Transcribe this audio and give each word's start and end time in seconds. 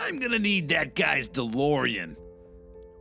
I'm 0.00 0.18
gonna 0.18 0.38
need 0.38 0.68
that 0.68 0.94
guy's 0.94 1.28
DeLorean. 1.28 2.16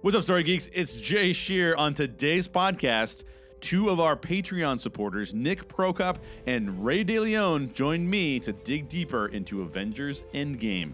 What's 0.01 0.17
up, 0.17 0.23
Story 0.23 0.43
Geeks? 0.43 0.69
It's 0.73 0.95
Jay 0.95 1.33
Shear 1.33 1.75
on 1.75 1.93
today's 1.93 2.47
podcast. 2.47 3.23
Two 3.59 3.89
of 3.89 3.99
our 3.99 4.15
Patreon 4.15 4.79
supporters, 4.79 5.33
Nick 5.33 5.67
Prokop 5.67 6.17
and 6.47 6.83
Ray 6.83 7.05
DeLeon, 7.05 7.73
joined 7.73 8.09
me 8.09 8.39
to 8.39 8.51
dig 8.51 8.89
deeper 8.89 9.27
into 9.27 9.61
Avengers 9.61 10.23
Endgame. 10.33 10.93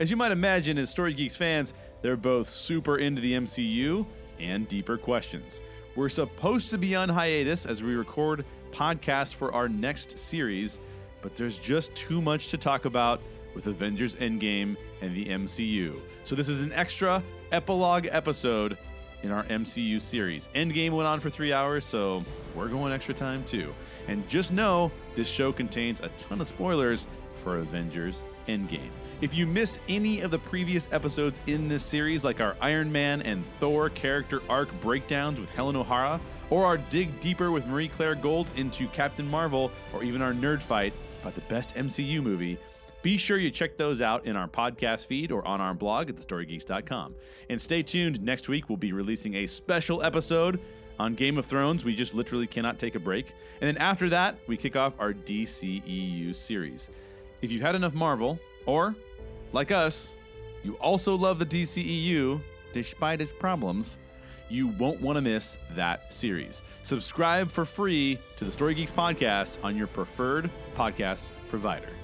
As 0.00 0.10
you 0.10 0.16
might 0.16 0.32
imagine, 0.32 0.78
as 0.78 0.90
Story 0.90 1.12
Geeks 1.12 1.36
fans, 1.36 1.74
they're 2.02 2.16
both 2.16 2.48
super 2.48 2.98
into 2.98 3.20
the 3.20 3.34
MCU 3.34 4.04
and 4.40 4.66
deeper 4.66 4.98
questions. 4.98 5.60
We're 5.94 6.08
supposed 6.08 6.70
to 6.70 6.78
be 6.78 6.96
on 6.96 7.08
hiatus 7.08 7.66
as 7.66 7.82
we 7.82 7.94
record 7.94 8.44
podcasts 8.72 9.34
for 9.34 9.54
our 9.54 9.68
next 9.68 10.18
series, 10.18 10.80
but 11.22 11.36
there's 11.36 11.58
just 11.58 11.94
too 11.94 12.20
much 12.20 12.48
to 12.48 12.58
talk 12.58 12.84
about 12.84 13.20
with 13.54 13.66
Avengers 13.66 14.14
Endgame 14.16 14.76
and 15.00 15.14
the 15.14 15.26
MCU. 15.26 16.00
So 16.24 16.34
this 16.34 16.48
is 16.48 16.62
an 16.62 16.72
extra 16.72 17.22
epilogue 17.52 18.06
episode 18.10 18.78
in 19.22 19.30
our 19.30 19.44
MCU 19.44 20.00
series. 20.00 20.48
Endgame 20.54 20.92
went 20.92 21.06
on 21.06 21.20
for 21.20 21.30
three 21.30 21.52
hours, 21.52 21.84
so 21.84 22.24
we're 22.54 22.68
going 22.68 22.92
extra 22.92 23.14
time 23.14 23.44
too. 23.44 23.74
And 24.08 24.26
just 24.28 24.52
know 24.52 24.90
this 25.14 25.28
show 25.28 25.52
contains 25.52 26.00
a 26.00 26.08
ton 26.10 26.40
of 26.40 26.46
spoilers 26.46 27.06
for 27.42 27.58
Avengers 27.58 28.22
Endgame. 28.48 28.90
If 29.20 29.34
you 29.34 29.46
missed 29.46 29.80
any 29.88 30.22
of 30.22 30.30
the 30.30 30.38
previous 30.38 30.88
episodes 30.92 31.40
in 31.46 31.68
this 31.68 31.84
series, 31.84 32.24
like 32.24 32.40
our 32.40 32.56
Iron 32.60 32.90
Man 32.90 33.20
and 33.22 33.44
Thor 33.58 33.90
character 33.90 34.40
arc 34.48 34.68
breakdowns 34.80 35.38
with 35.38 35.50
Helen 35.50 35.76
O'Hara, 35.76 36.20
or 36.48 36.64
our 36.64 36.78
dig 36.78 37.20
deeper 37.20 37.50
with 37.50 37.66
Marie 37.66 37.88
Claire 37.88 38.14
Gold 38.14 38.50
into 38.56 38.88
Captain 38.88 39.28
Marvel, 39.28 39.70
or 39.92 40.02
even 40.02 40.22
our 40.22 40.32
nerd 40.32 40.62
fight 40.62 40.94
about 41.20 41.34
the 41.34 41.42
best 41.42 41.74
MCU 41.74 42.22
movie, 42.22 42.58
be 43.02 43.16
sure 43.16 43.38
you 43.38 43.50
check 43.50 43.76
those 43.76 44.00
out 44.00 44.26
in 44.26 44.36
our 44.36 44.48
podcast 44.48 45.06
feed 45.06 45.32
or 45.32 45.46
on 45.46 45.60
our 45.60 45.74
blog 45.74 46.10
at 46.10 46.16
thestorygeeks.com. 46.16 47.14
And 47.48 47.60
stay 47.60 47.82
tuned. 47.82 48.22
Next 48.22 48.48
week, 48.48 48.68
we'll 48.68 48.76
be 48.76 48.92
releasing 48.92 49.36
a 49.36 49.46
special 49.46 50.02
episode 50.02 50.60
on 50.98 51.14
Game 51.14 51.38
of 51.38 51.46
Thrones. 51.46 51.84
We 51.84 51.94
just 51.94 52.14
literally 52.14 52.46
cannot 52.46 52.78
take 52.78 52.94
a 52.94 53.00
break. 53.00 53.32
And 53.60 53.68
then 53.68 53.78
after 53.78 54.08
that, 54.10 54.36
we 54.46 54.56
kick 54.56 54.76
off 54.76 54.92
our 54.98 55.12
DCEU 55.14 56.34
series. 56.34 56.90
If 57.40 57.50
you've 57.50 57.62
had 57.62 57.74
enough 57.74 57.94
Marvel, 57.94 58.38
or 58.66 58.94
like 59.52 59.70
us, 59.70 60.14
you 60.62 60.74
also 60.74 61.14
love 61.14 61.38
the 61.38 61.46
DCEU 61.46 62.40
despite 62.72 63.20
its 63.20 63.32
problems, 63.32 63.98
you 64.48 64.66
won't 64.66 65.00
want 65.00 65.16
to 65.16 65.22
miss 65.22 65.58
that 65.74 66.12
series. 66.12 66.62
Subscribe 66.82 67.50
for 67.50 67.64
free 67.64 68.18
to 68.36 68.44
the 68.44 68.52
Story 68.52 68.74
Geeks 68.74 68.90
podcast 68.90 69.62
on 69.64 69.76
your 69.76 69.86
preferred 69.86 70.50
podcast 70.74 71.30
provider. 71.48 71.99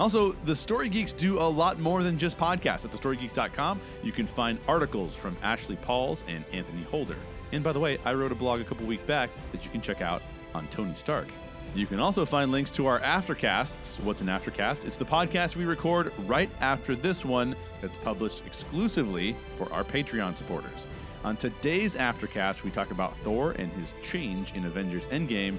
Also, 0.00 0.32
the 0.46 0.56
Story 0.56 0.88
Geeks 0.88 1.12
do 1.12 1.38
a 1.38 1.44
lot 1.44 1.78
more 1.78 2.02
than 2.02 2.18
just 2.18 2.38
podcasts. 2.38 2.86
At 2.86 2.90
thestorygeeks.com, 2.90 3.80
you 4.02 4.12
can 4.12 4.26
find 4.26 4.58
articles 4.66 5.14
from 5.14 5.36
Ashley 5.42 5.76
Pauls 5.76 6.24
and 6.26 6.42
Anthony 6.52 6.84
Holder. 6.84 7.18
And 7.52 7.62
by 7.62 7.74
the 7.74 7.80
way, 7.80 7.98
I 8.06 8.14
wrote 8.14 8.32
a 8.32 8.34
blog 8.34 8.62
a 8.62 8.64
couple 8.64 8.86
weeks 8.86 9.04
back 9.04 9.28
that 9.52 9.62
you 9.62 9.70
can 9.70 9.82
check 9.82 10.00
out 10.00 10.22
on 10.54 10.66
Tony 10.68 10.94
Stark. 10.94 11.28
You 11.74 11.86
can 11.86 12.00
also 12.00 12.24
find 12.24 12.50
links 12.50 12.70
to 12.72 12.86
our 12.86 12.98
aftercasts. 13.00 13.98
What's 13.98 14.22
an 14.22 14.28
aftercast? 14.28 14.86
It's 14.86 14.96
the 14.96 15.04
podcast 15.04 15.54
we 15.54 15.66
record 15.66 16.14
right 16.20 16.50
after 16.60 16.96
this 16.96 17.22
one 17.22 17.54
that's 17.82 17.98
published 17.98 18.44
exclusively 18.46 19.36
for 19.56 19.70
our 19.70 19.84
Patreon 19.84 20.34
supporters. 20.34 20.86
On 21.24 21.36
today's 21.36 21.94
aftercast, 21.94 22.62
we 22.62 22.70
talk 22.70 22.90
about 22.90 23.16
Thor 23.18 23.52
and 23.52 23.70
his 23.74 23.92
change 24.02 24.54
in 24.54 24.64
Avengers 24.64 25.04
Endgame, 25.08 25.58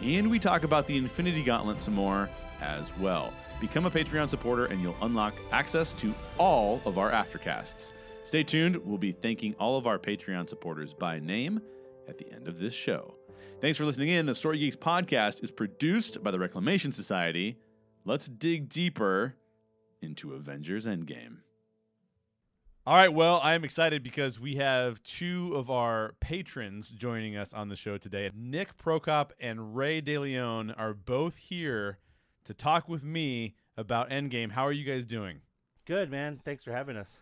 and 0.00 0.30
we 0.30 0.38
talk 0.38 0.64
about 0.64 0.86
the 0.86 0.96
Infinity 0.96 1.42
Gauntlet 1.42 1.82
some 1.82 1.94
more 1.94 2.30
as 2.62 2.86
well. 2.98 3.34
Become 3.62 3.86
a 3.86 3.90
Patreon 3.92 4.28
supporter 4.28 4.66
and 4.66 4.82
you'll 4.82 4.96
unlock 5.02 5.34
access 5.52 5.94
to 5.94 6.12
all 6.36 6.80
of 6.84 6.98
our 6.98 7.12
aftercasts. 7.12 7.92
Stay 8.24 8.42
tuned. 8.42 8.74
We'll 8.74 8.98
be 8.98 9.12
thanking 9.12 9.54
all 9.54 9.76
of 9.76 9.86
our 9.86 10.00
Patreon 10.00 10.48
supporters 10.48 10.94
by 10.94 11.20
name 11.20 11.62
at 12.08 12.18
the 12.18 12.28
end 12.32 12.48
of 12.48 12.58
this 12.58 12.74
show. 12.74 13.14
Thanks 13.60 13.78
for 13.78 13.84
listening 13.84 14.08
in. 14.08 14.26
The 14.26 14.34
Story 14.34 14.58
Geeks 14.58 14.74
podcast 14.74 15.44
is 15.44 15.52
produced 15.52 16.24
by 16.24 16.32
the 16.32 16.40
Reclamation 16.40 16.90
Society. 16.90 17.56
Let's 18.04 18.26
dig 18.26 18.68
deeper 18.68 19.36
into 20.00 20.32
Avengers 20.32 20.84
Endgame. 20.84 21.36
All 22.84 22.96
right, 22.96 23.14
well, 23.14 23.38
I 23.44 23.54
am 23.54 23.62
excited 23.62 24.02
because 24.02 24.40
we 24.40 24.56
have 24.56 25.00
two 25.04 25.54
of 25.54 25.70
our 25.70 26.16
patrons 26.18 26.90
joining 26.90 27.36
us 27.36 27.54
on 27.54 27.68
the 27.68 27.76
show 27.76 27.96
today. 27.96 28.28
Nick 28.34 28.76
Prokop 28.76 29.30
and 29.38 29.76
Ray 29.76 30.02
DeLeon 30.02 30.74
are 30.76 30.94
both 30.94 31.36
here 31.36 31.98
to 32.44 32.54
talk 32.54 32.88
with 32.88 33.04
me 33.04 33.54
about 33.82 34.10
Endgame. 34.10 34.52
How 34.52 34.66
are 34.66 34.72
you 34.72 34.84
guys 34.84 35.04
doing? 35.04 35.40
Good, 35.84 36.10
man. 36.10 36.40
Thanks 36.44 36.62
for 36.64 36.72
having 36.72 36.96
us. 36.96 37.18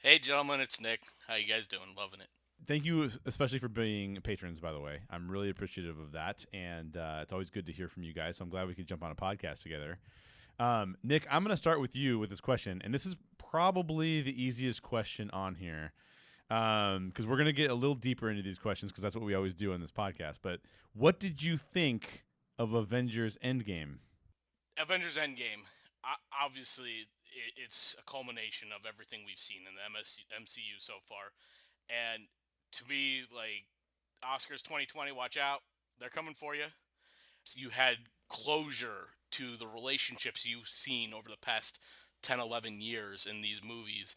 Hey, 0.00 0.18
gentlemen, 0.18 0.60
it's 0.60 0.80
Nick. 0.80 1.02
How 1.28 1.36
you 1.36 1.46
guys 1.46 1.66
doing? 1.66 1.94
Loving 1.96 2.20
it. 2.20 2.26
Thank 2.66 2.84
you, 2.84 3.08
especially 3.24 3.60
for 3.60 3.68
being 3.68 4.18
patrons. 4.22 4.60
By 4.60 4.72
the 4.72 4.80
way, 4.80 4.98
I'm 5.08 5.30
really 5.30 5.48
appreciative 5.48 5.98
of 5.98 6.12
that, 6.12 6.44
and 6.52 6.96
uh, 6.96 7.20
it's 7.22 7.32
always 7.32 7.48
good 7.48 7.64
to 7.66 7.72
hear 7.72 7.88
from 7.88 8.02
you 8.02 8.12
guys. 8.12 8.36
So 8.36 8.44
I'm 8.44 8.50
glad 8.50 8.66
we 8.66 8.74
could 8.74 8.86
jump 8.86 9.02
on 9.02 9.12
a 9.12 9.14
podcast 9.14 9.62
together. 9.62 9.98
Um, 10.58 10.96
Nick, 11.02 11.26
I'm 11.30 11.42
going 11.42 11.54
to 11.54 11.56
start 11.56 11.80
with 11.80 11.96
you 11.96 12.18
with 12.18 12.28
this 12.28 12.40
question, 12.40 12.82
and 12.84 12.92
this 12.92 13.06
is 13.06 13.16
probably 13.38 14.20
the 14.20 14.42
easiest 14.42 14.82
question 14.82 15.30
on 15.30 15.54
here 15.54 15.92
because 16.48 16.96
um, 16.96 17.26
we're 17.28 17.36
going 17.36 17.46
to 17.46 17.52
get 17.52 17.70
a 17.70 17.74
little 17.74 17.94
deeper 17.94 18.28
into 18.28 18.42
these 18.42 18.58
questions 18.58 18.90
because 18.90 19.02
that's 19.02 19.14
what 19.14 19.24
we 19.24 19.34
always 19.34 19.54
do 19.54 19.72
on 19.72 19.80
this 19.80 19.92
podcast. 19.92 20.40
But 20.42 20.60
what 20.92 21.20
did 21.20 21.42
you 21.42 21.56
think 21.56 22.24
of 22.58 22.74
Avengers 22.74 23.38
Endgame? 23.42 23.98
Avengers 24.76 25.16
Endgame, 25.16 25.64
obviously, 26.32 27.08
it's 27.56 27.96
a 27.98 28.10
culmination 28.10 28.68
of 28.74 28.86
everything 28.86 29.20
we've 29.24 29.38
seen 29.38 29.62
in 29.68 29.74
the 29.74 30.40
MCU 30.42 30.78
so 30.78 30.94
far, 31.04 31.32
and 31.88 32.24
to 32.72 32.88
me, 32.88 33.22
like 33.34 33.66
Oscars 34.24 34.62
2020, 34.62 35.12
watch 35.12 35.36
out, 35.36 35.60
they're 35.98 36.08
coming 36.08 36.34
for 36.34 36.54
you. 36.54 36.66
You 37.54 37.70
had 37.70 37.96
closure 38.28 39.08
to 39.32 39.56
the 39.56 39.66
relationships 39.66 40.46
you've 40.46 40.68
seen 40.68 41.12
over 41.12 41.28
the 41.28 41.36
past 41.40 41.78
10, 42.22 42.38
11 42.38 42.80
years 42.80 43.26
in 43.26 43.40
these 43.40 43.62
movies, 43.64 44.14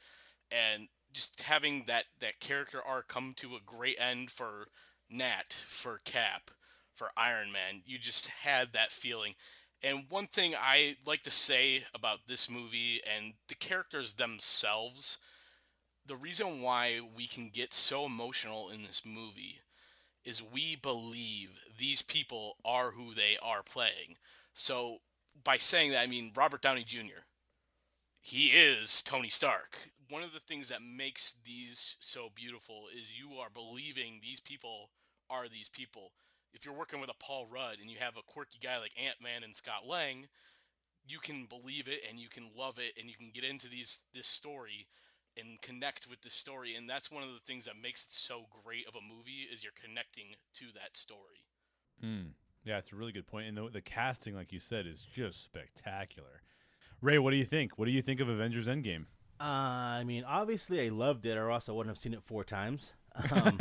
and 0.52 0.88
just 1.12 1.44
having 1.44 1.86
that 1.88 2.06
that 2.20 2.40
character 2.40 2.82
arc 2.82 3.08
come 3.08 3.34
to 3.38 3.56
a 3.56 3.60
great 3.66 3.98
end 4.00 4.32
for 4.32 4.68
Nat, 5.10 5.54
for 5.54 6.02
Cap, 6.04 6.52
for 6.94 7.10
Iron 7.16 7.52
Man. 7.52 7.84
You 7.86 7.98
just 8.00 8.28
had 8.28 8.74
that 8.74 8.92
feeling. 8.92 9.36
And 9.84 10.06
one 10.10 10.28
thing 10.28 10.56
I 10.60 10.96
like 11.06 11.24
to 11.24 11.32
say 11.32 11.84
about 11.94 12.28
this 12.28 12.50
movie 12.50 13.02
and 13.04 13.34
the 13.48 13.56
characters 13.56 14.14
themselves 14.14 15.18
the 16.06 16.16
reason 16.16 16.62
why 16.62 17.00
we 17.16 17.28
can 17.28 17.50
get 17.50 17.74
so 17.74 18.06
emotional 18.06 18.70
in 18.70 18.84
this 18.84 19.04
movie 19.06 19.60
is 20.26 20.44
we 20.44 20.76
believe 20.76 21.52
these 21.78 22.02
people 22.02 22.58
are 22.66 22.92
who 22.92 23.14
they 23.14 23.38
are 23.42 23.64
playing. 23.64 24.18
So 24.54 25.00
by 25.44 25.58
saying 25.58 25.92
that, 25.92 26.02
I 26.02 26.08
mean 26.08 26.32
Robert 26.36 26.62
Downey 26.62 26.84
Jr. 26.84 27.24
He 28.22 28.48
is 28.48 29.02
Tony 29.02 29.30
Stark. 29.30 29.92
One 30.10 30.24
of 30.24 30.34
the 30.34 30.40
things 30.40 30.70
that 30.70 30.82
makes 30.82 31.36
these 31.46 31.96
so 32.00 32.30
beautiful 32.34 32.86
is 32.98 33.18
you 33.18 33.38
are 33.38 33.50
believing 33.50 34.20
these 34.22 34.40
people 34.40 34.90
are 35.30 35.48
these 35.48 35.70
people. 35.70 36.12
If 36.54 36.66
you're 36.66 36.74
working 36.74 37.02
with 37.02 37.10
a 37.10 37.24
Paul 37.24 37.48
Rudd 37.52 37.78
and 37.82 37.90
you 37.90 37.98
have 38.00 38.16
a 38.18 38.22
quirky 38.22 38.60
guy 38.62 38.78
like 38.78 38.94
Ant 39.02 39.18
Man 39.22 39.44
and 39.44 39.56
Scott 39.56 39.88
Lang, 39.88 40.28
you 41.06 41.20
can 41.20 41.46
believe 41.46 41.88
it 41.88 42.02
and 42.08 42.20
you 42.20 42.30
can 42.30 42.50
love 42.58 42.78
it 42.78 42.94
and 43.00 43.10
you 43.10 43.16
can 43.18 43.32
get 43.34 43.44
into 43.44 43.68
these 43.68 44.02
this 44.14 44.28
story 44.28 44.88
and 45.38 45.62
connect 45.62 46.08
with 46.08 46.22
the 46.22 46.30
story. 46.30 46.76
And 46.76 46.90
that's 46.90 47.12
one 47.12 47.24
of 47.24 47.30
the 47.30 47.42
things 47.46 47.66
that 47.66 47.74
makes 47.82 48.06
it 48.06 48.14
so 48.14 48.46
great 48.64 48.88
of 48.88 48.96
a 48.96 49.02
movie 49.02 49.48
is 49.52 49.64
you're 49.64 49.74
connecting 49.74 50.36
to 50.56 50.66
that 50.76 50.96
story. 50.96 51.46
Mm. 52.04 52.32
yeah 52.66 52.78
it's 52.78 52.92
a 52.92 52.96
really 52.96 53.12
good 53.12 53.28
point. 53.28 53.48
And 53.48 53.58
the, 53.58 53.70
the 53.70 53.82
casting 53.82 54.36
like 54.36 54.52
you 54.52 54.60
said 54.60 54.86
is 54.86 55.06
just 55.14 55.44
spectacular. 55.44 56.42
Ray 57.02 57.18
what 57.20 57.32
do 57.32 57.38
you 57.38 57.46
think? 57.46 57.78
What 57.78 57.86
do 57.86 57.92
you 57.92 58.02
think 58.02 58.20
of 58.20 58.30
avengers 58.30 58.68
endgame? 58.68 59.06
Uh, 59.40 60.00
i 60.00 60.04
mean 60.04 60.24
obviously 60.24 60.86
i 60.86 60.90
loved 60.90 61.26
it. 61.26 61.38
Or 61.38 61.50
else 61.52 61.68
i 61.68 61.72
wouldn't 61.72 61.96
have 61.96 62.02
seen 62.02 62.14
it 62.14 62.24
four 62.24 62.44
times 62.44 62.94
um, 63.32 63.60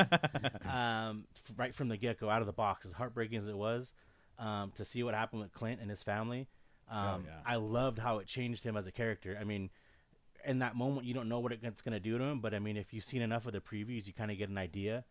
um, 0.71 1.25
right 1.57 1.75
from 1.75 1.89
the 1.89 1.97
get-go 1.97 2.29
out 2.29 2.41
of 2.41 2.47
the 2.47 2.53
box 2.53 2.87
as 2.87 2.93
heartbreaking 2.93 3.39
as 3.39 3.49
it 3.49 3.57
was 3.57 3.93
um, 4.39 4.73
to 4.75 4.85
see 4.85 5.03
what 5.03 5.15
happened 5.15 5.43
with 5.43 5.53
clint 5.53 5.81
and 5.81 5.91
his 5.91 6.03
family 6.03 6.49
oh, 6.91 6.97
um, 6.97 7.25
yeah. 7.27 7.33
i 7.45 7.57
loved 7.57 7.99
how 7.99 8.19
it 8.19 8.27
changed 8.27 8.65
him 8.65 8.77
as 8.77 8.87
a 8.87 8.93
character 8.93 9.37
i 9.41 9.45
mean 9.45 9.71
in 10.45 10.59
that 10.59 10.75
moment 10.75 11.07
you 11.07 11.15
don't 11.15 11.29
know 11.29 11.39
what 11.39 11.53
it's 11.53 11.83
going 11.83 11.93
to 11.93 12.01
do 12.01 12.19
to 12.19 12.25
him 12.25 12.41
but 12.41 12.55
i 12.55 12.59
mean 12.59 12.77
if 12.77 12.93
you've 12.93 13.05
seen 13.05 13.23
enough 13.23 13.47
of 13.47 13.53
the 13.53 13.61
previews 13.61 14.07
you 14.07 14.13
kind 14.13 14.31
of 14.31 14.39
get 14.39 14.49
an 14.49 14.59
idea 14.59 15.05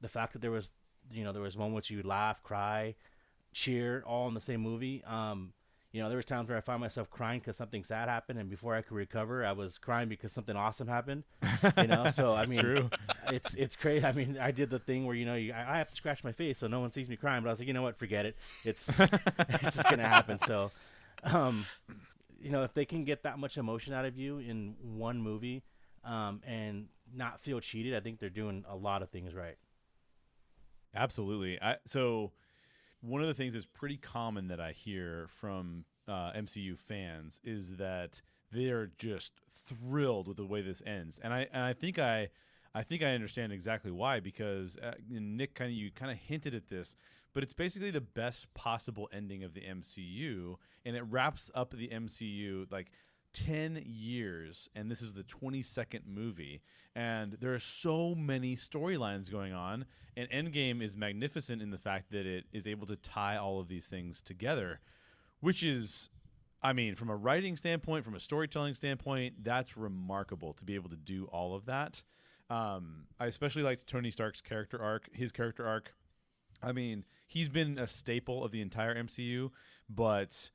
the 0.00 0.08
fact 0.08 0.32
that 0.32 0.40
there 0.40 0.50
was 0.50 0.70
you 1.10 1.24
know 1.24 1.32
there 1.32 1.42
was 1.42 1.56
moments 1.56 1.90
you 1.90 2.02
laugh 2.02 2.42
cry 2.42 2.94
cheer 3.52 4.02
all 4.06 4.28
in 4.28 4.34
the 4.34 4.40
same 4.40 4.60
movie 4.60 5.02
um 5.04 5.52
you 5.92 6.02
know 6.02 6.08
there 6.08 6.16
was 6.16 6.24
times 6.24 6.48
where 6.48 6.58
i 6.58 6.60
found 6.60 6.80
myself 6.80 7.10
crying 7.10 7.38
because 7.38 7.56
something 7.56 7.84
sad 7.84 8.08
happened 8.08 8.38
and 8.38 8.48
before 8.48 8.74
i 8.74 8.82
could 8.82 8.96
recover 8.96 9.44
i 9.44 9.52
was 9.52 9.78
crying 9.78 10.08
because 10.08 10.32
something 10.32 10.56
awesome 10.56 10.88
happened 10.88 11.24
you 11.76 11.86
know 11.86 12.08
so 12.10 12.34
i 12.34 12.46
mean 12.52 12.60
True. 12.60 12.90
it's 13.28 13.54
it's 13.54 13.76
crazy 13.76 14.04
i 14.04 14.12
mean 14.12 14.38
i 14.40 14.50
did 14.50 14.70
the 14.70 14.78
thing 14.78 15.06
where 15.06 15.14
you 15.14 15.24
know 15.26 15.34
you, 15.34 15.52
I, 15.52 15.74
I 15.74 15.78
have 15.78 15.90
to 15.90 15.96
scratch 15.96 16.24
my 16.24 16.32
face 16.32 16.58
so 16.58 16.66
no 16.66 16.80
one 16.80 16.92
sees 16.92 17.08
me 17.08 17.16
crying 17.16 17.42
but 17.42 17.48
i 17.48 17.52
was 17.52 17.58
like 17.58 17.68
you 17.68 17.74
know 17.74 17.82
what 17.82 17.98
forget 17.98 18.26
it 18.26 18.36
it's 18.64 18.88
it's 18.98 19.76
just 19.76 19.88
gonna 19.90 20.08
happen 20.08 20.38
so 20.38 20.70
um 21.24 21.64
you 22.42 22.50
know, 22.50 22.64
if 22.64 22.74
they 22.74 22.84
can 22.84 23.04
get 23.04 23.22
that 23.22 23.38
much 23.38 23.56
emotion 23.56 23.94
out 23.94 24.04
of 24.04 24.18
you 24.18 24.38
in 24.38 24.74
one 24.82 25.20
movie, 25.22 25.62
um, 26.04 26.40
and 26.44 26.88
not 27.14 27.40
feel 27.40 27.60
cheated, 27.60 27.94
I 27.94 28.00
think 28.00 28.18
they're 28.18 28.28
doing 28.28 28.64
a 28.68 28.74
lot 28.74 29.02
of 29.02 29.10
things 29.10 29.32
right. 29.34 29.56
Absolutely. 30.94 31.60
I, 31.62 31.76
so 31.86 32.32
one 33.02 33.20
of 33.20 33.26
the 33.26 33.34
things 33.34 33.52
that's 33.52 33.66
pretty 33.66 33.96
common 33.96 34.48
that 34.48 34.60
I 34.60 34.72
hear 34.72 35.26
from 35.28 35.84
uh, 36.08 36.32
MCU 36.32 36.78
fans 36.78 37.40
is 37.44 37.76
that 37.76 38.22
they 38.52 38.70
are 38.70 38.90
just 38.98 39.32
thrilled 39.54 40.28
with 40.28 40.36
the 40.36 40.46
way 40.46 40.62
this 40.62 40.82
ends, 40.86 41.20
and 41.22 41.32
I 41.34 41.46
and 41.52 41.62
I 41.62 41.72
think 41.72 41.98
I. 41.98 42.28
I 42.74 42.82
think 42.82 43.02
I 43.02 43.08
understand 43.08 43.52
exactly 43.52 43.90
why 43.90 44.20
because 44.20 44.78
uh, 44.78 44.92
Nick 45.10 45.54
kind 45.54 45.70
of 45.70 45.76
you 45.76 45.90
kind 45.90 46.10
of 46.10 46.16
hinted 46.16 46.54
at 46.54 46.70
this, 46.70 46.96
but 47.34 47.42
it's 47.42 47.52
basically 47.52 47.90
the 47.90 48.00
best 48.00 48.52
possible 48.54 49.10
ending 49.12 49.44
of 49.44 49.52
the 49.52 49.60
MCU, 49.60 50.56
and 50.86 50.96
it 50.96 51.02
wraps 51.02 51.50
up 51.54 51.72
the 51.72 51.88
MCU 51.88 52.72
like 52.72 52.90
10 53.32 53.82
years 53.86 54.68
and 54.74 54.90
this 54.90 55.00
is 55.00 55.12
the 55.12 55.22
22nd 55.24 56.06
movie 56.06 56.60
and 56.94 57.36
there 57.40 57.54
are 57.54 57.58
so 57.58 58.14
many 58.14 58.54
storylines 58.54 59.30
going 59.30 59.52
on 59.52 59.86
and 60.16 60.28
endgame 60.30 60.82
is 60.82 60.96
magnificent 60.96 61.62
in 61.62 61.70
the 61.70 61.78
fact 61.78 62.10
that 62.10 62.26
it 62.26 62.44
is 62.52 62.66
able 62.66 62.86
to 62.86 62.96
tie 62.96 63.36
all 63.36 63.58
of 63.58 63.68
these 63.68 63.86
things 63.86 64.20
together 64.22 64.80
which 65.40 65.62
is 65.62 66.10
i 66.62 66.72
mean 66.72 66.94
from 66.94 67.08
a 67.08 67.16
writing 67.16 67.56
standpoint 67.56 68.04
from 68.04 68.14
a 68.14 68.20
storytelling 68.20 68.74
standpoint 68.74 69.34
that's 69.42 69.76
remarkable 69.76 70.52
to 70.52 70.64
be 70.64 70.74
able 70.74 70.90
to 70.90 70.96
do 70.96 71.24
all 71.32 71.54
of 71.54 71.64
that. 71.66 72.02
Um, 72.50 73.04
i 73.18 73.26
especially 73.26 73.62
liked 73.62 73.86
tony 73.86 74.10
stark's 74.10 74.42
character 74.42 74.80
arc 74.82 75.08
his 75.12 75.32
character 75.32 75.66
arc. 75.66 75.94
I 76.62 76.72
mean 76.72 77.04
he's 77.26 77.48
been 77.48 77.78
a 77.78 77.86
staple 77.86 78.44
of 78.44 78.52
the 78.52 78.60
entire 78.60 78.94
mcu 79.02 79.50
but 79.88 80.50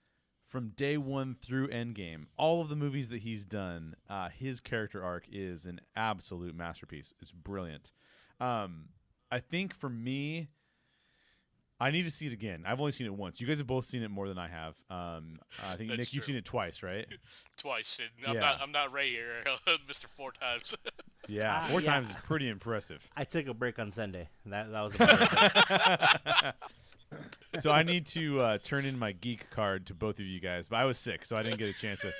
from 0.47 0.69
day 0.69 0.97
one 0.97 1.35
through 1.35 1.67
Endgame, 1.69 2.25
all 2.37 2.61
of 2.61 2.69
the 2.69 2.75
movies 2.75 3.09
that 3.09 3.19
he's 3.19 3.43
done, 3.45 3.95
uh, 4.09 4.29
his 4.29 4.59
character 4.59 5.03
arc 5.03 5.25
is 5.31 5.65
an 5.65 5.81
absolute 5.95 6.55
masterpiece. 6.55 7.13
It's 7.21 7.31
brilliant. 7.31 7.91
Um, 8.39 8.85
I 9.31 9.39
think 9.39 9.73
for 9.73 9.89
me, 9.89 10.47
I 11.79 11.91
need 11.91 12.03
to 12.03 12.11
see 12.11 12.25
it 12.25 12.33
again. 12.33 12.63
I've 12.65 12.79
only 12.79 12.91
seen 12.91 13.05
it 13.07 13.13
once. 13.13 13.39
You 13.39 13.45
guys 13.45 13.57
have 13.59 13.67
both 13.67 13.85
seen 13.85 14.01
it 14.01 14.09
more 14.09 14.27
than 14.27 14.39
I 14.39 14.47
have. 14.47 14.75
Um, 14.89 15.39
I 15.63 15.75
think 15.75 15.89
That's 15.89 15.99
Nick, 15.99 16.13
you've 16.13 16.23
seen 16.23 16.35
it 16.35 16.45
twice, 16.45 16.81
right? 16.81 17.05
Twice. 17.57 17.99
And 17.99 18.27
I'm 18.27 18.35
Yeah. 18.35 18.39
not. 18.41 18.61
I'm 18.61 18.71
not 18.71 18.91
Ray 18.93 19.09
here, 19.09 19.43
Mister 19.87 20.07
Four 20.07 20.31
Times. 20.31 20.75
Yeah, 21.29 21.59
Ah, 21.61 21.67
four 21.67 21.81
yeah. 21.81 21.91
times 21.91 22.09
is 22.11 22.15
pretty 22.15 22.47
impressive. 22.47 23.05
I 23.17 23.25
took 23.25 23.47
a 23.47 23.53
break 23.53 23.79
on 23.79 23.91
Sunday. 23.91 24.29
That 24.45 24.71
that 24.71 24.81
was 24.81 24.95
about 24.95 25.21
it. 25.21 26.55
So 27.59 27.71
I 27.71 27.83
need 27.83 28.07
to 28.07 28.39
uh, 28.39 28.57
turn 28.59 28.85
in 28.85 28.97
my 28.97 29.11
geek 29.11 29.49
card 29.49 29.87
to 29.87 29.93
both 29.93 30.19
of 30.19 30.25
you 30.25 30.39
guys, 30.39 30.67
but 30.67 30.77
I 30.77 30.85
was 30.85 30.97
sick, 30.97 31.25
so 31.25 31.35
I 31.35 31.43
didn't 31.43 31.57
get 31.57 31.69
a 31.69 31.79
chance 31.79 32.01
to. 32.01 32.13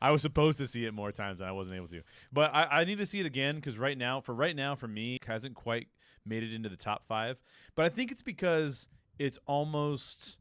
I 0.00 0.10
was 0.10 0.22
supposed 0.22 0.58
to 0.58 0.66
see 0.66 0.84
it 0.84 0.92
more 0.92 1.12
times, 1.12 1.40
and 1.40 1.48
I 1.48 1.52
wasn't 1.52 1.76
able 1.76 1.88
to. 1.88 2.02
But 2.32 2.54
I, 2.54 2.80
I 2.80 2.84
need 2.84 2.98
to 2.98 3.06
see 3.06 3.20
it 3.20 3.26
again 3.26 3.56
because 3.56 3.78
right 3.78 3.96
now, 3.96 4.20
for 4.20 4.34
right 4.34 4.54
now, 4.54 4.74
for 4.74 4.88
me, 4.88 5.16
it 5.16 5.24
hasn't 5.24 5.54
quite 5.54 5.88
made 6.26 6.42
it 6.42 6.52
into 6.52 6.68
the 6.68 6.76
top 6.76 7.06
five. 7.06 7.38
But 7.74 7.86
I 7.86 7.88
think 7.88 8.10
it's 8.10 8.22
because 8.22 8.88
it's 9.18 9.38
almost, 9.46 10.38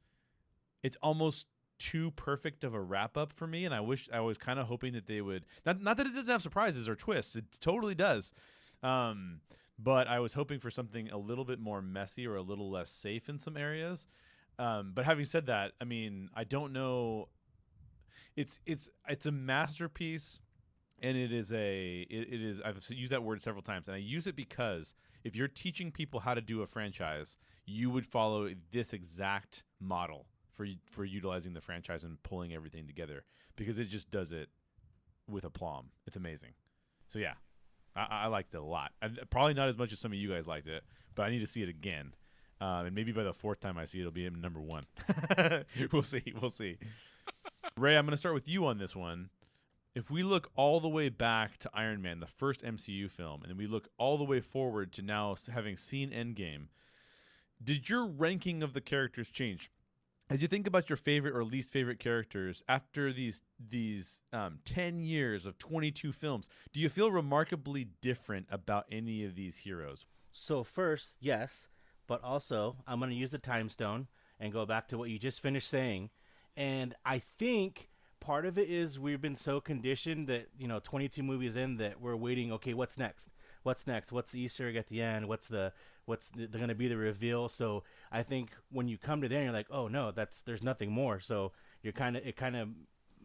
it's 0.81 0.97
almost 1.01 1.47
too 1.79 2.11
perfect 2.11 2.63
of 2.63 2.73
a 2.73 2.81
wrap 2.81 3.17
up 3.17 3.31
for 3.31 3.47
me, 3.47 3.65
and 3.65 3.73
I 3.73 3.81
wish 3.81 4.09
I 4.11 4.19
was 4.19 4.37
kind 4.37 4.59
of 4.59 4.67
hoping 4.67 4.93
that 4.93 5.07
they 5.07 5.21
would. 5.21 5.45
Not, 5.65 5.81
not 5.81 5.97
that 5.97 6.07
it 6.07 6.15
doesn't 6.15 6.31
have 6.31 6.41
surprises 6.41 6.89
or 6.89 6.95
twists; 6.95 7.35
it 7.35 7.45
totally 7.59 7.95
does. 7.95 8.33
Um, 8.81 9.39
but 9.79 10.07
I 10.07 10.19
was 10.19 10.33
hoping 10.33 10.59
for 10.59 10.69
something 10.69 11.09
a 11.09 11.17
little 11.17 11.45
bit 11.45 11.59
more 11.59 11.81
messy 11.81 12.27
or 12.27 12.35
a 12.35 12.41
little 12.41 12.69
less 12.69 12.89
safe 12.89 13.29
in 13.29 13.39
some 13.39 13.57
areas. 13.57 14.07
Um, 14.59 14.91
but 14.93 15.05
having 15.05 15.25
said 15.25 15.47
that, 15.47 15.71
I 15.81 15.85
mean, 15.85 16.29
I 16.35 16.43
don't 16.43 16.73
know. 16.73 17.29
It's 18.35 18.59
it's 18.65 18.89
it's 19.07 19.25
a 19.25 19.31
masterpiece, 19.31 20.39
and 21.01 21.17
it 21.17 21.31
is 21.31 21.51
a 21.51 22.01
it, 22.09 22.33
it 22.33 22.41
is. 22.41 22.61
I've 22.61 22.83
used 22.89 23.11
that 23.11 23.23
word 23.23 23.41
several 23.41 23.63
times, 23.63 23.87
and 23.87 23.95
I 23.95 23.99
use 23.99 24.27
it 24.27 24.35
because 24.35 24.93
if 25.23 25.35
you're 25.35 25.47
teaching 25.47 25.91
people 25.91 26.19
how 26.19 26.33
to 26.33 26.41
do 26.41 26.61
a 26.61 26.67
franchise, 26.67 27.37
you 27.65 27.89
would 27.89 28.05
follow 28.05 28.49
this 28.71 28.93
exact 28.93 29.63
model 29.79 30.27
for 30.51 30.65
for 30.85 31.05
utilizing 31.05 31.53
the 31.53 31.61
franchise 31.61 32.03
and 32.03 32.21
pulling 32.23 32.53
everything 32.53 32.87
together 32.87 33.23
because 33.55 33.79
it 33.79 33.85
just 33.85 34.09
does 34.11 34.31
it 34.31 34.49
with 35.29 35.45
aplomb. 35.45 35.89
It's 36.07 36.17
amazing. 36.17 36.51
So 37.07 37.19
yeah, 37.19 37.33
I, 37.95 38.07
I 38.09 38.27
liked 38.27 38.53
it 38.53 38.57
a 38.57 38.63
lot. 38.63 38.91
I, 39.01 39.09
probably 39.29 39.53
not 39.53 39.69
as 39.69 39.77
much 39.77 39.91
as 39.91 39.99
some 39.99 40.11
of 40.11 40.17
you 40.17 40.29
guys 40.29 40.47
liked 40.47 40.67
it, 40.67 40.83
but 41.15 41.23
I 41.23 41.29
need 41.29 41.39
to 41.39 41.47
see 41.47 41.63
it 41.63 41.69
again. 41.69 42.13
Um, 42.63 42.85
and 42.85 42.95
maybe 42.95 43.11
by 43.11 43.23
the 43.23 43.33
fourth 43.33 43.59
time 43.59 43.77
I 43.77 43.83
see 43.83 43.97
it, 43.97 44.01
it'll 44.01 44.13
be 44.13 44.29
number 44.29 44.61
one. 44.61 44.83
we'll 45.91 46.01
see. 46.01 46.33
We'll 46.39 46.49
see. 46.49 46.77
Ray, 47.77 47.97
I'm 47.97 48.05
going 48.05 48.11
to 48.11 48.17
start 48.17 48.35
with 48.35 48.47
you 48.47 48.65
on 48.67 48.77
this 48.77 48.95
one. 48.95 49.29
If 49.93 50.09
we 50.09 50.23
look 50.23 50.49
all 50.55 50.79
the 50.79 50.87
way 50.87 51.09
back 51.09 51.57
to 51.57 51.69
Iron 51.73 52.01
Man, 52.01 52.21
the 52.21 52.25
first 52.25 52.63
MCU 52.63 53.11
film, 53.11 53.43
and 53.43 53.57
we 53.57 53.67
look 53.67 53.89
all 53.97 54.17
the 54.17 54.23
way 54.23 54.39
forward 54.39 54.93
to 54.93 55.01
now 55.01 55.35
having 55.53 55.75
seen 55.75 56.11
Endgame, 56.11 56.67
did 57.61 57.89
your 57.89 58.05
ranking 58.05 58.63
of 58.63 58.71
the 58.71 58.81
characters 58.81 59.27
change? 59.27 59.69
As 60.29 60.41
you 60.41 60.47
think 60.47 60.65
about 60.65 60.89
your 60.89 60.95
favorite 60.97 61.35
or 61.35 61.43
least 61.43 61.73
favorite 61.73 61.99
characters 61.99 62.63
after 62.69 63.11
these 63.11 63.43
these 63.59 64.21
um, 64.31 64.59
ten 64.63 65.03
years 65.03 65.45
of 65.45 65.57
22 65.57 66.13
films, 66.13 66.47
do 66.71 66.79
you 66.79 66.87
feel 66.87 67.11
remarkably 67.11 67.89
different 68.01 68.47
about 68.49 68.85
any 68.89 69.25
of 69.25 69.35
these 69.35 69.57
heroes? 69.57 70.05
So 70.31 70.63
first, 70.63 71.11
yes, 71.19 71.67
but 72.07 72.23
also 72.23 72.77
I'm 72.87 72.99
going 72.99 73.11
to 73.11 73.15
use 73.15 73.31
the 73.31 73.37
time 73.37 73.69
stone 73.69 74.07
and 74.39 74.51
go 74.51 74.65
back 74.65 74.87
to 74.89 74.97
what 74.97 75.09
you 75.09 75.19
just 75.19 75.41
finished 75.41 75.69
saying. 75.69 76.09
And 76.55 76.95
I 77.05 77.19
think 77.19 77.89
part 78.19 78.45
of 78.45 78.57
it 78.57 78.69
is 78.69 78.99
we've 78.99 79.21
been 79.21 79.35
so 79.35 79.59
conditioned 79.59 80.27
that, 80.27 80.47
you 80.57 80.67
know, 80.67 80.79
22 80.79 81.23
movies 81.23 81.55
in 81.55 81.77
that 81.77 81.99
we're 81.99 82.15
waiting, 82.15 82.51
okay, 82.53 82.73
what's 82.73 82.97
next? 82.97 83.29
What's 83.63 83.87
next? 83.87 84.11
What's 84.11 84.31
the 84.31 84.41
Easter 84.41 84.67
egg 84.67 84.75
at 84.75 84.87
the 84.87 85.01
end? 85.01 85.27
What's 85.27 85.47
the 85.47 85.73
what's 86.05 86.29
the, 86.29 86.45
they're 86.47 86.59
going 86.59 86.67
to 86.67 86.75
be 86.75 86.87
the 86.87 86.97
reveal? 86.97 87.47
So 87.49 87.83
I 88.11 88.23
think 88.23 88.51
when 88.71 88.87
you 88.87 88.97
come 88.97 89.21
to 89.21 89.29
the 89.29 89.35
end 89.35 89.45
you're 89.45 89.53
like, 89.53 89.67
"Oh 89.71 89.87
no, 89.87 90.11
that's 90.11 90.41
there's 90.41 90.61
nothing 90.61 90.91
more." 90.91 91.21
So 91.21 91.53
you're 91.81 91.93
kind 91.93 92.17
of 92.17 92.27
it 92.27 92.35
kind 92.35 92.57
of 92.57 92.69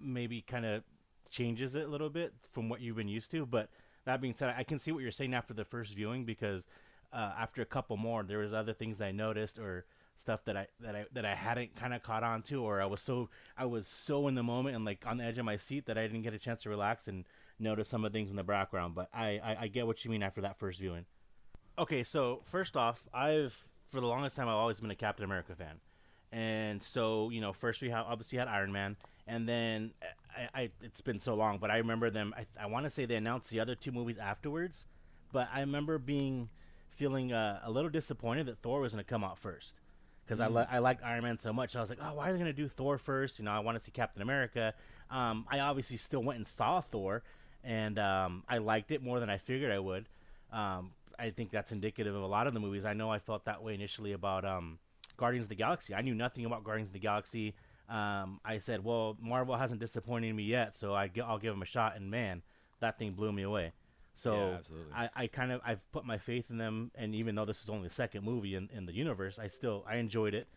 maybe 0.00 0.40
kind 0.40 0.64
of 0.64 0.84
changes 1.30 1.74
it 1.74 1.86
a 1.86 1.88
little 1.88 2.10
bit 2.10 2.34
from 2.50 2.68
what 2.68 2.80
you've 2.80 2.96
been 2.96 3.08
used 3.08 3.30
to, 3.32 3.44
but 3.44 3.68
that 4.04 4.20
being 4.20 4.34
said, 4.34 4.54
I 4.56 4.62
can 4.62 4.78
see 4.78 4.90
what 4.90 5.02
you're 5.02 5.12
saying 5.12 5.34
after 5.34 5.52
the 5.52 5.64
first 5.64 5.94
viewing 5.94 6.24
because 6.24 6.66
uh, 7.12 7.32
after 7.38 7.62
a 7.62 7.66
couple 7.66 7.96
more, 7.96 8.22
there 8.22 8.38
was 8.38 8.52
other 8.52 8.72
things 8.72 9.00
I 9.00 9.12
noticed 9.12 9.58
or 9.58 9.84
stuff 10.16 10.44
that 10.44 10.56
I 10.56 10.66
that 10.80 10.96
I 10.96 11.04
that 11.12 11.24
I 11.24 11.34
hadn't 11.34 11.76
kind 11.76 11.94
of 11.94 12.02
caught 12.02 12.22
on 12.22 12.42
to, 12.42 12.62
or 12.62 12.82
I 12.82 12.86
was 12.86 13.00
so 13.00 13.30
I 13.56 13.64
was 13.66 13.86
so 13.86 14.28
in 14.28 14.34
the 14.34 14.42
moment 14.42 14.76
and 14.76 14.84
like 14.84 15.04
on 15.06 15.18
the 15.18 15.24
edge 15.24 15.38
of 15.38 15.44
my 15.44 15.56
seat 15.56 15.86
that 15.86 15.96
I 15.96 16.02
didn't 16.02 16.22
get 16.22 16.34
a 16.34 16.38
chance 16.38 16.62
to 16.62 16.68
relax 16.68 17.08
and 17.08 17.24
notice 17.58 17.88
some 17.88 18.04
of 18.04 18.12
the 18.12 18.18
things 18.18 18.30
in 18.30 18.36
the 18.36 18.42
background. 18.42 18.94
But 18.94 19.08
I 19.14 19.40
I, 19.42 19.56
I 19.60 19.68
get 19.68 19.86
what 19.86 20.04
you 20.04 20.10
mean 20.10 20.22
after 20.22 20.40
that 20.42 20.58
first 20.58 20.80
viewing. 20.80 21.06
Okay, 21.78 22.02
so 22.02 22.42
first 22.44 22.76
off, 22.76 23.08
I've 23.14 23.70
for 23.86 24.00
the 24.00 24.06
longest 24.06 24.36
time 24.36 24.48
I've 24.48 24.54
always 24.54 24.80
been 24.80 24.90
a 24.90 24.96
Captain 24.96 25.24
America 25.24 25.54
fan, 25.54 25.80
and 26.32 26.82
so 26.82 27.30
you 27.30 27.40
know 27.40 27.52
first 27.52 27.80
we 27.80 27.90
have 27.90 28.06
obviously 28.06 28.38
had 28.38 28.48
Iron 28.48 28.72
Man, 28.72 28.96
and 29.26 29.48
then 29.48 29.92
I, 30.36 30.62
I 30.62 30.70
it's 30.82 31.00
been 31.00 31.20
so 31.20 31.34
long, 31.34 31.58
but 31.58 31.70
I 31.70 31.76
remember 31.76 32.10
them. 32.10 32.34
I 32.36 32.46
I 32.60 32.66
want 32.66 32.84
to 32.84 32.90
say 32.90 33.04
they 33.04 33.16
announced 33.16 33.50
the 33.50 33.60
other 33.60 33.76
two 33.76 33.92
movies 33.92 34.18
afterwards, 34.18 34.86
but 35.32 35.48
I 35.54 35.60
remember 35.60 35.98
being 35.98 36.48
feeling 36.98 37.32
uh, 37.32 37.60
a 37.62 37.70
little 37.70 37.90
disappointed 37.90 38.46
that 38.46 38.58
Thor 38.58 38.80
was 38.80 38.92
going 38.92 39.04
to 39.04 39.08
come 39.08 39.22
out 39.22 39.38
first 39.38 39.74
because 40.24 40.40
I, 40.40 40.48
li- 40.48 40.66
I 40.70 40.78
liked 40.80 41.02
Iron 41.04 41.22
Man 41.22 41.38
so 41.38 41.52
much. 41.52 41.76
I 41.76 41.80
was 41.80 41.88
like, 41.88 42.00
oh, 42.02 42.14
why 42.14 42.28
are 42.28 42.32
they 42.32 42.38
going 42.38 42.50
to 42.50 42.52
do 42.52 42.68
Thor 42.68 42.98
first? 42.98 43.38
You 43.38 43.44
know, 43.44 43.52
I 43.52 43.60
want 43.60 43.78
to 43.78 43.84
see 43.84 43.92
Captain 43.92 44.20
America. 44.20 44.74
Um, 45.10 45.46
I 45.48 45.60
obviously 45.60 45.96
still 45.96 46.22
went 46.22 46.36
and 46.36 46.46
saw 46.46 46.80
Thor, 46.80 47.22
and 47.64 47.98
um, 47.98 48.42
I 48.48 48.58
liked 48.58 48.90
it 48.90 49.02
more 49.02 49.20
than 49.20 49.30
I 49.30 49.38
figured 49.38 49.72
I 49.72 49.78
would. 49.78 50.08
Um, 50.52 50.90
I 51.18 51.30
think 51.30 51.50
that's 51.50 51.72
indicative 51.72 52.14
of 52.14 52.22
a 52.22 52.26
lot 52.26 52.46
of 52.46 52.54
the 52.54 52.60
movies. 52.60 52.84
I 52.84 52.92
know 52.94 53.10
I 53.10 53.18
felt 53.20 53.44
that 53.46 53.62
way 53.62 53.74
initially 53.74 54.12
about 54.12 54.44
um, 54.44 54.78
Guardians 55.16 55.46
of 55.46 55.50
the 55.50 55.54
Galaxy. 55.54 55.94
I 55.94 56.02
knew 56.02 56.14
nothing 56.14 56.44
about 56.44 56.64
Guardians 56.64 56.90
of 56.90 56.92
the 56.94 56.98
Galaxy. 57.00 57.54
Um, 57.88 58.40
I 58.44 58.58
said, 58.58 58.84
well, 58.84 59.16
Marvel 59.20 59.56
hasn't 59.56 59.80
disappointed 59.80 60.34
me 60.34 60.42
yet, 60.42 60.76
so 60.76 60.94
I, 60.94 61.08
gi- 61.08 61.22
I'll 61.22 61.38
give 61.38 61.54
them 61.54 61.62
a 61.62 61.66
shot. 61.66 61.96
And 61.96 62.10
man, 62.10 62.42
that 62.80 62.98
thing 62.98 63.12
blew 63.12 63.32
me 63.32 63.42
away. 63.42 63.72
So 64.18 64.32
Yeah. 64.34 64.56
I, 64.94 65.10
I 65.22 65.26
kind 65.28 65.52
of 65.52 65.60
I've 65.64 65.80
put 65.92 66.04
my 66.04 66.18
faith 66.18 66.50
in 66.50 66.58
them, 66.58 66.90
and 66.94 67.14
even 67.14 67.34
though 67.36 67.44
this 67.44 67.62
is 67.62 67.68
only 67.70 67.88
the 67.88 67.94
second 67.94 68.24
movie 68.24 68.54
in, 68.54 68.68
in 68.72 68.86
the 68.86 68.92
universe, 68.92 69.38
I 69.38 69.46
still 69.46 69.84
I 69.88 69.96
enjoyed 69.96 70.34
it. 70.34 70.48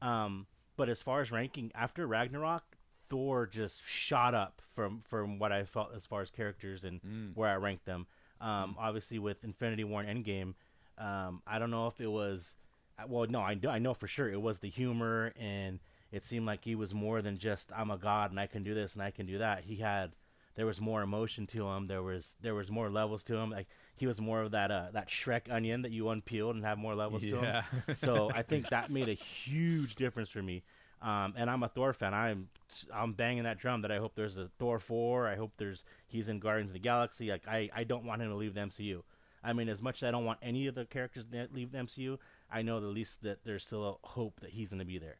Um, 0.00 0.46
but 0.76 0.88
as 0.88 1.02
far 1.02 1.20
as 1.20 1.32
ranking 1.32 1.72
after 1.74 2.06
Ragnarok, 2.06 2.76
Thor 3.08 3.46
just 3.46 3.84
shot 3.84 4.34
up 4.34 4.62
from 4.68 5.02
from 5.04 5.38
what 5.40 5.50
I 5.50 5.64
felt 5.64 5.90
as 5.94 6.06
far 6.06 6.20
as 6.22 6.30
characters 6.30 6.84
and 6.84 7.00
where 7.34 7.48
I 7.48 7.56
ranked 7.56 7.86
them. 7.86 8.06
Um, 8.40 8.76
Obviously, 8.78 9.18
with 9.18 9.42
Infinity 9.42 9.82
War 9.82 10.00
and 10.02 10.24
Endgame, 10.24 10.54
um, 10.96 11.42
I 11.46 11.58
don't 11.58 11.70
know 11.72 11.88
if 11.88 12.00
it 12.00 12.06
was. 12.10 12.54
uh, 12.98 13.04
Well, 13.08 13.26
no, 13.28 13.40
I 13.40 13.58
I 13.68 13.78
know 13.80 13.94
for 13.94 14.06
sure 14.06 14.30
it 14.30 14.40
was 14.40 14.60
the 14.60 14.70
humor, 14.70 15.32
and 15.36 15.80
it 16.12 16.24
seemed 16.24 16.46
like 16.46 16.64
he 16.64 16.76
was 16.76 16.94
more 16.94 17.20
than 17.20 17.36
just 17.38 17.72
I'm 17.74 17.90
a 17.90 17.98
god 17.98 18.30
and 18.30 18.38
I 18.38 18.46
can 18.46 18.62
do 18.62 18.74
this 18.74 18.94
and 18.94 19.02
I 19.02 19.10
can 19.10 19.26
do 19.26 19.38
that. 19.38 19.64
He 19.64 19.76
had 19.76 20.12
there 20.58 20.66
was 20.66 20.80
more 20.80 21.02
emotion 21.02 21.46
to 21.46 21.68
him. 21.68 21.86
There 21.86 22.02
was 22.02 22.34
there 22.42 22.54
was 22.54 22.68
more 22.70 22.90
levels 22.90 23.22
to 23.24 23.36
him. 23.36 23.48
Like 23.50 23.68
he 23.96 24.06
was 24.08 24.20
more 24.20 24.42
of 24.42 24.50
that 24.50 24.70
uh, 24.72 24.86
that 24.92 25.06
Shrek 25.08 25.50
onion 25.50 25.82
that 25.82 25.92
you 25.92 26.08
unpeeled 26.10 26.56
and 26.56 26.64
have 26.64 26.76
more 26.78 26.94
levels 26.96 27.22
to 27.22 27.28
Yeah. 27.28 27.62
him. 27.62 27.82
So 27.94 28.30
I 28.34 28.42
think 28.42 28.68
that 28.70 28.90
made 28.90 29.08
a 29.08 29.14
huge 29.14 29.94
difference 29.94 30.30
for 30.30 30.42
me. 30.42 30.64
Um, 31.00 31.34
and 31.36 31.48
I'm 31.48 31.62
a 31.62 31.68
Thor 31.68 31.92
fan. 31.92 32.12
I'm 32.12 32.48
I'm 32.92 33.12
banging 33.12 33.44
that 33.44 33.58
drum 33.58 33.82
that 33.82 33.92
I 33.92 33.98
hope 33.98 34.16
there's 34.16 34.36
a 34.36 34.48
Thor 34.58 34.80
four. 34.80 35.28
I 35.28 35.36
hope 35.36 35.52
there's 35.58 35.84
he's 36.08 36.28
in 36.28 36.40
Guardians 36.40 36.70
of 36.70 36.74
the 36.74 36.80
Galaxy. 36.80 37.30
Like 37.30 37.46
I, 37.46 37.70
I 37.72 37.84
don't 37.84 38.04
want 38.04 38.20
him 38.20 38.28
to 38.30 38.34
leave 38.34 38.54
the 38.54 38.60
MCU. 38.62 39.02
I 39.44 39.52
mean, 39.52 39.68
as 39.68 39.80
much 39.80 40.02
as 40.02 40.08
I 40.08 40.10
don't 40.10 40.24
want 40.24 40.40
any 40.42 40.66
of 40.66 40.74
the 40.74 40.84
characters 40.84 41.24
to 41.30 41.46
leave 41.54 41.70
the 41.70 41.78
MCU, 41.78 42.18
I 42.50 42.62
know 42.62 42.78
at 42.78 42.82
least 42.82 43.22
that 43.22 43.44
there's 43.44 43.64
still 43.64 43.84
a 44.02 44.08
hope 44.08 44.40
that 44.40 44.50
he's 44.50 44.70
going 44.70 44.80
to 44.80 44.84
be 44.84 44.98
there. 44.98 45.18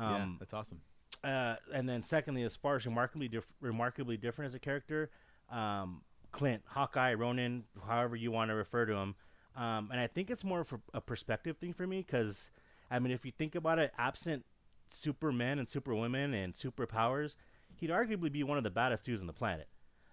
yeah, 0.00 0.22
Um, 0.22 0.36
that's 0.38 0.54
awesome. 0.54 0.82
Uh, 1.24 1.56
and 1.72 1.88
then 1.88 2.02
secondly, 2.02 2.42
as 2.42 2.56
far 2.56 2.76
as 2.76 2.86
remarkably 2.86 3.28
diff- 3.28 3.52
remarkably 3.60 4.16
different 4.16 4.48
as 4.50 4.54
a 4.54 4.58
character, 4.58 5.10
um, 5.50 6.02
Clint, 6.30 6.62
Hawkeye, 6.66 7.14
Ronin, 7.14 7.64
however 7.86 8.14
you 8.16 8.30
want 8.30 8.50
to 8.50 8.54
refer 8.54 8.86
to 8.86 8.94
him, 8.94 9.14
um, 9.56 9.88
and 9.90 10.00
I 10.00 10.06
think 10.06 10.30
it's 10.30 10.44
more 10.44 10.60
of 10.60 10.74
a- 10.94 11.00
perspective 11.00 11.56
thing 11.56 11.72
for 11.72 11.86
me 11.86 12.04
because, 12.06 12.50
I 12.90 12.98
mean, 12.98 13.12
if 13.12 13.24
you 13.24 13.32
think 13.32 13.54
about 13.54 13.78
it, 13.78 13.92
absent 13.98 14.44
supermen 14.90 15.58
and 15.58 15.68
superwomen 15.68 16.34
and 16.34 16.54
superpowers, 16.54 17.34
he'd 17.76 17.90
arguably 17.90 18.30
be 18.30 18.42
one 18.42 18.58
of 18.58 18.64
the 18.64 18.70
baddest 18.70 19.04
dudes 19.04 19.20
on 19.20 19.26
the 19.26 19.32
planet. 19.32 19.68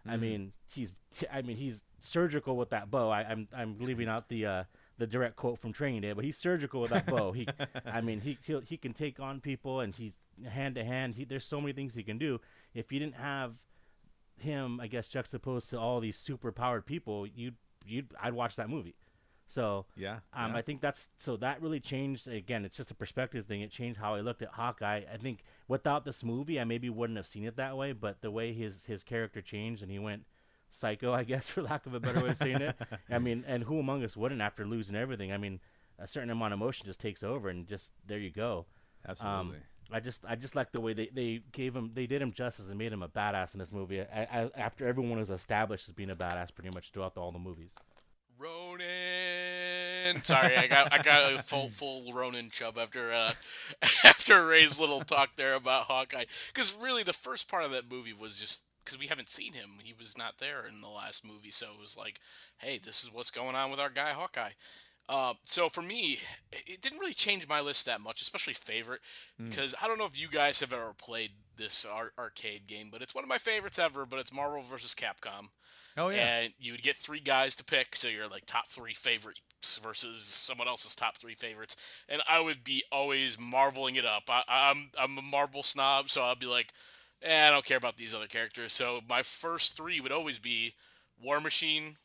I 0.08 0.18
mean, 0.18 0.54
he's 0.72 0.94
I 1.34 1.42
mean 1.42 1.58
he's 1.58 1.84
surgical 2.00 2.58
with 2.58 2.70
that 2.70 2.92
bow. 2.92 3.10
I, 3.10 3.22
I'm 3.22 3.48
I'm 3.52 3.80
leaving 3.80 4.08
out 4.08 4.30
the 4.30 4.46
uh, 4.46 4.64
the 4.98 5.08
direct 5.08 5.36
quote 5.36 5.60
from 5.60 5.74
Training 5.74 6.02
Day, 6.02 6.14
but 6.14 6.24
he's 6.24 6.38
surgical 6.38 6.82
with 6.82 6.92
that 6.92 7.06
bow. 7.06 7.32
He, 7.32 7.48
I 7.86 8.02
mean, 8.02 8.22
he 8.22 8.38
he 8.46 8.60
he 8.68 8.78
can 8.78 8.94
take 8.94 9.20
on 9.20 9.42
people, 9.42 9.80
and 9.80 9.94
he's 9.94 10.14
hand 10.48 10.76
to 10.76 10.84
hand. 10.84 11.16
There's 11.28 11.46
so 11.46 11.60
many 11.60 11.74
things 11.74 11.96
he 11.96 12.04
can 12.04 12.18
do. 12.18 12.40
If 12.74 12.92
you 12.92 13.00
didn't 13.00 13.16
have 13.16 13.56
him, 14.40 14.80
I 14.80 14.88
guess 14.88 15.08
juxtaposed 15.08 15.70
to 15.72 15.80
all 15.80 16.00
these 16.00 16.18
super 16.18 16.52
powered 16.52 16.86
people, 16.86 17.28
you'd 17.28 17.56
you'd 17.86 18.14
I'd 18.22 18.34
watch 18.34 18.56
that 18.56 18.70
movie. 18.70 18.96
So 19.48 19.86
Yeah, 19.96 20.20
um, 20.34 20.52
yeah. 20.52 20.58
I 20.58 20.62
think 20.62 20.82
that's 20.82 21.10
so 21.18 21.38
that 21.38 21.62
really 21.62 21.80
changed. 21.80 22.28
Again, 22.28 22.66
it's 22.66 22.78
just 22.78 22.92
a 22.92 22.96
perspective 22.96 23.46
thing. 23.46 23.62
It 23.62 23.72
changed 23.72 24.00
how 24.00 24.16
I 24.16 24.22
looked 24.22 24.42
at 24.42 24.50
Hawkeye. 24.50 25.02
I 25.12 25.18
think 25.18 25.44
without 25.68 26.04
this 26.04 26.24
movie, 26.24 26.60
I 26.60 26.64
maybe 26.64 26.90
wouldn't 26.90 27.18
have 27.18 27.28
seen 27.28 27.46
it 27.46 27.56
that 27.58 27.78
way. 27.78 27.92
But 27.92 28.22
the 28.22 28.32
way 28.32 28.54
his 28.54 28.86
his 28.86 29.04
character 29.04 29.42
changed 29.42 29.84
and 29.84 29.92
he 29.92 30.00
went 30.00 30.26
psycho, 30.70 31.14
I 31.14 31.24
guess, 31.24 31.50
for 31.52 31.62
lack 31.62 31.86
of 31.86 31.94
a 31.94 32.00
better 32.00 32.22
way 32.22 32.30
of 32.30 32.38
saying 32.38 32.62
it. 32.62 32.76
I 33.10 33.20
mean, 33.20 33.44
and 33.48 33.64
who 33.64 33.80
among 33.80 34.04
us 34.04 34.18
wouldn't 34.18 34.42
after 34.42 34.66
losing 34.66 34.96
everything? 34.96 35.32
I 35.32 35.38
mean, 35.38 35.60
a 36.00 36.08
certain 36.08 36.30
amount 36.30 36.54
of 36.54 36.60
emotion 36.60 36.86
just 36.86 37.00
takes 37.00 37.24
over, 37.24 37.50
and 37.50 37.68
just 37.68 37.92
there 38.06 38.20
you 38.20 38.32
go. 38.32 38.66
Absolutely. 39.08 39.58
Um, 39.58 39.64
I 39.92 40.00
just 40.00 40.26
I 40.28 40.36
just 40.36 40.56
like 40.56 40.72
the 40.72 40.82
way 40.82 40.94
they, 40.94 41.10
they 41.14 41.42
gave 41.52 41.76
him 41.76 41.92
they 41.94 42.08
did 42.08 42.22
him 42.22 42.34
justice 42.34 42.68
and 42.68 42.78
made 42.78 42.92
him 42.92 43.04
a 43.04 43.08
badass 43.08 43.54
in 43.54 43.60
this 43.60 43.72
movie. 43.72 44.02
I, 44.02 44.28
I, 44.32 44.50
after 44.56 44.88
everyone 44.88 45.20
was 45.20 45.30
established 45.30 45.88
as 45.88 45.94
being 45.94 46.10
a 46.10 46.16
badass 46.16 46.54
pretty 46.54 46.72
much 46.72 46.92
throughout 46.92 47.18
all 47.18 47.32
the 47.32 47.40
movies. 47.40 47.74
Ronin. 48.38 50.24
Sorry, 50.24 50.58
I 50.58 50.68
got 50.68 50.92
I 50.92 51.02
got 51.02 51.34
a 51.34 51.38
full 51.44 51.70
full 51.70 52.12
Ronin 52.14 52.50
chub 52.50 52.78
after 52.78 53.12
uh 53.12 53.34
after 54.04 54.46
Ray's 54.46 54.80
little 54.80 55.02
talk 55.02 55.36
there 55.36 55.54
about 55.54 55.84
Hawkeye. 55.84 56.26
Because 56.48 56.74
really, 56.76 57.04
the 57.04 57.14
first 57.14 57.48
part 57.48 57.64
of 57.64 57.72
that 57.72 57.90
movie 57.90 58.14
was 58.14 58.40
just 58.40 58.66
because 58.86 59.00
we 59.00 59.08
haven't 59.08 59.30
seen 59.30 59.54
him. 59.54 59.72
He 59.84 59.94
was 59.98 60.18
not 60.18 60.38
there 60.38 60.66
in 60.66 60.82
the 60.82 60.88
last 60.88 61.26
movie, 61.26 61.52
so 61.52 61.68
it 61.76 61.82
was 61.82 61.98
like, 61.98 62.20
hey, 62.60 62.80
this 62.84 63.04
is 63.04 63.12
what's 63.12 63.32
going 63.32 63.56
on 63.56 63.72
with 63.72 63.80
our 63.80 63.90
guy 63.90 64.12
Hawkeye. 64.12 64.52
Uh, 65.08 65.34
so 65.44 65.70
for 65.70 65.82
me, 65.82 66.20
it 66.52 66.82
didn't 66.82 67.00
really 67.00 67.14
change 67.14 67.48
my 67.48 67.62
list 67.62 67.86
that 67.86 68.02
much, 68.02 68.22
especially 68.22 68.54
favorite, 68.54 69.02
because 69.38 69.76
I 69.82 69.88
don't 69.88 70.00
know 70.00 70.06
if 70.06 70.20
you 70.20 70.28
guys 70.28 70.62
have 70.62 70.74
ever 70.74 70.94
played 70.98 71.32
this 71.58 71.86
ar- 71.86 72.14
arcade 72.18 72.66
game, 72.66 72.90
but 72.92 73.02
it's 73.02 73.14
one 73.14 73.24
of 73.24 73.30
my 73.30 73.38
favorites 73.38 73.78
ever. 73.78 74.06
But 74.06 74.20
it's 74.20 74.34
Marvel 74.34 74.62
versus 74.64 74.96
Capcom 74.96 75.50
oh 75.98 76.10
yeah. 76.10 76.40
and 76.40 76.54
you 76.60 76.72
would 76.72 76.84
get 76.84 76.96
three 76.96 77.20
guys 77.20 77.56
to 77.56 77.64
pick, 77.64 77.96
so 77.96 78.08
you're 78.08 78.28
like 78.28 78.46
top 78.46 78.68
three 78.68 78.94
favorites 78.94 79.40
versus 79.82 80.24
someone 80.24 80.68
else's 80.68 80.96
top 80.96 81.18
three 81.18 81.36
favorites, 81.36 81.76
and 82.08 82.22
I 82.28 82.40
would 82.40 82.64
be 82.64 82.84
always 82.92 83.40
marveling 83.40 83.96
it 83.96 84.06
up. 84.06 84.24
I, 84.30 84.44
I'm 84.48 84.92
I'm 85.00 85.18
a 85.18 85.22
Marvel 85.22 85.64
snob, 85.64 86.10
so 86.10 86.24
I'd 86.24 86.40
be 86.40 86.46
like, 86.46 86.74
eh, 87.26 87.48
I 87.48 87.52
don't 87.52 87.66
care 87.66 87.78
about 87.78 87.98
these 87.98 88.14
other 88.16 88.28
characters. 88.28 88.74
So 88.74 89.02
my 89.08 89.22
first 89.24 89.76
three 89.76 90.00
would 90.00 90.12
always 90.14 90.40
be 90.40 90.76
War 91.22 91.42
Machine, 91.42 91.98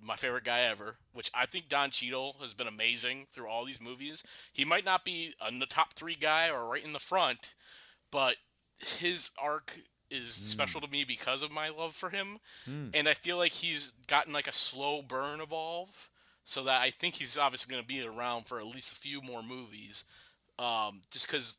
my 0.00 0.14
favorite 0.16 0.44
guy 0.44 0.60
ever, 0.60 0.96
which 1.12 1.30
I 1.34 1.46
think 1.46 1.68
Don 1.68 1.90
Cheadle 1.90 2.36
has 2.40 2.54
been 2.54 2.68
amazing 2.68 3.26
through 3.32 3.48
all 3.48 3.64
these 3.64 3.80
movies. 3.80 4.22
He 4.52 4.64
might 4.64 4.84
not 4.84 5.04
be 5.04 5.34
the 5.58 5.66
top 5.66 5.94
three 5.94 6.14
guy 6.14 6.48
or 6.50 6.66
right 6.66 6.84
in 6.84 6.92
the 6.92 6.98
front, 7.00 7.54
but 8.12 8.36
his 8.78 9.30
arc 9.42 9.76
is 10.10 10.30
special 10.32 10.80
to 10.80 10.88
me 10.88 11.04
because 11.04 11.42
of 11.42 11.50
my 11.50 11.68
love 11.68 11.94
for 11.94 12.10
him 12.10 12.38
and 12.94 13.08
I 13.08 13.14
feel 13.14 13.36
like 13.36 13.52
he's 13.52 13.92
gotten 14.06 14.32
like 14.32 14.46
a 14.46 14.52
slow 14.52 15.02
burn 15.02 15.40
evolve, 15.40 16.08
so 16.44 16.62
that 16.64 16.80
I 16.80 16.90
think 16.90 17.16
he's 17.16 17.36
obviously 17.36 17.70
going 17.70 17.82
to 17.82 17.86
be 17.86 18.02
around 18.02 18.46
for 18.46 18.58
at 18.58 18.66
least 18.66 18.92
a 18.92 18.96
few 18.96 19.20
more 19.20 19.42
movies, 19.42 20.04
um, 20.58 21.02
just 21.10 21.26
because 21.26 21.58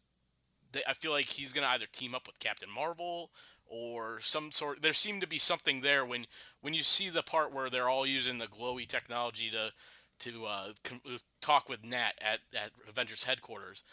I 0.88 0.93
feel 0.93 1.11
like 1.11 1.25
he's 1.25 1.53
going 1.53 1.65
to 1.65 1.71
either 1.71 1.85
team 1.91 2.13
up 2.13 2.27
with 2.27 2.39
Captain 2.39 2.69
Marvel 2.69 3.31
or 3.65 4.19
some 4.19 4.51
sort. 4.51 4.81
There 4.81 4.93
seemed 4.93 5.21
to 5.21 5.27
be 5.27 5.38
something 5.38 5.81
there 5.81 6.05
when 6.05 6.25
when 6.61 6.73
you 6.73 6.83
see 6.83 7.09
the 7.09 7.23
part 7.23 7.53
where 7.53 7.69
they're 7.69 7.89
all 7.89 8.05
using 8.05 8.38
the 8.38 8.47
glowy 8.47 8.88
technology 8.88 9.49
to 9.51 9.71
to 10.19 10.45
uh, 10.45 10.67
com- 10.83 11.01
talk 11.41 11.69
with 11.69 11.83
Nat 11.83 12.13
at 12.21 12.39
at 12.53 12.71
Avengers 12.88 13.23
headquarters. 13.23 13.83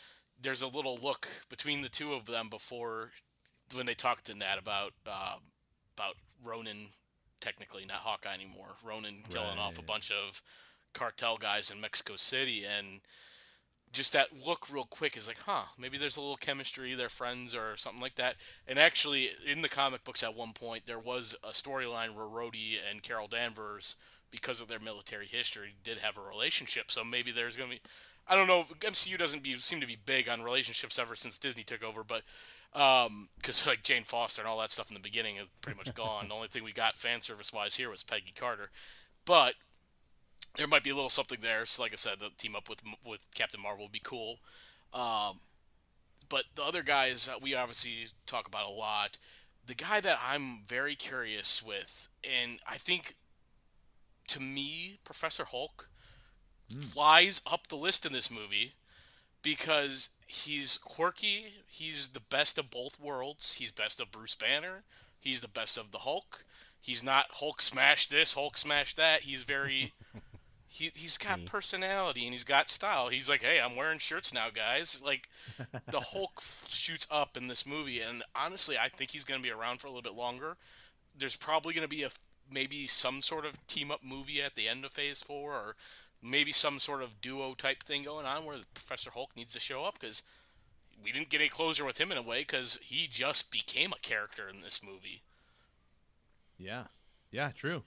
There's 0.40 0.62
a 0.62 0.68
little 0.68 0.98
look 1.00 1.28
between 1.48 1.82
the 1.82 1.88
two 1.88 2.12
of 2.12 2.26
them 2.26 2.48
before 2.48 3.12
when 3.74 3.86
they 3.86 3.94
talk 3.94 4.22
to 4.22 4.34
Nat 4.34 4.58
about 4.58 4.92
uh, 5.06 5.36
about 5.96 6.16
Ronin, 6.44 6.88
technically 7.40 7.84
not 7.84 7.98
Hawkeye 7.98 8.34
anymore. 8.34 8.76
Ronin 8.84 9.22
killing 9.30 9.58
off 9.58 9.78
a 9.78 9.82
bunch 9.82 10.10
of 10.10 10.42
cartel 10.92 11.36
guys 11.36 11.70
in 11.70 11.80
Mexico 11.80 12.16
City, 12.16 12.64
and 12.64 13.00
just 13.96 14.12
that 14.12 14.28
look 14.46 14.72
real 14.72 14.84
quick 14.84 15.16
is 15.16 15.26
like, 15.26 15.40
huh, 15.46 15.64
maybe 15.78 15.98
there's 15.98 16.16
a 16.16 16.20
little 16.20 16.36
chemistry, 16.36 16.94
they're 16.94 17.08
friends 17.08 17.54
or 17.54 17.76
something 17.76 18.00
like 18.00 18.16
that. 18.16 18.36
And 18.68 18.78
actually, 18.78 19.30
in 19.44 19.62
the 19.62 19.68
comic 19.68 20.04
books 20.04 20.22
at 20.22 20.36
one 20.36 20.52
point, 20.52 20.86
there 20.86 20.98
was 20.98 21.34
a 21.42 21.50
storyline 21.50 22.14
where 22.14 22.26
Rhodey 22.26 22.76
and 22.88 23.02
Carol 23.02 23.28
Danvers, 23.28 23.96
because 24.30 24.60
of 24.60 24.68
their 24.68 24.78
military 24.78 25.26
history, 25.26 25.74
did 25.82 25.98
have 25.98 26.18
a 26.18 26.20
relationship. 26.20 26.90
So 26.90 27.02
maybe 27.02 27.32
there's 27.32 27.56
going 27.56 27.70
to 27.70 27.76
be, 27.76 27.82
I 28.28 28.36
don't 28.36 28.46
know, 28.46 28.64
MCU 28.80 29.18
doesn't 29.18 29.42
be, 29.42 29.56
seem 29.56 29.80
to 29.80 29.86
be 29.86 29.96
big 29.96 30.28
on 30.28 30.42
relationships 30.42 30.98
ever 30.98 31.16
since 31.16 31.38
Disney 31.38 31.64
took 31.64 31.82
over, 31.82 32.04
but 32.04 32.22
um, 32.74 33.28
because 33.36 33.66
like 33.66 33.82
Jane 33.82 34.04
Foster 34.04 34.42
and 34.42 34.48
all 34.48 34.60
that 34.60 34.70
stuff 34.70 34.90
in 34.90 34.94
the 34.94 35.00
beginning 35.00 35.36
is 35.36 35.48
pretty 35.60 35.78
much 35.78 35.94
gone. 35.94 36.28
the 36.28 36.34
only 36.34 36.48
thing 36.48 36.62
we 36.62 36.72
got 36.72 36.96
fan 36.96 37.22
service 37.22 37.52
wise 37.52 37.76
here 37.76 37.90
was 37.90 38.02
Peggy 38.02 38.34
Carter, 38.36 38.70
but 39.24 39.54
there 40.56 40.66
might 40.66 40.82
be 40.82 40.90
a 40.90 40.94
little 40.94 41.10
something 41.10 41.38
there. 41.40 41.64
So 41.66 41.82
like 41.82 41.92
I 41.92 41.96
said, 41.96 42.20
the 42.20 42.30
team 42.36 42.56
up 42.56 42.68
with 42.68 42.82
with 43.04 43.20
Captain 43.34 43.60
Marvel 43.60 43.84
would 43.84 43.92
be 43.92 44.00
cool. 44.02 44.38
Um, 44.92 45.40
but 46.28 46.44
the 46.54 46.62
other 46.62 46.82
guys 46.82 47.28
uh, 47.28 47.38
we 47.40 47.54
obviously 47.54 48.08
talk 48.26 48.46
about 48.46 48.66
a 48.66 48.72
lot. 48.72 49.18
The 49.66 49.74
guy 49.74 50.00
that 50.00 50.20
I'm 50.24 50.60
very 50.66 50.94
curious 50.94 51.62
with, 51.62 52.08
and 52.22 52.60
I 52.68 52.76
think 52.76 53.16
to 54.28 54.40
me, 54.40 54.98
Professor 55.04 55.44
Hulk 55.44 55.88
flies 56.80 57.40
up 57.50 57.68
the 57.68 57.76
list 57.76 58.04
in 58.06 58.12
this 58.12 58.30
movie 58.30 58.74
because 59.42 60.08
he's 60.26 60.78
quirky. 60.78 61.54
He's 61.66 62.08
the 62.08 62.20
best 62.20 62.58
of 62.58 62.70
both 62.70 63.00
worlds. 63.00 63.54
He's 63.54 63.70
best 63.70 64.00
of 64.00 64.10
Bruce 64.10 64.34
Banner. 64.34 64.82
He's 65.18 65.40
the 65.40 65.48
best 65.48 65.78
of 65.78 65.92
the 65.92 65.98
Hulk. 65.98 66.44
He's 66.80 67.02
not 67.02 67.26
Hulk 67.32 67.62
smash 67.62 68.08
this, 68.08 68.34
Hulk 68.34 68.56
smash 68.56 68.94
that. 68.94 69.22
He's 69.22 69.42
very 69.42 69.92
he 70.76 70.92
he's 70.94 71.16
got 71.16 71.40
mm. 71.40 71.46
personality 71.46 72.24
and 72.24 72.32
he's 72.32 72.44
got 72.44 72.70
style. 72.70 73.08
He's 73.08 73.28
like, 73.28 73.42
"Hey, 73.42 73.60
I'm 73.60 73.76
wearing 73.76 73.98
shirts 73.98 74.32
now, 74.32 74.48
guys." 74.54 75.02
Like 75.04 75.28
the 75.90 76.00
Hulk 76.00 76.42
shoots 76.68 77.06
up 77.10 77.36
in 77.36 77.48
this 77.48 77.66
movie 77.66 78.00
and 78.00 78.22
honestly, 78.34 78.76
I 78.78 78.88
think 78.88 79.10
he's 79.10 79.24
going 79.24 79.40
to 79.40 79.46
be 79.46 79.52
around 79.52 79.80
for 79.80 79.86
a 79.86 79.90
little 79.90 80.02
bit 80.02 80.14
longer. 80.14 80.56
There's 81.18 81.36
probably 81.36 81.74
going 81.74 81.88
to 81.88 81.88
be 81.88 82.02
a 82.02 82.10
maybe 82.50 82.86
some 82.86 83.22
sort 83.22 83.44
of 83.44 83.66
team 83.66 83.90
up 83.90 84.04
movie 84.04 84.40
at 84.42 84.54
the 84.54 84.68
end 84.68 84.84
of 84.84 84.92
Phase 84.92 85.22
4 85.22 85.52
or 85.52 85.76
maybe 86.22 86.52
some 86.52 86.78
sort 86.78 87.02
of 87.02 87.20
duo 87.20 87.54
type 87.54 87.82
thing 87.82 88.04
going 88.04 88.26
on 88.26 88.44
where 88.44 88.58
Professor 88.74 89.10
Hulk 89.10 89.30
needs 89.36 89.52
to 89.54 89.60
show 89.60 89.84
up 89.84 89.98
because 89.98 90.22
we 91.02 91.10
didn't 91.12 91.28
get 91.28 91.40
any 91.40 91.48
closure 91.48 91.84
with 91.84 92.00
him 92.00 92.12
in 92.12 92.18
a 92.18 92.22
way 92.22 92.40
because 92.40 92.78
he 92.82 93.08
just 93.10 93.50
became 93.50 93.92
a 93.92 93.98
character 94.00 94.48
in 94.48 94.60
this 94.60 94.80
movie. 94.82 95.22
Yeah, 96.58 96.84
yeah, 97.30 97.50
true. 97.50 97.82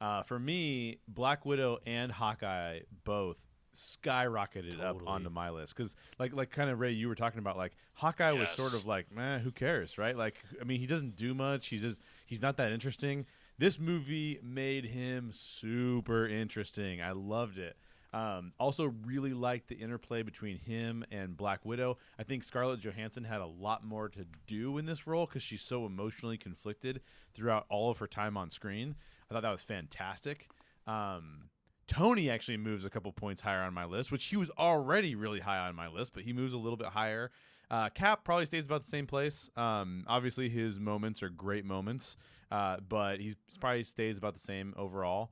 Uh, 0.00 0.22
for 0.22 0.38
me, 0.38 0.98
Black 1.08 1.46
Widow 1.46 1.78
and 1.86 2.10
Hawkeye 2.12 2.80
both 3.04 3.36
skyrocketed 3.74 4.80
up 4.80 5.02
onto 5.06 5.30
my 5.30 5.50
list 5.50 5.76
because, 5.76 5.96
like, 6.18 6.32
like 6.32 6.50
kind 6.50 6.70
of 6.70 6.78
Ray, 6.78 6.92
you 6.92 7.08
were 7.08 7.14
talking 7.14 7.38
about, 7.38 7.56
like 7.56 7.72
Hawkeye 7.94 8.32
was 8.32 8.48
sort 8.50 8.74
of 8.74 8.86
like, 8.86 9.12
man, 9.12 9.40
who 9.40 9.50
cares, 9.50 9.98
right? 9.98 10.16
Like, 10.16 10.36
I 10.60 10.64
mean, 10.64 10.80
he 10.80 10.86
doesn't 10.86 11.16
do 11.16 11.34
much. 11.34 11.68
He's 11.68 11.80
just 11.80 12.02
he's 12.26 12.42
not 12.42 12.56
that 12.58 12.72
interesting. 12.72 13.26
This 13.58 13.78
movie 13.78 14.40
made 14.42 14.84
him 14.84 15.30
super 15.32 16.26
interesting. 16.26 17.00
I 17.00 17.12
loved 17.12 17.58
it. 17.58 17.76
Um, 18.12 18.52
also, 18.60 18.92
really 19.04 19.32
liked 19.32 19.68
the 19.68 19.74
interplay 19.74 20.22
between 20.22 20.56
him 20.56 21.04
and 21.10 21.36
Black 21.36 21.64
Widow. 21.64 21.98
I 22.16 22.22
think 22.22 22.44
Scarlett 22.44 22.78
Johansson 22.78 23.24
had 23.24 23.40
a 23.40 23.46
lot 23.46 23.84
more 23.84 24.08
to 24.10 24.24
do 24.46 24.78
in 24.78 24.86
this 24.86 25.08
role 25.08 25.26
because 25.26 25.42
she's 25.42 25.62
so 25.62 25.84
emotionally 25.84 26.38
conflicted 26.38 27.00
throughout 27.32 27.66
all 27.68 27.90
of 27.90 27.98
her 27.98 28.06
time 28.06 28.36
on 28.36 28.50
screen. 28.50 28.94
I 29.34 29.38
thought 29.38 29.42
that 29.42 29.50
was 29.50 29.64
fantastic. 29.64 30.48
Um, 30.86 31.50
Tony 31.88 32.30
actually 32.30 32.56
moves 32.56 32.84
a 32.84 32.90
couple 32.90 33.12
points 33.12 33.42
higher 33.42 33.62
on 33.62 33.74
my 33.74 33.84
list, 33.84 34.12
which 34.12 34.26
he 34.26 34.36
was 34.36 34.48
already 34.56 35.16
really 35.16 35.40
high 35.40 35.58
on 35.58 35.74
my 35.74 35.88
list, 35.88 36.12
but 36.14 36.22
he 36.22 36.32
moves 36.32 36.52
a 36.52 36.56
little 36.56 36.76
bit 36.76 36.86
higher. 36.86 37.32
Uh, 37.68 37.88
Cap 37.88 38.22
probably 38.24 38.46
stays 38.46 38.64
about 38.64 38.82
the 38.82 38.88
same 38.88 39.08
place. 39.08 39.50
Um, 39.56 40.04
obviously, 40.06 40.48
his 40.48 40.78
moments 40.78 41.20
are 41.20 41.30
great 41.30 41.64
moments, 41.64 42.16
uh, 42.52 42.76
but 42.88 43.18
he 43.18 43.34
probably 43.58 43.82
stays 43.82 44.18
about 44.18 44.34
the 44.34 44.40
same 44.40 44.72
overall. 44.76 45.30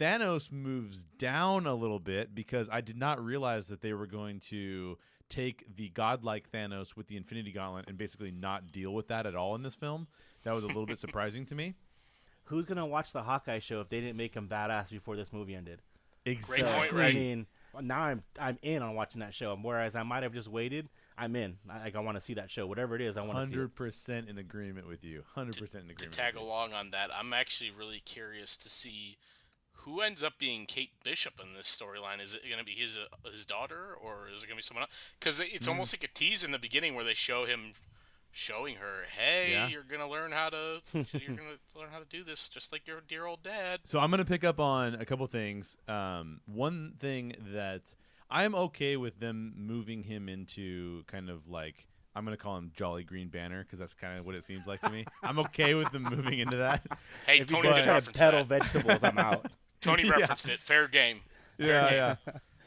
Thanos 0.00 0.50
moves 0.50 1.04
down 1.04 1.66
a 1.66 1.74
little 1.74 2.00
bit 2.00 2.34
because 2.34 2.68
I 2.72 2.80
did 2.80 2.96
not 2.96 3.24
realize 3.24 3.68
that 3.68 3.80
they 3.80 3.92
were 3.92 4.08
going 4.08 4.40
to 4.48 4.98
take 5.28 5.64
the 5.76 5.90
godlike 5.90 6.50
Thanos 6.50 6.96
with 6.96 7.06
the 7.06 7.16
Infinity 7.16 7.52
Gauntlet 7.52 7.88
and 7.88 7.96
basically 7.96 8.32
not 8.32 8.72
deal 8.72 8.92
with 8.92 9.06
that 9.08 9.26
at 9.26 9.36
all 9.36 9.54
in 9.54 9.62
this 9.62 9.76
film. 9.76 10.08
That 10.42 10.54
was 10.54 10.64
a 10.64 10.66
little 10.66 10.86
bit 10.86 10.98
surprising 11.06 11.46
to 11.46 11.54
me. 11.54 11.74
Who's 12.44 12.64
gonna 12.64 12.86
watch 12.86 13.12
the 13.12 13.22
Hawkeye 13.22 13.58
show 13.58 13.80
if 13.80 13.88
they 13.88 14.00
didn't 14.00 14.16
make 14.16 14.36
him 14.36 14.48
badass 14.48 14.90
before 14.90 15.16
this 15.16 15.32
movie 15.32 15.54
ended? 15.54 15.80
Exactly. 16.26 16.88
point, 16.88 16.94
I 16.94 17.12
mean, 17.12 17.46
now 17.82 18.00
I'm 18.00 18.22
I'm 18.40 18.58
in 18.62 18.82
on 18.82 18.94
watching 18.94 19.20
that 19.20 19.34
show. 19.34 19.56
Whereas 19.60 19.94
I 19.96 20.02
might 20.02 20.22
have 20.22 20.32
just 20.32 20.48
waited. 20.48 20.88
I'm 21.16 21.36
in. 21.36 21.58
I, 21.68 21.84
like 21.84 21.96
I 21.96 22.00
want 22.00 22.16
to 22.16 22.20
see 22.20 22.34
that 22.34 22.50
show. 22.50 22.66
Whatever 22.66 22.96
it 22.96 23.02
is, 23.02 23.16
I 23.16 23.22
want 23.22 23.38
to 23.38 23.44
see. 23.44 23.50
Hundred 23.50 23.74
percent 23.74 24.28
in 24.28 24.38
agreement 24.38 24.88
with 24.88 25.04
you. 25.04 25.24
Hundred 25.34 25.58
percent 25.58 25.84
in 25.84 25.90
agreement. 25.90 26.12
to 26.12 26.20
agreement. 26.20 26.34
tag 26.34 26.34
with 26.34 26.44
you. 26.44 26.50
along 26.50 26.72
on 26.72 26.90
that, 26.90 27.10
I'm 27.14 27.32
actually 27.32 27.70
really 27.70 28.00
curious 28.04 28.56
to 28.58 28.68
see 28.68 29.18
who 29.84 30.00
ends 30.00 30.24
up 30.24 30.38
being 30.38 30.64
Kate 30.64 30.92
Bishop 31.02 31.34
in 31.40 31.54
this 31.54 31.66
storyline. 31.66 32.22
Is 32.22 32.34
it 32.34 32.42
going 32.48 32.58
to 32.58 32.64
be 32.64 32.72
his 32.72 32.98
uh, 32.98 33.30
his 33.30 33.44
daughter, 33.44 33.94
or 34.00 34.28
is 34.34 34.42
it 34.42 34.46
going 34.46 34.56
to 34.56 34.56
be 34.56 34.62
someone 34.62 34.82
else? 34.82 34.92
Because 35.20 35.40
it's 35.40 35.68
almost 35.68 35.94
like 35.94 36.04
a 36.04 36.12
tease 36.12 36.42
in 36.42 36.52
the 36.52 36.58
beginning 36.58 36.94
where 36.94 37.04
they 37.04 37.14
show 37.14 37.44
him 37.44 37.74
showing 38.34 38.76
her, 38.76 39.04
"Hey, 39.16 39.52
Yeah. 39.52 39.68
you're 39.68 39.82
going 39.84 40.00
to 40.00 40.08
learn 40.08 40.32
how 40.32 40.50
to 40.50 40.80
you're 40.92 41.04
going 41.36 41.38
to 41.72 41.78
learn 41.78 41.88
how 41.90 42.00
to 42.00 42.04
do 42.08 42.22
this, 42.24 42.48
just 42.48 42.72
like 42.72 42.86
your 42.86 43.00
dear 43.06 43.24
old 43.26 43.42
dad." 43.42 43.80
So 43.84 43.98
I'm 44.00 44.10
gonna 44.10 44.24
pick 44.24 44.44
up 44.44 44.60
on 44.60 44.94
a 44.96 45.04
couple 45.04 45.26
things. 45.26 45.76
Um, 45.88 46.40
one 46.46 46.94
thing 46.98 47.34
that 47.52 47.94
I'm 48.30 48.54
okay 48.54 48.96
with 48.96 49.20
them 49.20 49.54
moving 49.56 50.02
him 50.02 50.28
into 50.28 51.04
kind 51.06 51.30
of 51.30 51.48
like 51.48 51.86
I'm 52.16 52.24
gonna 52.24 52.36
call 52.36 52.56
him 52.56 52.72
Jolly 52.74 53.04
Green 53.04 53.28
Banner 53.28 53.62
because 53.62 53.78
that's 53.78 53.94
kind 53.94 54.18
of 54.18 54.26
what 54.26 54.34
it 54.34 54.44
seems 54.44 54.66
like 54.66 54.80
to 54.80 54.90
me. 54.90 55.04
I'm 55.22 55.38
okay 55.40 55.74
with 55.74 55.90
them 55.92 56.02
moving 56.04 56.38
into 56.40 56.56
that. 56.58 56.84
Hey, 57.26 57.38
If 57.38 57.48
he's 57.50 57.60
Tony 57.60 57.68
just 57.68 57.76
did 57.78 57.84
trying 57.84 57.84
to 57.86 57.92
reference 57.92 58.18
peddle 58.18 58.44
vegetables, 58.44 59.02
I'm 59.04 59.18
out. 59.18 59.46
Tony 59.80 60.08
referenced 60.08 60.48
it. 60.48 60.60
Fair 60.60 60.88
game. 60.88 61.20
Fair 61.58 61.88
game. 61.90 61.92
yeah, 61.92 62.16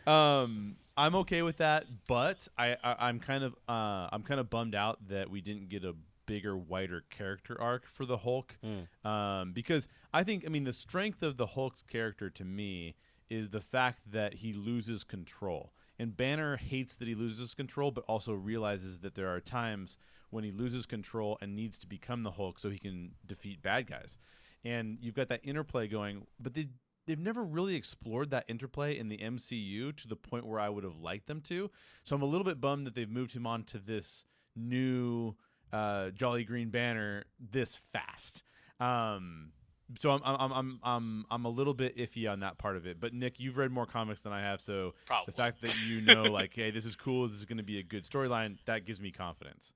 yeah. 0.07 0.41
Um, 0.41 0.75
I'm 0.97 1.15
okay 1.15 1.43
with 1.43 1.57
that, 1.57 1.85
but 2.07 2.47
I, 2.57 2.75
I 2.83 3.07
I'm 3.07 3.19
kind 3.19 3.43
of 3.43 3.53
uh 3.69 4.09
I'm 4.11 4.23
kind 4.23 4.39
of 4.39 4.49
bummed 4.49 4.75
out 4.75 5.07
that 5.09 5.29
we 5.29 5.41
didn't 5.41 5.69
get 5.69 5.83
a 5.83 5.93
bigger, 6.25 6.57
wider 6.57 7.03
character 7.09 7.59
arc 7.61 7.87
for 7.87 8.05
the 8.05 8.17
Hulk. 8.17 8.57
Um, 9.05 9.53
because 9.53 9.87
I 10.13 10.23
think 10.23 10.43
I 10.45 10.49
mean 10.49 10.63
the 10.63 10.73
strength 10.73 11.21
of 11.23 11.37
the 11.37 11.45
Hulk's 11.45 11.83
character 11.83 12.29
to 12.31 12.43
me 12.43 12.95
is 13.29 13.49
the 13.49 13.61
fact 13.61 14.11
that 14.11 14.35
he 14.35 14.53
loses 14.53 15.03
control. 15.03 15.73
And 15.99 16.15
Banner 16.15 16.57
hates 16.57 16.95
that 16.97 17.07
he 17.07 17.15
loses 17.15 17.53
control, 17.53 17.91
but 17.91 18.03
also 18.07 18.33
realizes 18.33 18.99
that 18.99 19.15
there 19.15 19.29
are 19.29 19.39
times 19.39 19.97
when 20.29 20.43
he 20.43 20.51
loses 20.51 20.85
control 20.85 21.37
and 21.41 21.55
needs 21.55 21.77
to 21.79 21.87
become 21.87 22.23
the 22.23 22.31
Hulk 22.31 22.59
so 22.59 22.69
he 22.69 22.77
can 22.77 23.11
defeat 23.25 23.61
bad 23.61 23.87
guys. 23.87 24.17
And 24.63 24.97
you've 25.01 25.15
got 25.15 25.29
that 25.29 25.41
interplay 25.43 25.87
going, 25.87 26.27
but 26.39 26.53
they 26.53 26.67
they've 27.07 27.19
never 27.19 27.43
really 27.43 27.75
explored 27.75 28.29
that 28.29 28.45
interplay 28.47 28.97
in 28.97 29.09
the 29.09 29.17
MCU 29.17 29.95
to 29.95 30.07
the 30.07 30.15
point 30.15 30.45
where 30.45 30.59
I 30.59 30.69
would 30.69 30.83
have 30.83 30.97
liked 30.97 31.25
them 31.25 31.41
to. 31.41 31.71
So 32.03 32.15
I'm 32.15 32.21
a 32.21 32.25
little 32.25 32.45
bit 32.45 32.61
bummed 32.61 32.85
that 32.85 32.93
they've 32.93 33.09
moved 33.09 33.33
him 33.35 33.47
on 33.47 33.63
to 33.65 33.79
this 33.79 34.25
new 34.55 35.35
uh, 35.73 36.09
Jolly 36.11 36.43
Green 36.43 36.69
Banner 36.69 37.23
this 37.39 37.79
fast. 37.91 38.43
Um, 38.79 39.51
so 39.99 40.11
I'm, 40.11 40.21
I'm 40.23 40.51
I'm 40.51 40.79
I'm 40.83 41.25
I'm 41.31 41.45
a 41.45 41.49
little 41.49 41.73
bit 41.73 41.97
iffy 41.97 42.29
on 42.29 42.41
that 42.41 42.57
part 42.57 42.75
of 42.75 42.85
it. 42.85 42.99
But 42.99 43.13
Nick, 43.13 43.39
you've 43.39 43.57
read 43.57 43.71
more 43.71 43.85
comics 43.85 44.23
than 44.23 44.33
I 44.33 44.41
have, 44.41 44.59
so 44.59 44.93
Probably. 45.05 45.31
the 45.31 45.31
fact 45.31 45.61
that 45.61 45.75
you 45.87 46.01
know 46.01 46.23
like, 46.31 46.53
hey, 46.53 46.71
this 46.71 46.85
is 46.85 46.95
cool, 46.95 47.27
this 47.27 47.37
is 47.37 47.45
going 47.45 47.57
to 47.57 47.63
be 47.63 47.79
a 47.79 47.83
good 47.83 48.03
storyline, 48.03 48.57
that 48.65 48.85
gives 48.85 48.99
me 48.99 49.11
confidence. 49.11 49.73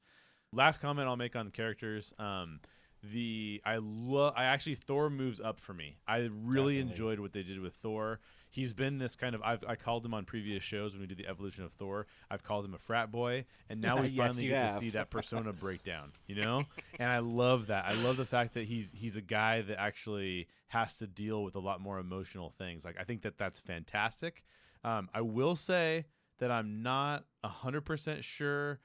Last 0.52 0.82
comment 0.82 1.08
I'll 1.08 1.16
make 1.16 1.38
on 1.38 1.46
the 1.46 1.52
characters. 1.52 2.14
Um, 2.20 2.60
the 3.04 3.62
I 3.66 3.78
love 3.82 4.34
I 4.36 4.46
actually 4.46 4.76
Thor 4.76 5.10
moves 5.10 5.40
up 5.40 5.60
for 5.60 5.74
me. 5.74 5.98
I 6.08 6.30
really 6.32 6.76
Definitely. 6.76 6.80
enjoyed 6.80 7.20
what 7.20 7.34
they 7.34 7.44
did 7.44 7.60
with 7.60 7.74
Thor. 7.76 8.20
He's 8.50 8.74
been 8.74 8.98
this 8.98 9.16
kind 9.16 9.34
of 9.34 9.42
I've 9.42 9.64
I 9.68 9.76
called 9.76 10.06
him 10.06 10.14
on 10.14 10.26
previous 10.26 10.64
shows 10.64 10.94
when 10.94 11.02
we 11.02 11.08
did 11.08 11.18
the 11.18 11.28
evolution 11.28 11.64
of 11.64 11.72
Thor. 11.74 12.06
I've 12.30 12.44
called 12.44 12.66
him 12.66 12.74
a 12.74 12.78
frat 12.78 13.12
boy, 13.12 13.46
and 13.70 13.82
now 13.82 14.02
we 14.02 14.08
Yes, 14.10 14.28
finally 14.28 14.48
get 14.48 14.70
to 14.72 14.78
see 14.78 14.90
that 14.92 15.10
persona 15.10 15.52
breakdown. 15.60 16.12
You 16.28 16.36
know, 16.36 16.64
and 17.00 17.10
I 17.10 17.20
love 17.20 17.68
that. 17.68 17.86
I 17.86 17.94
love 17.94 18.18
the 18.18 18.26
fact 18.26 18.54
that 18.54 18.66
he's 18.66 18.92
he's 18.92 19.16
a 19.16 19.22
guy 19.22 19.62
that 19.62 19.80
actually 19.80 20.48
has 20.68 20.98
to 20.98 21.08
deal 21.08 21.44
with 21.44 21.56
a 21.56 21.60
lot 21.60 21.82
more 21.82 21.98
emotional 21.98 22.52
things. 22.58 22.86
Like 22.86 22.98
I 23.00 23.04
think 23.04 23.24
that 23.24 23.38
that's 23.38 23.60
fantastic. 23.60 24.44
Um, 24.84 25.10
I 25.14 25.22
will 25.22 25.56
say 25.56 26.06
that 26.40 26.52
I'm 26.52 26.84
not 26.84 27.26
hundred 27.44 27.82
percent 27.82 28.24
sure 28.24 28.80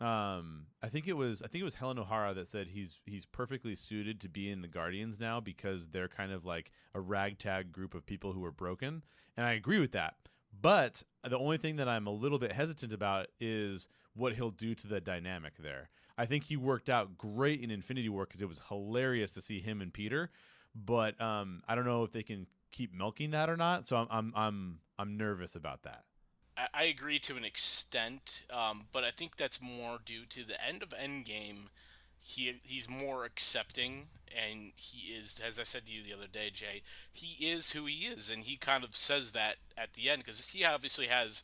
um, 0.00 0.66
I 0.82 0.88
think 0.88 1.08
it 1.08 1.12
was 1.12 1.42
I 1.42 1.48
think 1.48 1.60
it 1.60 1.64
was 1.64 1.74
Helen 1.74 1.98
O'Hara 1.98 2.32
that 2.34 2.48
said 2.48 2.68
he's 2.68 3.00
he's 3.04 3.26
perfectly 3.26 3.76
suited 3.76 4.20
to 4.20 4.28
be 4.28 4.50
in 4.50 4.62
the 4.62 4.68
Guardians 4.68 5.20
now 5.20 5.40
because 5.40 5.88
they're 5.88 6.08
kind 6.08 6.32
of 6.32 6.46
like 6.46 6.72
a 6.94 7.00
ragtag 7.00 7.70
group 7.70 7.94
of 7.94 8.06
people 8.06 8.32
who 8.32 8.44
are 8.44 8.52
broken, 8.52 9.02
and 9.36 9.46
I 9.46 9.52
agree 9.52 9.78
with 9.78 9.92
that. 9.92 10.14
But 10.58 11.02
the 11.28 11.38
only 11.38 11.58
thing 11.58 11.76
that 11.76 11.88
I'm 11.88 12.06
a 12.06 12.12
little 12.12 12.38
bit 12.38 12.52
hesitant 12.52 12.92
about 12.92 13.26
is 13.40 13.88
what 14.14 14.34
he'll 14.34 14.50
do 14.50 14.74
to 14.74 14.86
the 14.86 15.00
dynamic 15.00 15.54
there. 15.58 15.90
I 16.18 16.26
think 16.26 16.44
he 16.44 16.56
worked 16.56 16.88
out 16.88 17.16
great 17.16 17.60
in 17.60 17.70
Infinity 17.70 18.08
War 18.08 18.26
because 18.26 18.42
it 18.42 18.48
was 18.48 18.60
hilarious 18.68 19.32
to 19.32 19.42
see 19.42 19.60
him 19.60 19.80
and 19.80 19.92
Peter, 19.92 20.30
but 20.74 21.20
um, 21.20 21.62
I 21.68 21.74
don't 21.74 21.86
know 21.86 22.04
if 22.04 22.12
they 22.12 22.22
can 22.22 22.46
keep 22.72 22.94
milking 22.94 23.32
that 23.32 23.50
or 23.50 23.56
not. 23.56 23.86
So 23.86 23.96
I'm 23.96 24.08
I'm 24.10 24.32
I'm 24.34 24.78
I'm 24.98 25.16
nervous 25.16 25.56
about 25.56 25.82
that. 25.82 26.04
I, 26.56 26.66
I 26.74 26.82
agree 26.84 27.18
to 27.20 27.36
an 27.36 27.44
extent, 27.44 28.42
um, 28.50 28.84
but 28.92 29.04
I 29.04 29.10
think 29.10 29.36
that's 29.36 29.60
more 29.60 29.98
due 30.04 30.24
to 30.30 30.44
the 30.44 30.62
end 30.64 30.82
of 30.82 30.90
Endgame. 30.90 31.68
He 32.20 32.60
he's 32.62 32.88
more 32.88 33.24
accepting, 33.24 34.08
and 34.28 34.72
he 34.76 35.12
is, 35.12 35.40
as 35.44 35.58
I 35.58 35.62
said 35.62 35.86
to 35.86 35.92
you 35.92 36.02
the 36.02 36.12
other 36.12 36.26
day, 36.30 36.50
Jay. 36.52 36.82
He 37.12 37.46
is 37.46 37.70
who 37.72 37.86
he 37.86 38.06
is, 38.06 38.30
and 38.30 38.44
he 38.44 38.56
kind 38.56 38.84
of 38.84 38.94
says 38.94 39.32
that 39.32 39.56
at 39.76 39.94
the 39.94 40.10
end 40.10 40.22
because 40.24 40.46
he 40.48 40.64
obviously 40.64 41.06
has 41.06 41.42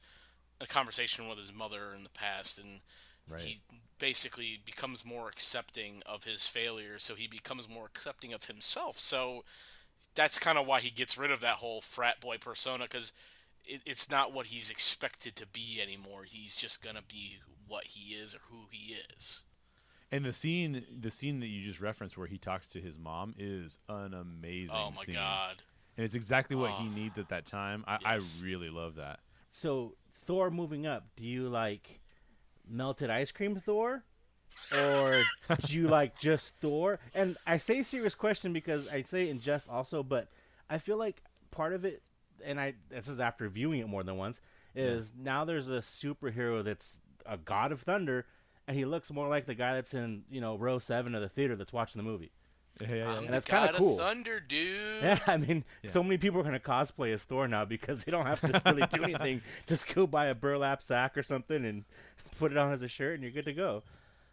a 0.60 0.66
conversation 0.66 1.28
with 1.28 1.38
his 1.38 1.52
mother 1.52 1.92
in 1.96 2.02
the 2.02 2.10
past, 2.10 2.58
and 2.58 2.80
Right. 3.28 3.42
he 3.42 3.60
basically 3.98 4.60
becomes 4.64 5.04
more 5.04 5.28
accepting 5.28 6.02
of 6.06 6.24
his 6.24 6.46
failure, 6.46 6.98
so 6.98 7.14
he 7.14 7.26
becomes 7.26 7.68
more 7.68 7.86
accepting 7.86 8.32
of 8.32 8.44
himself. 8.44 8.98
So 9.00 9.44
that's 10.14 10.38
kind 10.38 10.58
of 10.58 10.66
why 10.66 10.80
he 10.80 10.90
gets 10.90 11.18
rid 11.18 11.30
of 11.30 11.40
that 11.40 11.56
whole 11.56 11.80
frat 11.80 12.20
boy 12.20 12.38
persona 12.38 12.84
because 12.84 13.12
it, 13.66 13.82
it's 13.86 14.10
not 14.10 14.32
what 14.32 14.46
he's 14.46 14.70
expected 14.70 15.36
to 15.36 15.46
be 15.46 15.80
anymore. 15.82 16.24
He's 16.24 16.56
just 16.56 16.82
gonna 16.82 17.02
be 17.06 17.38
what 17.68 17.84
he 17.84 18.14
is 18.14 18.34
or 18.34 18.38
who 18.50 18.66
he 18.70 18.94
is. 19.16 19.44
And 20.12 20.24
the 20.24 20.32
scene, 20.32 20.84
the 21.00 21.10
scene 21.10 21.40
that 21.40 21.48
you 21.48 21.66
just 21.66 21.80
referenced, 21.80 22.16
where 22.16 22.28
he 22.28 22.38
talks 22.38 22.68
to 22.70 22.80
his 22.80 22.96
mom, 22.98 23.34
is 23.38 23.78
an 23.88 24.14
amazing. 24.14 24.70
Oh 24.76 24.92
my 24.94 25.02
scene. 25.02 25.16
god! 25.16 25.62
And 25.96 26.04
it's 26.04 26.14
exactly 26.14 26.54
what 26.56 26.70
he 26.72 26.86
Oh. 26.86 26.90
needs 26.94 27.18
at 27.18 27.28
that 27.30 27.44
time. 27.46 27.84
I, 27.88 27.98
Yes. 28.02 28.40
I 28.42 28.46
really 28.46 28.70
love 28.70 28.94
that. 28.96 29.20
So 29.50 29.96
Thor 30.26 30.50
moving 30.50 30.86
up, 30.86 31.06
do 31.16 31.24
you 31.24 31.48
like 31.48 32.00
melted 32.68 33.10
ice 33.10 33.32
cream 33.32 33.56
Thor? 33.58 34.04
or 34.72 35.22
do 35.64 35.74
you 35.76 35.88
like 35.88 36.18
just 36.20 36.54
Thor? 36.60 37.00
And 37.14 37.36
I 37.46 37.56
say 37.56 37.82
serious 37.82 38.14
question 38.14 38.52
because 38.52 38.92
I 38.92 39.02
say 39.02 39.28
in 39.28 39.40
jest 39.40 39.68
also, 39.68 40.02
but 40.04 40.28
I 40.70 40.78
feel 40.78 40.96
like 40.96 41.22
part 41.50 41.72
of 41.72 41.84
it, 41.84 42.02
and 42.44 42.60
I 42.60 42.74
this 42.90 43.08
is 43.08 43.20
after 43.20 43.48
viewing 43.48 43.80
it 43.80 43.88
more 43.88 44.02
than 44.02 44.16
once, 44.16 44.40
is 44.74 45.12
now 45.18 45.44
there's 45.44 45.70
a 45.70 45.78
superhero 45.78 46.62
that's 46.64 47.00
a 47.24 47.36
god 47.36 47.72
of 47.72 47.80
thunder, 47.80 48.26
and 48.68 48.76
he 48.76 48.84
looks 48.84 49.10
more 49.12 49.28
like 49.28 49.46
the 49.46 49.54
guy 49.54 49.74
that's 49.74 49.94
in 49.94 50.24
you 50.30 50.40
know 50.40 50.56
row 50.56 50.78
seven 50.78 51.14
of 51.14 51.22
the 51.22 51.28
theater 51.28 51.56
that's 51.56 51.72
watching 51.72 51.98
the 51.98 52.08
movie. 52.08 52.30
Yeah, 52.80 52.94
yeah, 52.94 53.08
I'm 53.08 53.14
yeah. 53.14 53.20
the 53.22 53.32
that's 53.32 53.46
kinda 53.46 53.70
of 53.70 53.76
cool. 53.76 53.96
thunder, 53.96 54.38
dude. 54.38 55.02
Yeah, 55.02 55.18
I 55.26 55.38
mean, 55.38 55.64
Yeah. 55.82 55.90
so 55.90 56.02
many 56.02 56.18
people 56.18 56.40
are 56.40 56.44
gonna 56.44 56.60
cosplay 56.60 57.12
as 57.14 57.24
Thor 57.24 57.48
now 57.48 57.64
because 57.64 58.04
they 58.04 58.12
don't 58.12 58.26
have 58.26 58.40
to 58.42 58.60
really 58.66 58.86
do 58.92 59.02
anything. 59.04 59.40
Just 59.66 59.92
go 59.94 60.06
buy 60.06 60.26
a 60.26 60.34
burlap 60.34 60.82
sack 60.82 61.16
or 61.16 61.22
something 61.22 61.64
and 61.64 61.84
put 62.38 62.52
it 62.52 62.58
on 62.58 62.72
as 62.72 62.82
a 62.82 62.88
shirt, 62.88 63.14
and 63.14 63.22
you're 63.22 63.32
good 63.32 63.46
to 63.46 63.54
go. 63.54 63.82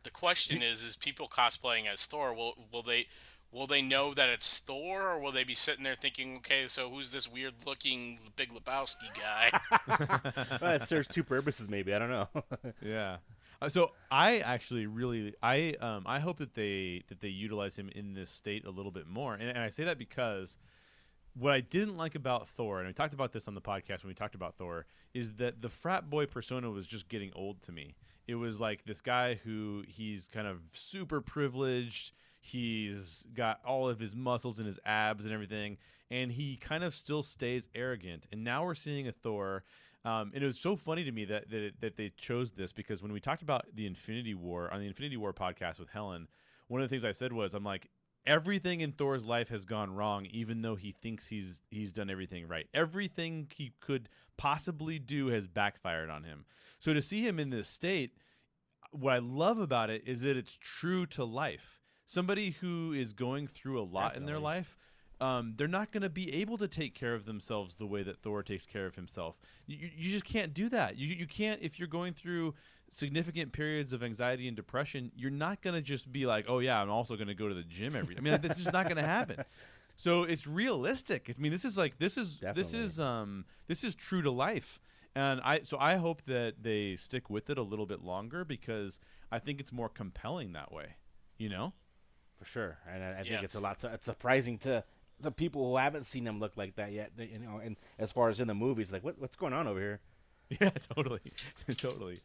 The 0.03 0.09
question 0.09 0.61
is: 0.61 0.83
Is 0.83 0.97
people 0.97 1.29
cosplaying 1.29 1.87
as 1.87 2.05
Thor? 2.05 2.33
Will 2.33 2.55
will 2.69 2.83
they 2.83 3.07
will 3.53 3.67
they 3.67 3.81
know 3.81 4.13
that 4.13 4.29
it's 4.29 4.59
Thor, 4.59 5.07
or 5.07 5.19
will 5.19 5.31
they 5.31 5.43
be 5.43 5.53
sitting 5.53 5.83
there 5.83 5.95
thinking, 5.95 6.37
okay, 6.37 6.67
so 6.67 6.89
who's 6.89 7.11
this 7.11 7.31
weird 7.31 7.53
looking 7.65 8.17
Big 8.35 8.49
Lebowski 8.51 9.13
guy? 9.13 10.57
well, 10.61 10.73
it 10.73 10.83
serves 10.83 11.07
two 11.07 11.23
purposes, 11.23 11.69
maybe. 11.69 11.93
I 11.93 11.99
don't 11.99 12.09
know. 12.09 12.27
Yeah. 12.81 13.17
Uh, 13.61 13.69
so 13.69 13.91
I 14.11 14.39
actually 14.39 14.87
really 14.87 15.35
I 15.41 15.73
um 15.79 16.03
I 16.05 16.19
hope 16.19 16.37
that 16.37 16.53
they 16.53 17.03
that 17.07 17.21
they 17.21 17.29
utilize 17.29 17.77
him 17.77 17.89
in 17.95 18.13
this 18.13 18.29
state 18.29 18.65
a 18.65 18.69
little 18.69 18.91
bit 18.91 19.07
more, 19.07 19.35
and, 19.35 19.47
and 19.47 19.59
I 19.59 19.69
say 19.69 19.85
that 19.85 19.97
because 19.97 20.57
what 21.35 21.53
I 21.53 21.61
didn't 21.61 21.95
like 21.95 22.15
about 22.15 22.47
Thor, 22.49 22.79
and 22.79 22.87
we 22.87 22.93
talked 22.93 23.13
about 23.13 23.31
this 23.31 23.47
on 23.47 23.55
the 23.55 23.61
podcast 23.61 24.03
when 24.03 24.09
we 24.09 24.15
talked 24.15 24.35
about 24.35 24.55
Thor, 24.55 24.85
is 25.13 25.33
that 25.35 25.61
the 25.61 25.69
frat 25.69 26.09
boy 26.09 26.25
persona 26.25 26.69
was 26.69 26.85
just 26.85 27.07
getting 27.07 27.31
old 27.35 27.61
to 27.63 27.71
me. 27.71 27.95
It 28.27 28.35
was 28.35 28.59
like 28.59 28.83
this 28.83 29.01
guy 29.01 29.35
who 29.35 29.83
he's 29.87 30.27
kind 30.27 30.47
of 30.47 30.59
super 30.71 31.21
privileged. 31.21 32.11
He's 32.45 33.25
got 33.33 33.61
all 33.65 33.87
of 33.89 33.99
his 33.99 34.15
muscles 34.15 34.59
and 34.59 34.67
his 34.67 34.79
abs 34.85 35.23
and 35.25 35.33
everything, 35.33 35.77
and 36.11 36.29
he 36.29 36.57
kind 36.57 36.83
of 36.83 36.93
still 36.93 37.23
stays 37.23 37.69
arrogant. 37.73 38.27
And 38.31 38.43
now 38.43 38.65
we're 38.65 38.75
seeing 38.75 39.07
a 39.07 39.13
Thor 39.13 39.63
Um, 40.05 40.31
and 40.33 40.43
it 40.43 40.45
was 40.45 40.59
so 40.59 40.75
funny 40.75 41.05
to 41.05 41.11
me 41.11 41.25
that 41.25 41.49
that, 41.49 41.71
that 41.79 41.95
they 41.95 42.11
chose 42.17 42.51
this 42.51 42.73
because 42.73 43.01
when 43.01 43.13
we 43.13 43.21
talked 43.21 43.41
about 43.41 43.65
the 43.73 43.85
Infinity 43.85 44.33
War 44.35 44.69
on 44.73 44.81
the 44.81 44.87
Infinity 44.87 45.15
War 45.17 45.33
podcast 45.33 45.79
with 45.79 45.89
Helen, 45.89 46.27
one 46.67 46.81
of 46.81 46.89
the 46.89 46.93
things 46.93 47.05
I 47.05 47.13
said 47.13 47.31
was, 47.31 47.53
I'm 47.53 47.63
like, 47.63 47.89
everything 48.25 48.81
in 48.81 48.91
Thor's 48.91 49.25
life 49.25 49.49
has 49.49 49.63
gone 49.65 49.95
wrong, 49.95 50.25
even 50.25 50.61
though 50.61 50.75
he 50.75 50.91
thinks 50.91 51.27
he's 51.29 51.61
he's 51.71 51.93
done 51.93 52.09
everything 52.09 52.47
right. 52.49 52.67
Everything 52.73 53.47
he 53.55 53.71
could 53.79 54.09
possibly 54.35 54.99
do 54.99 55.27
has 55.27 55.47
backfired 55.47 56.09
on 56.09 56.23
him. 56.25 56.45
So 56.79 56.93
to 56.93 57.01
see 57.01 57.25
him 57.25 57.39
in 57.39 57.49
this 57.49 57.69
state, 57.69 58.17
what 58.91 59.13
I 59.13 59.19
love 59.19 59.59
about 59.59 59.89
it 59.89 60.03
is 60.05 60.21
that 60.23 60.35
it's 60.35 60.57
true 60.61 61.05
to 61.07 61.23
life. 61.23 61.79
Somebody 62.05 62.51
who 62.51 62.93
is 62.93 63.13
going 63.13 63.47
through 63.47 63.81
a 63.81 63.83
lot 63.83 64.15
in 64.15 64.25
their 64.25 64.35
life, 64.43 64.77
um, 65.21 65.53
they're 65.55 65.67
not 65.67 65.91
going 65.91 66.03
to 66.03 66.09
be 66.09 66.33
able 66.35 66.57
to 66.57 66.67
take 66.67 66.93
care 66.95 67.13
of 67.13 67.25
themselves 67.25 67.75
the 67.75 67.85
way 67.85 68.03
that 68.03 68.17
Thor 68.21 68.43
takes 68.43 68.65
care 68.65 68.85
of 68.85 68.95
himself. 68.95 69.39
You, 69.67 69.89
you- 69.95 70.11
just 70.11 70.25
can't 70.25 70.53
do 70.53 70.69
that. 70.69 70.97
You, 70.97 71.07
you 71.07 71.25
can't, 71.27 71.61
if 71.61 71.79
you're 71.79 71.87
going 71.87 72.13
through 72.13 72.55
significant 72.91 73.53
periods 73.53 73.93
of 73.93 74.03
anxiety 74.03 74.47
and 74.47 74.55
depression, 74.55 75.11
you're 75.15 75.31
not 75.31 75.61
going 75.61 75.75
to 75.75 75.81
just 75.81 76.11
be 76.11 76.25
like, 76.25 76.45
oh, 76.47 76.59
yeah, 76.59 76.81
I'm 76.81 76.89
also 76.89 77.15
going 77.15 77.29
to 77.29 77.33
go 77.33 77.47
to 77.47 77.55
the 77.55 77.63
gym 77.63 77.95
every 77.95 78.15
I 78.17 78.21
mean, 78.21 78.39
this 78.41 78.59
is 78.59 78.65
not 78.71 78.83
going 78.85 78.97
to 78.97 79.01
happen. 79.03 79.37
So 79.95 80.23
it's 80.23 80.45
realistic. 80.45 81.29
I 81.29 81.39
mean, 81.41 81.51
this 81.51 81.65
is 81.65 81.77
like 81.77 81.99
this 81.99 82.17
is 82.17 82.39
this 82.53 82.73
is 82.73 82.99
um 82.99 83.45
this 83.67 83.83
is 83.83 83.93
true 83.93 84.23
to 84.23 84.31
life, 84.31 84.79
and 85.15 85.39
I 85.41 85.61
so 85.61 85.77
I 85.79 85.97
hope 85.97 86.23
that 86.25 86.63
they 86.63 86.95
stick 86.95 87.29
with 87.29 87.51
it 87.51 87.59
a 87.59 87.61
little 87.61 87.85
bit 87.85 88.01
longer 88.01 88.43
because 88.43 88.99
I 89.31 89.37
think 89.37 89.59
it's 89.59 89.71
more 89.71 89.89
compelling 89.89 90.53
that 90.53 90.71
way. 90.71 90.95
You 91.37 91.49
know? 91.49 91.73
For 92.43 92.49
sure. 92.51 92.77
And 92.91 93.03
I, 93.03 93.07
I 93.07 93.11
Yeah. 93.21 93.23
think 93.23 93.43
it's 93.43 93.55
a 93.55 93.59
lot. 93.59 93.83
It's 93.83 94.05
surprising 94.05 94.57
to 94.59 94.83
the 95.19 95.31
people 95.31 95.69
who 95.69 95.77
haven't 95.77 96.05
seen 96.05 96.25
him 96.27 96.39
look 96.39 96.57
like 96.57 96.75
that 96.75 96.91
yet. 96.91 97.11
You 97.17 97.39
know, 97.39 97.57
and 97.63 97.77
as 97.97 98.11
far 98.11 98.29
as 98.29 98.39
in 98.39 98.47
the 98.47 98.53
movies, 98.55 98.91
like 98.91 99.03
what 99.03 99.19
what's 99.19 99.35
going 99.35 99.53
on 99.53 99.67
over 99.67 99.79
here? 99.79 99.99
Yeah, 100.61 100.69
totally, 100.69 101.21
totally, 101.77 102.17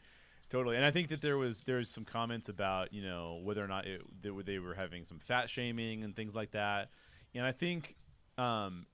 totally. 0.50 0.76
And 0.76 0.84
I 0.84 0.90
think 0.90 1.08
that 1.08 1.20
there 1.22 1.38
was 1.38 1.62
there 1.62 1.76
was 1.76 1.88
some 1.88 2.04
comments 2.04 2.48
about 2.48 2.92
you 2.92 3.02
know 3.02 3.40
whether 3.42 3.62
or 3.64 3.68
not 3.68 3.86
it, 3.86 4.02
they, 4.22 4.30
were- 4.30 4.42
they 4.42 4.58
were 4.58 4.74
having 4.74 5.04
some 5.04 5.18
fat 5.18 5.48
shaming 5.48 6.02
and 6.04 6.14
things 6.14 6.34
like 6.34 6.50
that. 6.50 6.90
And 7.34 7.44
I 7.46 7.52
think, 7.52 7.94
um, 8.36 8.86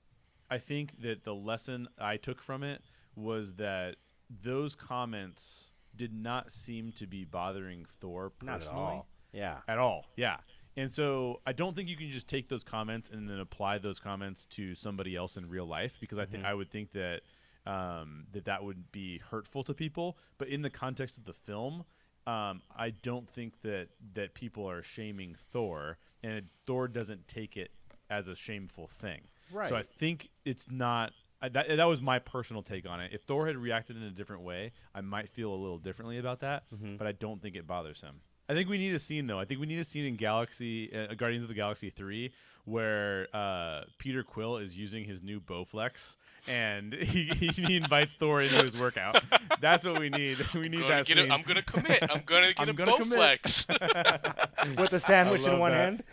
I 0.49 0.57
think 0.59 1.01
that 1.01 1.23
the 1.23 1.33
lesson 1.33 1.87
I 1.99 2.17
took 2.17 2.41
from 2.41 2.63
it 2.63 2.81
was 3.15 3.53
that 3.55 3.95
those 4.29 4.75
comments 4.75 5.71
did 5.95 6.13
not 6.13 6.51
seem 6.51 6.91
to 6.93 7.07
be 7.07 7.23
bothering 7.25 7.85
Thor 7.99 8.29
personally 8.29 8.59
Not 8.59 8.61
at 8.67 8.73
all. 8.93 9.07
Yeah. 9.33 9.57
at 9.67 9.79
all. 9.79 10.05
Yeah. 10.15 10.37
And 10.77 10.91
so 10.91 11.39
I 11.45 11.53
don't 11.53 11.75
think 11.75 11.87
you 11.87 11.95
can 11.95 12.11
just 12.11 12.27
take 12.27 12.49
those 12.49 12.63
comments 12.63 13.09
and 13.09 13.29
then 13.29 13.39
apply 13.39 13.77
those 13.77 13.99
comments 13.99 14.45
to 14.47 14.75
somebody 14.75 15.15
else 15.15 15.37
in 15.37 15.47
real 15.47 15.65
life 15.65 15.97
because 15.99 16.17
I 16.17 16.25
think 16.25 16.43
I 16.43 16.53
would 16.53 16.69
think 16.69 16.91
that 16.91 17.21
um, 17.65 18.21
that 18.33 18.45
that 18.45 18.63
would 18.63 18.91
be 18.91 19.19
hurtful 19.19 19.63
to 19.63 19.73
people. 19.73 20.17
But 20.37 20.49
in 20.49 20.61
the 20.61 20.69
context 20.69 21.17
of 21.17 21.23
the 21.23 21.33
film, 21.33 21.85
um, 22.27 22.61
I 22.75 22.91
don't 23.01 23.29
think 23.29 23.61
that 23.61 23.87
that 24.15 24.33
people 24.33 24.69
are 24.69 24.81
shaming 24.81 25.35
Thor, 25.51 25.97
and 26.23 26.45
Thor 26.65 26.87
doesn't 26.87 27.27
take 27.27 27.55
it 27.55 27.71
as 28.09 28.27
a 28.27 28.35
shameful 28.35 28.87
thing. 28.87 29.21
So 29.69 29.75
I 29.75 29.83
think 29.83 30.29
it's 30.43 30.67
not. 30.69 31.13
I, 31.41 31.49
that, 31.49 31.67
that 31.77 31.85
was 31.85 32.01
my 32.01 32.19
personal 32.19 32.63
take 32.63 32.87
on 32.87 32.99
it. 32.99 33.11
If 33.13 33.23
Thor 33.23 33.45
had 33.47 33.57
reacted 33.57 33.97
in 33.97 34.03
a 34.03 34.11
different 34.11 34.41
way, 34.41 34.71
I 34.93 35.01
might 35.01 35.29
feel 35.29 35.53
a 35.53 35.55
little 35.55 35.77
differently 35.77 36.17
about 36.17 36.39
that. 36.41 36.63
But 36.97 37.07
I 37.07 37.11
don't 37.11 37.41
think 37.41 37.55
it 37.55 37.67
bothers 37.67 38.01
him. 38.01 38.21
I 38.47 38.53
think 38.53 38.69
we 38.69 38.77
need 38.77 38.93
a 38.93 38.99
scene 38.99 39.27
though. 39.27 39.39
I 39.39 39.45
think 39.45 39.59
we 39.59 39.65
need 39.65 39.79
a 39.79 39.83
scene 39.83 40.05
in 40.05 40.15
Galaxy 40.15 40.93
uh, 40.95 41.13
Guardians 41.15 41.43
of 41.43 41.49
the 41.49 41.55
Galaxy 41.55 41.89
three 41.89 42.31
where 42.65 43.27
uh, 43.33 43.81
Peter 43.99 44.23
Quill 44.23 44.57
is 44.57 44.77
using 44.77 45.05
his 45.05 45.21
new 45.21 45.39
Bowflex 45.39 46.15
and 46.47 46.93
he, 46.93 47.25
he 47.25 47.77
invites 47.77 48.13
Thor 48.13 48.41
into 48.41 48.63
his 48.63 48.79
workout. 48.79 49.21
That's 49.61 49.85
what 49.85 49.99
we 49.99 50.09
need. 50.09 50.37
We 50.55 50.69
need 50.69 50.81
gonna 50.81 50.89
that 50.89 51.07
scene. 51.07 51.17
A, 51.17 51.33
I'm 51.33 51.41
gonna 51.41 51.61
commit. 51.61 52.01
I'm 52.03 52.21
gonna 52.25 52.47
get 52.53 52.59
I'm 52.59 52.69
a. 52.69 52.73
Bowflex. 52.73 54.79
With 54.79 54.93
a 54.93 54.99
sandwich 54.99 55.45
in 55.45 55.59
one 55.59 55.71
that. 55.71 56.03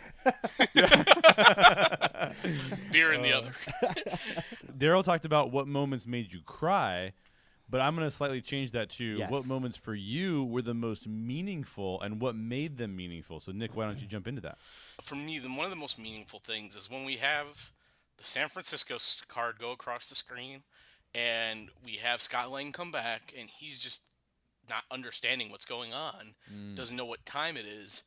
hand. 0.75 2.35
Beer 2.91 3.13
in 3.13 3.21
the 3.21 3.33
other. 3.33 3.51
Daryl 4.77 5.03
talked 5.03 5.25
about 5.25 5.51
what 5.51 5.67
moments 5.67 6.05
made 6.05 6.33
you 6.33 6.41
cry, 6.45 7.13
but 7.73 7.81
I'm 7.81 7.95
going 7.95 8.05
to 8.05 8.11
slightly 8.11 8.39
change 8.39 8.73
that 8.73 8.91
to 8.91 9.19
what 9.29 9.47
moments 9.47 9.77
for 9.77 9.95
you 9.95 10.43
were 10.43 10.61
the 10.61 10.75
most 10.75 11.07
meaningful 11.07 11.99
and 12.01 12.21
what 12.21 12.35
made 12.35 12.77
them 12.77 12.95
meaningful. 12.95 13.39
So, 13.39 13.51
Nick, 13.51 13.75
why 13.75 13.87
don't 13.87 13.99
you 13.99 14.05
jump 14.05 14.27
into 14.27 14.41
that? 14.41 14.59
For 15.01 15.15
me, 15.15 15.39
the, 15.39 15.47
one 15.47 15.65
of 15.65 15.71
the 15.71 15.75
most 15.75 15.97
meaningful 15.97 16.37
things 16.37 16.75
is 16.75 16.87
when 16.87 17.03
we 17.03 17.15
have 17.15 17.71
the 18.17 18.25
San 18.25 18.47
Francisco 18.47 18.97
card 19.27 19.55
go 19.57 19.71
across 19.71 20.07
the 20.07 20.13
screen, 20.13 20.61
and 21.15 21.69
we 21.83 21.93
have 21.93 22.21
Scott 22.21 22.51
Lang 22.51 22.73
come 22.73 22.91
back, 22.91 23.33
and 23.35 23.49
he's 23.49 23.81
just 23.81 24.03
not 24.69 24.83
understanding 24.91 25.49
what's 25.49 25.65
going 25.65 25.93
on, 25.93 26.35
mm. 26.53 26.75
doesn't 26.75 26.95
know 26.95 27.05
what 27.05 27.25
time 27.25 27.57
it 27.57 27.65
is, 27.65 28.03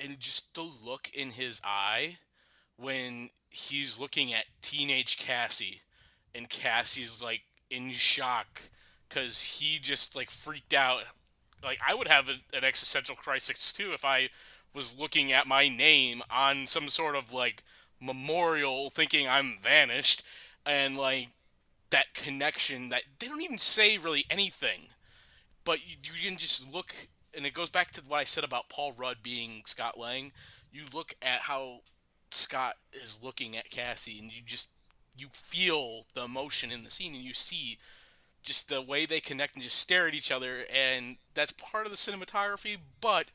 and 0.00 0.18
just 0.18 0.56
the 0.56 0.68
look 0.84 1.08
in 1.14 1.30
his 1.30 1.60
eye 1.62 2.16
when 2.76 3.30
he's 3.48 4.00
looking 4.00 4.34
at 4.34 4.46
teenage 4.60 5.18
Cassie, 5.18 5.82
and 6.34 6.48
Cassie's 6.48 7.22
like 7.22 7.42
in 7.70 7.92
shock 7.92 8.62
because 9.08 9.42
he 9.42 9.78
just 9.78 10.14
like 10.14 10.30
freaked 10.30 10.74
out. 10.74 11.02
Like 11.62 11.78
I 11.86 11.94
would 11.94 12.08
have 12.08 12.28
a, 12.28 12.56
an 12.56 12.64
existential 12.64 13.16
crisis 13.16 13.72
too 13.72 13.92
if 13.92 14.04
I 14.04 14.30
was 14.74 14.98
looking 14.98 15.32
at 15.32 15.46
my 15.46 15.68
name 15.68 16.22
on 16.30 16.66
some 16.66 16.88
sort 16.88 17.16
of 17.16 17.32
like 17.32 17.64
memorial, 18.00 18.90
thinking 18.90 19.28
I'm 19.28 19.56
vanished, 19.60 20.22
and 20.64 20.96
like 20.96 21.28
that 21.90 22.14
connection 22.14 22.90
that 22.90 23.02
they 23.18 23.28
don't 23.28 23.42
even 23.42 23.58
say 23.58 23.96
really 23.98 24.26
anything 24.30 24.88
but 25.68 25.86
you, 25.86 25.96
you 26.14 26.30
can 26.30 26.38
just 26.38 26.72
look, 26.72 26.94
and 27.36 27.44
it 27.44 27.52
goes 27.52 27.68
back 27.68 27.90
to 27.92 28.00
what 28.08 28.20
I 28.20 28.24
said 28.24 28.42
about 28.42 28.70
Paul 28.70 28.94
Rudd 28.96 29.18
being 29.22 29.64
Scott 29.66 29.98
Lang. 29.98 30.32
You 30.72 30.84
look 30.94 31.12
at 31.20 31.40
how 31.40 31.80
Scott 32.30 32.76
is 32.90 33.20
looking 33.22 33.54
at 33.54 33.68
Cassie, 33.68 34.18
and 34.18 34.32
you 34.32 34.40
just 34.46 34.68
you 35.14 35.26
feel 35.30 36.06
the 36.14 36.24
emotion 36.24 36.72
in 36.72 36.84
the 36.84 36.90
scene, 36.90 37.14
and 37.14 37.22
you 37.22 37.34
see 37.34 37.76
just 38.42 38.68
the 38.68 38.80
way 38.80 39.06
they 39.06 39.20
connect 39.20 39.54
and 39.54 39.62
just 39.62 39.76
stare 39.78 40.08
at 40.08 40.14
each 40.14 40.30
other, 40.32 40.60
and 40.74 41.16
that's 41.34 41.52
part 41.52 41.86
of 41.86 41.90
the 41.92 41.98
cinematography. 41.98 42.76
But 43.00 43.26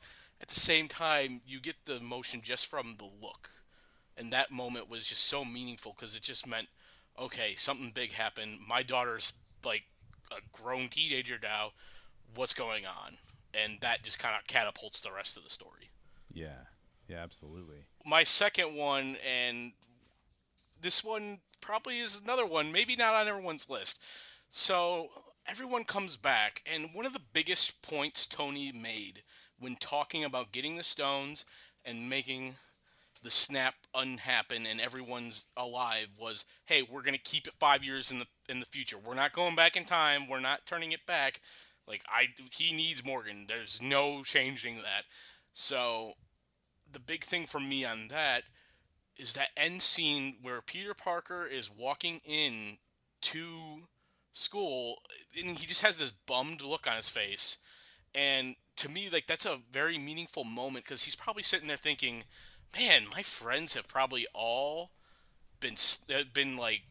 at 0.41 0.47
the 0.47 0.59
same 0.59 0.87
time, 0.87 1.41
you 1.45 1.59
get 1.59 1.75
the 1.85 1.97
emotion 1.97 2.41
just 2.43 2.65
from 2.65 2.95
the 2.97 3.05
look, 3.05 3.49
and 4.17 4.31
that 4.33 4.51
moment 4.51 4.89
was 4.89 5.07
just 5.07 5.25
so 5.25 5.43
meaningful 5.45 5.93
because 5.95 6.15
it 6.15 6.21
just 6.23 6.47
meant, 6.47 6.67
okay, 7.19 7.55
something 7.55 7.91
big 7.93 8.13
happened. 8.13 8.59
My 8.67 8.83
daughter's 8.83 9.33
like 9.65 9.83
a 10.31 10.41
grown 10.51 10.89
teenager 10.89 11.37
now 11.41 11.71
what's 12.35 12.53
going 12.53 12.85
on 12.85 13.17
and 13.53 13.79
that 13.81 14.03
just 14.03 14.19
kind 14.19 14.35
of 14.39 14.47
catapults 14.47 15.01
the 15.01 15.11
rest 15.11 15.37
of 15.37 15.43
the 15.43 15.49
story 15.49 15.91
Yeah, 16.33 16.65
yeah, 17.07 17.17
absolutely. 17.17 17.85
my 18.05 18.23
second 18.23 18.75
one 18.75 19.17
and 19.27 19.73
this 20.81 21.03
one 21.03 21.39
probably 21.61 21.99
is 21.99 22.19
another 22.21 22.45
one 22.45 22.71
maybe 22.71 22.95
not 22.95 23.13
on 23.13 23.27
everyone's 23.27 23.69
list 23.69 24.01
so 24.55 25.07
everyone 25.49 25.83
comes 25.83 26.15
back 26.15 26.61
and 26.71 26.93
one 26.93 27.05
of 27.05 27.13
the 27.13 27.21
biggest 27.33 27.81
points 27.81 28.27
tony 28.27 28.71
made 28.71 29.23
when 29.59 29.75
talking 29.75 30.23
about 30.23 30.51
getting 30.51 30.77
the 30.77 30.83
stones 30.83 31.43
and 31.83 32.09
making 32.09 32.53
the 33.23 33.31
snap 33.31 33.73
unhappen 33.95 34.67
and 34.67 34.79
everyone's 34.79 35.45
alive 35.57 36.09
was 36.19 36.45
hey 36.65 36.81
we're 36.81 37.01
going 37.01 37.13
to 37.15 37.19
keep 37.19 37.47
it 37.47 37.53
5 37.59 37.83
years 37.83 38.11
in 38.11 38.19
the 38.19 38.27
in 38.49 38.59
the 38.59 38.65
future. 38.65 38.97
We're 38.97 39.13
not 39.13 39.33
going 39.33 39.55
back 39.55 39.75
in 39.75 39.85
time. 39.85 40.27
We're 40.27 40.39
not 40.39 40.65
turning 40.65 40.91
it 40.91 41.05
back. 41.05 41.41
Like 41.87 42.03
i 42.07 42.27
he 42.51 42.71
needs 42.71 43.05
morgan. 43.05 43.45
There's 43.47 43.81
no 43.81 44.23
changing 44.23 44.77
that. 44.77 45.05
So 45.53 46.13
the 46.91 46.99
big 46.99 47.23
thing 47.23 47.45
for 47.45 47.59
me 47.59 47.85
on 47.85 48.07
that 48.09 48.43
is 49.17 49.33
that 49.33 49.49
end 49.55 49.81
scene 49.81 50.37
where 50.41 50.61
Peter 50.61 50.93
Parker 50.93 51.45
is 51.45 51.69
walking 51.71 52.19
in 52.25 52.77
to 53.21 53.87
school 54.33 54.97
and 55.39 55.57
he 55.57 55.65
just 55.65 55.83
has 55.83 55.97
this 55.97 56.11
bummed 56.11 56.61
look 56.61 56.87
on 56.87 56.97
his 56.97 57.09
face. 57.09 57.57
And 58.13 58.55
to 58.75 58.89
me 58.89 59.09
like 59.11 59.27
that's 59.27 59.45
a 59.45 59.59
very 59.71 59.97
meaningful 59.97 60.43
moment 60.43 60.85
because 60.85 61.03
he's 61.03 61.15
probably 61.15 61.43
sitting 61.43 61.67
there 61.67 61.77
thinking 61.77 62.23
man 62.75 63.03
my 63.11 63.21
friends 63.21 63.75
have 63.75 63.87
probably 63.87 64.25
all 64.33 64.91
been 65.59 65.75
been 66.33 66.57
like 66.57 66.81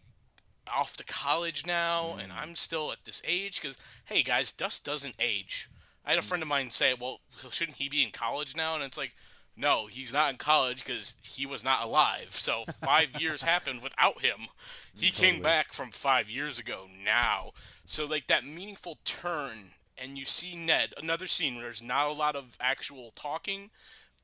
off 0.72 0.96
to 0.96 1.04
college 1.04 1.66
now 1.66 2.10
mm-hmm. 2.10 2.20
and 2.20 2.32
i'm 2.32 2.54
still 2.54 2.92
at 2.92 3.04
this 3.04 3.20
age. 3.26 3.60
Because 3.60 3.76
hey 4.06 4.22
guys 4.22 4.52
dust 4.52 4.84
doesn't 4.84 5.16
age. 5.18 5.68
I 6.04 6.10
had 6.10 6.18
a 6.18 6.20
mm-hmm. 6.22 6.28
friend 6.28 6.42
of 6.42 6.48
mine 6.48 6.70
say 6.70 6.94
well 6.98 7.20
shouldn't 7.50 7.78
he 7.78 7.88
be 7.88 8.02
in 8.02 8.10
college 8.10 8.56
now? 8.56 8.74
And 8.74 8.84
it's 8.84 8.98
like 8.98 9.14
no 9.56 9.86
he's 9.86 10.12
not 10.12 10.30
in 10.30 10.36
college 10.36 10.84
because 10.84 11.14
he 11.20 11.46
was 11.46 11.64
not 11.64 11.84
alive 11.84 12.28
so 12.30 12.64
five 12.84 13.20
years 13.20 13.42
happened 13.42 13.82
without 13.82 14.20
him 14.20 14.48
he 14.94 15.10
came 15.10 15.42
back 15.42 15.72
from 15.72 15.90
five 15.90 16.28
years 16.28 16.58
ago 16.58 16.86
now 17.04 17.50
so 17.84 18.04
like 18.04 18.26
that 18.26 18.44
meaningful 18.44 18.98
turn 19.04 19.72
and 19.96 20.16
you 20.16 20.24
see 20.24 20.56
ned 20.56 20.94
another 21.00 21.26
scene 21.26 21.54
where 21.54 21.64
there's 21.64 21.82
not 21.82 22.08
a 22.08 22.12
lot 22.12 22.36
of 22.36 22.56
actual 22.60 23.12
talking 23.14 23.70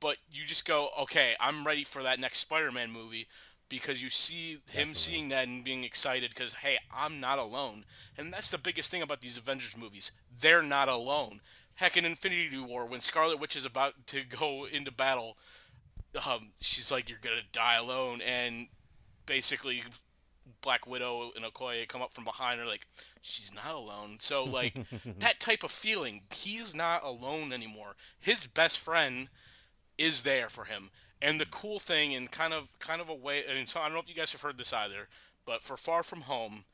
but 0.00 0.16
you 0.30 0.44
just 0.46 0.66
go 0.66 0.88
okay 0.98 1.34
i'm 1.40 1.66
ready 1.66 1.84
for 1.84 2.02
that 2.02 2.20
next 2.20 2.38
spider-man 2.38 2.90
movie 2.90 3.26
because 3.68 4.02
you 4.02 4.10
see 4.10 4.52
him 4.52 4.60
Definitely. 4.66 4.94
seeing 4.94 5.28
that 5.28 5.46
and 5.46 5.64
being 5.64 5.84
excited 5.84 6.30
because 6.30 6.54
hey, 6.54 6.78
I'm 6.94 7.20
not 7.20 7.38
alone, 7.38 7.84
and 8.16 8.32
that's 8.32 8.50
the 8.50 8.58
biggest 8.58 8.90
thing 8.90 9.02
about 9.02 9.20
these 9.20 9.36
Avengers 9.36 9.76
movies. 9.76 10.12
They're 10.40 10.62
not 10.62 10.88
alone. 10.88 11.40
Heck, 11.78 11.96
in 11.96 12.04
Infinity 12.04 12.58
War, 12.58 12.86
when 12.86 13.00
Scarlet 13.00 13.38
Witch 13.38 13.54
is 13.54 13.64
about 13.64 14.06
to 14.08 14.22
go 14.24 14.66
into 14.66 14.90
battle, 14.90 15.36
um, 16.26 16.50
she's 16.60 16.90
like, 16.90 17.08
"You're 17.08 17.18
gonna 17.22 17.42
die 17.52 17.76
alone," 17.76 18.20
and 18.20 18.68
basically 19.26 19.84
Black 20.60 20.86
Widow 20.86 21.30
and 21.36 21.44
Okoye 21.44 21.86
come 21.86 22.02
up 22.02 22.12
from 22.12 22.24
behind 22.24 22.58
her 22.58 22.66
like 22.66 22.86
she's 23.20 23.54
not 23.54 23.72
alone. 23.74 24.16
So 24.20 24.42
like 24.42 24.74
that 25.20 25.40
type 25.40 25.62
of 25.62 25.70
feeling, 25.70 26.22
he's 26.34 26.74
not 26.74 27.04
alone 27.04 27.52
anymore. 27.52 27.94
His 28.18 28.46
best 28.46 28.78
friend 28.78 29.28
is 29.96 30.22
there 30.22 30.48
for 30.48 30.64
him. 30.64 30.90
And 31.20 31.40
the 31.40 31.46
cool 31.46 31.78
thing 31.78 32.14
and 32.14 32.30
kind 32.30 32.52
of 32.52 32.78
kind 32.78 33.00
of 33.00 33.08
a 33.08 33.14
way 33.14 33.44
and 33.46 33.68
so 33.68 33.80
I 33.80 33.84
don't 33.84 33.92
know 33.92 34.00
if 34.00 34.08
you 34.08 34.14
guys 34.14 34.32
have 34.32 34.42
heard 34.42 34.58
this 34.58 34.72
either, 34.72 35.08
but 35.46 35.62
for 35.62 35.76
Far 35.76 36.02
From 36.02 36.22
Home, 36.22 36.64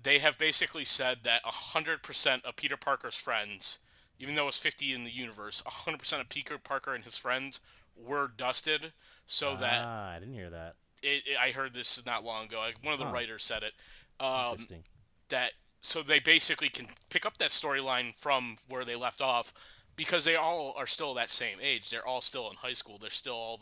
they 0.00 0.18
have 0.18 0.38
basically 0.38 0.84
said 0.84 1.18
that 1.22 1.44
100% 1.44 2.44
of 2.44 2.56
Peter 2.56 2.76
Parker's 2.76 3.14
friends, 3.14 3.78
even 4.18 4.34
though 4.34 4.48
it's 4.48 4.58
50 4.58 4.92
in 4.92 5.04
the 5.04 5.10
universe, 5.10 5.62
100% 5.66 6.20
of 6.20 6.28
Peter 6.28 6.58
Parker 6.58 6.94
and 6.94 7.04
his 7.04 7.16
friends 7.16 7.60
were 7.96 8.28
dusted 8.28 8.92
so 9.26 9.56
that 9.56 9.82
ah, 9.84 10.10
I 10.12 10.18
didn't 10.18 10.34
hear 10.34 10.50
that. 10.50 10.74
it, 11.02 11.22
it, 11.26 11.36
I 11.40 11.50
heard 11.50 11.74
this 11.74 12.04
not 12.04 12.24
long 12.24 12.46
ago. 12.46 12.58
Like 12.58 12.78
one 12.82 12.92
of 12.92 12.98
the 12.98 13.06
Huh. 13.06 13.12
writers 13.12 13.44
said 13.44 13.62
it. 13.62 13.72
Um, 14.20 14.52
Interesting. 14.52 14.84
that 15.28 15.52
so 15.82 16.02
they 16.02 16.18
basically 16.18 16.68
can 16.68 16.86
pick 17.10 17.26
up 17.26 17.38
that 17.38 17.50
storyline 17.50 18.14
from 18.14 18.56
where 18.68 18.84
they 18.84 18.96
left 18.96 19.20
off 19.20 19.52
because 19.96 20.24
they 20.24 20.34
all 20.34 20.74
are 20.76 20.86
still 20.86 21.14
that 21.14 21.30
same 21.30 21.58
age. 21.60 21.90
They're 21.90 22.06
all 22.06 22.20
still 22.20 22.48
in 22.50 22.56
high 22.56 22.72
school. 22.72 22.98
They're 22.98 23.10
still 23.10 23.34
all 23.34 23.60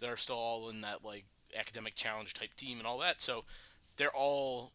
they're 0.00 0.16
still 0.16 0.36
all 0.36 0.68
in 0.68 0.80
that 0.82 1.04
like 1.04 1.24
academic 1.58 1.94
challenge 1.94 2.34
type 2.34 2.54
team 2.56 2.78
and 2.78 2.86
all 2.86 2.98
that. 2.98 3.20
So 3.22 3.44
they're 3.96 4.14
all 4.14 4.72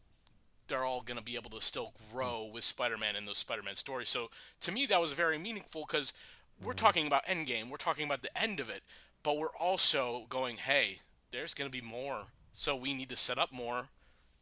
they're 0.70 0.84
all 0.84 1.02
going 1.02 1.18
to 1.18 1.22
be 1.22 1.34
able 1.36 1.50
to 1.50 1.60
still 1.60 1.92
grow 2.10 2.48
with 2.50 2.64
Spider-Man 2.64 3.14
and 3.16 3.28
those 3.28 3.36
Spider-Man 3.38 3.74
stories. 3.76 4.08
So 4.08 4.30
to 4.62 4.72
me 4.72 4.86
that 4.86 5.00
was 5.00 5.12
very 5.12 5.38
meaningful 5.38 5.84
cuz 5.84 6.14
we're 6.62 6.72
talking 6.72 7.06
about 7.06 7.26
Endgame, 7.26 7.68
we're 7.68 7.76
talking 7.76 8.06
about 8.06 8.22
the 8.22 8.36
end 8.36 8.58
of 8.60 8.70
it, 8.70 8.82
but 9.22 9.36
we're 9.36 9.54
also 9.56 10.26
going, 10.30 10.56
"Hey, 10.56 11.00
there's 11.30 11.52
going 11.54 11.70
to 11.70 11.72
be 11.72 11.80
more. 11.86 12.28
So 12.54 12.74
we 12.74 12.94
need 12.94 13.10
to 13.10 13.16
set 13.16 13.38
up 13.38 13.52
more 13.52 13.90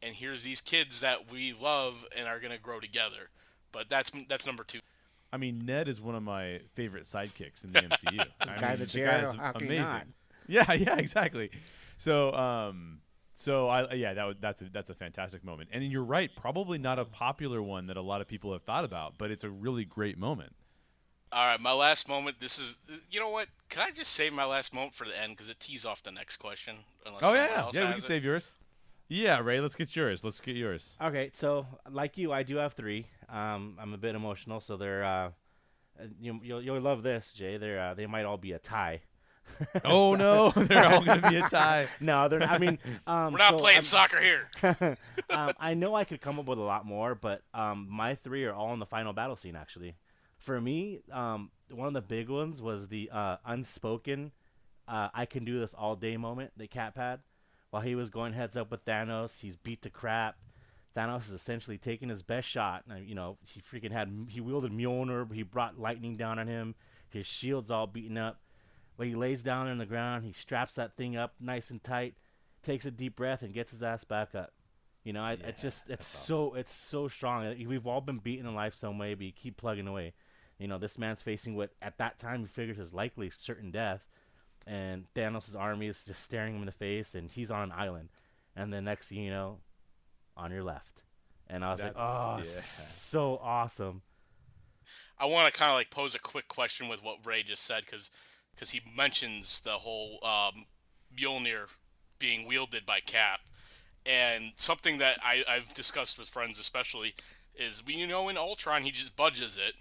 and 0.00 0.14
here's 0.14 0.44
these 0.44 0.60
kids 0.60 1.00
that 1.00 1.30
we 1.30 1.52
love 1.52 2.06
and 2.16 2.28
are 2.28 2.38
going 2.38 2.52
to 2.52 2.58
grow 2.60 2.78
together." 2.80 3.30
But 3.72 3.88
that's 3.88 4.12
that's 4.28 4.46
number 4.46 4.64
2. 4.64 4.80
I 5.32 5.36
mean, 5.36 5.64
Ned 5.66 5.88
is 5.88 6.00
one 6.00 6.14
of 6.14 6.22
my 6.22 6.60
favorite 6.74 7.04
sidekicks 7.04 7.64
in 7.64 7.72
the 7.72 7.80
MCU. 7.82 8.26
I 8.40 8.58
Guy 8.58 8.68
mean, 8.70 8.78
the 8.78 8.86
the 8.86 8.86
Jared, 8.86 9.24
guy's 9.24 9.34
how 9.34 9.52
can 9.52 9.70
you 9.70 9.76
amazing. 9.76 9.82
not? 9.82 10.06
Yeah, 10.46 10.72
yeah, 10.72 10.96
exactly. 10.96 11.50
So, 11.98 12.32
um, 12.32 13.00
so 13.38 13.68
I 13.68 13.94
yeah, 13.94 14.14
that 14.14 14.24
was 14.24 14.36
that's 14.40 14.62
a, 14.62 14.64
that's 14.72 14.90
a 14.90 14.94
fantastic 14.94 15.44
moment, 15.44 15.70
and 15.72 15.84
you're 15.84 16.02
right, 16.02 16.28
probably 16.34 16.76
not 16.76 16.98
a 16.98 17.04
popular 17.04 17.62
one 17.62 17.86
that 17.86 17.96
a 17.96 18.02
lot 18.02 18.20
of 18.20 18.26
people 18.26 18.52
have 18.52 18.64
thought 18.64 18.84
about, 18.84 19.14
but 19.16 19.30
it's 19.30 19.44
a 19.44 19.48
really 19.48 19.84
great 19.84 20.18
moment. 20.18 20.54
All 21.30 21.46
right, 21.46 21.60
my 21.60 21.72
last 21.72 22.08
moment. 22.08 22.40
This 22.40 22.58
is, 22.58 22.76
you 23.08 23.20
know 23.20 23.28
what? 23.28 23.46
Can 23.68 23.86
I 23.86 23.92
just 23.92 24.12
save 24.12 24.32
my 24.32 24.44
last 24.44 24.74
moment 24.74 24.94
for 24.94 25.06
the 25.06 25.16
end 25.16 25.36
because 25.36 25.48
it 25.48 25.60
tees 25.60 25.84
off 25.84 26.02
the 26.02 26.10
next 26.10 26.38
question? 26.38 26.78
Oh 27.22 27.32
yeah, 27.32 27.58
else 27.58 27.76
yeah, 27.76 27.82
we 27.82 27.90
can 27.90 27.98
it. 27.98 28.02
save 28.02 28.24
yours. 28.24 28.56
Yeah, 29.08 29.38
Ray, 29.38 29.60
let's 29.60 29.76
get 29.76 29.94
yours. 29.94 30.24
Let's 30.24 30.40
get 30.40 30.56
yours. 30.56 30.96
Okay, 31.00 31.30
so 31.32 31.64
like 31.88 32.18
you, 32.18 32.32
I 32.32 32.42
do 32.42 32.56
have 32.56 32.72
three. 32.72 33.06
Um, 33.28 33.76
I'm 33.80 33.94
a 33.94 33.98
bit 33.98 34.16
emotional, 34.16 34.58
so 34.58 34.76
they're 34.76 35.04
uh, 35.04 35.30
uh, 36.00 36.06
you, 36.20 36.40
you'll 36.42 36.60
you'll 36.60 36.80
love 36.80 37.04
this, 37.04 37.32
Jay. 37.32 37.56
They're 37.56 37.80
uh, 37.80 37.94
they 37.94 38.06
might 38.06 38.24
all 38.24 38.36
be 38.36 38.50
a 38.50 38.58
tie. 38.58 39.02
Oh 39.84 40.14
no, 40.14 40.50
they're 40.56 40.86
all 40.86 41.02
gonna 41.04 41.28
be 41.30 41.36
a 41.36 41.48
tie. 41.48 41.88
No, 42.00 42.28
they're. 42.28 42.38
Not, 42.40 42.50
I 42.50 42.58
mean, 42.58 42.78
um, 43.06 43.32
We're 43.32 43.38
not 43.38 43.50
so 43.52 43.58
playing 43.58 43.76
I'm- 43.76 43.82
soccer 43.84 44.20
here. 44.20 44.48
um, 45.30 45.50
I 45.58 45.74
know 45.74 45.94
I 45.94 46.04
could 46.04 46.20
come 46.20 46.38
up 46.38 46.46
with 46.46 46.58
a 46.58 46.62
lot 46.62 46.86
more, 46.86 47.14
but 47.14 47.42
um, 47.54 47.86
my 47.90 48.14
three 48.14 48.44
are 48.44 48.54
all 48.54 48.72
in 48.72 48.78
the 48.78 48.86
final 48.86 49.12
battle 49.12 49.36
scene. 49.36 49.56
Actually, 49.56 49.96
for 50.38 50.60
me, 50.60 51.00
um, 51.12 51.50
one 51.70 51.88
of 51.88 51.94
the 51.94 52.00
big 52.02 52.28
ones 52.28 52.62
was 52.62 52.88
the 52.88 53.10
uh, 53.12 53.36
unspoken 53.44 54.32
uh, 54.86 55.08
"I 55.12 55.26
can 55.26 55.44
do 55.44 55.58
this 55.60 55.74
all 55.74 55.96
day" 55.96 56.16
moment 56.16 56.52
that 56.56 56.70
Cap 56.70 56.96
had 56.96 57.20
while 57.70 57.82
he 57.82 57.94
was 57.94 58.10
going 58.10 58.32
heads 58.34 58.56
up 58.56 58.70
with 58.70 58.84
Thanos. 58.84 59.40
He's 59.40 59.56
beat 59.56 59.82
to 59.82 59.90
crap. 59.90 60.36
Thanos 60.96 61.26
is 61.26 61.32
essentially 61.32 61.78
taking 61.78 62.08
his 62.08 62.22
best 62.22 62.48
shot. 62.48 62.84
Uh, 62.90 62.94
You 62.96 63.14
know, 63.14 63.38
he 63.44 63.60
freaking 63.60 63.92
had 63.92 64.26
he 64.30 64.40
wielded 64.40 64.72
Mjolnir. 64.72 65.32
He 65.32 65.42
brought 65.42 65.78
lightning 65.78 66.16
down 66.16 66.38
on 66.38 66.46
him. 66.46 66.74
His 67.10 67.26
shield's 67.26 67.70
all 67.70 67.86
beaten 67.86 68.16
up. 68.16 68.40
But 68.98 69.06
he 69.06 69.14
lays 69.14 69.42
down 69.42 69.68
on 69.68 69.78
the 69.78 69.86
ground. 69.86 70.24
He 70.24 70.32
straps 70.32 70.74
that 70.74 70.96
thing 70.96 71.16
up 71.16 71.34
nice 71.40 71.70
and 71.70 71.82
tight, 71.82 72.16
takes 72.62 72.84
a 72.84 72.90
deep 72.90 73.16
breath, 73.16 73.42
and 73.42 73.54
gets 73.54 73.70
his 73.70 73.82
ass 73.82 74.04
back 74.04 74.34
up. 74.34 74.52
You 75.04 75.12
know, 75.12 75.22
I, 75.22 75.38
it's 75.40 75.62
just 75.62 75.88
it's 75.88 76.06
so 76.06 76.54
it's 76.54 76.74
so 76.74 77.08
strong. 77.08 77.54
We've 77.66 77.86
all 77.86 78.00
been 78.00 78.18
beaten 78.18 78.46
in 78.46 78.54
life 78.54 78.74
some 78.74 78.98
way, 78.98 79.14
but 79.14 79.24
you 79.24 79.32
keep 79.32 79.56
plugging 79.56 79.86
away. 79.86 80.12
You 80.58 80.66
know, 80.66 80.76
this 80.76 80.98
man's 80.98 81.22
facing 81.22 81.54
what 81.54 81.70
at 81.80 81.98
that 81.98 82.18
time 82.18 82.40
he 82.40 82.46
figures 82.46 82.78
is 82.78 82.92
likely 82.92 83.30
certain 83.38 83.70
death, 83.70 84.08
and 84.66 85.06
Thanos' 85.14 85.56
army 85.56 85.86
is 85.86 86.02
just 86.02 86.22
staring 86.22 86.54
him 86.54 86.62
in 86.62 86.66
the 86.66 86.72
face, 86.72 87.14
and 87.14 87.30
he's 87.30 87.52
on 87.52 87.62
an 87.62 87.72
island. 87.72 88.08
And 88.56 88.72
the 88.72 88.82
next 88.82 89.08
thing 89.08 89.22
you 89.22 89.30
know, 89.30 89.58
on 90.36 90.50
your 90.50 90.64
left, 90.64 91.02
and 91.46 91.64
I 91.64 91.70
was 91.70 91.82
like, 91.82 91.96
oh, 91.96 92.38
yeah. 92.38 92.44
so 92.44 93.38
awesome. 93.40 94.02
I 95.16 95.26
want 95.26 95.52
to 95.52 95.58
kind 95.58 95.70
of 95.70 95.76
like 95.76 95.90
pose 95.90 96.16
a 96.16 96.18
quick 96.18 96.48
question 96.48 96.88
with 96.88 97.02
what 97.02 97.24
Ray 97.24 97.44
just 97.44 97.64
said 97.64 97.84
because 97.84 98.10
he 98.70 98.80
mentions 98.96 99.60
the 99.60 99.70
whole 99.70 100.18
um, 100.24 100.66
Mjolnir 101.16 101.68
being 102.18 102.46
wielded 102.46 102.84
by 102.84 103.00
Cap, 103.00 103.40
and 104.04 104.52
something 104.56 104.98
that 104.98 105.18
I, 105.22 105.44
I've 105.48 105.74
discussed 105.74 106.18
with 106.18 106.28
friends 106.28 106.58
especially 106.58 107.14
is 107.54 107.84
we 107.84 107.94
you 107.94 108.06
know 108.06 108.28
in 108.28 108.36
Ultron 108.36 108.82
he 108.82 108.90
just 108.90 109.16
budges 109.16 109.58
it, 109.58 109.74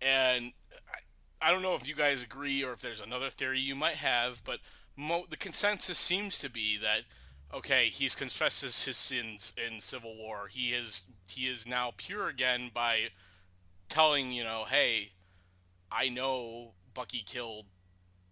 and 0.00 0.52
I, 0.88 1.48
I 1.48 1.50
don't 1.50 1.62
know 1.62 1.74
if 1.74 1.86
you 1.86 1.94
guys 1.94 2.22
agree 2.22 2.64
or 2.64 2.72
if 2.72 2.80
there's 2.80 3.00
another 3.00 3.30
theory 3.30 3.60
you 3.60 3.74
might 3.74 3.96
have, 3.96 4.42
but 4.44 4.60
mo- 4.96 5.26
the 5.28 5.36
consensus 5.36 5.98
seems 5.98 6.38
to 6.38 6.50
be 6.50 6.78
that 6.78 7.02
okay 7.52 7.88
he's 7.88 8.14
confesses 8.14 8.84
his 8.84 8.96
sins 8.96 9.52
in 9.56 9.80
Civil 9.80 10.16
War. 10.16 10.48
He 10.50 10.70
is 10.70 11.04
he 11.28 11.46
is 11.46 11.66
now 11.66 11.92
pure 11.96 12.28
again 12.28 12.70
by 12.72 13.10
telling 13.88 14.32
you 14.32 14.44
know, 14.44 14.64
hey, 14.68 15.12
I 15.90 16.08
know 16.08 16.72
Bucky 16.94 17.22
killed 17.24 17.66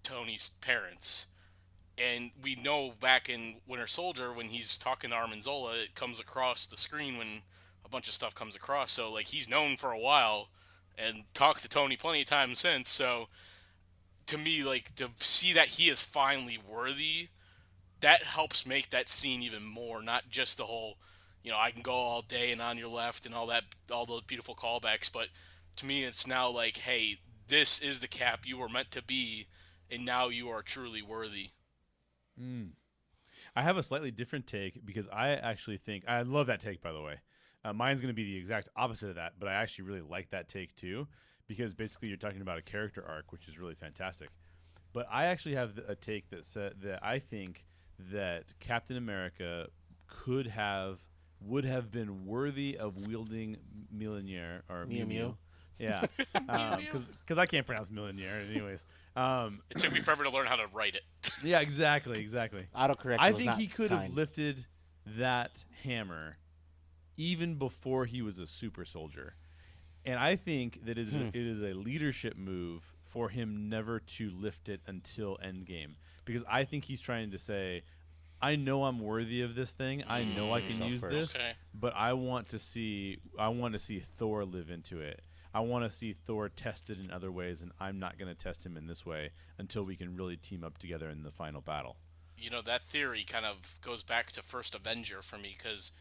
Tony's 0.03 0.51
parents, 0.61 1.27
and 1.99 2.31
we 2.43 2.55
know 2.55 2.93
back 2.99 3.29
in 3.29 3.57
Winter 3.67 3.87
Soldier 3.87 4.33
when 4.33 4.47
he's 4.47 4.79
talking 4.79 5.11
to 5.11 5.17
Arnim 5.17 5.43
Zola, 5.43 5.77
it 5.77 5.95
comes 5.95 6.19
across 6.19 6.67
the 6.67 6.77
screen 6.77 7.19
when 7.19 7.43
a 7.85 7.89
bunch 7.89 8.09
of 8.09 8.15
stuff 8.15 8.35
comes 8.35 8.57
across. 8.57 8.93
So 8.93 9.13
like 9.13 9.29
he's 9.29 9.49
known 9.49 9.77
for 9.77 9.93
a 9.93 9.99
while, 9.99 10.49
and 10.97 11.25
talked 11.35 11.63
to 11.63 11.69
Tony 11.69 11.97
plenty 11.97 12.23
of 12.23 12.29
times 12.29 12.59
since. 12.59 12.91
So 12.91 13.29
to 14.27 14.39
me, 14.39 14.63
like 14.63 14.95
to 14.97 15.11
see 15.17 15.53
that 15.53 15.69
he 15.69 15.89
is 15.89 16.03
finally 16.03 16.59
worthy, 16.59 17.29
that 18.01 18.23
helps 18.23 18.67
make 18.67 18.91
that 18.91 19.09
scene 19.09 19.43
even 19.43 19.65
more. 19.65 20.03
Not 20.03 20.31
just 20.31 20.57
the 20.57 20.67
whole 20.67 20.97
you 21.43 21.51
know, 21.51 21.59
I 21.59 21.71
can 21.71 21.83
go 21.83 21.93
all 21.93 22.23
day 22.23 22.53
and 22.53 22.63
on 22.63 22.79
your 22.79 22.89
left 22.89 23.27
and 23.27 23.35
all 23.35 23.47
that, 23.49 23.65
all 23.91 24.07
those 24.07 24.23
beautiful 24.23 24.55
callbacks. 24.55 25.13
But 25.13 25.29
to 25.77 25.87
me, 25.87 26.05
it's 26.05 26.27
now 26.27 26.49
like, 26.49 26.79
hey, 26.79 27.19
this 27.49 27.81
is 27.81 28.01
the 28.01 28.09
cap 28.09 28.41
you 28.45 28.57
were 28.57 28.69
meant 28.69 28.91
to 28.93 29.03
be, 29.03 29.47
and 29.93 30.05
now 30.05 30.29
you 30.29 30.49
are 30.49 30.63
truly 30.63 31.03
worthy. 31.03 31.51
I 33.55 33.63
have 33.63 33.77
a 33.77 33.83
slightly 33.83 34.11
different 34.11 34.47
take 34.47 34.85
because 34.85 35.09
I 35.09 35.31
actually 35.31 35.77
think 35.77 36.05
I 36.09 36.23
love 36.23 36.47
that 36.47 36.61
take. 36.61 36.81
By 36.81 36.93
the 36.93 37.03
way, 37.03 37.17
uh, 37.65 37.73
mine's 37.73 38.01
going 38.01 38.09
to 38.09 38.15
be 38.15 38.25
the 38.25 38.37
exact 38.37 38.69
opposite 38.77 39.11
of 39.11 39.17
that, 39.17 39.35
but 39.39 39.49
I 39.49 39.55
actually 39.55 39.85
really 39.85 40.01
like 40.01 40.31
that 40.31 40.49
take 40.49 40.75
too 40.75 41.07
because 41.47 41.75
basically 41.75 42.09
you're 42.09 42.17
talking 42.17 42.41
about 42.41 42.59
a 42.59 42.63
character 42.63 43.05
arc, 43.07 43.31
which 43.33 43.49
is 43.49 43.59
really 43.59 43.75
fantastic. 43.75 44.31
But 44.93 45.07
I 45.11 45.27
actually 45.27 45.55
have 45.55 45.79
a 45.89 45.95
take 45.95 46.31
that 46.31 46.45
said 46.45 46.75
that 46.83 47.05
I 47.05 47.19
think 47.19 47.67
that 48.11 48.53
Captain 48.61 48.97
America 48.97 49.69
could 50.07 50.47
have 50.47 50.99
would 51.41 51.65
have 51.65 51.91
been 51.91 52.25
worthy 52.25 52.79
of 52.79 53.07
wielding 53.07 53.57
Mjolnir 53.95 54.63
or 54.69 54.87
Mew 54.87 54.99
Mew 54.99 55.07
Mew. 55.07 55.19
Mew. 55.19 55.37
Yeah, 55.83 56.07
because 57.19 57.39
I 57.39 57.47
can't 57.47 57.67
pronounce 57.67 57.91
millionaire. 57.91 58.41
Anyways, 58.51 58.85
um, 59.17 59.61
It 59.71 59.79
took 59.79 59.93
me 59.93 60.01
forever 60.01 60.25
to 60.25 60.31
learn 60.31 60.47
how 60.47 60.57
to 60.57 60.67
write 60.73 60.95
it. 60.95 61.03
yeah, 61.45 61.61
exactly, 61.61 62.21
exactly. 62.21 62.67
Autocorrect. 62.75 63.17
I 63.19 63.33
think 63.33 63.55
he 63.55 63.67
could 63.67 63.91
have 63.91 64.15
lifted 64.15 64.65
that 65.19 65.65
hammer 65.83 66.37
even 67.17 67.57
before 67.57 68.07
he 68.07 68.23
was 68.23 68.39
a 68.39 68.47
super 68.47 68.85
soldier. 68.85 69.35
And 70.05 70.19
I 70.19 70.37
think 70.37 70.85
that 70.87 70.99
is 70.99 71.11
Hmm. 71.11 71.29
it 71.29 71.37
is 71.37 71.61
a 71.61 71.75
leadership 71.75 72.37
move 72.37 72.83
for 73.05 73.29
him 73.29 73.69
never 73.69 74.01
to 74.01 74.31
lift 74.31 74.69
it 74.69 74.81
until 74.87 75.39
Endgame 75.45 75.95
because 76.25 76.43
I 76.49 76.65
think 76.65 76.85
he's 76.85 77.01
trying 77.01 77.31
to 77.33 77.39
say 77.39 77.83
I 78.41 78.57
know 78.57 78.85
I'm 78.85 78.99
worthy 78.99 79.43
of 79.43 79.55
this 79.55 79.71
thing. 79.73 80.03
I 80.09 80.25
know 80.25 80.53
I 80.53 80.61
can 80.61 80.79
Self 80.79 80.91
use 80.91 81.01
first. 81.01 81.13
this, 81.15 81.37
Okay. 81.37 81.53
but 81.75 81.95
I 81.95 82.15
want 82.15 82.49
to 82.51 82.59
see 82.59 83.19
I 83.39 83.49
want 83.49 83.75
to 83.75 83.79
see 83.79 84.01
Thor 84.01 84.45
live 84.45 84.71
into 84.71 85.01
it. 85.01 85.21
I 85.55 85.61
want 85.61 85.85
to 85.85 85.91
see 85.97 86.15
Thor 86.15 86.49
tested 86.49 86.99
in 87.05 87.11
other 87.11 87.31
ways 87.31 87.63
and 87.63 87.73
I'm 87.81 87.99
not 87.99 88.19
going 88.19 88.35
to 88.35 88.35
test 88.35 88.65
him 88.65 88.77
in 88.77 88.87
this 88.87 89.05
way 89.05 89.31
until 89.59 89.85
we 89.85 89.97
can 89.97 90.17
really 90.17 90.37
team 90.37 90.65
up 90.65 90.79
together 90.79 91.11
in 91.11 91.23
the 91.23 91.31
final 91.31 91.61
battle. 91.61 91.97
you 92.37 92.51
know 92.51 92.63
that 92.63 92.83
theory 92.83 93.25
kind 93.25 93.45
of 93.47 93.75
goes 93.83 94.03
back 94.03 94.33
to 94.33 94.43
first 94.43 94.75
Avenger 94.75 95.23
for 95.23 95.39
me 95.39 95.55
because 95.57 95.93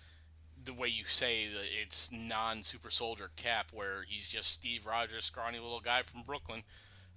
the 0.63 0.73
way 0.73 0.87
you 0.87 1.05
say 1.07 1.47
that 1.47 1.65
it's 1.81 2.11
non 2.11 2.63
super 2.63 2.89
soldier 2.89 3.29
Cap, 3.35 3.71
where 3.73 4.03
he's 4.07 4.29
just 4.29 4.51
Steve 4.51 4.85
Rogers, 4.85 5.25
scrawny 5.25 5.59
little 5.59 5.79
guy 5.79 6.03
from 6.03 6.23
Brooklyn, 6.23 6.63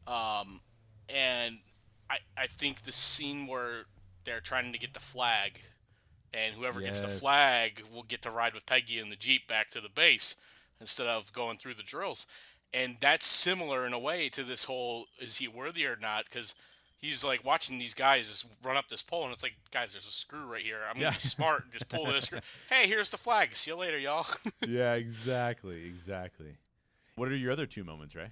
um, 0.07 0.61
and 1.09 1.59
I 2.09 2.19
I 2.37 2.47
think 2.47 2.83
the 2.83 2.93
scene 2.93 3.47
where 3.47 3.85
they're 4.25 4.41
trying 4.41 4.73
to 4.73 4.79
get 4.79 4.95
the 4.95 5.01
flag, 5.01 5.61
and 6.33 6.55
whoever 6.55 6.81
gets 6.81 7.01
the 7.01 7.09
flag 7.09 7.83
will 7.93 8.03
get 8.03 8.23
to 8.23 8.31
ride 8.31 8.55
with 8.55 8.67
Peggy 8.67 8.99
in 8.99 9.11
the 9.11 9.17
jeep 9.17 9.47
back 9.47 9.71
to 9.71 9.81
the 9.81 9.89
base 9.89 10.37
instead 10.81 11.07
of 11.07 11.33
going 11.33 11.59
through 11.59 11.75
the 11.75 11.83
drills, 11.83 12.27
and 12.73 12.97
that's 13.01 13.27
similar 13.27 13.87
in 13.87 13.93
a 13.93 13.99
way 13.99 14.29
to 14.31 14.43
this 14.43 14.65
whole 14.65 15.07
is 15.21 15.37
he 15.39 15.49
worthy 15.49 15.87
or 15.87 15.97
not 16.01 16.25
because. 16.25 16.55
He's 16.97 17.23
like 17.23 17.45
watching 17.45 17.77
these 17.77 17.93
guys 17.93 18.31
just 18.31 18.47
run 18.63 18.79
up 18.79 18.89
this 18.89 19.03
pole, 19.03 19.25
and 19.25 19.33
it's 19.35 19.43
like, 19.43 19.53
guys, 19.71 19.93
there's 19.93 20.07
a 20.09 20.11
screw 20.11 20.47
right 20.47 20.63
here. 20.63 20.79
I'm 20.89 20.97
Yeah. 20.97 21.09
gonna 21.09 21.17
be 21.17 21.21
smart 21.29 21.65
and 21.65 21.73
just 21.75 21.87
pull 21.91 22.07
this 22.07 22.25
screw. 22.25 22.39
Hey, 22.71 22.87
here's 22.89 23.11
the 23.11 23.19
flag. 23.19 23.55
See 23.55 23.73
you 23.73 23.77
later, 23.77 23.99
y'all. 23.99 24.25
yeah, 24.67 24.95
exactly, 24.95 25.85
exactly. 25.85 26.53
What 27.17 27.29
are 27.29 27.37
your 27.37 27.53
other 27.53 27.67
two 27.67 27.85
moments, 27.85 28.15
Ray? 28.15 28.31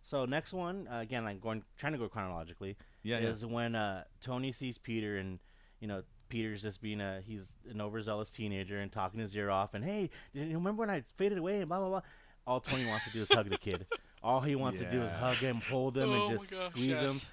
So 0.00 0.24
next 0.24 0.54
one, 0.54 0.88
uh, 0.90 1.00
again, 1.00 1.26
I'm 1.26 1.40
going 1.40 1.62
trying 1.76 1.92
to 1.92 1.98
go 1.98 2.08
chronologically. 2.08 2.78
Yeah, 3.02 3.18
yeah. 3.18 3.28
is 3.28 3.44
when 3.44 3.74
uh, 3.74 4.04
Tony 4.22 4.50
sees 4.50 4.78
Peter 4.78 5.18
and 5.18 5.38
you 5.80 5.86
know 5.86 6.02
Peter's 6.28 6.62
just 6.62 6.80
being 6.80 7.00
a 7.00 7.20
he's 7.26 7.52
an 7.70 7.80
overzealous 7.80 8.30
teenager 8.30 8.78
and 8.78 8.90
talking 8.92 9.20
his 9.20 9.34
ear 9.36 9.50
off 9.50 9.74
and 9.74 9.84
hey, 9.84 10.10
you 10.32 10.42
remember 10.54 10.80
when 10.80 10.90
I 10.90 11.02
faded 11.16 11.38
away 11.38 11.60
and 11.60 11.68
blah 11.68 11.78
blah 11.78 11.88
blah. 11.88 12.00
All 12.46 12.60
Tony 12.60 12.86
wants 12.86 13.06
to 13.06 13.12
do 13.12 13.22
is 13.22 13.28
hug 13.32 13.50
the 13.50 13.58
kid. 13.58 13.86
All 14.22 14.40
he 14.40 14.54
wants 14.56 14.78
to 14.80 14.90
do 14.90 15.02
is 15.02 15.10
hug 15.10 15.36
him, 15.36 15.56
hold 15.68 15.96
him, 15.96 16.08
Oh 16.10 16.28
and 16.30 16.38
just 16.38 16.50
gosh, 16.50 16.70
squeeze 16.70 16.86
yes. 16.88 17.24
him. 17.24 17.30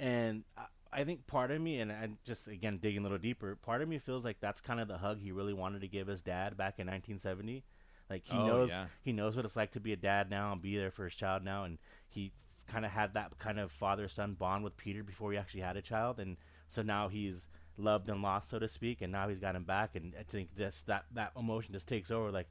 And 0.00 0.44
I, 0.56 0.64
I 1.00 1.04
think 1.04 1.26
part 1.26 1.50
of 1.50 1.60
me, 1.60 1.78
and 1.80 1.90
I 1.92 2.08
just 2.24 2.46
again 2.48 2.78
digging 2.78 3.00
a 3.00 3.02
little 3.02 3.18
deeper, 3.18 3.56
part 3.56 3.82
of 3.82 3.88
me 3.88 3.98
feels 3.98 4.24
like 4.24 4.40
that's 4.40 4.60
kind 4.60 4.80
of 4.80 4.88
the 4.88 4.98
hug 4.98 5.20
he 5.20 5.30
really 5.32 5.52
wanted 5.54 5.80
to 5.82 5.88
give 5.88 6.06
his 6.08 6.20
dad 6.20 6.56
back 6.56 6.78
in 6.78 6.86
1970. 6.86 7.64
Like 8.10 8.24
he 8.24 8.36
Oh, 8.36 8.46
knows 8.46 8.70
yeah. 8.70 8.86
he 9.02 9.12
knows 9.12 9.34
what 9.36 9.44
it's 9.44 9.56
like 9.56 9.72
to 9.72 9.80
be 9.80 9.92
a 9.92 9.96
dad 9.96 10.30
now 10.30 10.52
and 10.52 10.60
be 10.62 10.76
there 10.76 10.90
for 10.90 11.04
his 11.04 11.14
child 11.14 11.42
now, 11.44 11.64
and 11.64 11.78
he 12.08 12.32
kind 12.68 12.84
of 12.84 12.90
had 12.92 13.14
that 13.14 13.38
kind 13.38 13.58
of 13.60 13.70
father 13.72 14.08
son 14.08 14.34
bond 14.34 14.64
with 14.64 14.76
Peter 14.76 15.02
before 15.04 15.30
he 15.32 15.38
actually 15.38 15.60
had 15.60 15.76
a 15.76 15.82
child, 15.82 16.18
and 16.20 16.36
so 16.68 16.82
now 16.82 17.08
he's 17.08 17.46
loved 17.78 18.08
and 18.08 18.22
lost, 18.22 18.50
so 18.50 18.58
to 18.58 18.68
speak, 18.68 19.02
and 19.02 19.12
now 19.12 19.28
he's 19.28 19.38
got 19.38 19.56
him 19.56 19.64
back, 19.64 19.96
and 19.96 20.14
I 20.18 20.22
think 20.22 20.54
this 20.56 20.82
that 20.82 21.04
that 21.14 21.32
emotion 21.36 21.72
just 21.72 21.88
takes 21.88 22.10
over. 22.10 22.30
Like 22.30 22.48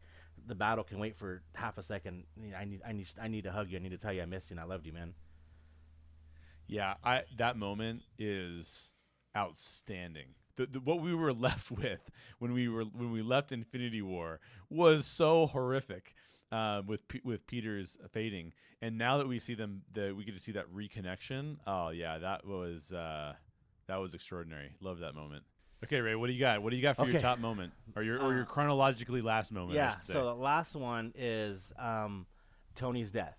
the 0.48 0.56
battle 0.56 0.84
can 0.84 1.00
wait 1.00 1.16
for 1.16 1.42
half 1.56 1.78
a 1.78 1.84
second. 1.84 2.26
I 2.58 2.66
need 2.66 2.82
I 2.88 2.92
need 2.92 3.08
I 3.22 3.28
need 3.28 3.44
to 3.46 3.52
hug 3.52 3.70
you. 3.70 3.78
I 3.78 3.82
need 3.82 3.92
to 3.92 3.98
tell 3.98 4.14
you 4.14 4.22
I 4.22 4.26
missed 4.26 4.50
you 4.50 4.56
and 4.56 4.60
I 4.60 4.64
loved 4.64 4.86
you, 4.86 4.94
man. 4.94 5.14
Yeah, 6.68 6.96
I 7.04 7.24
that 7.38 7.58
moment 7.58 8.04
is 8.18 8.92
outstanding. 9.36 10.36
The, 10.56 10.68
the, 10.68 10.80
what 10.80 11.02
we 11.02 11.14
were 11.14 11.34
left 11.48 11.72
with 11.72 12.10
when 12.40 12.54
we 12.54 12.68
were 12.68 12.84
when 12.84 13.12
we 13.12 13.22
left 13.22 13.52
Infinity 13.52 14.02
War 14.02 14.40
was 14.70 15.06
so 15.06 15.48
horrific 15.48 16.16
uh, 16.52 16.82
with 16.86 17.08
P- 17.08 17.22
with 17.24 17.46
Peter's 17.48 17.98
fading, 18.12 18.54
and 18.82 18.98
now 18.98 19.18
that 19.18 19.28
we 19.28 19.40
see 19.40 19.56
them, 19.56 19.82
that 19.94 20.16
we 20.16 20.24
get 20.24 20.36
to 20.36 20.42
see 20.42 20.54
that 20.54 20.72
reconnection. 20.74 21.58
Oh 21.68 21.90
yeah, 21.90 22.18
that 22.18 22.46
was 22.46 22.92
uh, 22.92 23.34
that 23.88 23.98
was 23.98 24.14
extraordinary. 24.14 24.76
Love 24.82 25.00
that 25.00 25.16
moment. 25.16 25.44
Okay, 25.84 26.00
Ray, 26.00 26.16
what 26.16 26.28
do 26.28 26.34
you 26.34 26.40
got? 26.40 26.64
What 26.64 26.72
do 26.72 26.76
you 26.78 26.82
got 26.82 26.96
for 26.96 27.08
your 27.08 27.22
top 27.22 27.38
moment, 27.40 27.74
or 27.96 28.02
your 28.02 28.20
or 28.20 28.34
your 28.34 28.44
Uh, 28.44 28.46
chronologically 28.46 29.22
last 29.22 29.52
moment? 29.52 29.76
Yeah. 29.76 30.00
So 30.00 30.26
the 30.26 30.34
last 30.34 30.76
one 30.76 31.14
is 31.16 31.74
um, 31.78 32.26
Tony's 32.74 33.12
death. 33.12 33.38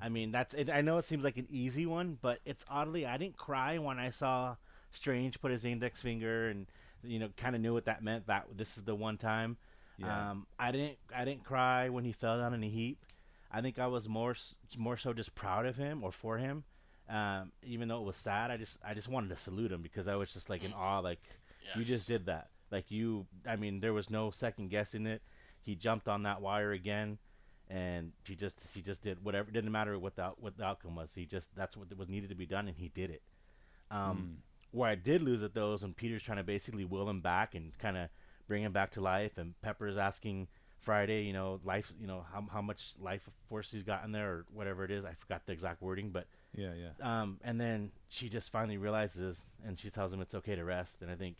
I 0.00 0.08
mean, 0.08 0.30
that's. 0.30 0.54
It, 0.54 0.70
I 0.70 0.82
know 0.82 0.98
it 0.98 1.04
seems 1.04 1.24
like 1.24 1.36
an 1.38 1.46
easy 1.50 1.86
one, 1.86 2.18
but 2.20 2.40
it's 2.44 2.64
oddly 2.68 3.06
I 3.06 3.16
didn't 3.16 3.36
cry 3.36 3.78
when 3.78 3.98
I 3.98 4.10
saw 4.10 4.56
Strange 4.92 5.40
put 5.40 5.50
his 5.50 5.64
index 5.64 6.00
finger 6.00 6.48
and 6.48 6.66
you 7.02 7.18
know 7.18 7.30
kind 7.36 7.56
of 7.56 7.62
knew 7.62 7.72
what 7.72 7.86
that 7.86 8.02
meant. 8.02 8.26
That 8.26 8.46
this 8.56 8.76
is 8.76 8.84
the 8.84 8.94
one 8.94 9.16
time. 9.16 9.56
Yeah. 9.96 10.30
Um, 10.30 10.46
I 10.58 10.70
didn't. 10.70 10.98
I 11.16 11.24
didn't 11.24 11.44
cry 11.44 11.88
when 11.88 12.04
he 12.04 12.12
fell 12.12 12.38
down 12.38 12.54
in 12.54 12.62
a 12.62 12.68
heap. 12.68 13.04
I 13.50 13.62
think 13.62 13.78
I 13.78 13.86
was 13.86 14.08
more 14.08 14.34
more 14.76 14.96
so 14.96 15.12
just 15.12 15.34
proud 15.34 15.66
of 15.66 15.76
him 15.76 16.04
or 16.04 16.12
for 16.12 16.38
him. 16.38 16.64
Um, 17.08 17.52
even 17.62 17.88
though 17.88 18.00
it 18.00 18.04
was 18.04 18.16
sad, 18.16 18.50
I 18.50 18.56
just 18.56 18.78
I 18.84 18.94
just 18.94 19.08
wanted 19.08 19.28
to 19.30 19.36
salute 19.36 19.72
him 19.72 19.82
because 19.82 20.08
I 20.08 20.16
was 20.16 20.32
just 20.32 20.48
like 20.48 20.64
in 20.64 20.72
awe. 20.72 21.00
Like 21.00 21.20
you 21.78 21.84
just 21.84 22.08
did 22.08 22.26
that. 22.26 22.48
Like 22.70 22.90
you, 22.90 23.26
I 23.46 23.56
mean, 23.56 23.80
there 23.80 23.92
was 23.92 24.10
no 24.10 24.30
second 24.30 24.70
guessing 24.70 25.06
it. 25.06 25.22
He 25.60 25.74
jumped 25.74 26.08
on 26.08 26.22
that 26.24 26.40
wire 26.40 26.72
again, 26.72 27.18
and 27.68 28.12
he 28.26 28.34
just 28.34 28.58
he 28.74 28.80
just 28.80 29.02
did 29.02 29.24
whatever. 29.24 29.48
It 29.48 29.52
Didn't 29.52 29.72
matter 29.72 29.98
what 29.98 30.16
the 30.16 30.32
what 30.38 30.56
the 30.56 30.64
outcome 30.64 30.96
was. 30.96 31.12
He 31.14 31.26
just 31.26 31.54
that's 31.54 31.76
what 31.76 31.94
was 31.96 32.08
needed 32.08 32.30
to 32.30 32.34
be 32.34 32.46
done, 32.46 32.68
and 32.68 32.76
he 32.76 32.88
did 32.88 33.10
it. 33.10 33.22
Um, 33.90 34.38
Where 34.70 34.90
I 34.90 34.94
did 34.94 35.22
lose 35.22 35.42
it 35.42 35.54
though 35.54 35.74
is 35.74 35.82
when 35.82 35.94
Peter's 35.94 36.22
trying 36.22 36.38
to 36.38 36.44
basically 36.44 36.84
will 36.84 37.08
him 37.08 37.20
back 37.20 37.54
and 37.54 37.76
kind 37.78 37.96
of 37.96 38.08
bring 38.48 38.62
him 38.62 38.72
back 38.72 38.90
to 38.92 39.00
life, 39.00 39.38
and 39.38 39.60
Pepper's 39.62 39.96
asking 39.96 40.48
Friday, 40.80 41.22
you 41.22 41.32
know, 41.32 41.60
life, 41.64 41.92
you 42.00 42.06
know, 42.06 42.24
how 42.32 42.44
how 42.52 42.62
much 42.62 42.94
life 43.00 43.28
force 43.48 43.70
he's 43.70 43.82
got 43.82 44.04
in 44.04 44.12
there 44.12 44.30
or 44.30 44.46
whatever 44.52 44.84
it 44.84 44.90
is. 44.90 45.04
I 45.04 45.14
forgot 45.14 45.46
the 45.46 45.52
exact 45.52 45.80
wording, 45.80 46.10
but 46.10 46.26
yeah, 46.54 46.72
yeah. 46.74 47.22
um, 47.22 47.38
and 47.42 47.60
then 47.60 47.90
she 48.08 48.28
just 48.28 48.50
finally 48.50 48.76
realizes, 48.76 49.48
and 49.64 49.78
she 49.78 49.90
tells 49.90 50.12
him 50.12 50.20
it's 50.20 50.34
okay 50.34 50.54
to 50.54 50.64
rest. 50.64 51.02
And 51.02 51.10
I 51.10 51.14
think 51.14 51.36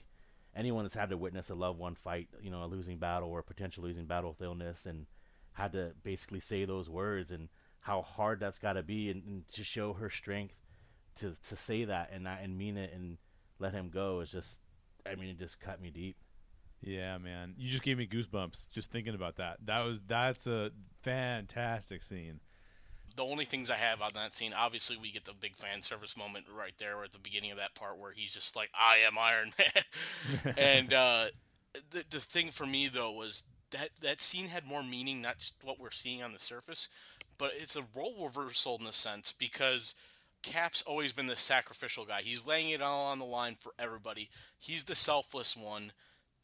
anyone 0.54 0.84
that's 0.84 0.94
had 0.94 1.10
to 1.10 1.16
witness 1.16 1.50
a 1.50 1.54
loved 1.54 1.78
one 1.78 1.94
fight, 1.94 2.28
you 2.42 2.50
know, 2.50 2.64
a 2.64 2.66
losing 2.66 2.98
battle 2.98 3.30
or 3.30 3.40
a 3.40 3.44
potential 3.44 3.84
losing 3.84 4.06
battle 4.06 4.30
with 4.30 4.42
illness, 4.42 4.86
and 4.86 5.06
had 5.52 5.72
to 5.72 5.92
basically 6.02 6.40
say 6.40 6.64
those 6.64 6.90
words, 6.90 7.30
and 7.30 7.48
how 7.80 8.02
hard 8.02 8.40
that's 8.40 8.58
got 8.58 8.74
to 8.74 8.82
be, 8.82 9.10
and, 9.10 9.22
and 9.24 9.48
to 9.52 9.62
show 9.62 9.92
her 9.94 10.10
strength 10.10 10.56
to 11.16 11.34
to 11.48 11.56
say 11.56 11.84
that 11.84 12.10
and 12.12 12.24
not 12.24 12.40
and 12.42 12.58
mean 12.58 12.76
it 12.76 12.92
and 12.92 13.18
let 13.58 13.72
him 13.72 13.88
go 13.88 14.20
is 14.20 14.30
just, 14.30 14.58
I 15.06 15.14
mean, 15.14 15.28
it 15.28 15.38
just 15.38 15.60
cut 15.60 15.80
me 15.80 15.90
deep. 15.90 16.16
Yeah, 16.82 17.18
man. 17.18 17.54
You 17.56 17.70
just 17.70 17.82
gave 17.82 17.98
me 17.98 18.06
goosebumps 18.06 18.70
just 18.70 18.90
thinking 18.90 19.14
about 19.14 19.36
that. 19.36 19.58
That 19.64 19.84
was 19.84 20.02
that's 20.06 20.46
a 20.46 20.70
fantastic 21.02 22.02
scene. 22.02 22.40
The 23.16 23.24
only 23.24 23.44
things 23.44 23.70
I 23.70 23.76
have 23.76 24.00
on 24.00 24.10
that 24.14 24.32
scene, 24.32 24.52
obviously, 24.56 24.96
we 24.96 25.12
get 25.12 25.24
the 25.24 25.32
big 25.32 25.56
fan 25.56 25.82
service 25.82 26.16
moment 26.16 26.46
right 26.54 26.74
there 26.78 27.02
at 27.04 27.12
the 27.12 27.18
beginning 27.18 27.52
of 27.52 27.58
that 27.58 27.74
part 27.74 27.98
where 27.98 28.12
he's 28.12 28.34
just 28.34 28.56
like, 28.56 28.70
"I 28.78 28.98
am 28.98 29.18
Iron 29.18 29.52
Man," 29.58 30.54
and 30.58 30.92
uh, 30.92 31.26
the 31.90 32.04
the 32.10 32.20
thing 32.20 32.50
for 32.50 32.66
me 32.66 32.88
though 32.88 33.12
was 33.12 33.42
that 33.70 33.90
that 34.02 34.20
scene 34.20 34.48
had 34.48 34.66
more 34.66 34.82
meaning, 34.82 35.22
not 35.22 35.38
just 35.38 35.54
what 35.62 35.78
we're 35.78 35.90
seeing 35.90 36.22
on 36.22 36.32
the 36.32 36.38
surface, 36.38 36.88
but 37.38 37.52
it's 37.56 37.76
a 37.76 37.84
role 37.94 38.24
reversal 38.24 38.78
in 38.80 38.86
a 38.86 38.92
sense 38.92 39.32
because. 39.32 39.94
Cap's 40.42 40.82
always 40.82 41.14
been 41.14 41.24
the 41.24 41.36
sacrificial 41.36 42.04
guy. 42.04 42.20
He's 42.20 42.46
laying 42.46 42.68
it 42.68 42.82
all 42.82 43.06
on 43.06 43.18
the 43.18 43.24
line 43.24 43.56
for 43.58 43.72
everybody. 43.78 44.28
He's 44.58 44.84
the 44.84 44.94
selfless 44.94 45.56
one. 45.56 45.92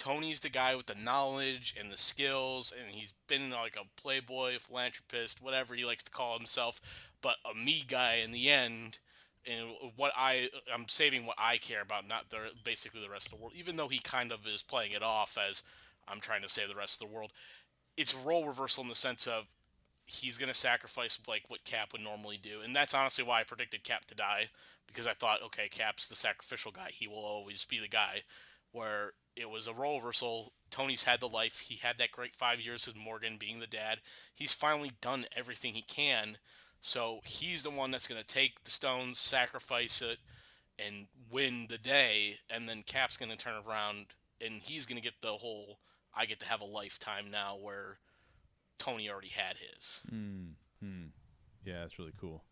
Tony's 0.01 0.41
the 0.41 0.49
guy 0.49 0.75
with 0.75 0.87
the 0.87 0.95
knowledge 0.95 1.75
and 1.79 1.91
the 1.91 1.97
skills, 1.99 2.73
and 2.73 2.95
he's 2.95 3.13
been 3.29 3.51
like 3.51 3.77
a 3.77 4.01
playboy, 4.01 4.59
philanthropist, 4.59 5.43
whatever 5.43 5.75
he 5.75 5.85
likes 5.85 6.03
to 6.03 6.11
call 6.11 6.39
himself, 6.39 6.81
but 7.21 7.37
a 7.45 7.55
me 7.55 7.85
guy 7.87 8.15
in 8.15 8.31
the 8.31 8.49
end. 8.49 8.99
And 9.47 9.69
what 9.97 10.13
I 10.17 10.49
I'm 10.75 10.89
saving 10.89 11.27
what 11.27 11.37
I 11.39 11.59
care 11.59 11.83
about, 11.83 12.09
not 12.09 12.31
the 12.31 12.51
basically 12.65 13.03
the 13.03 13.11
rest 13.11 13.27
of 13.27 13.33
the 13.33 13.43
world. 13.43 13.53
Even 13.55 13.77
though 13.77 13.89
he 13.89 13.99
kind 13.99 14.33
of 14.33 14.47
is 14.47 14.63
playing 14.63 14.93
it 14.93 15.03
off 15.03 15.37
as 15.37 15.63
I'm 16.09 16.21
trying 16.21 16.41
to 16.43 16.49
save 16.49 16.69
the 16.69 16.75
rest 16.75 17.01
of 17.03 17.07
the 17.07 17.15
world, 17.15 17.33
it's 17.99 18.15
role 18.15 18.47
reversal 18.47 18.83
in 18.83 18.89
the 18.89 18.95
sense 18.95 19.27
of 19.27 19.49
he's 20.07 20.39
going 20.39 20.51
to 20.51 20.55
sacrifice 20.55 21.21
like 21.29 21.45
what 21.49 21.65
Cap 21.65 21.93
would 21.93 22.03
normally 22.03 22.39
do, 22.43 22.63
and 22.65 22.75
that's 22.75 22.95
honestly 22.95 23.23
why 23.23 23.41
I 23.41 23.45
predicted 23.45 23.85
Cap 23.85 24.07
to 24.07 24.15
die 24.15 24.49
because 24.87 25.07
I 25.07 25.13
thought, 25.13 25.43
okay, 25.43 25.69
Cap's 25.71 26.09
the 26.09 26.17
sacrificial 26.17 26.73
guy; 26.73 26.89
he 26.91 27.07
will 27.07 27.17
always 27.17 27.67
be 27.67 27.79
the 27.79 27.89
guy. 27.89 28.23
Where 28.73 29.13
it 29.37 29.51
was 29.51 29.67
a 29.67 29.73
role 29.73 29.99
reversal. 29.99 30.53
Tony's 30.71 31.05
had 31.05 31.21
the 31.21 31.29
life. 31.29 31.61
He 31.61 31.77
had 31.77 31.99
that 31.99 32.13
great 32.13 32.35
five 32.35 32.61
years 32.61 32.87
with 32.87 32.97
Morgan 32.97 33.37
being 33.39 33.61
the 33.61 33.67
dad. 33.67 33.99
He's 34.35 34.53
finally 34.53 34.93
done 35.01 35.27
everything 35.37 35.75
he 35.75 35.83
can. 35.83 36.39
So 36.81 37.21
he's 37.25 37.63
the 37.63 37.71
one 37.71 37.91
that's 37.91 38.07
going 38.07 38.21
to 38.21 38.27
take 38.27 38.65
the 38.65 38.71
stones, 38.71 39.19
sacrifice 39.19 40.01
it, 40.01 40.19
and 40.79 41.07
win 41.31 41.67
the 41.69 41.79
day. 41.79 42.39
And 42.49 42.69
then 42.69 42.83
Cap's 42.87 43.17
going 43.17 43.31
to 43.31 43.37
turn 43.37 43.63
around 43.67 44.07
and 44.41 44.63
he's 44.63 44.87
going 44.87 44.97
to 44.97 45.03
get 45.03 45.21
the 45.21 45.33
whole 45.33 45.79
I 46.15 46.27
get 46.27 46.41
to 46.41 46.47
have 46.47 46.61
a 46.61 46.65
lifetime 46.65 47.31
now 47.31 47.57
where 47.61 47.99
Tony 48.79 49.09
already 49.09 49.29
had 49.29 49.57
his. 49.57 50.01
Hmm. 50.09 51.07
Yeah, 51.65 51.81
that's 51.81 51.99
really 51.99 52.15
cool. 52.21 52.43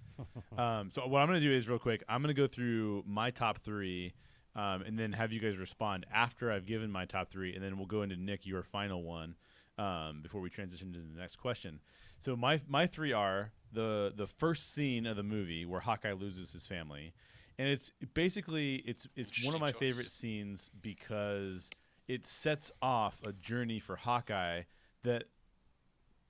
um, 0.58 0.90
so 0.94 1.06
what 1.06 1.20
I'm 1.20 1.28
going 1.28 1.40
to 1.40 1.46
do 1.46 1.52
is 1.52 1.68
real 1.68 1.78
quick. 1.78 2.02
I'm 2.08 2.22
going 2.22 2.34
to 2.34 2.40
go 2.40 2.46
through 2.46 3.04
my 3.06 3.30
top 3.30 3.58
three, 3.58 4.14
um, 4.56 4.82
and 4.82 4.98
then 4.98 5.12
have 5.12 5.32
you 5.32 5.40
guys 5.40 5.56
respond 5.56 6.06
after 6.12 6.52
I've 6.52 6.66
given 6.66 6.90
my 6.90 7.04
top 7.04 7.30
three, 7.30 7.54
and 7.54 7.62
then 7.62 7.76
we'll 7.76 7.86
go 7.86 8.02
into 8.02 8.16
Nick 8.16 8.46
your 8.46 8.62
final 8.62 9.02
one 9.02 9.34
um, 9.78 10.20
before 10.22 10.40
we 10.40 10.50
transition 10.50 10.92
to 10.92 10.98
the 10.98 11.20
next 11.20 11.36
question. 11.36 11.80
So 12.20 12.36
my 12.36 12.60
my 12.68 12.86
three 12.86 13.12
are 13.12 13.52
the 13.72 14.12
the 14.14 14.26
first 14.26 14.72
scene 14.72 15.06
of 15.06 15.16
the 15.16 15.22
movie 15.22 15.66
where 15.66 15.80
Hawkeye 15.80 16.12
loses 16.12 16.52
his 16.52 16.66
family, 16.66 17.12
and 17.58 17.68
it's 17.68 17.92
basically 18.14 18.76
it's 18.86 19.08
it's 19.16 19.44
one 19.44 19.54
of 19.54 19.60
my 19.60 19.72
choice. 19.72 19.80
favorite 19.80 20.10
scenes 20.10 20.70
because 20.80 21.70
it 22.06 22.26
sets 22.26 22.70
off 22.80 23.20
a 23.26 23.32
journey 23.32 23.80
for 23.80 23.96
Hawkeye 23.96 24.62
that 25.02 25.24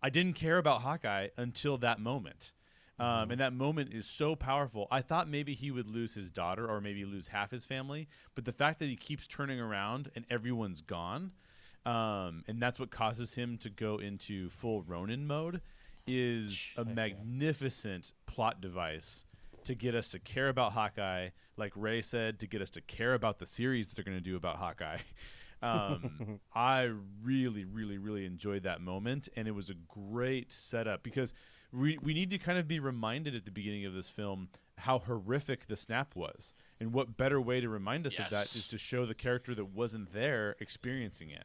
I 0.03 0.09
didn't 0.11 0.35
care 0.35 0.59
about 0.59 0.81
Hawkeye 0.83 1.29
until 1.37 1.77
that 1.79 2.01
moment. 2.01 2.53
Um, 2.99 3.33
and 3.33 3.41
that 3.41 3.53
moment 3.53 3.93
is 3.93 4.07
so 4.07 4.37
powerful. 4.37 4.87
I 4.91 5.01
thought 5.01 5.29
maybe 5.29 5.55
he 5.55 5.73
would 5.73 5.91
lose 5.91 6.15
his 6.15 6.31
daughter 6.31 6.69
or 6.69 6.81
maybe 6.81 7.05
lose 7.05 7.27
half 7.27 7.51
his 7.51 7.67
family, 7.67 8.09
but 8.37 8.45
the 8.45 8.53
fact 8.53 8.79
that 8.79 8.89
he 8.89 8.95
keeps 8.95 9.27
turning 9.27 9.61
around 9.61 10.11
and 10.15 10.25
everyone's 10.31 10.81
gone, 10.81 11.33
um, 11.85 12.45
and 12.47 12.63
that's 12.63 12.79
what 12.79 12.91
causes 12.91 13.35
him 13.35 13.59
to 13.59 13.69
go 13.69 13.99
into 13.99 14.49
full 14.51 14.83
Ronin 14.83 15.27
mode, 15.27 15.61
is 16.07 16.71
a 16.77 16.85
magnificent 16.85 18.13
plot 18.27 18.61
device 18.61 19.25
to 19.65 19.75
get 19.75 19.95
us 19.95 20.11
to 20.11 20.19
care 20.19 20.49
about 20.49 20.73
Hawkeye, 20.73 21.31
like 21.57 21.73
Ray 21.75 22.01
said, 22.01 22.39
to 22.41 22.47
get 22.47 22.63
us 22.63 22.71
to 22.71 22.81
care 22.83 23.15
about 23.15 23.39
the 23.39 23.47
series 23.47 23.89
that 23.89 23.97
they're 23.97 24.05
going 24.05 24.19
to 24.19 24.23
do 24.23 24.37
about 24.37 24.57
Hawkeye. 24.57 24.99
Um, 25.63 26.41
I 26.55 26.91
really, 27.23 27.65
really, 27.65 27.97
really 27.97 28.27
enjoyed 28.27 28.65
that 28.65 28.83
moment, 28.83 29.31
and 29.35 29.49
it 29.49 29.53
was 29.53 29.71
a 29.71 29.75
great 29.89 30.53
setup 30.53 31.03
because 31.03 31.33
we 31.75 31.99
we 32.03 32.15
need 32.15 32.31
to 32.31 32.39
kind 32.39 32.59
of 32.59 32.69
be 32.69 32.79
reminded 32.79 33.35
at 33.35 33.45
the 33.45 33.51
beginning 33.51 33.85
of 33.85 33.95
this 33.95 34.09
film 34.09 34.49
how 34.77 34.99
horrific 34.99 35.67
the 35.67 35.77
snap 35.77 36.15
was, 36.17 36.55
and 36.81 36.93
what 36.93 37.17
better 37.17 37.41
way 37.41 37.61
to 37.61 37.69
remind 37.69 38.07
us 38.07 38.19
of 38.19 38.31
that 38.31 38.45
is 38.45 38.67
to 38.69 38.79
show 38.79 39.07
the 39.07 39.15
character 39.15 39.55
that 39.55 39.67
wasn't 39.67 40.13
there 40.13 40.57
experiencing 40.61 41.31
it. 41.31 41.45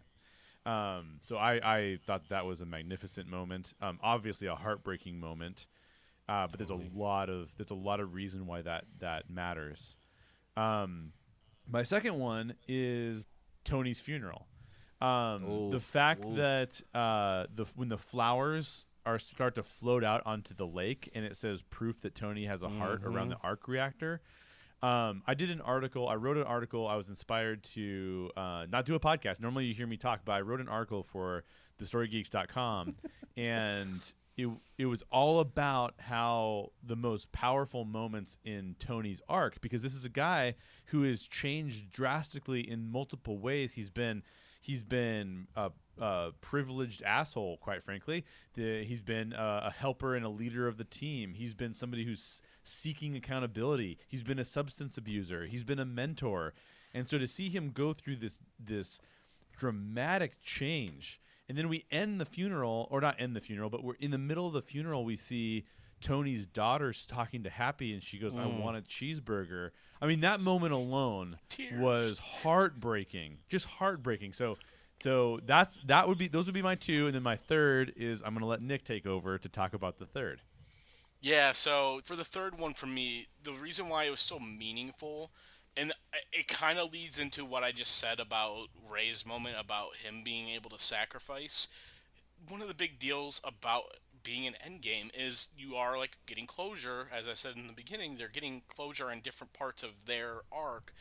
Um, 0.69 1.19
so 1.21 1.37
I, 1.37 1.59
I 1.63 1.99
thought 2.05 2.29
that 2.29 2.45
was 2.45 2.61
a 2.61 2.65
magnificent 2.65 3.27
moment. 3.27 3.73
Um, 3.81 3.99
obviously 4.03 4.47
a 4.47 4.55
heartbreaking 4.55 5.19
moment, 5.19 5.67
uh, 6.27 6.47
but 6.47 6.59
there's 6.59 6.69
a 6.69 6.97
lot 6.97 7.29
of 7.29 7.55
there's 7.57 7.71
a 7.71 7.75
lot 7.75 7.99
of 7.99 8.13
reason 8.13 8.45
why 8.45 8.61
that 8.61 8.85
that 8.99 9.29
matters. 9.29 9.97
Um, 10.57 11.13
my 11.67 11.83
second 11.83 12.19
one 12.19 12.55
is 12.67 13.25
Tony's 13.63 14.01
funeral. 14.01 14.47
Um, 15.01 15.69
the 15.71 15.79
fact 15.79 16.25
oof. 16.25 16.35
that 16.35 16.81
uh, 16.93 17.45
the 17.53 17.65
when 17.75 17.89
the 17.89 17.97
flowers 17.97 18.85
are 19.05 19.19
start 19.19 19.55
to 19.55 19.63
float 19.63 20.03
out 20.03 20.21
onto 20.25 20.53
the 20.53 20.65
lake, 20.67 21.09
and 21.13 21.25
it 21.25 21.35
says 21.35 21.61
proof 21.61 22.01
that 22.01 22.15
Tony 22.15 22.45
has 22.45 22.63
a 22.63 22.69
heart 22.69 23.01
around 23.03 23.29
the 23.29 23.37
arc 23.43 23.67
reactor. 23.67 24.21
Um, 24.81 25.23
I 25.27 25.33
did 25.33 25.51
an 25.51 25.61
article. 25.61 26.07
I 26.07 26.15
wrote 26.15 26.37
an 26.37 26.43
article. 26.43 26.87
I 26.87 26.95
was 26.95 27.09
inspired 27.09 27.63
to 27.75 28.31
uh, 28.37 28.65
not 28.69 28.85
do 28.85 28.95
a 28.95 28.99
podcast. 28.99 29.41
Normally, 29.41 29.65
you 29.65 29.73
hear 29.73 29.87
me 29.87 29.97
talk, 29.97 30.21
but 30.23 30.33
I 30.33 30.41
wrote 30.41 30.61
an 30.61 30.69
article 30.69 31.03
for 31.03 31.43
thestorygeeks.com, 31.81 32.95
and 33.37 33.99
it 34.37 34.49
it 34.77 34.85
was 34.85 35.03
all 35.11 35.41
about 35.41 35.95
how 35.99 36.71
the 36.81 36.95
most 36.95 37.31
powerful 37.31 37.83
moments 37.83 38.37
in 38.45 38.75
Tony's 38.79 39.21
arc, 39.27 39.59
because 39.59 39.81
this 39.81 39.95
is 39.95 40.05
a 40.05 40.09
guy 40.09 40.55
who 40.85 41.03
has 41.03 41.23
changed 41.23 41.91
drastically 41.91 42.69
in 42.69 42.89
multiple 42.89 43.37
ways. 43.37 43.73
He's 43.73 43.89
been 43.89 44.23
he's 44.59 44.83
been 44.83 45.47
a, 45.55 45.71
a 45.99 46.31
privileged 46.41 47.03
asshole, 47.03 47.57
quite 47.57 47.83
frankly. 47.83 48.25
The, 48.53 48.83
he's 48.83 49.01
been 49.01 49.33
a, 49.33 49.63
a 49.65 49.71
helper 49.71 50.15
and 50.15 50.25
a 50.25 50.29
leader 50.29 50.67
of 50.67 50.77
the 50.77 50.83
team. 50.83 51.33
He's 51.33 51.53
been 51.53 51.73
somebody 51.73 52.05
who's 52.05 52.41
seeking 52.63 53.15
accountability. 53.15 53.97
He's 54.07 54.23
been 54.23 54.39
a 54.39 54.43
substance 54.43 54.97
abuser. 54.97 55.45
He's 55.45 55.63
been 55.63 55.79
a 55.79 55.85
mentor, 55.85 56.53
and 56.93 57.09
so 57.09 57.17
to 57.17 57.27
see 57.27 57.49
him 57.49 57.71
go 57.71 57.93
through 57.93 58.17
this 58.17 58.37
this 58.59 58.99
dramatic 59.57 60.41
change, 60.41 61.19
and 61.47 61.57
then 61.57 61.69
we 61.69 61.85
end 61.91 62.19
the 62.19 62.25
funeral, 62.25 62.87
or 62.91 63.01
not 63.01 63.15
end 63.19 63.35
the 63.35 63.41
funeral, 63.41 63.69
but 63.69 63.83
we're 63.83 63.95
in 63.99 64.11
the 64.11 64.17
middle 64.17 64.47
of 64.47 64.53
the 64.53 64.61
funeral. 64.61 65.05
We 65.05 65.15
see. 65.15 65.65
Tony's 66.01 66.45
daughter's 66.45 67.05
talking 67.05 67.43
to 67.43 67.49
Happy, 67.49 67.93
and 67.93 68.03
she 68.03 68.17
goes, 68.17 68.35
"I 68.35 68.43
mm. 68.43 68.59
want 68.59 68.77
a 68.77 68.81
cheeseburger." 68.81 69.71
I 70.01 70.07
mean, 70.07 70.21
that 70.21 70.39
moment 70.39 70.73
alone 70.73 71.39
Tears. 71.49 71.79
was 71.79 72.19
heartbreaking, 72.19 73.39
just 73.49 73.65
heartbreaking. 73.65 74.33
So, 74.33 74.57
so 75.01 75.39
that's 75.45 75.79
that 75.85 76.07
would 76.07 76.17
be 76.17 76.27
those 76.27 76.45
would 76.45 76.53
be 76.53 76.61
my 76.61 76.75
two, 76.75 77.07
and 77.07 77.15
then 77.15 77.23
my 77.23 77.35
third 77.35 77.93
is 77.95 78.21
I'm 78.21 78.33
going 78.33 78.41
to 78.41 78.47
let 78.47 78.61
Nick 78.61 78.83
take 78.83 79.05
over 79.05 79.37
to 79.37 79.49
talk 79.49 79.73
about 79.73 79.99
the 79.99 80.05
third. 80.05 80.41
Yeah, 81.21 81.51
so 81.51 81.99
for 82.03 82.15
the 82.15 82.23
third 82.23 82.57
one 82.57 82.73
for 82.73 82.85
me, 82.85 83.27
the 83.43 83.51
reason 83.51 83.89
why 83.89 84.05
it 84.05 84.11
was 84.11 84.21
so 84.21 84.39
meaningful, 84.39 85.31
and 85.75 85.91
it 86.31 86.47
kind 86.47 86.79
of 86.79 86.93
leads 86.93 87.19
into 87.19 87.43
what 87.43 87.63
I 87.63 87.71
just 87.71 87.97
said 87.97 88.19
about 88.19 88.67
Ray's 88.89 89.25
moment 89.25 89.55
about 89.59 89.97
him 90.01 90.21
being 90.23 90.49
able 90.49 90.69
to 90.69 90.79
sacrifice. 90.79 91.67
One 92.47 92.61
of 92.61 92.69
the 92.69 92.73
big 92.73 92.99
deals 92.99 93.41
about 93.43 93.83
being 94.23 94.45
an 94.47 94.55
endgame 94.65 95.09
is 95.17 95.49
you 95.57 95.75
are 95.75 95.97
like 95.97 96.17
getting 96.25 96.45
closure. 96.45 97.07
As 97.15 97.27
I 97.27 97.33
said 97.33 97.55
in 97.55 97.67
the 97.67 97.73
beginning, 97.73 98.17
they're 98.17 98.27
getting 98.27 98.63
closure 98.67 99.11
in 99.11 99.21
different 99.21 99.53
parts 99.53 99.83
of 99.83 100.05
their 100.05 100.41
arc. 100.51 100.93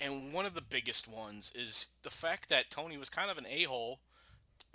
And 0.00 0.32
one 0.32 0.46
of 0.46 0.54
the 0.54 0.60
biggest 0.62 1.06
ones 1.08 1.52
is 1.54 1.88
the 2.02 2.10
fact 2.10 2.48
that 2.48 2.70
Tony 2.70 2.96
was 2.96 3.10
kind 3.10 3.30
of 3.30 3.36
an 3.38 3.46
a 3.46 3.64
hole. 3.64 4.00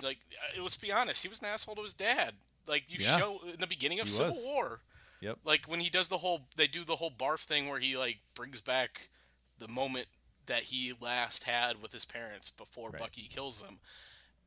Like, 0.01 0.17
uh, 0.57 0.61
let's 0.61 0.77
be 0.77 0.91
honest, 0.91 1.23
he 1.23 1.29
was 1.29 1.39
an 1.39 1.45
asshole 1.47 1.75
to 1.75 1.83
his 1.83 1.93
dad. 1.93 2.35
Like, 2.67 2.83
you 2.89 2.97
Yeah. 2.99 3.17
show 3.17 3.39
in 3.51 3.59
the 3.59 3.67
beginning 3.67 3.99
of 3.99 4.07
He 4.07 4.13
Civil 4.13 4.33
was. 4.35 4.43
War 4.43 4.81
Yep. 5.21 5.39
like 5.45 5.65
when 5.65 5.79
he 5.79 5.89
does 5.89 6.09
the 6.09 6.17
whole 6.19 6.41
they 6.57 6.67
do 6.67 6.83
the 6.83 6.97
whole 6.97 7.09
barf 7.09 7.45
thing 7.45 7.67
where 7.69 7.79
he 7.79 7.97
like 7.97 8.17
brings 8.35 8.59
back 8.61 9.09
the 9.57 9.67
moment 9.67 10.07
that 10.45 10.63
he 10.63 10.93
last 10.99 11.45
had 11.45 11.81
with 11.81 11.93
his 11.93 12.05
parents 12.05 12.51
before 12.51 12.89
Right. 12.91 12.99
Bucky 12.99 13.27
kills 13.27 13.59
them 13.61 13.79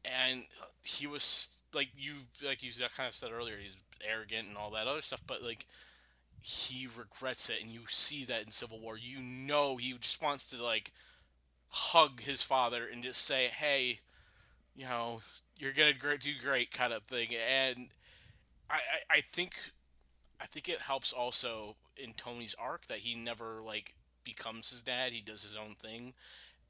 and 0.05 0.45
he 0.85 1.07
was 1.07 1.49
like 1.75 1.91
you 1.97 2.15
like 2.45 2.63
you 2.63 2.71
kind 2.97 3.09
of 3.09 3.15
said 3.15 3.31
earlier 3.33 3.57
he's 3.63 3.77
arrogant 4.09 4.49
and 4.49 4.57
all 4.57 4.71
that 4.71 4.87
other 4.87 5.03
stuff 5.03 5.23
but 5.27 5.43
like 5.43 5.67
he 6.41 6.87
regrets 6.97 7.51
it 7.51 7.61
and 7.61 7.71
you 7.71 7.81
see 7.89 8.25
that 8.25 8.45
in 8.45 8.51
Civil 8.53 8.79
War. 8.79 8.97
You 8.97 9.21
know 9.21 9.77
he 9.77 9.93
just 9.95 10.23
wants 10.23 10.47
to 10.47 10.63
like 10.63 10.93
hug 11.71 12.21
his 12.21 12.43
father 12.43 12.87
and 12.91 13.03
just 13.03 13.23
say 13.25 13.49
hey 13.49 14.01
you 14.77 14.85
know 14.85 15.21
you're 15.59 15.73
gonna 15.73 15.93
do 16.19 16.33
great 16.43 16.71
kind 16.73 16.93
of 16.93 17.03
thing. 17.03 17.29
And 17.35 17.89
I, 18.71 18.77
I, 18.77 19.17
I 19.17 19.21
think 19.21 19.59
I 20.41 20.47
think 20.47 20.69
it 20.69 20.81
helps 20.81 21.13
also 21.13 21.77
in 21.97 22.13
Tony's 22.15 22.55
arc 22.59 22.87
that 22.87 22.99
he 22.99 23.15
never 23.15 23.61
like 23.65 23.95
becomes 24.25 24.71
his 24.71 24.83
dad. 24.83 25.13
He 25.13 25.21
does 25.21 25.43
his 25.43 25.57
own 25.57 25.75
thing, 25.75 26.15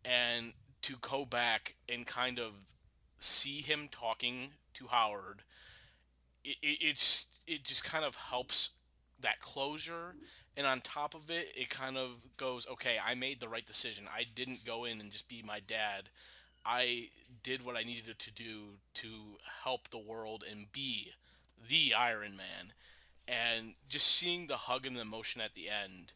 and 0.05 0.55
to 0.82 0.94
go 1.01 1.24
back 1.24 1.74
and 1.88 2.07
kind 2.07 2.38
of 2.38 2.53
see 3.18 3.61
him 3.61 3.88
talking 3.90 4.51
to 4.79 4.87
Howard, 4.89 5.43
it, 6.45 6.57
it 6.62 6.79
it's 6.81 7.26
it 7.47 7.64
just 7.64 7.85
kind 7.85 8.05
of 8.05 8.14
helps 8.14 8.70
that 9.20 9.41
closure. 9.41 10.14
And 10.57 10.66
on 10.66 10.81
top 10.81 11.14
of 11.14 11.31
it, 11.31 11.53
it 11.57 11.70
kind 11.70 11.97
of 11.97 12.11
goes, 12.37 12.66
okay, 12.66 12.97
I 13.05 13.14
made 13.14 13.39
the 13.39 13.49
right 13.49 13.64
decision. 13.64 14.07
I 14.12 14.24
didn't 14.35 14.64
go 14.64 14.85
in 14.85 15.01
and 15.01 15.12
just 15.12 15.29
be 15.29 15.41
my 15.41 15.61
dad. 15.61 16.09
I 16.66 17.11
did 17.45 17.64
what 17.64 17.76
I 17.76 17.85
needed 17.85 18.18
to 18.18 18.33
do 18.33 18.79
to 18.95 19.09
help 19.62 19.89
the 19.89 19.99
world 19.99 20.43
and 20.51 20.72
be 20.72 21.12
the 21.68 21.95
Iron 21.95 22.37
Man 22.37 22.72
and 23.29 23.74
just 23.89 24.07
seeing 24.07 24.47
the 24.47 24.57
hug 24.57 24.87
and 24.87 24.97
the 24.97 25.03
emotion 25.03 25.41
at 25.41 25.55
the 25.55 25.68
end 25.68 26.12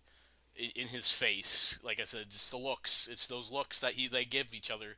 in, 0.56 0.88
his 0.88 1.10
face 1.10 1.78
like 1.82 2.00
i 2.00 2.04
said 2.04 2.28
just 2.28 2.50
the 2.50 2.56
looks 2.56 3.08
it's 3.10 3.26
those 3.26 3.50
looks 3.50 3.80
that 3.80 3.92
he 3.92 4.08
they 4.08 4.24
give 4.24 4.52
each 4.52 4.70
other 4.70 4.96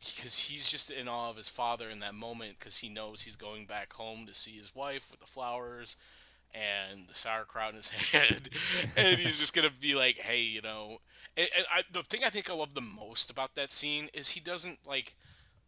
because 0.00 0.38
he's 0.38 0.68
just 0.68 0.90
in 0.90 1.08
awe 1.08 1.30
of 1.30 1.36
his 1.36 1.48
father 1.48 1.88
in 1.88 2.00
that 2.00 2.14
moment 2.14 2.58
because 2.58 2.78
he 2.78 2.88
knows 2.88 3.22
he's 3.22 3.36
going 3.36 3.66
back 3.66 3.92
home 3.94 4.26
to 4.26 4.34
see 4.34 4.52
his 4.52 4.74
wife 4.74 5.10
with 5.10 5.20
the 5.20 5.26
flowers 5.26 5.96
and 6.54 7.08
the 7.08 7.14
sauerkraut 7.14 7.70
in 7.70 7.76
his 7.76 7.90
head 8.12 8.48
and 8.96 9.18
he's 9.18 9.38
just 9.38 9.54
gonna 9.54 9.70
be 9.80 9.94
like 9.94 10.16
hey 10.18 10.42
you 10.42 10.62
know 10.62 10.98
and, 11.36 11.48
and 11.56 11.66
I, 11.72 11.82
the 11.90 12.02
thing 12.02 12.20
i 12.24 12.30
think 12.30 12.48
i 12.48 12.54
love 12.54 12.74
the 12.74 12.80
most 12.80 13.30
about 13.30 13.54
that 13.56 13.70
scene 13.70 14.08
is 14.14 14.30
he 14.30 14.40
doesn't 14.40 14.78
like 14.86 15.14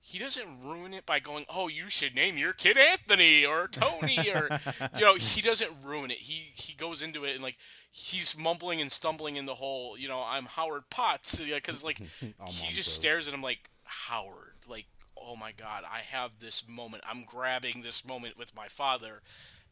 he 0.00 0.18
doesn't 0.18 0.62
ruin 0.62 0.94
it 0.94 1.04
by 1.04 1.20
going, 1.20 1.44
"Oh, 1.48 1.68
you 1.68 1.90
should 1.90 2.14
name 2.14 2.38
your 2.38 2.52
kid 2.54 2.78
Anthony 2.78 3.44
or 3.44 3.68
Tony," 3.68 4.30
or 4.30 4.48
you 4.96 5.04
know, 5.04 5.16
he 5.16 5.42
doesn't 5.42 5.70
ruin 5.84 6.10
it. 6.10 6.18
He 6.18 6.52
he 6.54 6.72
goes 6.74 7.02
into 7.02 7.24
it 7.24 7.34
and 7.34 7.42
like 7.42 7.58
he's 7.90 8.36
mumbling 8.38 8.80
and 8.80 8.92
stumbling 8.92 9.36
in 9.36 9.46
the 9.46 9.54
whole, 9.54 9.98
you 9.98 10.08
know, 10.08 10.22
I'm 10.26 10.46
Howard 10.46 10.90
Potts 10.90 11.40
because 11.40 11.84
like 11.84 12.00
oh, 12.40 12.46
he 12.46 12.74
just 12.74 12.94
stares 12.94 13.28
at 13.28 13.34
him 13.34 13.42
like 13.42 13.70
Howard, 13.84 14.54
like 14.68 14.86
oh 15.16 15.36
my 15.36 15.52
god, 15.52 15.84
I 15.84 16.00
have 16.00 16.38
this 16.40 16.66
moment. 16.68 17.04
I'm 17.08 17.24
grabbing 17.24 17.82
this 17.82 18.06
moment 18.06 18.38
with 18.38 18.54
my 18.54 18.68
father, 18.68 19.22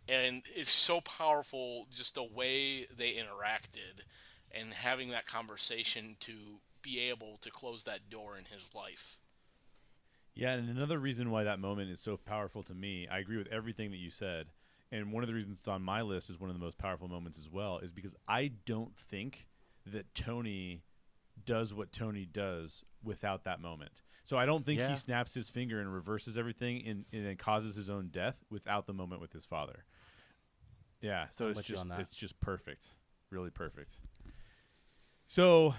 and 0.09 0.43
it's 0.55 0.71
so 0.71 1.01
powerful 1.01 1.87
just 1.93 2.15
the 2.15 2.27
way 2.27 2.87
they 2.97 3.13
interacted 3.13 4.03
and 4.51 4.75
having 4.75 5.11
that 5.11 5.27
conversation 5.27 6.17
to 6.21 6.61
be 6.83 7.01
able 7.01 7.39
to 7.43 7.51
close 7.51 7.85
that 7.85 8.09
door 8.11 8.37
in 8.39 8.45
his 8.45 8.75
life. 8.75 9.19
Yeah, 10.35 10.53
and 10.53 10.69
another 10.69 10.99
reason 10.99 11.31
why 11.31 11.45
that 11.45 11.59
moment 11.59 11.91
is 11.91 12.01
so 12.01 12.19
powerful 12.19 12.63
to 12.65 12.75
me, 12.75 13.09
I 13.11 13.19
agree 13.19 13.39
with 13.39 13.49
everything 13.49 13.91
that 13.91 13.97
you 13.97 14.11
said. 14.11 14.47
And 14.93 15.13
one 15.13 15.23
of 15.23 15.27
the 15.29 15.35
reasons 15.35 15.59
it's 15.59 15.69
on 15.69 15.83
my 15.83 16.03
list 16.03 16.31
is 16.31 16.39
one 16.39 16.49
of 16.49 16.55
the 16.55 16.63
most 16.65 16.79
powerful 16.79 17.09
moments 17.09 17.39
as 17.39 17.51
well, 17.51 17.79
is 17.79 17.91
because 17.93 18.15
I 18.29 18.53
don't 18.65 18.97
think 18.97 19.49
that 19.87 20.15
Tony 20.15 20.83
does 21.45 21.75
what 21.75 21.93
Tony 21.93 22.25
does 22.25 22.85
without 23.03 23.45
that 23.45 23.61
moment. 23.61 24.03
So 24.25 24.37
I 24.37 24.47
don't 24.47 24.65
think 24.65 24.81
Yeah. 24.81 24.91
he 24.91 24.97
snaps 24.97 25.35
his 25.35 25.49
finger 25.49 25.81
and 25.81 25.93
reverses 25.93 26.37
everything 26.37 26.87
and, 26.87 27.05
and 27.13 27.27
then 27.27 27.37
causes 27.37 27.77
his 27.77 27.89
own 27.89 28.09
death 28.09 28.43
without 28.51 28.87
the 28.87 28.93
moment 28.93 29.21
with 29.21 29.33
his 29.33 29.47
father. 29.47 29.85
Yeah, 31.01 31.29
so 31.29 31.47
I'm 31.47 31.53
it's 31.53 31.63
just 31.63 31.87
it's 31.99 32.17
just 32.17 32.41
perfect, 32.41 32.95
really 33.31 33.51
perfect. 33.51 34.01
So 35.27 35.75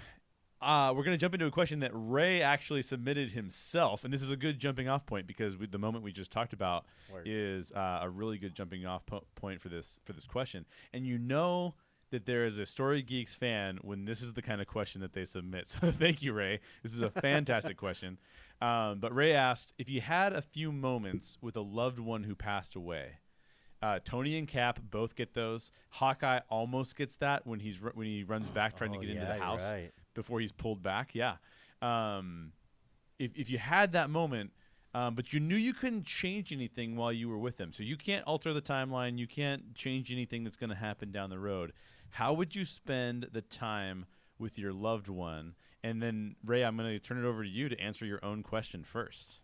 uh, 0.60 0.92
we're 0.94 1.04
going 1.04 1.14
to 1.16 1.20
jump 1.20 1.34
into 1.34 1.46
a 1.46 1.50
question 1.50 1.80
that 1.80 1.90
Ray 1.94 2.42
actually 2.42 2.82
submitted 2.82 3.30
himself, 3.32 4.04
and 4.04 4.12
this 4.12 4.22
is 4.22 4.30
a 4.30 4.36
good 4.36 4.58
jumping 4.58 4.88
off 4.88 5.06
point 5.06 5.26
because 5.26 5.56
we, 5.56 5.66
the 5.66 5.78
moment 5.78 6.02
we 6.04 6.12
just 6.12 6.32
talked 6.32 6.52
about 6.52 6.84
Word. 7.12 7.22
is 7.26 7.70
uh, 7.72 8.00
a 8.02 8.10
really 8.10 8.38
good 8.38 8.54
jumping 8.54 8.84
off 8.86 9.06
po- 9.06 9.24
point 9.36 9.60
for 9.60 9.68
this 9.68 10.00
for 10.04 10.12
this 10.12 10.24
question. 10.26 10.64
And 10.92 11.06
you 11.06 11.18
know 11.18 11.74
that 12.10 12.24
there 12.26 12.44
is 12.46 12.58
a 12.58 12.64
Story 12.66 13.02
Geeks 13.02 13.34
fan 13.34 13.78
when 13.82 14.04
this 14.06 14.22
is 14.22 14.32
the 14.32 14.40
kind 14.42 14.60
of 14.60 14.66
question 14.66 15.00
that 15.02 15.12
they 15.12 15.24
submit. 15.24 15.68
So 15.80 15.90
thank 15.90 16.22
you, 16.22 16.32
Ray. 16.32 16.60
This 16.82 16.94
is 16.94 17.02
a 17.02 17.10
fantastic 17.10 17.76
question. 17.86 18.18
Um, 18.60 18.98
but 18.98 19.14
Ray 19.14 19.34
asked 19.34 19.74
if 19.78 19.88
you 19.88 20.00
had 20.00 20.32
a 20.32 20.42
few 20.42 20.72
moments 20.72 21.38
with 21.40 21.56
a 21.56 21.60
loved 21.60 21.98
one 22.00 22.24
who 22.24 22.34
passed 22.34 22.74
away. 22.74 23.18
Uh, 23.80 24.00
Tony 24.04 24.36
and 24.38 24.48
Cap 24.48 24.80
both 24.90 25.14
get 25.14 25.34
those. 25.34 25.70
Hawkeye 25.90 26.40
almost 26.48 26.96
gets 26.96 27.14
that 27.18 27.46
when 27.46 27.60
he's 27.60 27.80
ru- 27.80 27.92
when 27.94 28.08
he 28.08 28.24
runs 28.24 28.50
back 28.50 28.74
trying 28.76 28.90
to 28.92 28.98
Oh, 28.98 29.00
get 29.02 29.10
into 29.10 29.24
the 29.26 29.38
house 29.38 29.62
right. 29.62 29.92
Before 30.18 30.40
he's 30.40 30.50
pulled 30.50 30.82
back. 30.82 31.14
Yeah. 31.14 31.36
Um, 31.80 32.50
if 33.20 33.30
if 33.36 33.48
you 33.50 33.58
had 33.58 33.92
that 33.92 34.10
moment, 34.10 34.50
um, 34.92 35.14
but 35.14 35.32
you 35.32 35.38
knew 35.38 35.54
you 35.54 35.72
couldn't 35.72 36.06
change 36.06 36.52
anything 36.52 36.96
while 36.96 37.12
you 37.12 37.28
were 37.28 37.38
with 37.38 37.56
him, 37.56 37.72
so 37.72 37.84
you 37.84 37.96
can't 37.96 38.26
alter 38.26 38.52
the 38.52 38.60
timeline. 38.60 39.16
You 39.16 39.28
can't 39.28 39.76
change 39.76 40.10
anything 40.10 40.42
that's 40.42 40.56
going 40.56 40.70
to 40.70 40.76
happen 40.76 41.12
down 41.12 41.30
the 41.30 41.38
road. 41.38 41.72
How 42.10 42.32
would 42.32 42.56
you 42.56 42.64
spend 42.64 43.28
the 43.32 43.42
time 43.42 44.06
with 44.40 44.58
your 44.58 44.72
loved 44.72 45.08
one? 45.08 45.54
And 45.84 46.02
then 46.02 46.34
Ray, 46.44 46.64
I'm 46.64 46.76
going 46.76 46.88
to 46.88 46.98
turn 46.98 47.24
it 47.24 47.28
over 47.28 47.44
to 47.44 47.48
you 47.48 47.68
to 47.68 47.80
answer 47.80 48.04
your 48.04 48.24
own 48.24 48.42
question 48.42 48.82
first. 48.82 49.40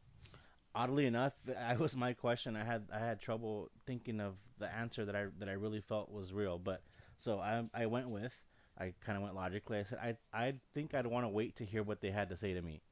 Oddly 0.75 1.07
enough, 1.07 1.35
that 1.45 1.79
was 1.79 1.95
my 1.95 2.15
question. 2.15 2.57
I 2.57 2.65
had 2.65 2.89
I 2.93 2.99
had 2.99 3.21
trouble 3.21 3.71
thinking 3.87 4.21
of 4.21 4.35
the 4.59 4.75
answer 4.75 5.05
that 5.05 5.15
I 5.15 5.27
that 5.39 5.49
I 5.49 5.53
really 5.53 5.81
felt 5.81 6.11
was 6.11 6.33
real. 6.33 6.59
But 6.59 6.83
so 7.17 7.39
I 7.39 7.63
I 7.73 7.87
went 7.87 8.09
with 8.09 8.35
I 8.79 8.93
kind 9.05 9.17
of 9.17 9.23
went 9.23 9.35
logically. 9.35 9.79
I 9.79 9.83
said 9.85 9.99
I 10.03 10.17
I 10.33 10.55
think 10.75 10.95
I'd 10.95 11.07
want 11.07 11.25
to 11.25 11.29
wait 11.29 11.57
to 11.57 11.65
hear 11.65 11.83
what 11.83 12.01
they 12.01 12.11
had 12.11 12.29
to 12.31 12.37
say 12.37 12.55
to 12.55 12.63
me, 12.63 12.83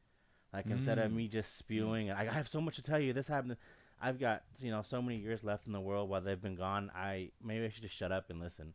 like 0.53 0.67
instead 0.67 0.99
of 0.99 1.11
Mm. 1.11 1.15
me 1.17 1.29
just 1.29 1.57
spewing. 1.57 2.11
I, 2.11 2.23
I 2.29 2.33
have 2.33 2.49
so 2.49 2.61
much 2.61 2.77
to 2.77 2.83
tell 2.83 3.01
you. 3.01 3.13
This 3.13 3.29
happened. 3.29 3.57
I've 4.01 4.19
got 4.21 4.43
you 4.61 4.71
know 4.71 4.83
so 4.83 5.01
many 5.03 5.19
years 5.19 5.43
left 5.45 5.67
in 5.67 5.73
the 5.73 5.81
world 5.81 6.09
while 6.09 6.21
they've 6.21 6.41
been 6.41 6.57
gone. 6.57 6.91
I 6.95 7.31
maybe 7.43 7.65
I 7.65 7.69
should 7.69 7.83
just 7.83 7.97
shut 7.97 8.13
up 8.13 8.31
and 8.31 8.41
listen. 8.41 8.75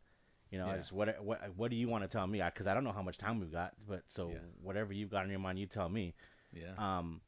You 0.50 0.58
know, 0.58 0.66
Yeah. 0.68 0.76
just 0.78 0.92
what 0.92 1.22
what 1.22 1.40
what 1.56 1.70
do 1.70 1.76
you 1.76 1.88
want 1.88 2.04
to 2.04 2.08
tell 2.08 2.26
me? 2.26 2.40
Because 2.42 2.66
I, 2.66 2.72
don't 2.74 2.84
know 2.84 2.92
how 2.92 3.02
much 3.02 3.18
time 3.18 3.38
we've 3.40 3.52
got. 3.52 3.74
But 3.86 4.04
so 4.06 4.30
Yeah. 4.30 4.38
whatever 4.62 4.92
you've 4.92 5.10
got 5.10 5.24
in 5.24 5.30
your 5.30 5.38
mind, 5.40 5.58
you 5.58 5.66
tell 5.66 5.88
me. 5.88 6.14
Yeah. 6.52 6.72
Um, 6.78 7.20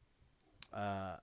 uh, 0.73 1.17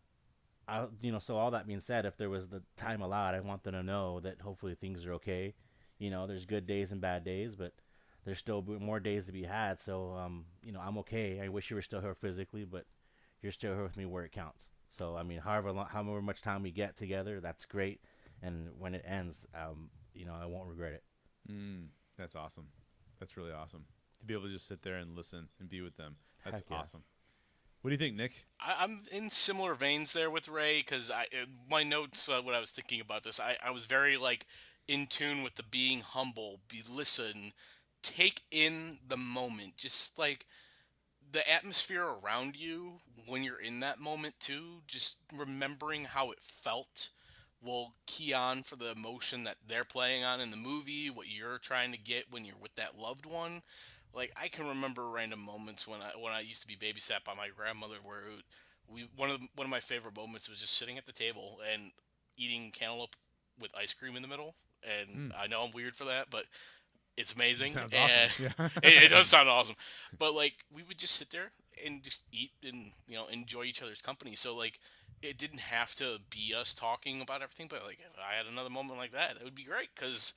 I 0.68 0.86
you 1.00 1.10
know, 1.12 1.18
so 1.18 1.36
all 1.36 1.50
that 1.52 1.66
being 1.66 1.80
said, 1.80 2.04
if 2.06 2.16
there 2.16 2.30
was 2.30 2.48
the 2.48 2.62
time 2.76 3.00
allowed, 3.02 3.34
I 3.34 3.40
want 3.40 3.62
them 3.64 3.72
to 3.74 3.82
know 3.82 4.20
that 4.20 4.40
hopefully 4.42 4.74
things 4.74 5.04
are 5.06 5.14
okay. 5.14 5.54
You 5.98 6.10
know, 6.10 6.26
there's 6.28 6.44
good 6.44 6.66
days 6.66 6.92
and 6.92 7.00
bad 7.00 7.24
days, 7.24 7.56
but 7.56 7.72
there's 8.28 8.38
still 8.38 8.62
more 8.62 9.00
days 9.00 9.26
to 9.26 9.32
be 9.32 9.44
had. 9.44 9.80
So, 9.80 10.12
um, 10.12 10.44
you 10.62 10.72
know, 10.72 10.80
I'm 10.80 10.98
okay. 10.98 11.40
I 11.40 11.48
wish 11.48 11.70
you 11.70 11.76
were 11.76 11.82
still 11.82 12.00
here 12.00 12.14
physically, 12.14 12.64
but 12.64 12.84
you're 13.42 13.52
still 13.52 13.74
here 13.74 13.82
with 13.82 13.96
me 13.96 14.06
where 14.06 14.24
it 14.24 14.32
counts. 14.32 14.70
So, 14.90 15.16
I 15.16 15.22
mean, 15.22 15.38
however 15.38 15.72
long, 15.72 15.86
however 15.90 16.22
much 16.22 16.42
time 16.42 16.62
we 16.62 16.70
get 16.70 16.96
together, 16.96 17.40
that's 17.40 17.64
great. 17.64 18.00
And 18.42 18.68
when 18.78 18.94
it 18.94 19.04
ends, 19.06 19.46
um, 19.54 19.90
you 20.14 20.24
know, 20.24 20.34
I 20.40 20.46
won't 20.46 20.68
regret 20.68 20.92
it. 20.92 21.02
Mm, 21.50 21.86
that's 22.16 22.36
awesome. 22.36 22.68
That's 23.18 23.36
really 23.36 23.52
awesome 23.52 23.84
to 24.20 24.26
be 24.26 24.34
able 24.34 24.44
to 24.44 24.52
just 24.52 24.66
sit 24.66 24.82
there 24.82 24.96
and 24.96 25.16
listen 25.16 25.48
and 25.60 25.68
be 25.68 25.80
with 25.80 25.96
them. 25.96 26.16
That's 26.44 26.58
Heck 26.58 26.70
yeah. 26.70 26.76
awesome. 26.78 27.02
What 27.82 27.90
do 27.90 27.94
you 27.94 27.98
think, 27.98 28.16
Nick? 28.16 28.32
I, 28.60 28.76
I'm 28.80 29.02
in 29.12 29.30
similar 29.30 29.74
veins 29.74 30.12
there 30.12 30.30
with 30.30 30.48
Ray 30.48 30.78
because 30.80 31.10
I 31.10 31.22
uh, 31.22 31.46
my 31.70 31.84
notes 31.84 32.28
uh, 32.28 32.40
when 32.42 32.54
I 32.54 32.60
was 32.60 32.72
thinking 32.72 33.00
about 33.00 33.24
this, 33.24 33.38
I, 33.38 33.56
I 33.64 33.70
was 33.70 33.86
very 33.86 34.16
like 34.16 34.46
in 34.88 35.06
tune 35.06 35.42
with 35.42 35.54
the 35.54 35.62
being 35.62 36.00
humble, 36.00 36.60
be 36.68 36.82
listen, 36.90 37.52
take 38.02 38.42
in 38.50 38.98
the 39.06 39.16
moment, 39.16 39.76
just 39.76 40.18
like 40.18 40.46
the 41.30 41.48
atmosphere 41.50 42.04
around 42.04 42.56
you 42.56 42.94
when 43.26 43.42
you're 43.42 43.60
in 43.60 43.80
that 43.80 44.00
moment 44.00 44.34
too. 44.40 44.82
Just 44.86 45.18
remembering 45.34 46.04
how 46.04 46.30
it 46.30 46.40
felt 46.40 47.10
will 47.62 47.94
key 48.06 48.32
on 48.32 48.62
for 48.62 48.76
the 48.76 48.92
emotion 48.92 49.44
that 49.44 49.56
they're 49.66 49.84
playing 49.84 50.24
on 50.24 50.40
in 50.40 50.50
the 50.50 50.56
movie, 50.56 51.10
what 51.10 51.26
you're 51.28 51.58
trying 51.58 51.90
to 51.92 51.98
get 51.98 52.30
when 52.30 52.44
you're 52.44 52.54
with 52.60 52.74
that 52.76 52.98
loved 52.98 53.26
one 53.26 53.62
like 54.14 54.32
I 54.40 54.48
can 54.48 54.66
remember 54.66 55.08
random 55.08 55.40
moments 55.40 55.86
when 55.86 56.00
I 56.00 56.18
when 56.20 56.32
I 56.32 56.40
used 56.40 56.62
to 56.62 56.66
be 56.68 56.76
babysat 56.76 57.24
by 57.24 57.34
my 57.34 57.48
grandmother 57.54 57.96
where 58.02 58.18
it, 58.18 58.44
we 58.92 59.08
one 59.16 59.30
of 59.30 59.40
the, 59.40 59.48
one 59.54 59.66
of 59.66 59.70
my 59.70 59.80
favorite 59.80 60.16
moments 60.16 60.48
was 60.48 60.60
just 60.60 60.76
sitting 60.76 60.98
at 60.98 61.06
the 61.06 61.12
table 61.12 61.58
and 61.72 61.92
eating 62.36 62.72
cantaloupe 62.74 63.16
with 63.60 63.76
ice 63.76 63.92
cream 63.92 64.16
in 64.16 64.22
the 64.22 64.28
middle 64.28 64.54
and 64.82 65.32
hmm. 65.32 65.38
I 65.38 65.46
know 65.46 65.62
I'm 65.62 65.72
weird 65.72 65.96
for 65.96 66.04
that 66.04 66.30
but 66.30 66.44
it's 67.18 67.34
amazing 67.34 67.72
Sounds 67.72 67.92
and 67.92 68.02
awesome. 68.02 68.54
Yeah. 68.58 68.68
it, 68.88 69.02
it 69.04 69.08
does 69.10 69.26
sound 69.34 69.48
awesome 69.48 69.76
but 70.18 70.34
like 70.34 70.54
we 70.72 70.82
would 70.82 70.98
just 70.98 71.14
sit 71.16 71.30
there 71.30 71.50
and 71.84 72.02
just 72.02 72.22
eat 72.32 72.52
and 72.62 72.86
you 73.06 73.16
know 73.16 73.26
enjoy 73.26 73.64
each 73.64 73.82
other's 73.82 74.00
company 74.02 74.34
so 74.36 74.54
like 74.56 74.78
it 75.22 75.36
didn't 75.36 75.60
have 75.60 75.94
to 75.96 76.18
be 76.30 76.54
us 76.54 76.74
talking 76.74 77.20
about 77.20 77.42
everything 77.42 77.66
but 77.68 77.84
like 77.84 77.98
if 78.00 78.16
I 78.18 78.36
had 78.36 78.46
another 78.50 78.70
moment 78.70 78.98
like 78.98 79.12
that 79.12 79.36
it 79.36 79.44
would 79.44 79.54
be 79.54 79.64
great 79.64 79.88
because 79.94 80.32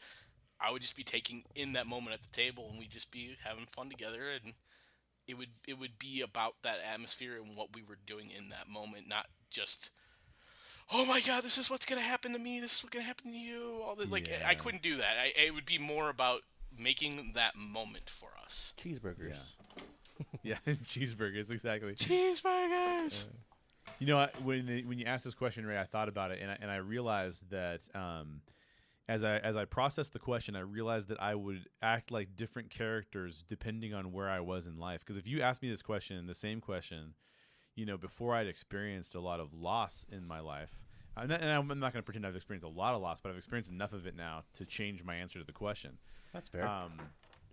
I 0.63 0.71
would 0.71 0.82
just 0.84 0.95
be 0.95 1.03
taking 1.03 1.43
in 1.55 1.73
that 1.73 1.88
moment 1.88 2.13
at 2.13 2.21
the 2.21 2.27
table, 2.32 2.67
and 2.69 2.77
we'd 2.77 2.91
just 2.91 3.11
be 3.11 3.36
having 3.43 3.65
fun 3.65 3.89
together, 3.89 4.25
and 4.29 4.53
it 5.27 5.36
would 5.36 5.49
it 5.67 5.79
would 5.79 5.97
be 5.97 6.21
about 6.21 6.53
that 6.61 6.77
atmosphere 6.88 7.34
and 7.43 7.57
what 7.57 7.73
we 7.75 7.82
were 7.82 7.97
doing 8.05 8.29
in 8.29 8.49
that 8.49 8.69
moment, 8.69 9.07
not 9.09 9.25
just, 9.49 9.89
oh 10.93 11.03
my 11.05 11.19
god, 11.19 11.43
this 11.43 11.57
is 11.57 11.67
what's 11.69 11.88
gonna 11.88 12.01
happen 12.01 12.32
to 12.34 12.38
me, 12.39 12.59
this 12.59 12.75
is 12.77 12.84
what's 12.84 12.93
gonna 12.93 13.05
happen 13.05 13.32
to 13.32 13.38
you. 13.39 13.82
All 13.84 13.95
this, 13.95 14.07
like 14.09 14.29
I 14.45 14.51
Yeah. 14.51 14.53
couldn't 14.53 14.84
do 14.84 14.97
that. 14.97 15.15
I, 15.19 15.34
it 15.47 15.55
would 15.55 15.65
be 15.65 15.79
more 15.79 16.09
about 16.09 16.41
making 16.82 17.32
that 17.36 17.55
moment 17.55 18.09
for 18.09 18.29
us. 18.43 18.73
Cheeseburgers. 18.84 19.36
Yeah, 20.43 20.55
cheeseburgers, 20.67 21.51
exactly. 21.51 21.93
Cheeseburgers. 21.93 23.25
You 23.99 24.07
know, 24.07 24.19
I- 24.19 24.29
when 24.43 24.65
the, 24.65 24.84
when 24.86 24.99
you 24.99 25.05
asked 25.05 25.25
this 25.25 25.34
question, 25.34 25.65
Ray, 25.65 25.79
I 25.79 25.86
thought 25.86 26.09
about 26.09 26.32
it, 26.32 26.39
and 26.41 26.51
I, 26.51 26.57
and 26.61 26.69
I 26.71 26.77
realized 26.77 27.49
that 27.49 27.82
um, 27.95 28.41
as 29.09 29.23
I 29.23 29.38
as 29.38 29.55
I 29.57 29.65
processed 29.65 30.13
the 30.13 30.19
question, 30.19 30.55
I 30.55 30.61
realized 30.61 31.07
that 31.09 31.21
I 31.21 31.36
would 31.36 31.67
act 31.82 32.11
like 32.11 32.36
different 32.36 32.69
characters 32.69 33.43
depending 33.47 33.93
on 33.93 34.11
where 34.11 34.29
I 34.29 34.39
was 34.39 34.67
in 34.67 34.77
life. 34.77 35.01
Because 35.01 35.17
if 35.17 35.27
you 35.27 35.41
asked 35.41 35.61
me 35.61 35.69
this 35.69 35.82
question, 35.82 36.25
the 36.27 36.34
same 36.36 36.61
question, 36.61 37.13
you 37.75 37.86
know, 37.86 37.97
before 37.97 38.36
I'd 38.36 38.47
experienced 38.47 39.15
a 39.15 39.19
lot 39.19 39.39
of 39.39 39.53
loss 39.53 40.05
in 40.11 40.25
my 40.27 40.39
life, 40.39 40.71
I'm 41.18 41.28
not, 41.28 41.41
and 41.41 41.49
I'm 41.49 41.68
not 41.68 41.93
going 41.93 42.01
to 42.01 42.03
pretend 42.03 42.26
I've 42.26 42.36
experienced 42.36 42.66
a 42.66 42.70
lot 42.70 42.95
of 42.95 43.01
loss, 43.01 43.20
but 43.22 43.30
I've 43.30 43.38
experienced 43.38 43.72
enough 43.72 43.93
of 43.93 44.05
it 44.07 44.16
now 44.16 44.43
to 44.53 44.66
change 44.66 45.03
my 45.03 45.16
answer 45.16 45.39
to 45.39 45.45
the 45.45 45.51
question. 45.51 45.97
That's 46.34 46.47
fair. 46.47 46.66
Um, 46.68 46.93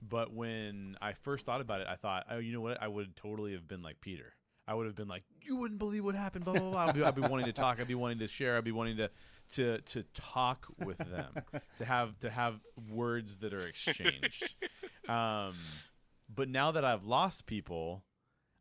but 0.08 0.32
when 0.32 0.96
I 1.02 1.12
first 1.12 1.44
thought 1.44 1.60
about 1.60 1.80
it, 1.80 1.88
I 1.88 1.96
thought, 1.96 2.26
oh, 2.30 2.38
you 2.38 2.52
know 2.52 2.60
what? 2.60 2.80
I 2.80 2.86
would 2.86 3.16
totally 3.16 3.52
have 3.52 3.66
been 3.66 3.82
like 3.82 4.00
Peter. 4.00 4.34
I 4.68 4.74
would 4.74 4.86
have 4.86 4.94
been 4.94 5.08
like, 5.08 5.24
you 5.40 5.56
wouldn't 5.56 5.78
believe 5.78 6.04
what 6.04 6.14
happened. 6.14 6.44
Blah 6.44 6.54
blah 6.54 6.70
blah. 6.70 6.86
I'd 6.86 6.94
be, 6.94 7.02
I'd 7.02 7.14
be 7.14 7.22
wanting 7.22 7.46
to 7.46 7.52
talk. 7.52 7.80
I'd 7.80 7.88
be 7.88 7.94
wanting 7.94 8.18
to 8.18 8.28
share. 8.28 8.58
I'd 8.58 8.64
be 8.64 8.72
wanting 8.72 8.98
to 8.98 9.10
to 9.54 9.78
to 9.78 10.02
talk 10.14 10.66
with 10.84 10.98
them, 10.98 11.42
to 11.78 11.84
have 11.86 12.18
to 12.20 12.28
have 12.28 12.60
words 12.90 13.36
that 13.38 13.54
are 13.54 13.66
exchanged. 13.66 14.54
Um, 15.08 15.54
but 16.28 16.50
now 16.50 16.72
that 16.72 16.84
I've 16.84 17.06
lost 17.06 17.46
people, 17.46 18.04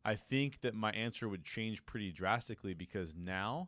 I 0.06 0.16
think 0.16 0.62
that 0.62 0.74
my 0.74 0.92
answer 0.92 1.28
would 1.28 1.44
change 1.44 1.86
pretty 1.86 2.10
drastically 2.14 2.74
because 2.74 3.18
now 3.18 3.68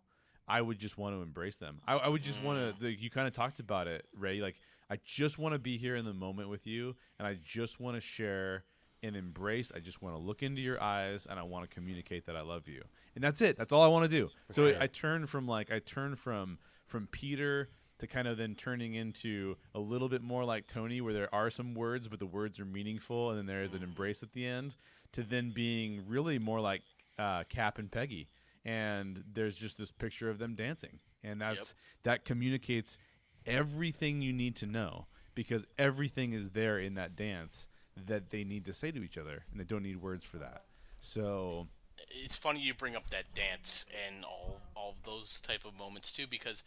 I 0.50 0.62
would 0.62 0.80
just 0.80 0.98
want 0.98 1.16
to 1.16 1.22
embrace 1.22 1.58
them. 1.58 1.80
I, 1.88 1.96
I 1.96 2.08
would 2.08 2.24
just 2.24 2.44
want 2.44 2.80
to. 2.80 2.90
You 2.90 3.10
kind 3.10 3.28
of 3.28 3.34
talked 3.34 3.60
about 3.60 3.88
it, 3.88 4.06
Ray. 4.18 4.42
Like 4.42 4.56
I 4.90 4.98
just 5.06 5.38
want 5.38 5.54
to 5.54 5.60
be 5.60 5.78
here 5.78 5.96
in 5.96 6.06
the 6.06 6.14
moment 6.14 6.50
with 6.50 6.66
you, 6.66 6.96
and 7.20 7.28
I 7.28 7.38
just 7.44 7.80
want 7.80 7.96
to 7.96 8.02
share 8.02 8.64
and 9.04 9.16
embrace. 9.16 9.72
I 9.74 9.80
just 9.80 10.02
want 10.02 10.16
to 10.16 10.20
look 10.20 10.44
into 10.44 10.62
your 10.62 10.82
eyes, 10.82 11.28
and 11.30 11.40
I 11.40 11.44
want 11.44 11.70
to 11.70 11.74
communicate 11.74 12.26
that 12.26 12.36
I 12.36 12.42
love 12.42 12.68
you, 12.68 12.84
and 13.16 13.24
that's 13.24 13.42
it. 13.42 13.58
That's 13.58 13.72
all 13.72 13.84
I 13.84 13.88
want 13.88 14.10
to 14.10 14.18
do. 14.18 14.30
So 14.50 14.70
sure. 14.70 14.82
I 14.82 14.88
turn 14.88 15.28
from 15.28 15.48
like 15.48 15.72
I 15.72 15.80
turn 15.80 16.16
from 16.16 16.58
from 16.88 17.08
Peter 17.12 17.70
to 18.00 18.08
kind 18.08 18.28
of 18.28 18.38
then 18.38 18.56
turning 18.56 18.96
into 18.96 19.56
a 19.76 19.80
little 19.80 20.10
bit 20.10 20.24
more 20.24 20.44
like 20.44 20.68
Tony, 20.68 21.02
where 21.02 21.14
there 21.14 21.34
are 21.36 21.50
some 21.50 21.76
words, 21.76 22.08
but 22.08 22.20
the 22.20 22.26
words 22.26 22.60
are 22.60 22.66
meaningful, 22.66 23.30
and 23.30 23.38
then 23.38 23.46
there 23.46 23.62
is 23.62 23.74
an 23.74 23.84
embrace 23.84 24.24
at 24.24 24.32
the 24.32 24.46
end, 24.46 24.76
to 25.12 25.22
then 25.22 25.52
being 25.52 26.04
really 26.08 26.40
more 26.40 26.60
like 26.62 26.82
uh, 27.20 27.44
Cap 27.50 27.78
and 27.78 27.92
Peggy, 27.92 28.28
and 28.66 29.24
there's 29.34 29.58
just 29.58 29.78
this 29.78 29.92
picture 29.92 30.30
of 30.30 30.40
them 30.40 30.56
dancing, 30.56 31.00
and 31.24 31.42
that's 31.42 31.76
that 32.04 32.26
communicates 32.26 32.98
everything 33.46 34.22
you 34.22 34.34
need 34.34 34.56
to 34.58 34.66
know 34.66 35.08
because 35.36 35.66
everything 35.78 36.34
is 36.34 36.52
there 36.52 36.80
in 36.80 36.96
that 36.96 37.16
dance 37.16 37.68
that 38.08 38.30
they 38.30 38.44
need 38.44 38.66
to 38.66 38.74
say 38.74 38.92
to 38.92 39.04
each 39.04 39.18
other, 39.18 39.46
and 39.52 39.60
they 39.60 39.66
don't 39.66 39.84
need 39.84 40.02
words 40.02 40.24
for 40.24 40.38
that. 40.38 40.64
So 41.02 41.68
it's 42.10 42.36
funny 42.36 42.62
you 42.62 42.74
bring 42.74 42.96
up 42.96 43.10
that 43.10 43.34
dance 43.34 43.86
and 44.08 44.24
all 44.24 44.62
all 44.76 44.92
of 44.92 45.04
those 45.04 45.42
type 45.42 45.66
of 45.66 45.78
moments 45.78 46.12
too 46.12 46.26
because 46.30 46.64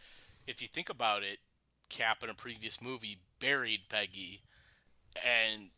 if 0.46 0.60
you 0.60 0.68
think 0.68 0.90
about 0.90 1.22
it 1.22 1.38
cap 1.88 2.22
in 2.22 2.30
a 2.30 2.34
previous 2.34 2.82
movie 2.82 3.18
buried 3.40 3.80
peggy 3.88 4.42
and 5.16 5.70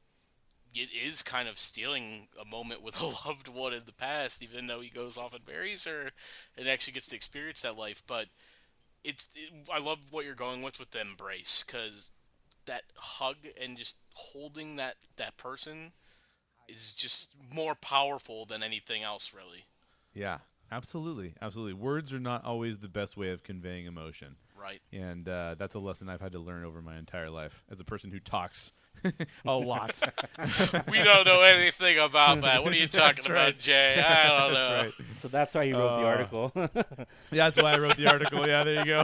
it 0.74 0.88
is 0.92 1.22
kind 1.22 1.48
of 1.48 1.58
stealing 1.58 2.28
a 2.40 2.44
moment 2.44 2.82
with 2.82 3.00
a 3.00 3.28
loved 3.28 3.48
one 3.48 3.72
in 3.72 3.82
the 3.86 3.92
past 3.92 4.42
even 4.42 4.66
though 4.66 4.80
he 4.80 4.90
goes 4.90 5.16
off 5.16 5.34
and 5.34 5.44
buries 5.46 5.84
her 5.84 6.10
and 6.56 6.68
actually 6.68 6.92
gets 6.92 7.08
to 7.08 7.16
experience 7.16 7.62
that 7.62 7.78
life 7.78 8.02
but 8.06 8.26
it's 9.02 9.28
it, 9.34 9.50
i 9.72 9.78
love 9.78 9.98
what 10.10 10.24
you're 10.24 10.34
going 10.34 10.62
with 10.62 10.78
with 10.78 10.90
the 10.90 11.00
embrace 11.00 11.64
because 11.66 12.10
that 12.66 12.82
hug 12.96 13.36
and 13.60 13.76
just 13.76 13.96
holding 14.14 14.76
that 14.76 14.96
that 15.16 15.36
person 15.36 15.92
is 16.68 16.94
just 16.94 17.30
more 17.52 17.74
powerful 17.74 18.44
than 18.44 18.62
anything 18.62 19.02
else, 19.02 19.32
really. 19.34 19.64
Yeah, 20.12 20.38
absolutely, 20.70 21.34
absolutely. 21.42 21.74
Words 21.74 22.12
are 22.12 22.20
not 22.20 22.44
always 22.44 22.78
the 22.78 22.88
best 22.88 23.16
way 23.16 23.30
of 23.30 23.42
conveying 23.42 23.86
emotion, 23.86 24.36
Right. 24.64 24.80
and 24.94 25.28
uh, 25.28 25.56
that's 25.58 25.74
a 25.74 25.78
lesson 25.78 26.08
I've 26.08 26.22
had 26.22 26.32
to 26.32 26.38
learn 26.38 26.64
over 26.64 26.80
my 26.80 26.96
entire 26.96 27.28
life 27.28 27.62
as 27.70 27.80
a 27.80 27.84
person 27.84 28.10
who 28.10 28.18
talks 28.18 28.72
a 29.44 29.52
lot. 29.52 30.00
We 30.90 31.02
don't 31.02 31.26
know 31.26 31.42
anything 31.42 31.98
about 31.98 32.40
that. 32.40 32.64
What 32.64 32.72
are 32.72 32.76
you 32.76 32.86
talking 32.88 33.16
That's 33.16 33.26
about, 33.26 33.36
right. 33.36 33.58
Jay? 33.58 34.02
I 34.02 34.28
don't 34.40 34.54
know. 34.54 34.68
That's 34.82 35.00
right. 35.00 35.08
So 35.20 35.28
that's 35.28 35.54
why 35.54 35.66
he 35.66 35.72
wrote 35.74 36.00
the 36.00 36.06
Uh, 36.06 36.08
article. 36.08 36.52
Yeah, 36.54 37.50
that's 37.50 37.60
why 37.62 37.74
I 37.74 37.78
wrote 37.78 37.96
the 37.98 38.06
article. 38.06 38.46
Yeah, 38.48 38.64
there 38.64 38.78
you 38.78 38.84
go. 38.86 39.02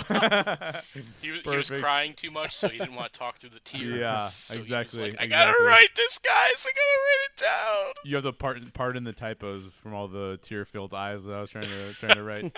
He 1.20 1.30
was, 1.32 1.40
he 1.42 1.56
was 1.56 1.68
crying 1.70 2.14
too 2.14 2.30
much, 2.30 2.54
so 2.56 2.68
he 2.68 2.78
didn't 2.78 2.94
want 2.94 3.12
to 3.12 3.18
talk 3.18 3.36
through 3.38 3.50
the 3.50 3.60
tears. 3.60 3.98
Yeah, 4.00 4.18
So 4.20 4.58
exactly, 4.58 5.10
like, 5.10 5.20
I 5.20 5.26
gotta 5.26 5.50
exactly. 5.50 5.66
write 5.66 5.88
this, 5.96 6.18
guys. 6.18 6.66
I 6.66 6.72
gotta 6.72 6.98
write 7.04 7.28
it 7.28 7.36
down. 7.36 7.92
you 8.04 8.14
have 8.16 8.24
to 8.24 8.32
part 8.32 8.72
pardon 8.72 9.04
the 9.04 9.12
typos 9.12 9.66
from 9.66 9.92
all 9.94 10.08
the 10.08 10.38
tear-filled 10.42 10.94
eyes 10.94 11.24
that 11.24 11.34
I 11.34 11.40
was 11.42 11.50
trying 11.50 11.64
to 11.64 11.92
trying 11.94 12.14
to 12.14 12.22
write. 12.22 12.56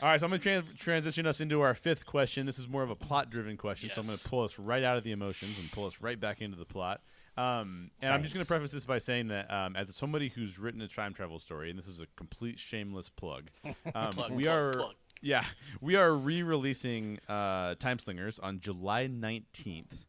All 0.00 0.08
right, 0.08 0.20
so 0.20 0.26
I'm 0.26 0.30
going 0.30 0.40
to 0.40 0.48
tran 0.48 0.78
transition 0.78 1.26
us 1.26 1.40
into 1.40 1.60
our 1.60 1.74
fifth 1.74 2.06
question. 2.06 2.46
This 2.46 2.58
is 2.58 2.68
more 2.68 2.82
of 2.82 2.90
a 2.90 2.94
plot-driven 2.94 3.56
question, 3.56 3.90
so 3.92 4.00
I'm 4.00 4.06
going 4.06 4.18
to 4.18 4.28
pull 4.28 4.44
us 4.44 4.58
right 4.58 4.84
out 4.84 4.96
of 4.96 5.04
the 5.04 5.12
emotions 5.12 5.58
and 5.58 5.70
pull 5.72 5.86
us 5.86 6.00
right 6.00 6.18
back 6.18 6.40
into 6.40 6.56
the 6.56 6.64
plot. 6.64 7.00
Um, 7.36 7.90
and 8.02 8.12
I'm 8.12 8.22
just 8.22 8.34
going 8.34 8.44
to 8.44 8.48
preface 8.48 8.72
this 8.72 8.84
by 8.84 8.98
saying 8.98 9.28
that 9.28 9.50
um, 9.52 9.76
as 9.76 9.94
somebody 9.94 10.28
who's 10.28 10.58
written 10.58 10.80
a 10.82 10.88
time 10.88 11.14
travel 11.14 11.38
story, 11.38 11.70
and 11.70 11.78
this 11.78 11.86
is 11.86 12.00
a 12.00 12.06
complete 12.16 12.58
shameless 12.58 13.08
plug, 13.08 13.50
um, 13.94 14.10
Plug, 14.12 14.32
we 14.32 14.44
plug, 14.44 14.56
are 14.56 14.72
plug. 14.72 14.94
yeah 15.22 15.44
we 15.80 15.94
are 15.96 16.14
re-releasing 16.14 17.18
uh, 17.28 17.74
Time 17.76 17.98
Slingers 17.98 18.38
on 18.38 18.60
July 18.60 19.06
19th. 19.08 20.06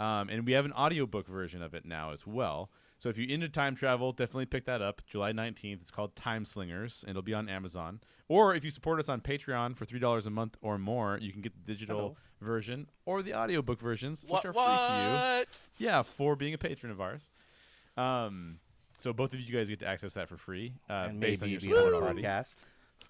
Um, 0.00 0.28
and 0.28 0.46
we 0.46 0.52
have 0.52 0.64
an 0.64 0.72
audiobook 0.72 1.26
version 1.26 1.60
of 1.62 1.74
it 1.74 1.84
now 1.84 2.12
as 2.12 2.24
well. 2.24 2.70
So 2.98 3.08
if 3.08 3.18
you're 3.18 3.28
into 3.30 3.48
time 3.48 3.74
travel, 3.74 4.12
definitely 4.12 4.46
pick 4.46 4.64
that 4.66 4.80
up. 4.82 5.02
July 5.06 5.32
19th. 5.32 5.80
It's 5.80 5.90
called 5.90 6.14
Time 6.14 6.44
Slingers, 6.44 7.02
and 7.02 7.10
it'll 7.10 7.22
be 7.22 7.34
on 7.34 7.48
Amazon. 7.48 8.00
Or 8.28 8.54
if 8.54 8.62
you 8.64 8.70
support 8.70 8.98
us 9.00 9.08
on 9.08 9.20
Patreon 9.22 9.74
for 9.76 9.86
$3 9.86 10.26
a 10.26 10.30
month 10.30 10.56
or 10.60 10.78
more, 10.78 11.18
you 11.20 11.32
can 11.32 11.40
get 11.40 11.52
the 11.54 11.72
digital 11.72 11.96
Hello. 11.98 12.16
version 12.42 12.86
or 13.06 13.22
the 13.22 13.34
audiobook 13.34 13.80
versions, 13.80 14.22
which 14.22 14.30
What? 14.30 14.44
are 14.44 14.52
free 14.52 14.62
to 14.62 15.46
you. 15.80 15.86
Yeah, 15.86 16.02
for 16.02 16.36
being 16.36 16.52
a 16.54 16.58
patron 16.58 16.92
of 16.92 17.00
ours. 17.00 17.30
Um, 17.96 18.60
so 19.00 19.12
both 19.12 19.32
of 19.32 19.40
you 19.40 19.52
guys 19.52 19.68
get 19.68 19.80
to 19.80 19.86
access 19.86 20.14
that 20.14 20.28
for 20.28 20.36
free, 20.36 20.74
uh, 20.90 21.06
and 21.08 21.20
based 21.20 21.42
on 21.42 21.48
your 21.50 21.60
support 21.60 21.94
already. 21.94 22.22
podcast. 22.22 22.56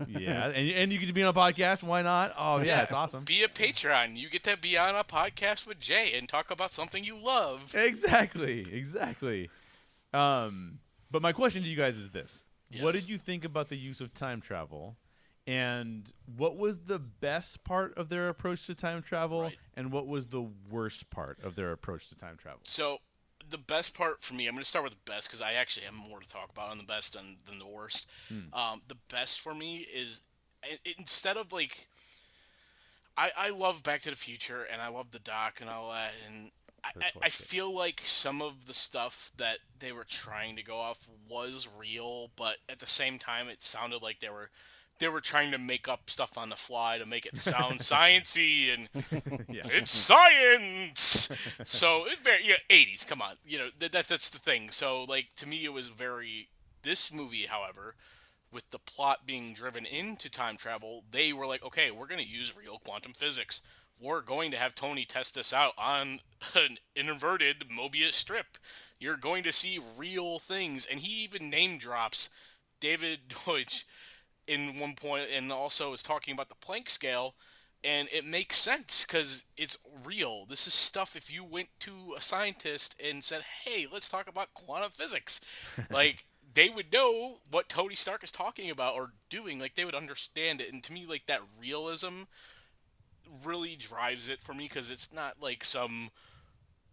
yeah, 0.08 0.46
and, 0.54 0.70
and 0.70 0.92
you 0.92 0.98
get 0.98 1.06
to 1.06 1.12
be 1.12 1.22
on 1.24 1.28
a 1.30 1.38
podcast. 1.38 1.82
Why 1.82 2.02
not? 2.02 2.32
Oh 2.38 2.58
yeah, 2.58 2.82
it's 2.82 2.92
awesome. 3.02 3.24
Be 3.24 3.42
a 3.42 3.48
Patreon. 3.48 4.16
You 4.16 4.28
get 4.30 4.44
to 4.44 4.56
be 4.56 4.78
on 4.78 4.94
a 4.94 5.02
podcast 5.02 5.66
with 5.66 5.80
Jay 5.80 6.12
and 6.16 6.28
talk 6.28 6.50
about 6.50 6.72
something 6.72 7.02
you 7.04 7.18
love. 7.18 7.74
Exactly, 7.74 8.60
exactly. 8.72 9.50
Um, 10.14 10.78
but 11.10 11.22
my 11.22 11.32
question 11.32 11.62
to 11.64 11.68
you 11.68 11.76
guys 11.76 11.96
is 11.96 12.10
this: 12.10 12.44
What 12.80 12.94
did 12.94 13.08
you 13.08 13.18
think 13.18 13.44
about 13.44 13.68
the 13.70 13.76
use 13.76 14.00
of 14.00 14.14
time 14.14 14.40
travel? 14.40 14.96
And 15.48 16.12
what 16.36 16.58
was 16.58 16.80
the 16.80 16.98
best 16.98 17.64
part 17.64 17.96
of 17.96 18.10
their 18.10 18.28
approach 18.28 18.66
to 18.66 18.74
time 18.74 19.02
travel? 19.02 19.42
Right. 19.42 19.56
And 19.74 19.90
what 19.90 20.06
was 20.06 20.26
the 20.26 20.46
worst 20.70 21.08
part 21.08 21.38
of 21.42 21.56
their 21.56 21.72
approach 21.72 22.10
to 22.10 22.16
time 22.16 22.36
travel? 22.36 22.60
So, 22.64 22.98
the 23.48 23.56
best 23.56 23.96
part 23.96 24.20
for 24.20 24.34
me, 24.34 24.46
I'm 24.46 24.52
going 24.52 24.62
to 24.62 24.68
start 24.68 24.84
with 24.84 24.92
the 24.92 25.10
best 25.10 25.26
because 25.26 25.40
I 25.40 25.54
actually 25.54 25.86
have 25.86 25.94
more 25.94 26.20
to 26.20 26.28
talk 26.28 26.50
about 26.52 26.70
on 26.70 26.76
the 26.76 26.84
best 26.84 27.14
than, 27.14 27.38
than 27.46 27.58
the 27.58 27.66
worst. 27.66 28.06
Um, 28.52 28.82
the 28.88 28.98
best 29.10 29.40
for 29.40 29.54
me 29.54 29.78
is 29.78 30.20
instead 30.98 31.38
of 31.38 31.50
like, 31.50 31.88
I, 33.16 33.30
I 33.38 33.50
love 33.50 33.82
Back 33.82 34.02
to 34.02 34.10
the 34.10 34.16
Future 34.16 34.66
and 34.70 34.82
I 34.82 34.88
love 34.88 35.12
the 35.12 35.18
doc 35.18 35.60
and 35.62 35.70
all 35.70 35.90
that, 35.92 36.10
and 36.26 36.50
I, 36.84 36.90
I 37.22 37.28
feel 37.30 37.74
like 37.74 38.02
some 38.04 38.42
of 38.42 38.66
the 38.66 38.74
stuff 38.74 39.32
that 39.38 39.58
they 39.78 39.92
were 39.92 40.04
trying 40.04 40.56
to 40.56 40.62
go 40.62 40.76
off 40.76 41.08
was 41.28 41.66
real, 41.78 42.30
but 42.36 42.58
at 42.68 42.80
the 42.80 42.86
same 42.86 43.18
time, 43.18 43.48
it 43.48 43.62
sounded 43.62 44.02
like 44.02 44.20
they 44.20 44.28
were. 44.28 44.50
They 44.98 45.08
were 45.08 45.20
trying 45.20 45.50
to 45.52 45.58
make 45.58 45.88
up 45.88 46.10
stuff 46.10 46.36
on 46.36 46.48
the 46.48 46.56
fly 46.56 46.98
to 46.98 47.06
make 47.06 47.26
it 47.26 47.38
sound 47.38 47.78
sciency 47.80 48.72
and 48.72 48.88
yeah, 49.48 49.66
it's 49.66 49.92
science. 49.92 51.30
so 51.64 52.06
it 52.06 52.18
very 52.20 52.42
yeah, 52.44 52.56
80s. 52.68 53.06
Come 53.06 53.22
on, 53.22 53.34
you 53.46 53.58
know 53.58 53.68
that, 53.78 53.92
that 53.92 54.08
that's 54.08 54.28
the 54.28 54.38
thing. 54.38 54.70
So 54.70 55.04
like 55.04 55.28
to 55.36 55.46
me, 55.46 55.64
it 55.64 55.72
was 55.72 55.88
very. 55.88 56.48
This 56.82 57.12
movie, 57.12 57.46
however, 57.46 57.96
with 58.52 58.70
the 58.70 58.78
plot 58.78 59.26
being 59.26 59.52
driven 59.52 59.84
into 59.84 60.30
time 60.30 60.56
travel, 60.56 61.04
they 61.10 61.32
were 61.32 61.46
like, 61.46 61.62
okay, 61.64 61.90
we're 61.90 62.06
going 62.06 62.22
to 62.22 62.28
use 62.28 62.56
real 62.56 62.78
quantum 62.78 63.12
physics. 63.12 63.60
We're 64.00 64.20
going 64.20 64.50
to 64.52 64.56
have 64.56 64.74
Tony 64.74 65.04
test 65.04 65.34
this 65.34 65.52
out 65.52 65.72
on 65.76 66.20
an 66.54 66.78
inverted 66.94 67.64
Mobius 67.68 68.12
strip. 68.12 68.58
You're 68.98 69.16
going 69.16 69.42
to 69.44 69.52
see 69.52 69.80
real 69.96 70.38
things, 70.38 70.86
and 70.86 71.00
he 71.00 71.24
even 71.24 71.50
name 71.50 71.78
drops 71.78 72.28
David 72.80 73.20
Deutsch 73.46 73.86
in 74.48 74.80
one 74.80 74.94
point, 74.94 75.28
and 75.32 75.52
also 75.52 75.92
is 75.92 76.02
talking 76.02 76.34
about 76.34 76.48
the 76.48 76.56
Planck 76.56 76.88
scale 76.88 77.34
and 77.84 78.08
it 78.12 78.24
makes 78.24 78.58
sense 78.58 79.04
because 79.04 79.44
it's 79.56 79.78
real. 80.04 80.44
This 80.46 80.66
is 80.66 80.74
stuff 80.74 81.14
if 81.14 81.32
you 81.32 81.44
went 81.44 81.68
to 81.80 82.14
a 82.16 82.22
scientist 82.22 83.00
and 83.02 83.22
said, 83.22 83.42
"Hey, 83.64 83.86
let's 83.90 84.08
talk 84.08 84.28
about 84.28 84.54
quantum 84.54 84.90
physics," 84.90 85.40
like 85.90 86.26
they 86.54 86.68
would 86.68 86.92
know 86.92 87.38
what 87.50 87.68
Tony 87.68 87.94
Stark 87.94 88.24
is 88.24 88.32
talking 88.32 88.70
about 88.70 88.94
or 88.94 89.12
doing. 89.30 89.58
Like 89.58 89.74
they 89.74 89.84
would 89.84 89.94
understand 89.94 90.60
it. 90.60 90.72
And 90.72 90.82
to 90.84 90.92
me, 90.92 91.06
like 91.06 91.26
that 91.26 91.42
realism 91.60 92.22
really 93.44 93.76
drives 93.76 94.28
it 94.28 94.42
for 94.42 94.54
me 94.54 94.64
because 94.64 94.90
it's 94.90 95.12
not 95.12 95.34
like 95.40 95.62
some 95.62 96.10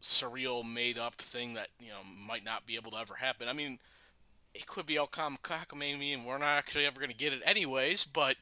surreal, 0.01 0.63
made 0.71 0.99
up 0.99 1.15
thing 1.15 1.55
that 1.55 1.69
you 1.79 1.89
know 1.89 2.01
might 2.27 2.45
not 2.45 2.67
be 2.67 2.75
able 2.75 2.91
to 2.91 2.97
ever 2.97 3.15
happen. 3.15 3.47
I 3.47 3.53
mean. 3.53 3.79
It 4.55 4.67
could 4.67 4.85
be 4.85 4.97
all 4.97 5.07
cockamamie, 5.07 6.13
and 6.13 6.25
we're 6.25 6.37
not 6.37 6.57
actually 6.57 6.85
ever 6.85 6.99
going 6.99 7.11
to 7.11 7.17
get 7.17 7.33
it 7.33 7.41
anyways. 7.45 8.05
But 8.05 8.37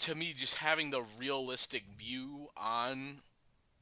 to 0.00 0.16
me, 0.16 0.34
just 0.36 0.58
having 0.58 0.90
the 0.90 1.04
realistic 1.18 1.84
view 1.96 2.48
on 2.56 3.18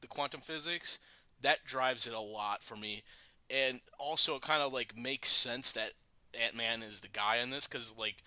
the 0.01 0.07
quantum 0.07 0.41
physics, 0.41 0.99
that 1.41 1.65
drives 1.65 2.05
it 2.05 2.13
a 2.13 2.19
lot 2.19 2.63
for 2.63 2.75
me. 2.75 3.01
And 3.49 3.81
also, 3.97 4.35
it 4.35 4.43
kind 4.43 4.61
of 4.61 4.71
like 4.71 4.95
makes 4.95 5.29
sense 5.29 5.71
that 5.71 5.93
Ant 6.39 6.55
Man 6.55 6.83
is 6.83 7.01
the 7.01 7.07
guy 7.07 7.37
in 7.37 7.49
this 7.49 7.67
because, 7.67 7.97
like, 7.97 8.23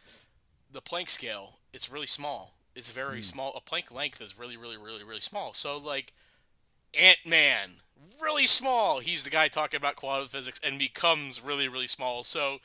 the 0.70 0.82
Planck 0.82 1.08
scale, 1.08 1.60
it's 1.72 1.90
really 1.90 2.06
small. 2.06 2.54
It's 2.74 2.90
very 2.90 3.18
hmm. 3.18 3.22
small. 3.22 3.54
A 3.54 3.60
Planck 3.60 3.92
length 3.92 4.20
is 4.20 4.38
really, 4.38 4.56
really, 4.56 4.76
really, 4.76 5.04
really 5.04 5.20
small. 5.20 5.54
So, 5.54 5.78
like, 5.78 6.12
Ant 6.98 7.24
Man, 7.24 7.70
really 8.20 8.46
small. 8.46 8.98
He's 8.98 9.22
the 9.22 9.30
guy 9.30 9.48
talking 9.48 9.78
about 9.78 9.96
quantum 9.96 10.28
physics 10.28 10.60
and 10.64 10.78
becomes 10.78 11.40
really, 11.40 11.68
really 11.68 11.86
small. 11.86 12.24
So, 12.24 12.58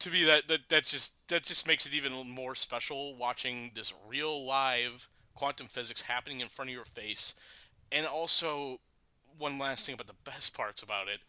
to 0.00 0.10
me 0.10 0.24
that, 0.24 0.48
that 0.48 0.68
that 0.68 0.84
just 0.84 1.28
that 1.28 1.44
just 1.44 1.66
makes 1.66 1.86
it 1.86 1.94
even 1.94 2.12
more 2.28 2.54
special 2.54 3.14
watching 3.14 3.70
this 3.74 3.92
real 4.08 4.44
live 4.44 5.08
quantum 5.34 5.66
physics 5.66 6.02
happening 6.02 6.40
in 6.40 6.48
front 6.48 6.70
of 6.70 6.74
your 6.74 6.84
face. 6.84 7.34
And 7.90 8.06
also 8.06 8.80
one 9.38 9.58
last 9.58 9.86
thing 9.86 9.94
about 9.94 10.06
the 10.06 10.30
best 10.30 10.54
parts 10.56 10.82
about 10.82 11.08
it. 11.08 11.20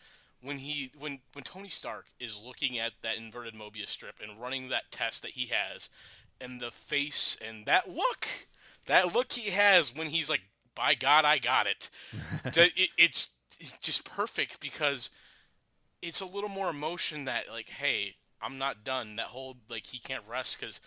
When 0.42 0.58
he 0.58 0.92
when 0.98 1.20
when 1.34 1.44
Tony 1.44 1.70
Stark 1.70 2.06
is 2.20 2.42
looking 2.44 2.78
at 2.78 2.94
that 3.02 3.18
inverted 3.18 3.56
Mobius 3.56 3.90
strip 3.90 4.16
and 4.22 4.40
running 4.40 4.70
that 4.70 4.92
test 4.92 5.22
that 5.24 5.32
he 5.32 5.48
has 5.52 5.90
and 6.40 6.60
the 6.60 6.72
face 6.72 7.38
and 7.46 7.66
that 7.66 7.90
look 7.90 8.28
that 8.86 9.14
look 9.14 9.32
he 9.32 9.52
has 9.52 9.96
when 9.96 10.08
he's 10.08 10.30
like 10.30 10.42
by 10.76 10.94
god 10.94 11.26
I 11.26 11.38
got 11.38 11.66
it, 11.66 11.90
it 12.46 12.90
it's, 12.98 13.34
it's 13.60 13.78
just 13.78 14.04
perfect 14.04 14.60
because 14.60 15.10
it's 16.02 16.22
a 16.22 16.26
little 16.26 16.50
more 16.50 16.70
emotion 16.70 17.26
that 17.26 17.50
like 17.50 17.70
hey 17.70 18.16
i'm 18.46 18.58
not 18.58 18.84
done. 18.84 19.16
That 19.16 19.28
whole 19.28 19.58
like 19.70 19.88
he 19.88 20.00
can't 20.00 20.24
rest 20.30 20.60
because 20.60 20.80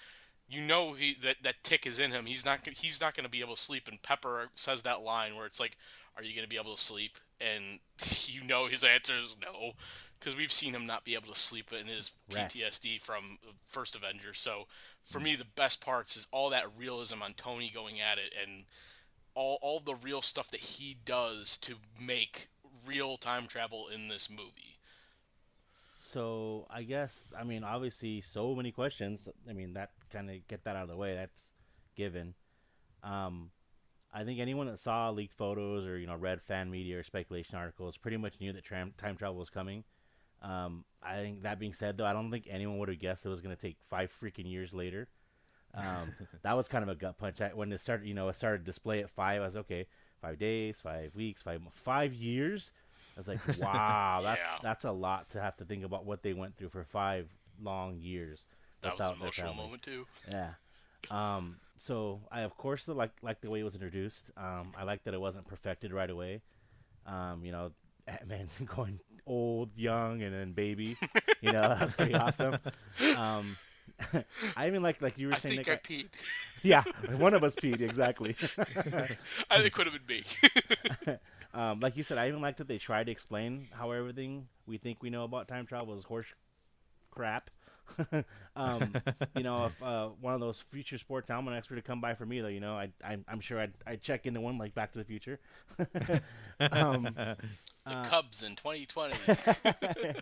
you 0.49 0.61
know 0.61 0.95
he 0.95 1.17
that, 1.23 1.37
that 1.43 1.63
tick 1.63 1.87
is 1.87 1.99
in 1.99 2.13
him. 2.13 2.27
He's 2.27 2.45
not 2.45 2.67
he's 2.67 3.01
not 3.01 3.15
going 3.15 3.25
to 3.25 3.31
be 3.31 3.41
able 3.41 3.55
to 3.55 3.61
sleep. 3.61 3.89
And 3.89 4.03
pepper 4.03 4.51
says 4.55 4.83
that 4.83 5.03
line 5.03 5.37
where 5.37 5.47
it's 5.47 5.61
like 5.61 5.77
are 6.17 6.23
you 6.23 6.35
going 6.35 6.45
to 6.45 6.49
be 6.49 6.59
able 6.59 6.75
to 6.75 6.81
sleep? 6.81 7.19
And 7.41 7.81
you 8.27 8.43
know 8.43 8.67
his 8.67 8.85
answer 8.85 9.19
is 9.19 9.37
no 9.41 9.73
because 10.19 10.37
we've 10.37 10.53
seen 10.53 10.75
him 10.75 10.87
not 10.87 11.05
be 11.05 11.15
able 11.15 11.33
to 11.33 11.39
sleep 11.39 11.73
in 11.73 11.87
his 11.87 12.13
Rest. 12.33 12.57
ptsd 12.57 13.01
from 13.01 13.39
first 13.67 13.95
avenger. 13.95 14.33
So 14.35 14.67
for 15.03 15.21
me 15.21 15.37
the 15.37 15.45
best 15.45 15.85
parts 15.85 16.17
is 16.17 16.27
all 16.31 16.51
that 16.51 16.67
realism 16.77 17.23
on 17.23 17.35
tony 17.35 17.71
going 17.75 18.01
at 18.01 18.19
it 18.19 18.33
and 18.41 18.65
all, 19.35 19.59
all 19.63 19.79
the 19.79 19.95
real 19.95 20.21
stuff 20.21 20.51
that 20.51 20.61
he 20.61 20.97
does 21.05 21.59
to 21.59 21.77
make 22.01 22.49
real 22.85 23.17
time 23.17 23.47
travel 23.47 23.87
in 23.87 24.09
this 24.09 24.29
movie 24.29 24.78
So 26.09 26.67
I 26.71 26.85
guess 26.85 27.29
I 27.39 27.45
mean 27.45 27.63
obviously 27.63 28.23
so 28.23 28.55
many 28.55 28.73
questions. 28.73 29.29
I 29.49 29.53
mean 29.53 29.75
that 29.75 29.91
kind 30.11 30.31
of 30.31 30.47
get 30.49 30.65
that 30.65 30.75
out 30.75 30.85
of 30.85 30.89
the 30.89 30.97
way. 30.97 31.15
That's 31.15 31.53
given. 31.97 32.35
Um, 33.05 33.51
I 34.13 34.25
think 34.25 34.41
anyone 34.41 34.67
that 34.69 34.81
saw 34.81 35.11
leaked 35.11 35.35
photos 35.35 35.87
or 35.87 35.99
you 35.99 36.07
know 36.07 36.17
read 36.17 36.41
fan 36.41 36.71
media 36.71 36.99
or 36.99 37.03
speculation 37.03 37.57
articles 37.57 37.99
pretty 37.99 38.17
much 38.17 38.41
knew 38.41 38.55
that 38.55 38.65
tram- 38.65 38.95
time 38.97 39.17
travel 39.17 39.37
was 39.37 39.51
coming. 39.51 39.85
Um, 40.41 40.87
I 41.03 41.17
think 41.17 41.43
that 41.43 41.59
being 41.59 41.75
said 41.75 41.99
though, 41.99 42.07
I 42.07 42.15
don't 42.15 42.31
think 42.31 42.47
anyone 42.49 42.79
would 42.79 42.89
have 42.89 43.01
guessed 43.01 43.27
it 43.27 43.29
was 43.29 43.43
going 43.43 43.55
to 43.55 43.61
take 43.61 43.77
five 43.91 44.11
freaking 44.11 44.51
years 44.51 44.73
later. 44.73 45.09
Um, 45.75 46.15
that 46.43 46.57
was 46.57 46.69
kind 46.69 46.83
of 46.83 46.89
a 46.89 46.95
gut 46.95 47.19
punch. 47.19 47.43
I, 47.43 47.49
when 47.49 47.71
it 47.71 47.81
started, 47.83 48.09
you 48.09 48.15
know, 48.15 48.29
it 48.31 48.37
started 48.37 48.61
to 48.61 48.65
display 48.65 49.01
at 49.01 49.11
five. 49.11 49.43
I 49.43 49.45
was 49.45 49.57
okay, 49.59 49.87
five 50.23 50.39
days, 50.39 50.81
five 50.81 51.15
weeks, 51.15 51.43
five 51.43 51.61
five 51.75 52.15
years. 52.15 52.73
I 53.19 53.21
was 53.21 53.27
like, 53.29 53.59
wow, 53.59 54.21
that's 54.23 54.41
Yeah. 54.41 54.59
that's 54.63 54.85
a 54.85 54.93
lot 54.93 55.29
to 55.31 55.41
have 55.41 55.57
to 55.57 55.65
think 55.65 55.85
about 55.85 56.07
what 56.07 56.23
they 56.23 56.33
went 56.35 56.57
through 56.57 56.69
for 56.69 56.85
five 56.85 57.29
long 57.61 57.99
years. 58.01 58.45
That 58.83 58.93
was 58.93 59.01
an 59.03 59.15
emotional 59.21 59.55
moment 59.55 59.83
too. 59.83 60.07
Yeah. 60.31 60.53
Um, 61.11 61.57
so 61.79 62.21
I 62.31 62.43
of 62.43 62.57
course 62.57 62.87
like 62.87 63.11
like 63.23 63.41
the 63.41 63.51
way 63.51 63.59
it 63.61 63.65
was 63.65 63.75
introduced. 63.75 64.31
Um, 64.37 64.73
I 64.79 64.85
like 64.85 65.03
that 65.05 65.15
it 65.15 65.21
wasn't 65.21 65.49
perfected 65.49 65.93
right 65.93 66.09
away. 66.09 66.43
Um, 67.07 67.45
you 67.45 67.51
know, 67.51 67.73
man 68.27 68.49
going 68.77 69.01
old, 69.27 69.71
young, 69.77 70.23
and 70.23 70.33
then 70.33 70.53
baby. 70.53 70.97
You 71.41 71.53
know, 71.53 71.63
that 71.63 71.81
was 71.81 71.93
pretty 71.93 72.15
awesome. 72.15 72.57
Um, 73.17 73.57
I 74.57 74.69
even 74.69 74.83
like 74.83 75.03
like 75.03 75.19
you 75.19 75.27
were 75.29 75.35
I 75.35 75.39
saying. 75.39 75.65
think 75.65 75.67
Nick, 75.69 75.81
I 75.91 75.93
peed. 75.93 76.07
yeah, 76.63 76.85
one 77.17 77.35
of 77.35 77.43
us 77.43 77.57
peed 77.57 77.81
exactly. 77.81 78.37
I 78.41 79.57
think 79.57 79.67
it 79.67 79.73
could 79.73 79.89
have 79.89 80.07
been 80.07 80.19
me. 80.19 81.17
Um, 81.59 81.81
like 81.81 81.97
you 81.97 82.03
said, 82.05 82.19
I 82.19 82.29
even 82.29 82.41
like 82.41 82.57
that 82.59 82.69
they 82.69 82.79
tried 82.79 83.07
to 83.07 83.13
explain 83.13 83.67
how 83.73 83.91
everything 83.91 84.49
we 84.67 84.79
think 84.79 85.03
we 85.03 85.11
know 85.11 85.25
about 85.25 85.49
time 85.49 85.67
travel 85.67 85.95
is 85.97 86.05
horse 86.05 86.27
crap. 87.11 87.51
um, 88.57 88.93
you 89.35 89.43
know, 89.43 89.67
if 89.67 89.83
uh, 89.83 90.09
one 90.21 90.35
of 90.35 90.41
those 90.41 90.61
future 90.61 90.99
sports 90.99 91.31
almanacs 91.31 91.71
were 91.71 91.77
to 91.77 91.83
come 91.83 92.01
by 92.01 92.15
for 92.15 92.27
me, 92.27 92.41
though, 92.41 92.49
you 92.49 92.61
know, 92.61 92.75
I, 92.77 92.91
I 93.03 93.19
I'm 93.27 93.41
sure 93.41 93.59
I'd, 93.59 93.73
I'd 93.87 94.03
check 94.03 94.27
into 94.27 94.41
one 94.41 94.59
like 94.59 94.75
Back 94.75 94.93
to 94.93 94.99
the 94.99 95.05
Future. 95.05 95.41
um, 96.61 97.09
the 97.15 97.37
Uh, 97.87 98.05
Cubs 98.05 98.43
in 98.43 98.55
2020. 98.55 99.15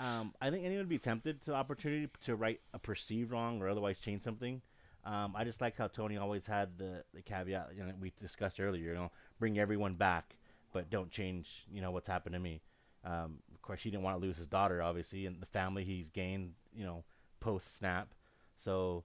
um, 0.00 0.34
I 0.40 0.50
think 0.50 0.64
anyone 0.64 0.78
would 0.78 0.88
be 0.88 0.98
tempted 0.98 1.42
to 1.42 1.50
the 1.50 1.56
opportunity 1.56 2.08
to 2.24 2.36
right 2.36 2.60
a 2.74 2.78
perceived 2.78 3.30
wrong 3.30 3.62
or 3.62 3.68
otherwise 3.68 3.98
change 3.98 4.22
something. 4.22 4.60
Um, 5.04 5.34
I 5.36 5.44
just 5.44 5.60
like 5.60 5.76
how 5.76 5.86
Tony 5.86 6.16
always 6.16 6.46
had 6.46 6.78
the, 6.78 7.04
the 7.14 7.22
caveat 7.22 7.70
you 7.76 7.84
know, 7.84 7.92
we 8.00 8.12
discussed 8.20 8.58
earlier. 8.58 8.88
You 8.88 8.94
know, 8.94 9.12
bring 9.38 9.58
everyone 9.58 9.94
back, 9.94 10.36
but 10.76 10.90
don't 10.90 11.10
change. 11.10 11.64
You 11.72 11.80
know 11.80 11.90
what's 11.90 12.06
happened 12.06 12.34
to 12.34 12.38
me. 12.38 12.60
Um, 13.02 13.38
of 13.54 13.62
course, 13.62 13.80
he 13.82 13.90
didn't 13.90 14.02
want 14.02 14.20
to 14.20 14.26
lose 14.26 14.36
his 14.36 14.46
daughter, 14.46 14.82
obviously, 14.82 15.24
and 15.24 15.40
the 15.40 15.46
family 15.46 15.84
he's 15.84 16.10
gained. 16.10 16.52
You 16.74 16.84
know, 16.84 17.04
post 17.40 17.78
snap. 17.78 18.08
So, 18.56 19.04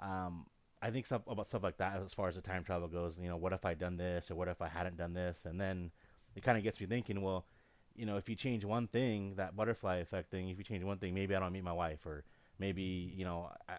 um, 0.00 0.46
I 0.82 0.90
think 0.90 1.06
stuff 1.06 1.22
about 1.28 1.46
stuff 1.46 1.62
like 1.62 1.76
that 1.76 2.02
as 2.04 2.12
far 2.12 2.28
as 2.28 2.34
the 2.34 2.40
time 2.40 2.64
travel 2.64 2.88
goes. 2.88 3.16
You 3.22 3.28
know, 3.28 3.36
what 3.36 3.52
if 3.52 3.64
I 3.64 3.74
done 3.74 3.98
this 3.98 4.32
or 4.32 4.34
what 4.34 4.48
if 4.48 4.60
I 4.60 4.66
hadn't 4.66 4.96
done 4.96 5.14
this? 5.14 5.44
And 5.44 5.60
then 5.60 5.92
it 6.34 6.42
kind 6.42 6.58
of 6.58 6.64
gets 6.64 6.80
me 6.80 6.86
thinking. 6.86 7.22
Well, 7.22 7.46
you 7.94 8.04
know, 8.04 8.16
if 8.16 8.28
you 8.28 8.34
change 8.34 8.64
one 8.64 8.88
thing, 8.88 9.34
that 9.36 9.54
butterfly 9.54 9.98
effect 9.98 10.32
thing, 10.32 10.48
if 10.48 10.58
you 10.58 10.64
change 10.64 10.82
one 10.82 10.98
thing, 10.98 11.14
maybe 11.14 11.36
I 11.36 11.38
don't 11.38 11.52
meet 11.52 11.62
my 11.62 11.72
wife, 11.72 12.04
or 12.04 12.24
maybe 12.58 13.14
you 13.14 13.24
know, 13.24 13.50
I, 13.68 13.74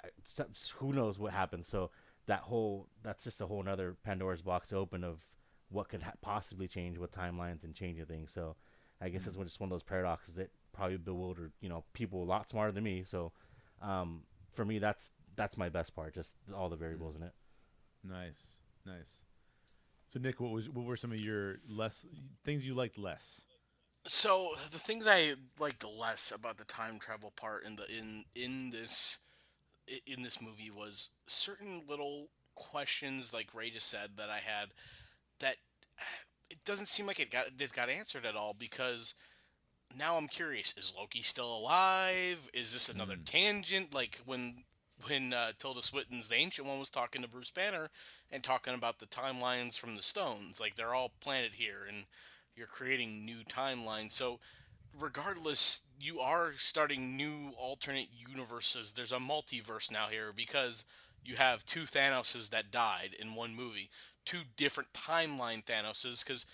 who 0.77 0.93
knows 0.93 1.19
what 1.19 1.33
happens. 1.33 1.67
So 1.67 1.91
that 2.25 2.39
whole 2.43 2.87
that's 3.03 3.25
just 3.25 3.41
a 3.41 3.47
whole 3.47 3.59
another 3.59 3.97
Pandora's 4.01 4.41
box 4.41 4.71
open 4.71 5.03
of 5.03 5.19
what 5.73 5.89
could 5.89 6.03
ha- 6.03 6.13
possibly 6.21 6.67
change 6.67 6.97
with 6.97 7.11
timelines 7.11 7.63
and 7.63 7.73
changing 7.75 8.05
things. 8.05 8.31
So 8.31 8.55
I 9.01 9.09
guess 9.09 9.27
it's 9.27 9.35
just 9.35 9.59
one 9.59 9.67
of 9.67 9.71
those 9.71 9.83
paradoxes 9.83 10.35
that 10.35 10.51
probably 10.71 10.97
bewildered 10.97 11.51
you 11.61 11.69
know 11.69 11.83
people 11.93 12.23
a 12.23 12.25
lot 12.25 12.47
smarter 12.47 12.71
than 12.71 12.83
me. 12.83 13.03
So 13.05 13.31
um, 13.81 14.21
for 14.53 14.63
me, 14.63 14.79
that's 14.79 15.11
that's 15.35 15.57
my 15.57 15.69
best 15.69 15.95
part, 15.95 16.13
just 16.13 16.33
all 16.55 16.69
the 16.69 16.75
variables 16.75 17.15
in 17.15 17.23
it. 17.23 17.33
Nice, 18.03 18.59
nice. 18.85 19.23
So 20.07 20.19
Nick, 20.19 20.39
what 20.39 20.51
was 20.51 20.69
what 20.69 20.85
were 20.85 20.95
some 20.95 21.11
of 21.11 21.19
your 21.19 21.57
less 21.67 22.05
things 22.43 22.65
you 22.65 22.75
liked 22.75 22.97
less? 22.97 23.41
So 24.05 24.51
the 24.71 24.79
things 24.79 25.07
I 25.07 25.33
liked 25.59 25.83
less 25.85 26.31
about 26.35 26.57
the 26.57 26.65
time 26.65 26.99
travel 26.99 27.31
part 27.35 27.65
in 27.65 27.75
the 27.77 27.85
in 27.89 28.25
in 28.35 28.69
this 28.69 29.19
in 30.05 30.23
this 30.23 30.41
movie 30.41 30.71
was 30.71 31.09
certain 31.27 31.83
little 31.87 32.29
questions, 32.55 33.33
like 33.33 33.53
Ray 33.53 33.69
just 33.69 33.87
said, 33.87 34.11
that 34.17 34.29
I 34.29 34.39
had 34.39 34.69
that 35.43 35.57
it 36.49 36.65
doesn't 36.65 36.87
seem 36.87 37.05
like 37.05 37.19
it 37.19 37.31
got 37.31 37.45
it 37.59 37.73
got 37.73 37.89
answered 37.89 38.25
at 38.25 38.35
all 38.35 38.55
because 38.57 39.13
now 39.97 40.17
I'm 40.17 40.27
curious: 40.27 40.73
is 40.77 40.93
Loki 40.97 41.21
still 41.21 41.55
alive? 41.55 42.49
Is 42.53 42.73
this 42.73 42.89
another 42.89 43.15
tangent? 43.23 43.93
Like 43.93 44.19
when 44.25 44.63
when 45.05 45.33
uh, 45.33 45.51
Tilda 45.59 45.81
Swinton's 45.81 46.29
the 46.29 46.35
Ancient 46.35 46.67
One 46.67 46.79
was 46.79 46.89
talking 46.89 47.21
to 47.21 47.27
Bruce 47.27 47.51
Banner 47.51 47.89
and 48.31 48.43
talking 48.43 48.73
about 48.73 48.99
the 48.99 49.05
timelines 49.05 49.77
from 49.77 49.95
the 49.95 50.01
stones, 50.01 50.59
like 50.59 50.75
they're 50.75 50.95
all 50.95 51.11
planted 51.19 51.55
here 51.55 51.85
and 51.87 52.05
you're 52.55 52.67
creating 52.67 53.25
new 53.25 53.43
timelines. 53.49 54.11
So, 54.11 54.39
regardless, 54.97 55.81
you 55.99 56.19
are 56.19 56.53
starting 56.57 57.17
new 57.17 57.51
alternate 57.57 58.09
universes. 58.15 58.93
There's 58.93 59.11
a 59.11 59.17
multiverse 59.17 59.91
now 59.91 60.07
here 60.07 60.31
because 60.35 60.85
you 61.25 61.35
have 61.35 61.65
two 61.65 61.83
Thanoses 61.83 62.49
that 62.49 62.71
died 62.71 63.15
in 63.19 63.35
one 63.35 63.55
movie, 63.55 63.89
two 64.25 64.41
different 64.57 64.93
timeline 64.93 65.63
Thanoses. 65.63 66.25
Because 66.25 66.45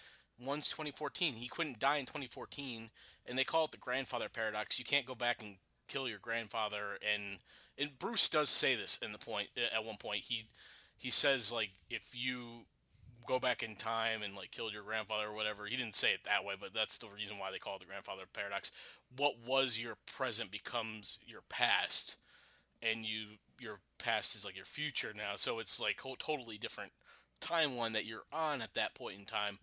one's 0.44 0.70
2014, 0.70 1.34
he 1.34 1.48
couldn't 1.48 1.80
die 1.80 1.98
in 1.98 2.06
2014, 2.06 2.90
and 3.26 3.38
they 3.38 3.44
call 3.44 3.66
it 3.66 3.72
the 3.72 3.78
grandfather 3.78 4.30
paradox. 4.30 4.80
You 4.80 4.86
can't 4.86 5.06
go 5.06 5.16
back 5.16 5.42
and 5.42 5.58
kill 5.88 6.08
your 6.08 6.20
grandfather, 6.20 6.98
and 7.14 7.40
and 7.78 7.98
Bruce 7.98 8.28
does 8.28 8.50
say 8.50 8.76
this 8.76 9.00
in 9.02 9.12
the 9.12 9.18
point 9.18 9.50
at 9.74 9.86
one 9.86 9.98
point. 9.98 10.24
He 10.28 10.48
he 10.98 11.10
says 11.10 11.52
like 11.52 11.72
if 11.90 12.12
you 12.14 12.66
go 13.30 13.40
back 13.40 13.62
in 13.62 13.76
time 13.76 14.24
and 14.24 14.36
like 14.36 14.50
killed 14.50 14.74
your 14.74 14.82
grandfather 14.82 15.28
or 15.28 15.36
whatever. 15.36 15.68
He 15.68 15.78
didn't 15.78 15.96
say 15.96 16.14
it 16.14 16.22
that 16.26 16.44
way, 16.44 16.56
but 16.60 16.74
that's 16.74 16.98
the 16.98 17.08
reason 17.16 17.38
why 17.38 17.52
they 17.52 17.60
call 17.60 17.76
it 17.76 17.80
the 17.80 17.86
grandfather 17.86 18.24
paradox. 18.34 18.72
What 19.16 19.36
was 19.46 19.80
your 19.80 19.98
present 20.08 20.50
becomes 20.50 21.20
your 21.28 21.42
past, 21.48 22.16
and 22.82 23.06
you 23.06 23.38
your 23.60 23.80
past 24.00 24.36
is 24.36 24.44
like 24.44 24.56
your 24.56 24.66
future 24.66 25.14
now. 25.16 25.34
So 25.36 25.60
it's 25.60 25.80
like 25.80 26.00
a 26.04 26.16
totally 26.18 26.58
different 26.58 26.92
timeline 27.42 27.94
that 27.94 28.06
you're 28.06 28.24
on 28.34 28.62
at 28.62 28.74
that 28.76 28.96
point 28.96 29.20
in 29.20 29.26
time. 29.26 29.60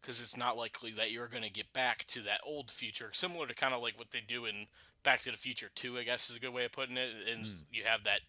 Because 0.00 0.20
it's 0.20 0.36
not 0.36 0.56
likely 0.58 0.92
that 0.92 1.12
you're 1.12 1.28
going 1.28 1.42
to 1.44 1.50
get 1.50 1.72
back 1.72 2.04
to 2.08 2.20
that 2.22 2.40
old 2.44 2.70
future, 2.70 3.08
similar 3.12 3.46
to 3.46 3.54
kind 3.54 3.72
of 3.72 3.80
like 3.80 3.98
what 3.98 4.10
they 4.10 4.20
do 4.20 4.44
in 4.44 4.66
Back 5.02 5.22
to 5.22 5.30
the 5.30 5.36
Future 5.38 5.70
2, 5.74 5.98
I 5.98 6.02
guess 6.02 6.28
is 6.30 6.36
a 6.36 6.40
good 6.40 6.52
way 6.52 6.64
of 6.66 6.72
putting 6.72 6.96
it. 6.98 7.10
And 7.32 7.46
you 7.72 7.84
have 7.84 8.04
that 8.04 8.20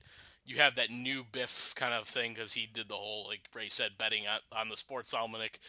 you 0.46 0.58
have 0.58 0.76
that 0.76 0.92
new 0.92 1.24
Biff 1.30 1.74
kind 1.76 1.94
of 1.94 2.06
thing 2.08 2.34
because 2.34 2.54
he 2.54 2.68
did 2.72 2.88
the 2.88 2.96
whole 2.96 3.26
like 3.28 3.42
Ray 3.54 3.70
said 3.70 3.92
betting 3.98 4.24
on, 4.28 4.40
on 4.58 4.70
the 4.70 4.78
sports 4.78 5.14
almanac, 5.14 5.60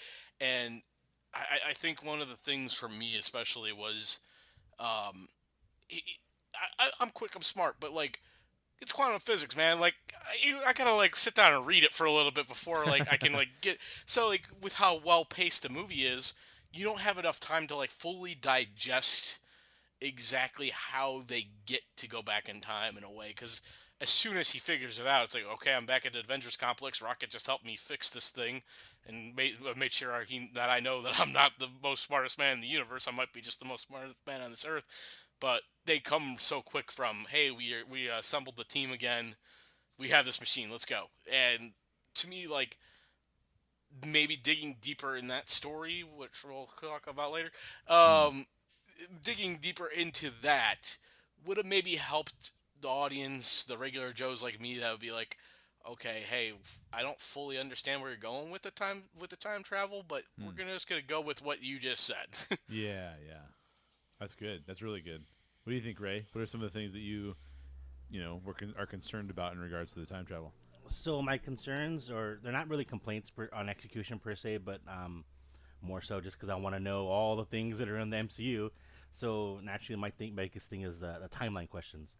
and 0.40 0.82
I, 1.34 1.70
I 1.70 1.72
think 1.72 2.04
one 2.04 2.20
of 2.20 2.28
the 2.28 2.36
things 2.36 2.72
for 2.74 2.88
me 2.88 3.16
especially 3.18 3.72
was, 3.72 4.18
um, 4.78 5.28
it, 5.88 6.02
I, 6.78 6.86
I- 6.86 6.90
I'm 7.00 7.10
quick, 7.10 7.34
I'm 7.34 7.42
smart, 7.42 7.76
but 7.80 7.92
like 7.92 8.20
it's 8.80 8.92
quantum 8.92 9.20
physics, 9.20 9.56
man. 9.56 9.80
Like 9.80 9.94
I, 10.14 10.68
I 10.68 10.72
gotta 10.72 10.94
like 10.94 11.16
sit 11.16 11.34
down 11.34 11.54
and 11.54 11.66
read 11.66 11.84
it 11.84 11.92
for 11.92 12.04
a 12.04 12.12
little 12.12 12.32
bit 12.32 12.48
before 12.48 12.84
like 12.84 13.10
I 13.10 13.16
can 13.16 13.32
like 13.32 13.48
get 13.60 13.78
so 14.06 14.28
like 14.28 14.48
with 14.62 14.74
how 14.74 15.00
well 15.04 15.24
paced 15.24 15.62
the 15.62 15.68
movie 15.68 16.04
is, 16.04 16.34
you 16.72 16.84
don't 16.84 17.00
have 17.00 17.18
enough 17.18 17.40
time 17.40 17.66
to 17.68 17.76
like 17.76 17.90
fully 17.90 18.34
digest 18.34 19.38
exactly 20.00 20.70
how 20.72 21.22
they 21.26 21.46
get 21.64 21.80
to 21.96 22.08
go 22.08 22.22
back 22.22 22.48
in 22.48 22.60
time 22.60 22.98
in 22.98 23.04
a 23.04 23.10
way 23.10 23.28
because 23.28 23.62
as 23.98 24.10
soon 24.10 24.36
as 24.36 24.50
he 24.50 24.58
figures 24.58 24.98
it 24.98 25.06
out 25.06 25.24
it's 25.24 25.34
like 25.34 25.46
okay 25.50 25.72
i'm 25.72 25.86
back 25.86 26.04
at 26.04 26.12
the 26.12 26.20
Avengers 26.20 26.54
complex 26.54 27.00
rocket 27.00 27.30
just 27.30 27.46
helped 27.46 27.64
me 27.64 27.76
fix 27.76 28.10
this 28.10 28.28
thing 28.28 28.62
and 29.06 29.34
made, 29.34 29.54
uh, 29.66 29.72
made 29.74 29.92
sure 29.94 30.22
he, 30.28 30.50
that 30.54 30.68
i 30.68 30.80
know 30.80 31.00
that 31.00 31.18
i'm 31.18 31.32
not 31.32 31.52
the 31.58 31.68
most 31.82 32.04
smartest 32.04 32.38
man 32.38 32.52
in 32.52 32.60
the 32.60 32.66
universe 32.66 33.08
i 33.08 33.10
might 33.10 33.32
be 33.32 33.40
just 33.40 33.58
the 33.58 33.64
most 33.64 33.88
smartest 33.88 34.16
man 34.26 34.42
on 34.42 34.50
this 34.50 34.66
earth 34.68 34.84
but 35.40 35.62
they 35.86 35.98
come 35.98 36.36
so 36.38 36.60
quick 36.60 36.92
from 36.92 37.26
hey 37.30 37.50
we 37.50 37.72
are, 37.72 37.82
we 37.88 38.08
assembled 38.08 38.56
the 38.56 38.64
team 38.64 38.90
again 38.92 39.36
we 39.98 40.08
have 40.10 40.26
this 40.26 40.40
machine 40.40 40.70
let's 40.70 40.84
go 40.84 41.04
and 41.32 41.72
to 42.14 42.28
me 42.28 42.46
like 42.46 42.76
maybe 44.06 44.36
digging 44.36 44.76
deeper 44.80 45.16
in 45.16 45.28
that 45.28 45.48
story 45.48 46.04
which 46.16 46.44
we'll 46.44 46.68
talk 46.80 47.06
about 47.06 47.32
later 47.32 47.50
um, 47.88 48.46
digging 49.24 49.56
deeper 49.56 49.86
into 49.86 50.30
that 50.42 50.96
would 51.44 51.56
have 51.56 51.66
maybe 51.66 51.96
helped 51.96 52.52
the 52.80 52.88
audience, 52.88 53.64
the 53.64 53.78
regular 53.78 54.12
Joes 54.12 54.42
like 54.42 54.60
me, 54.60 54.78
that 54.78 54.90
would 54.90 55.00
be 55.00 55.12
like, 55.12 55.36
okay, 55.88 56.22
hey, 56.28 56.52
I 56.92 57.02
don't 57.02 57.20
fully 57.20 57.58
understand 57.58 58.00
where 58.00 58.10
you're 58.10 58.18
going 58.18 58.50
with 58.50 58.62
the 58.62 58.70
time 58.70 59.04
with 59.18 59.30
the 59.30 59.36
time 59.36 59.62
travel, 59.62 60.04
but 60.06 60.22
we're 60.44 60.52
gonna 60.52 60.72
just 60.72 60.88
gonna 60.88 61.02
go 61.02 61.20
with 61.20 61.42
what 61.42 61.62
you 61.62 61.78
just 61.78 62.04
said. 62.04 62.58
Yeah, 62.68 63.12
yeah, 63.26 63.46
that's 64.18 64.34
good. 64.34 64.64
That's 64.66 64.82
really 64.82 65.00
good. 65.00 65.22
What 65.66 65.70
do 65.72 65.74
you 65.74 65.82
think, 65.82 65.98
Ray? 65.98 66.24
What 66.30 66.42
are 66.42 66.46
some 66.46 66.62
of 66.62 66.72
the 66.72 66.78
things 66.78 66.92
that 66.92 67.00
you, 67.00 67.34
you 68.08 68.22
know, 68.22 68.40
were 68.44 68.54
con- 68.54 68.72
are 68.78 68.86
concerned 68.86 69.30
about 69.30 69.52
in 69.52 69.58
regards 69.58 69.92
to 69.94 69.98
the 69.98 70.06
time 70.06 70.24
travel? 70.24 70.52
So 70.86 71.20
my 71.20 71.38
concerns, 71.38 72.08
or 72.08 72.38
they're 72.40 72.52
not 72.52 72.68
really 72.68 72.84
complaints 72.84 73.30
per, 73.30 73.48
on 73.52 73.68
execution 73.68 74.20
per 74.20 74.36
se, 74.36 74.58
but 74.58 74.80
um, 74.86 75.24
more 75.82 76.00
so 76.00 76.20
just 76.20 76.36
because 76.36 76.50
I 76.50 76.54
want 76.54 76.76
to 76.76 76.80
know 76.80 77.08
all 77.08 77.34
the 77.34 77.44
things 77.44 77.78
that 77.78 77.88
are 77.88 77.98
in 77.98 78.10
the 78.10 78.16
MCU. 78.16 78.70
So 79.10 79.58
naturally, 79.60 80.00
my 80.00 80.10
think 80.10 80.36
biggest 80.36 80.70
thing 80.70 80.82
is 80.82 81.00
the, 81.00 81.16
the 81.20 81.28
timeline 81.28 81.68
questions. 81.68 82.14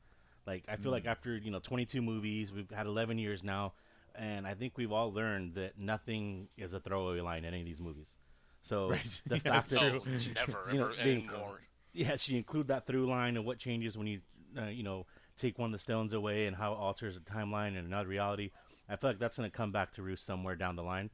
Like 0.44 0.64
I 0.68 0.74
feel 0.74 0.90
like 0.90 1.06
after 1.06 1.36
you 1.36 1.52
know 1.52 1.60
22 1.60 2.02
movies, 2.02 2.50
we've 2.52 2.68
had 2.70 2.86
11 2.88 3.16
years 3.18 3.44
now, 3.44 3.74
and 4.16 4.44
I 4.44 4.54
think 4.54 4.76
we've 4.76 4.90
all 4.90 5.12
learned 5.12 5.54
that 5.54 5.78
nothing 5.78 6.48
is 6.56 6.74
a 6.74 6.80
throwaway 6.80 7.20
line 7.20 7.44
in 7.44 7.52
any 7.54 7.60
of 7.60 7.66
these 7.66 7.80
movies. 7.80 8.16
So 8.62 8.90
Right. 8.90 9.04
the 9.28 9.36
Yeah, 9.36 9.40
fact 9.40 9.70
that's 9.70 9.70
that 9.70 9.82
no, 9.82 10.02
never, 10.34 10.58
You 10.72 10.78
know, 10.80 10.86
ever 10.88 10.94
being- 11.04 11.28
anymore. 11.30 11.60
Yeah, 11.96 12.16
she 12.16 12.36
include 12.36 12.68
that 12.68 12.86
through 12.86 13.08
line 13.08 13.36
of 13.36 13.44
what 13.44 13.58
changes 13.58 13.96
when 13.96 14.06
you, 14.06 14.20
uh, 14.56 14.66
you 14.66 14.82
know, 14.82 15.06
take 15.36 15.58
one 15.58 15.68
of 15.68 15.72
the 15.72 15.78
stones 15.78 16.12
away 16.12 16.46
and 16.46 16.56
how 16.56 16.72
it 16.72 16.76
alters 16.76 17.16
a 17.16 17.20
timeline 17.20 17.68
and 17.76 17.86
another 17.86 18.08
reality. 18.08 18.50
I 18.88 18.96
feel 18.96 19.10
like 19.10 19.18
that's 19.18 19.36
going 19.36 19.50
to 19.50 19.56
come 19.56 19.72
back 19.72 19.92
to 19.94 20.02
roost 20.02 20.24
somewhere 20.24 20.54
down 20.54 20.76
the 20.76 20.82
line. 20.82 21.10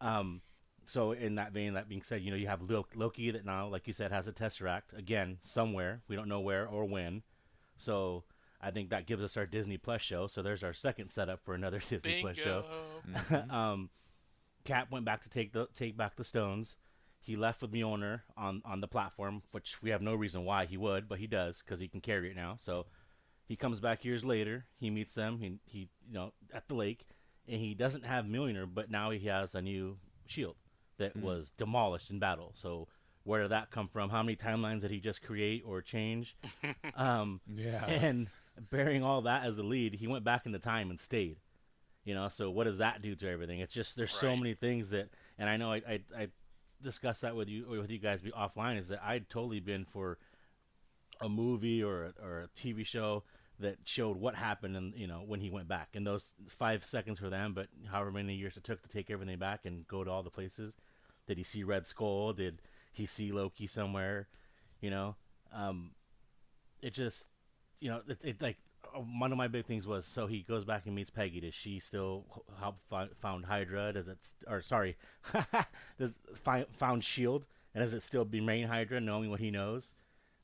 Um, 0.00 0.42
so 0.86 1.12
in 1.12 1.36
that 1.36 1.52
vein, 1.52 1.74
that 1.74 1.88
being 1.88 2.02
said, 2.02 2.22
you 2.22 2.30
know, 2.30 2.36
you 2.36 2.48
have 2.48 2.68
Lo- 2.68 2.86
Loki 2.94 3.30
that 3.30 3.44
now, 3.46 3.68
like 3.68 3.86
you 3.86 3.92
said, 3.92 4.12
has 4.12 4.26
a 4.28 4.32
Tesseract 4.32 4.96
again 4.96 5.38
somewhere. 5.40 6.02
We 6.08 6.16
don't 6.16 6.28
know 6.28 6.40
where 6.40 6.66
or 6.66 6.84
when. 6.84 7.22
So 7.78 8.24
I 8.60 8.70
think 8.70 8.90
that 8.90 9.06
gives 9.06 9.22
us 9.22 9.36
our 9.36 9.46
Disney 9.46 9.78
Plus 9.78 10.02
show. 10.02 10.26
So 10.26 10.42
there's 10.42 10.62
our 10.62 10.74
second 10.74 11.10
setup 11.10 11.44
for 11.44 11.54
another 11.54 11.78
Disney 11.88 12.20
Plus 12.20 12.36
show. 12.36 12.64
Bingo. 13.30 13.44
um, 13.54 13.90
Cap 14.64 14.90
went 14.90 15.04
back 15.04 15.22
to 15.22 15.30
take 15.30 15.52
the 15.52 15.68
take 15.74 15.96
back 15.96 16.16
the 16.16 16.24
stones. 16.24 16.76
He 17.22 17.36
left 17.36 17.62
with 17.62 17.72
Mjolnir 17.72 18.22
on 18.36 18.62
on 18.64 18.80
the 18.80 18.88
platform, 18.88 19.42
which 19.50 19.82
we 19.82 19.90
have 19.90 20.02
no 20.02 20.14
reason 20.14 20.44
why 20.44 20.64
he 20.66 20.76
would, 20.76 21.08
but 21.08 21.18
he 21.18 21.26
does 21.26 21.60
because 21.62 21.80
he 21.80 21.88
can 21.88 22.00
carry 22.00 22.30
it 22.30 22.36
now. 22.36 22.56
So 22.60 22.86
he 23.46 23.56
comes 23.56 23.80
back 23.80 24.04
years 24.04 24.24
later. 24.24 24.64
He 24.78 24.90
meets 24.90 25.14
them. 25.14 25.38
He 25.38 25.58
he 25.66 25.88
you 26.08 26.14
know 26.14 26.32
at 26.52 26.68
the 26.68 26.74
lake, 26.74 27.06
and 27.46 27.60
he 27.60 27.74
doesn't 27.74 28.04
have 28.04 28.24
Mjolnir, 28.24 28.66
but 28.72 28.90
now 28.90 29.10
he 29.10 29.26
has 29.26 29.54
a 29.54 29.62
new 29.62 29.98
shield 30.26 30.56
that 30.98 31.16
was 31.16 31.50
demolished 31.56 32.10
in 32.10 32.18
battle. 32.18 32.52
So 32.54 32.88
where 33.24 33.42
did 33.42 33.50
that 33.50 33.70
come 33.70 33.88
from? 33.88 34.10
How 34.10 34.22
many 34.22 34.34
timelines 34.36 34.80
did 34.80 34.90
he 34.90 34.98
just 35.00 35.22
create 35.22 35.62
or 35.66 35.82
change? 35.82 36.36
um, 36.94 37.40
Yeah. 37.46 37.84
and 37.86 38.28
bearing 38.70 39.02
all 39.02 39.20
that 39.22 39.44
as 39.44 39.58
a 39.58 39.62
lead, 39.62 39.94
he 39.94 40.06
went 40.06 40.24
back 40.24 40.46
in 40.46 40.52
the 40.52 40.58
time 40.58 40.90
and 40.90 40.98
stayed. 40.98 41.36
You 42.04 42.14
know, 42.14 42.28
so 42.28 42.50
what 42.50 42.64
does 42.64 42.78
that 42.78 43.02
do 43.02 43.14
to 43.14 43.28
everything? 43.30 43.60
It's 43.60 43.72
just 43.74 43.94
there's 43.96 44.12
so 44.12 44.34
many 44.36 44.54
things 44.54 44.88
that, 44.90 45.10
and 45.38 45.48
I 45.50 45.58
know 45.58 45.70
I, 45.72 45.82
I 45.86 46.00
I 46.16 46.28
discussed 46.82 47.22
that 47.22 47.36
with 47.36 47.48
you 47.48 47.66
with 47.68 47.90
you 47.90 47.98
guys 47.98 48.22
be 48.22 48.30
offline. 48.30 48.78
Is 48.78 48.88
that 48.88 49.02
I'd 49.04 49.28
totally 49.28 49.60
been 49.60 49.84
for 49.84 50.18
a 51.20 51.28
movie 51.28 51.82
or 51.82 52.04
a, 52.04 52.12
or 52.22 52.40
a 52.40 52.48
TV 52.48 52.84
show 52.84 53.24
that 53.58 53.76
showed 53.84 54.16
what 54.16 54.34
happened 54.34 54.76
and 54.76 54.94
you 54.96 55.06
know 55.06 55.22
when 55.26 55.40
he 55.40 55.50
went 55.50 55.68
back 55.68 55.90
and 55.94 56.06
those 56.06 56.34
five 56.48 56.82
seconds 56.84 57.18
for 57.18 57.30
them, 57.30 57.52
but 57.54 57.68
however 57.90 58.10
many 58.10 58.34
years 58.34 58.56
it 58.56 58.64
took 58.64 58.82
to 58.82 58.88
take 58.88 59.10
everything 59.10 59.38
back 59.38 59.64
and 59.64 59.86
go 59.86 60.02
to 60.02 60.10
all 60.10 60.22
the 60.22 60.30
places. 60.30 60.76
Did 61.26 61.38
he 61.38 61.44
see 61.44 61.62
Red 61.62 61.86
Skull? 61.86 62.32
Did 62.32 62.62
he 62.92 63.06
see 63.06 63.30
Loki 63.30 63.66
somewhere? 63.66 64.28
You 64.80 64.90
know, 64.90 65.16
um, 65.54 65.92
it 66.82 66.94
just 66.94 67.26
you 67.80 67.90
know 67.90 68.00
it, 68.08 68.24
it 68.24 68.42
like 68.42 68.58
one 69.18 69.30
of 69.32 69.38
my 69.38 69.46
big 69.48 69.64
things 69.66 69.86
was 69.86 70.04
so 70.04 70.26
he 70.26 70.40
goes 70.42 70.64
back 70.64 70.86
and 70.86 70.94
meets 70.94 71.10
Peggy. 71.10 71.40
Does 71.40 71.54
she 71.54 71.78
still 71.78 72.24
help 72.58 72.78
fi- 72.88 73.08
found 73.20 73.46
Hydra? 73.46 73.92
Does 73.92 74.08
it 74.08 74.18
st- 74.20 74.50
or 74.52 74.62
sorry, 74.62 74.96
does 75.98 76.16
fi- 76.34 76.66
found 76.76 77.04
Shield? 77.04 77.44
And 77.74 77.84
does 77.84 77.94
it 77.94 78.02
still 78.02 78.24
remain 78.24 78.66
Hydra, 78.66 79.00
knowing 79.00 79.30
what 79.30 79.38
he 79.40 79.50
knows? 79.52 79.94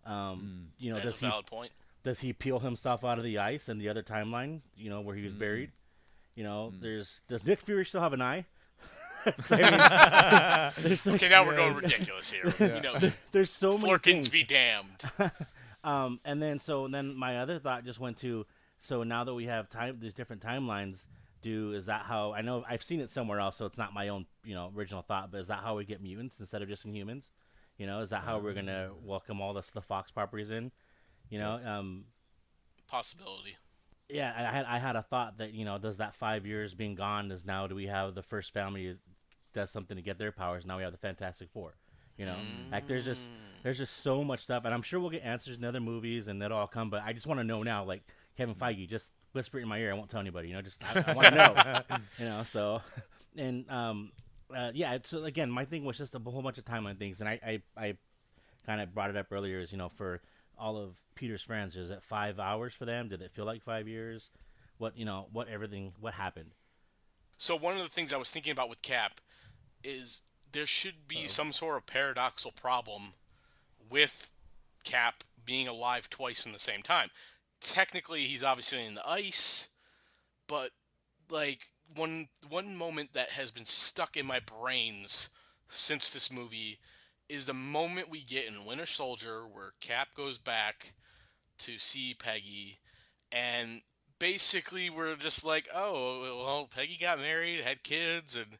Um, 0.04 0.68
you 0.78 0.90
know, 0.90 1.00
That's 1.00 1.18
does 1.20 1.22
a 1.24 1.30
he 1.36 1.42
point. 1.42 1.72
does 2.04 2.20
he 2.20 2.32
peel 2.32 2.60
himself 2.60 3.04
out 3.04 3.18
of 3.18 3.24
the 3.24 3.38
ice 3.38 3.68
in 3.68 3.78
the 3.78 3.88
other 3.88 4.02
timeline? 4.02 4.60
You 4.76 4.90
know 4.90 5.00
where 5.00 5.16
he 5.16 5.22
was 5.22 5.34
Mm. 5.34 5.38
buried. 5.40 5.72
You 6.36 6.44
know, 6.44 6.72
there's 6.80 7.22
does 7.28 7.44
Nick 7.44 7.60
Fury 7.62 7.84
still 7.84 8.00
have 8.02 8.12
an 8.12 8.22
eye? 8.22 8.44
I 9.50 10.70
mean, 10.76 10.84
there's, 10.86 11.04
like- 11.06 11.16
Okay, 11.16 11.28
now 11.28 11.44
we're 11.44 11.56
going 11.56 11.74
ridiculous 11.74 12.30
here. 12.30 12.54
You 12.60 12.80
know, 12.80 13.10
there's 13.32 13.50
so 13.50 13.72
many 13.76 13.90
Flerkens 13.90 14.02
things. 14.02 14.28
be 14.28 14.44
damned. 14.44 15.02
Um, 15.86 16.20
and 16.24 16.42
then 16.42 16.58
so 16.58 16.88
then 16.88 17.16
my 17.16 17.38
other 17.38 17.58
thought 17.60 17.84
just 17.84 18.00
went 18.00 18.18
to 18.18 18.44
so 18.78 19.04
now 19.04 19.24
that 19.24 19.34
we 19.34 19.46
have 19.46 19.70
time 19.70 19.98
these 20.00 20.14
different 20.14 20.42
timelines, 20.42 21.06
do 21.42 21.72
is 21.72 21.86
that 21.86 22.02
how 22.06 22.32
I 22.32 22.42
know 22.42 22.64
I've 22.68 22.82
seen 22.82 23.00
it 23.00 23.10
somewhere 23.10 23.38
else, 23.38 23.56
so 23.56 23.66
it's 23.66 23.78
not 23.78 23.94
my 23.94 24.08
own 24.08 24.26
you 24.44 24.54
know 24.54 24.72
original 24.76 25.02
thought, 25.02 25.30
but 25.30 25.40
is 25.40 25.48
that 25.48 25.60
how 25.60 25.76
we 25.76 25.84
get 25.84 26.02
mutants 26.02 26.40
instead 26.40 26.60
of 26.60 26.68
just 26.68 26.86
Inhumans? 26.86 27.30
You 27.78 27.86
know, 27.86 28.00
is 28.00 28.10
that 28.10 28.24
how 28.24 28.38
we're 28.38 28.52
gonna 28.52 28.90
welcome 29.02 29.40
all 29.40 29.54
the 29.54 29.62
the 29.74 29.80
Fox 29.80 30.10
properties 30.10 30.50
in? 30.50 30.72
You 31.30 31.38
know, 31.38 31.60
um, 31.64 32.06
Possibility. 32.88 33.56
yeah, 34.08 34.32
I 34.36 34.56
had 34.56 34.66
I 34.66 34.78
had 34.78 34.96
a 34.96 35.02
thought 35.02 35.38
that 35.38 35.52
you 35.52 35.64
know, 35.64 35.78
does 35.78 35.98
that 35.98 36.14
five 36.14 36.46
years 36.46 36.74
being 36.74 36.94
gone 36.96 37.30
is 37.30 37.44
now 37.44 37.66
do 37.66 37.74
we 37.74 37.86
have 37.86 38.14
the 38.14 38.22
first 38.22 38.52
family 38.52 38.96
does 39.52 39.70
something 39.70 39.96
to 39.96 40.02
get 40.02 40.18
their 40.18 40.32
powers? 40.32 40.66
Now 40.66 40.76
we 40.78 40.82
have 40.82 40.92
the 40.92 40.98
Fantastic 40.98 41.48
Four. 41.50 41.74
You 42.16 42.24
know, 42.26 42.36
like 42.72 42.86
there's 42.86 43.04
just 43.04 43.30
there's 43.62 43.78
just 43.78 43.98
so 43.98 44.22
much 44.24 44.40
stuff, 44.40 44.64
and 44.64 44.72
I'm 44.72 44.82
sure 44.82 45.00
we'll 45.00 45.10
get 45.10 45.22
answers 45.22 45.58
in 45.58 45.64
other 45.64 45.80
movies, 45.80 46.28
and 46.28 46.40
that'll 46.40 46.58
all 46.58 46.66
come. 46.66 46.90
But 46.90 47.02
I 47.04 47.12
just 47.12 47.26
want 47.26 47.40
to 47.40 47.44
know 47.44 47.62
now, 47.62 47.84
like 47.84 48.02
Kevin 48.36 48.54
Feige, 48.54 48.88
just 48.88 49.12
whisper 49.32 49.58
it 49.58 49.62
in 49.62 49.68
my 49.68 49.78
ear. 49.78 49.90
I 49.90 49.94
won't 49.94 50.10
tell 50.10 50.20
anybody. 50.20 50.48
You 50.48 50.54
know, 50.54 50.62
just 50.62 50.82
I, 50.96 51.04
I 51.06 51.14
want 51.14 51.28
to 51.28 51.34
know. 51.34 51.96
you 52.18 52.24
know, 52.24 52.42
so 52.44 52.82
and 53.36 53.68
um, 53.70 54.12
uh, 54.54 54.70
yeah. 54.74 54.98
So 55.04 55.24
again, 55.24 55.50
my 55.50 55.64
thing 55.64 55.84
was 55.84 55.98
just 55.98 56.14
a 56.14 56.18
whole 56.18 56.42
bunch 56.42 56.58
of 56.58 56.64
timeline 56.64 56.98
things, 56.98 57.20
and 57.20 57.28
I 57.28 57.40
I, 57.44 57.62
I 57.76 57.96
kind 58.64 58.80
of 58.80 58.94
brought 58.94 59.10
it 59.10 59.16
up 59.16 59.26
earlier. 59.30 59.60
Is 59.60 59.72
you 59.72 59.78
know 59.78 59.88
for 59.88 60.20
all 60.58 60.76
of 60.76 60.96
Peter's 61.14 61.42
friends, 61.42 61.76
is 61.76 61.90
it 61.90 62.02
five 62.02 62.38
hours 62.38 62.72
for 62.74 62.84
them? 62.84 63.08
Did 63.08 63.22
it 63.22 63.30
feel 63.32 63.44
like 63.44 63.62
five 63.62 63.86
years? 63.88 64.30
What 64.78 64.96
you 64.96 65.04
know? 65.04 65.26
What 65.32 65.48
everything? 65.48 65.92
What 66.00 66.14
happened? 66.14 66.52
So 67.38 67.54
one 67.54 67.76
of 67.76 67.82
the 67.82 67.88
things 67.88 68.12
I 68.12 68.16
was 68.16 68.30
thinking 68.30 68.52
about 68.52 68.70
with 68.70 68.80
Cap 68.80 69.20
is 69.84 70.22
there 70.52 70.66
should 70.66 71.06
be 71.06 71.28
some 71.28 71.52
sort 71.52 71.76
of 71.76 71.86
paradoxical 71.86 72.52
problem 72.52 73.12
with 73.90 74.32
Cap 74.84 75.24
being 75.44 75.68
alive 75.68 76.08
twice 76.10 76.46
in 76.46 76.52
the 76.52 76.58
same 76.58 76.82
time. 76.82 77.10
Technically, 77.60 78.24
he's 78.24 78.44
obviously 78.44 78.84
in 78.84 78.94
the 78.94 79.08
ice, 79.08 79.68
but 80.46 80.70
like 81.30 81.66
one 81.94 82.28
one 82.48 82.76
moment 82.76 83.12
that 83.12 83.30
has 83.30 83.50
been 83.50 83.64
stuck 83.64 84.16
in 84.16 84.26
my 84.26 84.40
brains 84.40 85.28
since 85.68 86.10
this 86.10 86.32
movie 86.32 86.78
is 87.28 87.46
the 87.46 87.54
moment 87.54 88.10
we 88.10 88.22
get 88.22 88.46
in 88.46 88.64
Winter 88.64 88.86
Soldier 88.86 89.40
where 89.40 89.72
Cap 89.80 90.08
goes 90.14 90.38
back 90.38 90.94
to 91.58 91.78
see 91.78 92.14
Peggy 92.14 92.78
and 93.32 93.82
basically 94.18 94.90
we're 94.90 95.16
just 95.16 95.44
like, 95.44 95.68
oh, 95.74 96.42
well, 96.44 96.68
Peggy 96.72 96.96
got 97.00 97.18
married, 97.18 97.60
had 97.60 97.82
kids, 97.82 98.36
and 98.36 98.58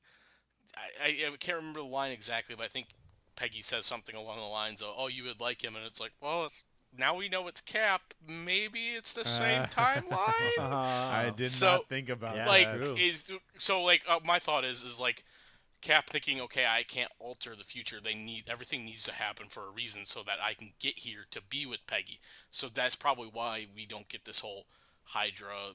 I, 0.76 1.08
I, 1.08 1.32
I 1.32 1.36
can't 1.38 1.58
remember 1.58 1.80
the 1.80 1.86
line 1.86 2.10
exactly, 2.10 2.54
but 2.56 2.64
I 2.64 2.68
think 2.68 2.88
Peggy 3.36 3.62
says 3.62 3.86
something 3.86 4.16
along 4.16 4.38
the 4.38 4.44
lines 4.46 4.82
of, 4.82 4.88
oh, 4.96 5.08
you 5.08 5.24
would 5.24 5.40
like 5.40 5.62
him, 5.62 5.76
and 5.76 5.84
it's 5.86 6.00
like, 6.00 6.12
well, 6.20 6.46
it's, 6.46 6.64
now 6.96 7.14
we 7.14 7.28
know 7.28 7.46
it's 7.46 7.60
Cap. 7.60 8.14
Maybe 8.26 8.88
it's 8.90 9.12
the 9.12 9.24
same 9.24 9.62
timeline. 9.66 10.58
I 10.58 11.32
did 11.36 11.50
So- 11.50 11.66
not 11.72 11.88
think 11.88 12.08
about 12.08 12.36
Yeah, 12.36 12.44
that. 12.46 12.48
like, 12.50 12.80
true. 12.80 12.94
is 12.96 13.30
so 13.58 13.82
like 13.82 14.02
uh, 14.08 14.20
my 14.24 14.38
thought 14.38 14.64
is 14.64 14.82
is 14.82 14.98
like 14.98 15.22
Cap 15.82 16.08
thinking, 16.08 16.40
okay, 16.40 16.64
I 16.66 16.82
can't 16.82 17.12
alter 17.18 17.54
the 17.54 17.62
future. 17.64 17.98
They 18.02 18.14
need 18.14 18.44
everything 18.50 18.84
needs 18.86 19.04
to 19.04 19.12
happen 19.12 19.48
for 19.50 19.64
a 19.68 19.70
reason, 19.70 20.04
so 20.06 20.22
that 20.26 20.38
I 20.42 20.54
can 20.54 20.72
get 20.80 21.00
here 21.00 21.26
to 21.32 21.40
be 21.42 21.66
with 21.66 21.86
Peggy. 21.86 22.18
So 22.50 22.68
that's 22.72 22.96
probably 22.96 23.28
why 23.30 23.66
we 23.74 23.84
don't 23.86 24.08
get 24.08 24.24
this 24.24 24.40
whole 24.40 24.66
Hydra, 25.04 25.74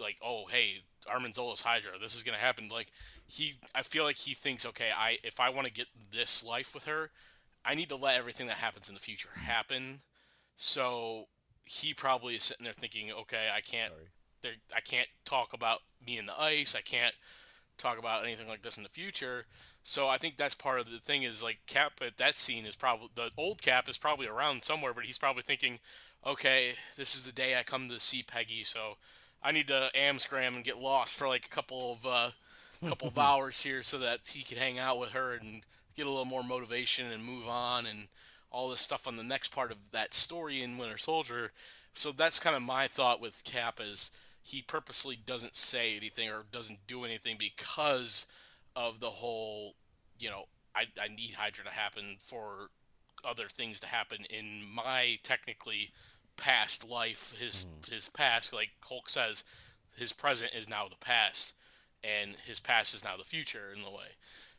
like, 0.00 0.16
oh, 0.24 0.46
hey, 0.50 0.84
Arnim 1.08 1.34
Zola's 1.34 1.60
Hydra. 1.60 1.92
This 2.00 2.14
is 2.16 2.22
gonna 2.22 2.38
happen. 2.38 2.68
Like 2.68 2.90
he, 3.32 3.54
I 3.74 3.82
feel 3.82 4.04
like 4.04 4.18
he 4.18 4.34
thinks, 4.34 4.66
okay, 4.66 4.90
I 4.94 5.16
if 5.24 5.40
I 5.40 5.48
want 5.48 5.66
to 5.66 5.72
get 5.72 5.86
this 6.12 6.44
life 6.44 6.74
with 6.74 6.84
her, 6.84 7.10
I 7.64 7.74
need 7.74 7.88
to 7.88 7.96
let 7.96 8.18
everything 8.18 8.46
that 8.48 8.56
happens 8.56 8.90
in 8.90 8.94
the 8.94 9.00
future 9.00 9.30
happen. 9.34 10.00
So 10.54 11.28
he 11.64 11.94
probably 11.94 12.34
is 12.34 12.44
sitting 12.44 12.64
there 12.64 12.74
thinking, 12.74 13.10
okay, 13.10 13.48
I 13.54 13.60
can't 13.60 13.92
there, 14.42 14.52
I 14.76 14.80
can't 14.80 15.08
talk 15.24 15.54
about 15.54 15.80
me 16.04 16.18
in 16.18 16.26
the 16.26 16.38
ice. 16.38 16.74
I 16.74 16.82
can't 16.82 17.14
talk 17.78 17.98
about 17.98 18.22
anything 18.22 18.48
like 18.48 18.60
this 18.60 18.76
in 18.76 18.82
the 18.82 18.90
future. 18.90 19.46
So 19.82 20.08
I 20.08 20.18
think 20.18 20.36
that's 20.36 20.54
part 20.54 20.80
of 20.80 20.90
the 20.90 20.98
thing 20.98 21.22
is 21.22 21.42
like 21.42 21.60
Cap 21.66 21.94
at 22.02 22.18
that 22.18 22.34
scene 22.34 22.66
is 22.66 22.76
probably 22.76 23.08
the 23.14 23.30
old 23.38 23.62
Cap 23.62 23.88
is 23.88 23.96
probably 23.96 24.26
around 24.26 24.62
somewhere, 24.62 24.92
but 24.92 25.04
he's 25.04 25.18
probably 25.18 25.42
thinking, 25.42 25.78
okay, 26.26 26.74
this 26.98 27.14
is 27.14 27.24
the 27.24 27.32
day 27.32 27.58
I 27.58 27.62
come 27.62 27.88
to 27.88 27.98
see 27.98 28.22
Peggy, 28.22 28.62
so 28.62 28.98
I 29.42 29.52
need 29.52 29.68
to 29.68 29.90
Amsterdam 29.94 30.54
and 30.54 30.64
get 30.64 30.76
lost 30.76 31.16
for 31.16 31.26
like 31.26 31.46
a 31.46 31.54
couple 31.54 31.92
of 31.92 32.06
uh, 32.06 32.30
couple 32.88 33.08
of 33.08 33.18
hours 33.18 33.62
here 33.62 33.82
so 33.82 33.98
that 33.98 34.20
he 34.26 34.42
could 34.42 34.58
hang 34.58 34.78
out 34.78 34.98
with 34.98 35.10
her 35.10 35.32
and 35.32 35.62
get 35.96 36.06
a 36.06 36.10
little 36.10 36.24
more 36.24 36.42
motivation 36.42 37.10
and 37.10 37.24
move 37.24 37.46
on 37.48 37.86
and 37.86 38.08
all 38.50 38.70
this 38.70 38.80
stuff 38.80 39.08
on 39.08 39.16
the 39.16 39.22
next 39.22 39.54
part 39.54 39.70
of 39.70 39.90
that 39.92 40.14
story 40.14 40.62
in 40.62 40.78
Winter 40.78 40.98
Soldier. 40.98 41.52
So 41.94 42.12
that's 42.12 42.38
kind 42.38 42.56
of 42.56 42.62
my 42.62 42.86
thought 42.86 43.20
with 43.20 43.44
Cap 43.44 43.80
is 43.82 44.10
he 44.42 44.62
purposely 44.62 45.16
doesn't 45.16 45.56
say 45.56 45.96
anything 45.96 46.28
or 46.28 46.44
doesn't 46.50 46.86
do 46.86 47.04
anything 47.04 47.36
because 47.38 48.26
of 48.74 49.00
the 49.00 49.10
whole, 49.10 49.74
you 50.18 50.28
know, 50.30 50.44
I, 50.74 50.84
I 51.00 51.08
need 51.08 51.34
Hydra 51.34 51.64
to 51.64 51.70
happen 51.70 52.16
for 52.18 52.70
other 53.24 53.48
things 53.48 53.78
to 53.80 53.86
happen 53.86 54.24
in 54.30 54.62
my 54.74 55.18
technically 55.22 55.90
past 56.36 56.88
life. 56.88 57.34
His 57.38 57.64
hmm. 57.64 57.92
his 57.92 58.08
past, 58.08 58.52
like 58.52 58.70
Hulk 58.80 59.08
says, 59.08 59.44
his 59.96 60.12
present 60.12 60.52
is 60.54 60.68
now 60.68 60.88
the 60.88 60.96
past, 60.96 61.52
and 62.04 62.36
his 62.46 62.60
past 62.60 62.94
is 62.94 63.04
now 63.04 63.16
the 63.16 63.24
future 63.24 63.72
in 63.74 63.82
the 63.82 63.90
way. 63.90 64.16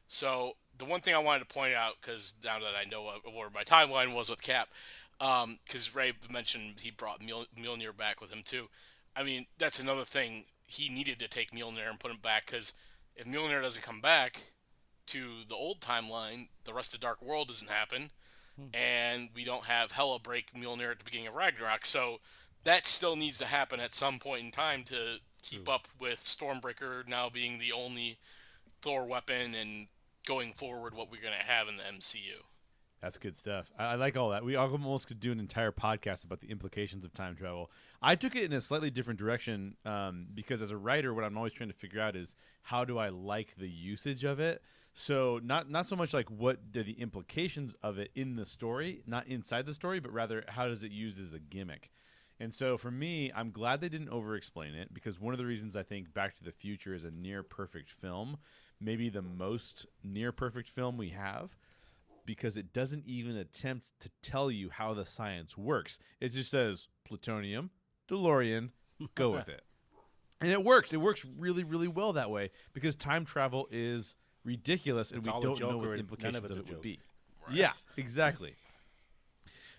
So 0.07 0.53
the 0.77 0.85
one 0.85 1.01
thing 1.01 1.15
I 1.15 1.19
wanted 1.19 1.47
to 1.47 1.53
point 1.53 1.73
out, 1.73 1.95
because 2.01 2.35
now 2.43 2.59
that 2.59 2.75
I 2.75 2.89
know 2.89 3.09
where 3.33 3.49
my 3.49 3.63
timeline 3.63 4.13
was 4.13 4.29
with 4.29 4.41
Cap, 4.41 4.69
um, 5.19 5.59
because 5.65 5.95
Ray 5.95 6.13
mentioned 6.29 6.81
he 6.81 6.91
brought 6.91 7.21
Mjol- 7.21 7.47
Mjolnir 7.57 7.95
back 7.95 8.21
with 8.21 8.31
him 8.31 8.41
too. 8.43 8.67
I 9.15 9.23
mean, 9.23 9.45
that's 9.57 9.79
another 9.79 10.05
thing. 10.05 10.45
He 10.65 10.89
needed 10.89 11.19
to 11.19 11.27
take 11.27 11.51
Mjolnir 11.51 11.89
and 11.89 11.99
put 11.99 12.11
him 12.11 12.17
back 12.21 12.47
because 12.47 12.73
if 13.15 13.25
Mjolnir 13.25 13.61
doesn't 13.61 13.83
come 13.83 14.01
back 14.01 14.41
to 15.07 15.43
the 15.47 15.55
old 15.55 15.79
timeline, 15.79 16.47
the 16.63 16.73
rest 16.73 16.93
of 16.93 16.99
Dark 16.99 17.21
World 17.21 17.49
doesn't 17.49 17.69
happen, 17.69 18.11
hmm. 18.57 18.75
and 18.75 19.29
we 19.35 19.43
don't 19.43 19.65
have 19.65 19.91
Hela 19.91 20.19
break 20.19 20.53
Mjolnir 20.53 20.91
at 20.91 20.99
the 20.99 21.05
beginning 21.05 21.27
of 21.27 21.35
Ragnarok. 21.35 21.85
So 21.85 22.19
that 22.63 22.85
still 22.85 23.15
needs 23.15 23.37
to 23.39 23.45
happen 23.45 23.79
at 23.79 23.93
some 23.93 24.19
point 24.19 24.45
in 24.45 24.51
time 24.51 24.83
to 24.85 25.17
keep 25.43 25.69
up 25.69 25.87
with 25.99 26.23
Stormbreaker 26.23 27.07
now 27.07 27.29
being 27.29 27.59
the 27.59 27.71
only 27.71 28.17
Thor 28.81 29.05
weapon 29.05 29.53
and 29.53 29.87
going 30.25 30.53
forward 30.53 30.95
what 30.95 31.11
we're 31.11 31.21
going 31.21 31.37
to 31.37 31.45
have 31.45 31.67
in 31.67 31.77
the 31.77 31.83
MCU. 31.83 32.41
That's 33.01 33.17
good 33.17 33.35
stuff. 33.35 33.69
I, 33.77 33.83
I, 33.83 33.95
like 33.95 34.15
all 34.15 34.29
that. 34.29 34.45
We 34.45 34.55
almost 34.55 35.07
could 35.07 35.19
do 35.19 35.33
an 35.33 35.39
entire 35.39 35.73
podcast 35.73 36.23
about 36.23 36.39
the 36.39 36.49
implications 36.49 37.03
of 37.03 37.13
time 37.13 37.35
travel. 37.35 37.69
I 38.01 38.15
took 38.15 38.33
it 38.33 38.45
in 38.45 38.53
a 38.53 38.61
slightly 38.61 38.89
different 38.89 39.19
direction 39.19 39.75
um, 39.85 40.27
because, 40.33 40.61
as 40.61 40.71
a 40.71 40.77
writer, 40.77 41.13
what 41.13 41.25
I'm 41.25 41.37
always 41.37 41.51
trying 41.51 41.67
to 41.67 41.75
figure 41.75 41.99
out 41.99 42.15
is 42.15 42.35
how 42.61 42.85
do 42.85 42.97
I 42.97 43.09
like 43.09 43.55
the 43.57 43.67
usage 43.67 44.23
of 44.23 44.39
it. 44.39 44.61
So 44.93 45.41
not 45.43 45.69
not 45.69 45.85
so 45.85 45.95
much 45.97 46.13
like 46.13 46.29
what 46.29 46.59
are 46.77 46.83
the 46.83 46.93
implications 46.93 47.75
of 47.83 47.97
it 47.97 48.11
in 48.15 48.37
the 48.37 48.45
story, 48.45 49.01
not 49.05 49.27
inside 49.27 49.65
the 49.65 49.73
story, 49.73 49.99
but 49.99 50.13
rather 50.13 50.45
how 50.47 50.67
does 50.67 50.83
it 50.83 50.91
use 50.91 51.19
as 51.19 51.33
a 51.33 51.39
gimmick. 51.39 51.91
And 52.43 52.53
so 52.53 52.77
for 52.77 52.91
me, 52.91 53.31
I'm 53.33 53.51
glad 53.51 53.79
they 53.79 53.87
didn't 53.87 54.09
over 54.09 54.35
explain 54.35 54.75
it 54.75 54.93
because 54.93 55.17
one 55.17 55.33
of 55.33 55.37
the 55.37 55.45
reasons 55.45 55.77
I 55.77 55.83
think 55.83 56.13
Back 56.13 56.35
to 56.35 56.43
the 56.43 56.51
Future 56.51 56.93
is 56.93 57.05
a 57.05 57.11
near 57.11 57.41
perfect 57.41 57.89
film, 57.89 58.35
maybe 58.81 59.07
the 59.07 59.21
most 59.21 59.85
near 60.03 60.33
perfect 60.33 60.69
film 60.69 60.97
we 60.97 61.11
have, 61.11 61.55
because 62.25 62.57
it 62.57 62.73
doesn't 62.73 63.07
even 63.07 63.37
attempt 63.37 63.97
to 64.01 64.11
tell 64.21 64.51
you 64.51 64.69
how 64.69 64.93
the 64.93 65.05
science 65.05 65.57
works. 65.57 65.99
It 66.19 66.33
just 66.33 66.51
says 66.51 66.89
plutonium, 67.05 67.69
DeLorean, 68.09 68.71
go 69.15 69.31
with 69.31 69.47
it. 69.47 69.61
And 70.41 70.51
it 70.51 70.61
works. 70.61 70.91
It 70.91 70.97
works 70.97 71.25
really, 71.37 71.63
really 71.63 71.87
well 71.87 72.11
that 72.13 72.29
way 72.29 72.51
because 72.73 72.97
time 72.97 73.23
travel 73.23 73.69
is 73.71 74.17
ridiculous 74.43 75.11
and 75.11 75.19
It's 75.19 75.33
we 75.33 75.39
don't 75.39 75.57
know 75.57 75.77
what 75.77 75.83
the 75.83 75.87
none 75.87 75.93
of 75.93 75.99
implications 76.01 76.51
of 76.51 76.57
a 76.57 76.59
it 76.59 76.67
would 76.67 76.81
be. 76.81 76.99
Right. 77.47 77.55
Yeah, 77.55 77.71
exactly. 77.95 78.53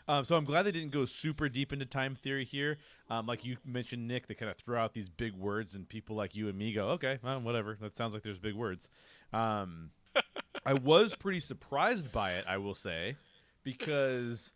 Um, 0.06 0.24
so 0.24 0.36
I'm 0.36 0.44
glad 0.44 0.64
they 0.64 0.72
didn't 0.72 0.90
go 0.92 1.04
super 1.04 1.48
deep 1.48 1.72
into 1.72 1.86
time 1.86 2.14
theory 2.14 2.44
here. 2.44 2.78
Um, 3.08 3.26
like 3.26 3.44
you 3.44 3.56
mentioned, 3.64 4.06
Nick, 4.06 4.26
they 4.26 4.34
kind 4.34 4.50
of 4.50 4.56
throw 4.58 4.78
out 4.80 4.92
these 4.92 5.08
big 5.08 5.32
words, 5.34 5.74
and 5.74 5.88
people 5.88 6.14
like 6.14 6.34
you 6.34 6.48
and 6.48 6.58
me 6.58 6.72
go, 6.72 6.88
"Okay, 6.90 7.18
well, 7.22 7.40
whatever. 7.40 7.76
That 7.80 7.96
sounds 7.96 8.12
like 8.12 8.22
there's 8.22 8.38
big 8.38 8.54
words." 8.54 8.90
Um, 9.32 9.90
I 10.66 10.74
was 10.74 11.14
pretty 11.14 11.40
surprised 11.40 12.12
by 12.12 12.32
it, 12.32 12.44
I 12.46 12.58
will 12.58 12.74
say, 12.74 13.16
because 13.62 14.52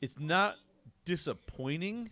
it's 0.00 0.18
not 0.18 0.56
disappointing, 1.04 2.10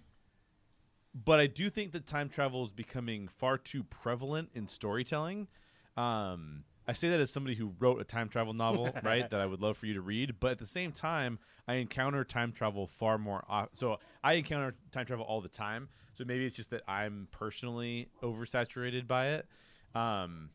but 1.14 1.38
I 1.38 1.46
do 1.46 1.70
think 1.70 1.92
that 1.92 2.06
time 2.06 2.28
travel 2.28 2.64
is 2.64 2.72
becoming 2.72 3.28
far 3.28 3.58
too 3.58 3.84
prevalent 3.84 4.50
in 4.54 4.68
storytelling. 4.68 5.48
Um, 5.96 6.64
I 6.86 6.92
say 6.92 7.08
that 7.10 7.20
as 7.20 7.32
somebody 7.32 7.56
who 7.56 7.74
wrote 7.78 8.00
a 8.00 8.04
time 8.04 8.28
travel 8.28 8.52
novel, 8.52 8.94
right? 9.02 9.28
That 9.30 9.40
I 9.40 9.46
would 9.46 9.60
love 9.60 9.76
for 9.78 9.86
you 9.86 9.94
to 9.94 10.00
read, 10.02 10.36
but 10.40 10.50
at 10.52 10.58
the 10.58 10.66
same 10.66 10.92
time, 10.92 11.38
I 11.66 11.74
encounter 11.74 12.24
time 12.24 12.52
travel 12.52 12.86
far 12.86 13.16
more. 13.18 13.44
o- 13.50 13.68
So 13.72 13.98
I 14.22 14.34
encounter 14.34 14.74
time 14.92 15.06
travel 15.06 15.24
all 15.24 15.40
the 15.40 15.48
time. 15.48 15.88
So 16.16 16.24
maybe 16.24 16.44
it's 16.46 16.54
just 16.56 16.70
that 16.70 16.82
I'm 16.86 17.28
personally 17.32 18.08
oversaturated 18.22 19.06
by 19.06 19.28
it. 19.28 19.46
Um, 19.94 20.50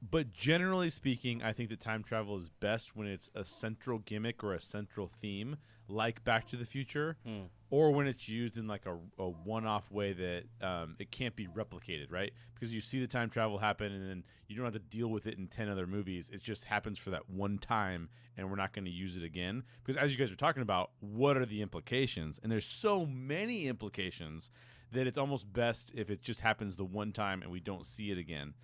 but 0.00 0.32
generally 0.32 0.90
speaking, 0.90 1.42
I 1.42 1.52
think 1.52 1.70
that 1.70 1.80
time 1.80 2.02
travel 2.02 2.36
is 2.36 2.48
best 2.48 2.94
when 2.94 3.06
it's 3.08 3.30
a 3.34 3.44
central 3.44 3.98
gimmick 3.98 4.44
or 4.44 4.54
a 4.54 4.60
central 4.60 5.08
theme, 5.20 5.56
like 5.88 6.22
Back 6.24 6.46
to 6.48 6.56
the 6.56 6.64
Future, 6.64 7.16
or 7.70 7.90
when 7.90 8.06
it's 8.06 8.28
used 8.28 8.58
in 8.58 8.66
like 8.68 8.86
a, 8.86 8.96
a 9.22 9.28
one-off 9.28 9.90
way 9.90 10.12
that 10.12 10.44
um, 10.66 10.96
it 10.98 11.10
can't 11.10 11.34
be 11.34 11.46
replicated, 11.48 12.12
right? 12.12 12.32
Because 12.54 12.72
you 12.72 12.80
see 12.80 13.00
the 13.00 13.06
time 13.06 13.28
travel 13.30 13.58
happen, 13.58 13.92
and 13.92 14.08
then 14.08 14.24
you 14.46 14.54
don't 14.56 14.64
have 14.64 14.74
to 14.74 14.78
deal 14.78 15.08
with 15.08 15.26
it 15.26 15.36
in 15.38 15.48
ten 15.48 15.68
other 15.68 15.86
movies. 15.86 16.30
It 16.32 16.42
just 16.42 16.64
happens 16.64 16.98
for 16.98 17.10
that 17.10 17.28
one 17.28 17.58
time, 17.58 18.08
and 18.36 18.48
we're 18.48 18.56
not 18.56 18.72
going 18.72 18.84
to 18.84 18.90
use 18.90 19.16
it 19.16 19.24
again. 19.24 19.64
Because 19.82 19.96
as 19.96 20.12
you 20.12 20.18
guys 20.18 20.30
are 20.30 20.36
talking 20.36 20.62
about, 20.62 20.90
what 21.00 21.36
are 21.36 21.46
the 21.46 21.62
implications? 21.62 22.38
And 22.42 22.52
there's 22.52 22.66
so 22.66 23.04
many 23.04 23.66
implications 23.66 24.50
that 24.92 25.06
it's 25.06 25.18
almost 25.18 25.52
best 25.52 25.92
if 25.94 26.10
it 26.10 26.22
just 26.22 26.40
happens 26.40 26.76
the 26.76 26.84
one 26.84 27.12
time 27.12 27.42
and 27.42 27.50
we 27.50 27.60
don't 27.60 27.84
see 27.84 28.10
it 28.10 28.18
again. 28.18 28.54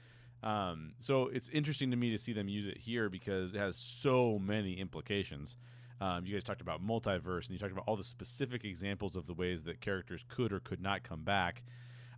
Um, 0.45 0.93
so 1.01 1.29
it's 1.29 1.49
interesting 1.49 1.91
to 1.91 1.97
me 1.97 2.11
to 2.11 2.19
see 2.19 2.35
them 2.35 2.49
use 2.49 2.69
it 2.69 2.77
here 2.77 3.09
because 3.09 3.55
it 3.55 3.59
has 3.59 3.77
so 3.77 4.39
many 4.39 4.75
implications. 4.75 5.57
Um, 6.03 6.27
you 6.27 6.35
guys 6.35 6.45
talked 6.45 6.61
about 6.61 6.87
multiverse 6.87 7.47
and 7.47 7.51
you 7.51 7.59
talked 7.59 7.73
about 7.73 7.85
all 7.87 7.97
the 7.97 8.05
specific 8.05 8.63
examples 8.63 9.17
of 9.17 9.27
the 9.27 9.33
ways 9.33 9.65
that 9.65 9.81
characters 9.81 10.23
could 10.29 10.53
or 10.53 10.61
could 10.61 10.83
not 10.83 11.03
come 11.03 11.23
back. 11.23 11.63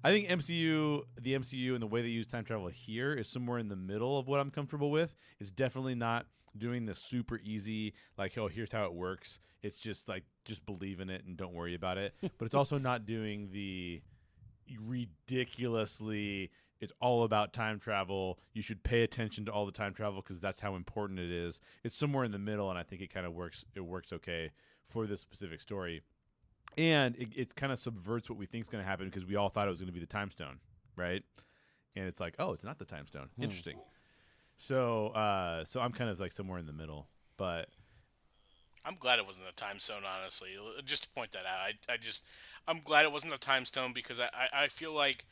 I 0.03 0.11
think 0.11 0.29
MCU, 0.29 1.03
the 1.20 1.35
MCU, 1.35 1.74
and 1.74 1.83
the 1.83 1.87
way 1.87 2.03
they 2.03 2.09
use 2.09 2.27
time 2.27 2.45
travel 2.45 2.66
here 2.66 3.14
is 3.14 3.29
somewhere 3.29 3.59
in 3.59 3.68
the 3.68 3.77
middle 3.77 4.18
of 4.18 4.27
what 4.27 4.41
I'm 4.41 4.51
comfortable 4.51 4.91
with. 4.91 5.14
It's 5.39 5.53
definitely 5.53 5.95
not 5.95 6.27
doing 6.59 6.85
the 6.87 6.95
super 6.95 7.39
easy, 7.45 7.95
like, 8.18 8.37
oh, 8.39 8.49
here's 8.49 8.72
how 8.72 8.85
it 8.87 8.93
works. 8.93 9.41
It's 9.62 9.79
just 9.79 10.09
like, 10.09 10.24
just 10.45 10.66
believe 10.66 11.01
in 11.01 11.11
it 11.11 11.24
and 11.24 11.37
don't 11.37 11.55
worry 11.55 11.74
about 11.74 11.97
it. 11.99 12.14
but 12.20 12.45
it's 12.45 12.55
also 12.55 12.79
not 12.79 13.07
doing 13.07 13.51
the 13.53 14.03
ridiculously 14.85 16.51
it's 16.81 16.93
all 17.01 17.24
about 17.24 17.53
time 17.53 17.79
travel. 17.79 18.39
You 18.53 18.62
should 18.62 18.83
pay 18.83 19.03
attention 19.03 19.45
to 19.47 19.53
all 19.53 19.66
the 19.66 19.72
time 19.72 19.95
travel 19.95 20.22
because 20.22 20.41
that's 20.41 20.61
how 20.61 20.74
important 20.74 21.18
it 21.18 21.31
is. 21.31 21.61
It's 21.85 21.97
somewhere 21.97 22.24
in 22.24 22.33
the 22.33 22.39
middle 22.39 22.70
and 22.70 22.79
i 22.79 22.83
think 22.83 23.03
it 23.03 23.12
kind 23.12 23.27
of 23.27 23.33
works 23.33 23.64
it 23.74 23.81
works 23.81 24.12
okay 24.12 24.51
for 24.89 25.07
this 25.07 25.20
specific 25.20 25.61
story. 25.61 26.03
And 26.77 27.16
it, 27.16 27.29
it 27.35 27.57
kind 27.57 27.72
of 27.72 27.79
subverts 27.79 28.29
what 28.29 28.39
we 28.39 28.47
think 28.47 28.62
is 28.62 28.68
going 28.68 28.83
to 28.83 28.89
happen 28.89 29.07
because 29.07 29.24
we 29.24 29.37
all 29.37 29.49
thought 29.49 29.66
it 29.66 29.70
was 29.70 29.79
going 29.79 29.87
to 29.87 29.93
be 29.93 30.01
the 30.01 30.07
time 30.07 30.31
stone 30.31 30.59
right? 30.97 31.22
And 31.95 32.07
it's 32.07 32.20
like 32.20 32.35
oh 32.39 32.53
it's 32.53 32.64
not 32.64 32.79
the 32.79 32.85
time 32.85 33.07
stone. 33.07 33.29
Interesting. 33.41 33.79
So 34.57 35.09
uh 35.09 35.64
so 35.64 35.81
i'm 35.81 35.93
kind 35.93 36.11
of 36.11 36.18
like 36.20 36.33
somewhere 36.33 36.59
in 36.59 36.66
the 36.66 36.72
middle 36.72 37.09
but 37.37 37.68
I'm 38.85 38.97
glad 38.97 39.18
it 39.18 39.27
wasn't 39.27 39.49
a 39.49 39.55
time 39.55 39.81
stone, 39.81 40.03
honestly. 40.07 40.51
Just 40.85 41.05
to 41.05 41.09
point 41.11 41.33
that 41.33 41.41
out, 41.41 41.59
I, 41.59 41.93
I 41.93 41.97
just, 41.97 42.24
I'm 42.68 42.79
glad 42.79 43.05
it 43.05 43.11
wasn't 43.11 43.33
a 43.33 43.39
time 43.39 43.64
stone 43.64 43.93
because 43.93 44.20
I, 44.20 44.29
I, 44.33 44.64
I 44.64 44.68
feel 44.68 44.93
like 44.93 45.27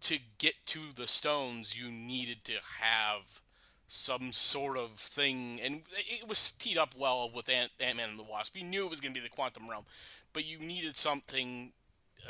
to 0.00 0.18
get 0.38 0.54
to 0.66 0.92
the 0.94 1.06
stones, 1.06 1.78
you 1.78 1.90
needed 1.90 2.44
to 2.44 2.54
have 2.80 3.40
some 3.88 4.32
sort 4.32 4.76
of 4.76 4.92
thing, 4.92 5.60
and 5.62 5.82
it 5.96 6.28
was 6.28 6.50
teed 6.50 6.76
up 6.76 6.94
well 6.96 7.30
with 7.32 7.48
Ant 7.48 7.70
Man 7.78 8.00
and 8.00 8.18
the 8.18 8.24
Wasp. 8.24 8.56
You 8.56 8.64
knew 8.64 8.84
it 8.84 8.90
was 8.90 9.00
going 9.00 9.14
to 9.14 9.20
be 9.20 9.24
the 9.24 9.30
quantum 9.30 9.70
realm, 9.70 9.84
but 10.32 10.44
you 10.44 10.58
needed 10.58 10.96
something, 10.96 11.72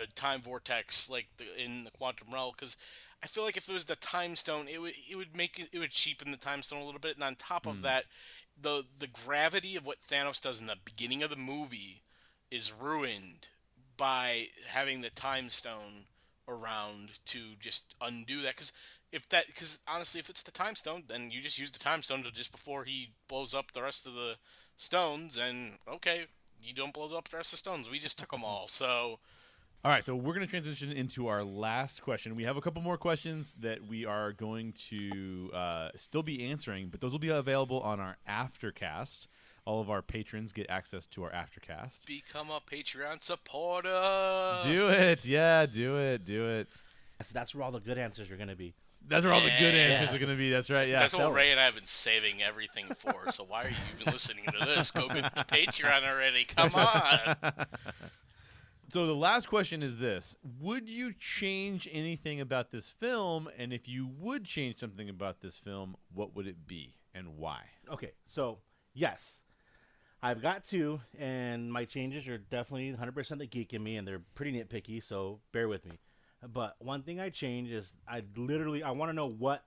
a 0.01 0.07
time 0.07 0.43
vortex 0.43 1.09
like 1.09 1.29
the, 1.39 1.45
in 1.63 1.85
the 1.85 1.91
quantum 1.91 2.29
realm, 2.33 2.53
because 2.57 2.77
I 3.23 3.27
feel 3.27 3.45
like 3.45 3.57
if 3.57 3.69
it 3.69 3.73
was 3.73 3.87
the 3.87 3.97
time 3.97 4.37
stone, 4.37 4.69
it 4.69 4.81
would 4.81 4.93
it 5.11 5.17
would 5.17 5.35
make 5.35 5.59
it, 5.59 5.69
it 5.73 5.79
would 5.79 5.91
cheapen 5.91 6.31
the 6.31 6.37
time 6.37 6.63
stone 6.63 6.83
a 6.83 6.85
little 6.85 7.01
bit, 7.01 7.15
and 7.15 7.25
on 7.25 7.37
top 7.37 7.67
of 7.67 7.77
hmm. 7.77 7.83
that, 7.83 8.05
the 8.61 8.85
the 8.99 9.07
gravity 9.07 9.77
of 9.77 9.87
what 9.87 10.01
Thanos 10.01 10.41
does 10.41 10.61
in 10.61 10.67
the 10.67 10.77
beginning 10.85 11.23
of 11.23 11.31
the 11.31 11.37
movie 11.37 12.03
is 12.51 12.73
ruined 12.73 13.49
by 13.97 14.49
having 14.69 15.01
the 15.01 15.11
time 15.11 15.49
stone 15.49 16.07
around 16.49 17.19
to 17.27 17.55
just 17.59 17.95
undo 18.01 18.41
that 18.43 18.55
because 18.55 18.73
if 19.13 19.29
that 19.29 19.47
because 19.47 19.79
honestly 19.89 20.21
if 20.21 20.29
it's 20.29 20.43
the 20.43 20.51
time 20.51 20.75
stone 20.75 21.05
then 21.09 21.31
you 21.31 21.41
just 21.41 21.59
use 21.59 21.71
the 21.71 21.79
time 21.79 22.03
stone 22.03 22.23
to 22.23 22.31
just 22.31 22.53
before 22.53 22.85
he 22.85 23.11
blows 23.29 23.55
up 23.55 23.73
the 23.73 23.83
rest 23.83 24.07
of 24.07 24.15
the 24.15 24.35
stones 24.77 25.37
and 25.39 25.75
okay 25.89 26.27
you 26.63 26.73
don't 26.73 26.93
blow 26.95 27.17
up 27.17 27.29
the 27.29 27.37
rest 27.37 27.53
of 27.53 27.57
the 27.57 27.59
stones 27.59 27.91
we 27.91 27.99
just 27.99 28.19
took 28.19 28.31
them 28.31 28.45
all 28.45 28.69
so 28.69 29.19
All 29.85 29.93
right, 29.93 30.03
so 30.03 30.17
we're 30.17 30.35
going 30.35 30.47
to 30.47 30.51
transition 30.51 30.91
into 30.91 31.29
our 31.29 31.45
last 31.45 32.03
question. 32.03 32.35
We 32.35 32.43
have 32.43 32.57
a 32.57 32.61
couple 32.61 32.83
more 32.83 32.99
questions 32.99 33.55
that 33.61 33.87
we 33.87 34.05
are 34.05 34.33
going 34.33 34.73
to 34.91 35.51
uh, 35.55 35.89
still 35.95 36.25
be 36.25 36.45
answering, 36.51 36.89
but 36.89 37.01
those 37.01 37.13
will 37.13 37.21
be 37.21 37.29
available 37.29 37.81
on 37.81 38.01
our 38.01 38.17
aftercast. 38.29 39.29
All 39.67 39.81
of 39.81 39.91
our 39.91 40.01
patrons 40.01 40.53
get 40.53 40.71
access 40.71 41.07
to 41.09 41.25
our 41.25 41.31
aftercast. 41.31 42.07
become 42.07 42.51
a 42.51 42.61
patreon 42.61 43.23
supporter 43.23 44.61
Do 44.65 44.89
it, 44.89 45.27
yeah, 45.27 45.67
do 45.67 45.99
it, 45.99 46.25
do 46.25 46.47
it. 46.49 46.69
That's, 47.19 47.31
that's 47.31 47.55
where 47.55 47.65
all 47.65 47.73
the 47.73 47.81
good 47.81 47.99
answers 47.99 48.31
are 48.31 48.37
going 48.37 48.49
to 48.49 48.57
be. 48.57 48.75
That's 49.09 49.25
where 49.25 49.35
all 49.35 49.41
the 49.41 49.51
good 49.59 49.75
Yeah. 49.75 49.81
answers 49.99 50.15
are 50.15 50.19
going 50.19 50.31
to 50.33 50.37
be. 50.39 50.51
That's 50.51 50.71
right. 50.71 50.89
Yeah. 50.89 51.01
That's 51.01 51.13
sell 51.17 51.29
what. 51.31 51.37
Ray 51.37 51.51
and 51.51 51.61
I 51.61 51.65
have 51.65 51.75
been 51.75 51.85
saving 51.85 52.43
everything 52.43 52.87
for. 52.97 53.31
So 53.31 53.45
why 53.45 53.65
are 53.65 53.69
you 53.69 53.77
even 54.01 54.13
listening 54.13 54.45
to 54.47 54.65
this? 54.65 54.91
Go 54.91 55.09
get 55.09 55.35
the 55.35 55.43
Patreon 55.45 56.09
already. 56.09 56.45
Come 56.45 56.73
on. 56.75 57.67
So 58.89 59.07
the 59.07 59.15
last 59.15 59.49
question 59.49 59.83
is 59.83 59.99
this: 59.99 60.37
Would 60.61 60.89
you 60.89 61.13
change 61.13 61.89
anything 61.93 62.41
about 62.41 62.71
this 62.71 62.89
film? 62.91 63.49
And 63.59 63.73
if 63.73 63.89
you 63.89 64.09
would 64.19 64.45
change 64.45 64.79
something 64.79 65.09
about 65.09 65.41
this 65.41 65.57
film, 65.59 65.97
what 66.15 66.35
would 66.37 66.47
it 66.47 66.67
be 66.67 66.95
and 67.15 67.37
why? 67.37 67.61
Okay, 67.93 68.13
so 68.27 68.59
yes, 68.95 69.43
I've 70.23 70.43
got 70.43 70.65
two, 70.65 71.01
and 71.19 71.73
my 71.73 71.85
changes 71.85 72.27
are 72.27 72.39
definitely 72.39 72.93
100% 72.93 73.39
the 73.39 73.47
geek 73.47 73.73
in 73.73 73.83
me, 73.83 73.97
and 73.97 74.09
they're 74.09 74.23
pretty 74.35 74.53
nitpicky, 74.53 75.03
so 75.03 75.41
bear 75.53 75.69
with 75.69 75.85
me. 75.85 76.01
But 76.47 76.77
one 76.79 77.03
thing 77.03 77.21
I 77.21 77.31
change 77.31 77.71
is 77.71 77.93
I 78.09 78.23
literally 78.37 78.83
I 78.83 78.91
want 78.91 79.11
to 79.11 79.15
know 79.15 79.27
what 79.27 79.65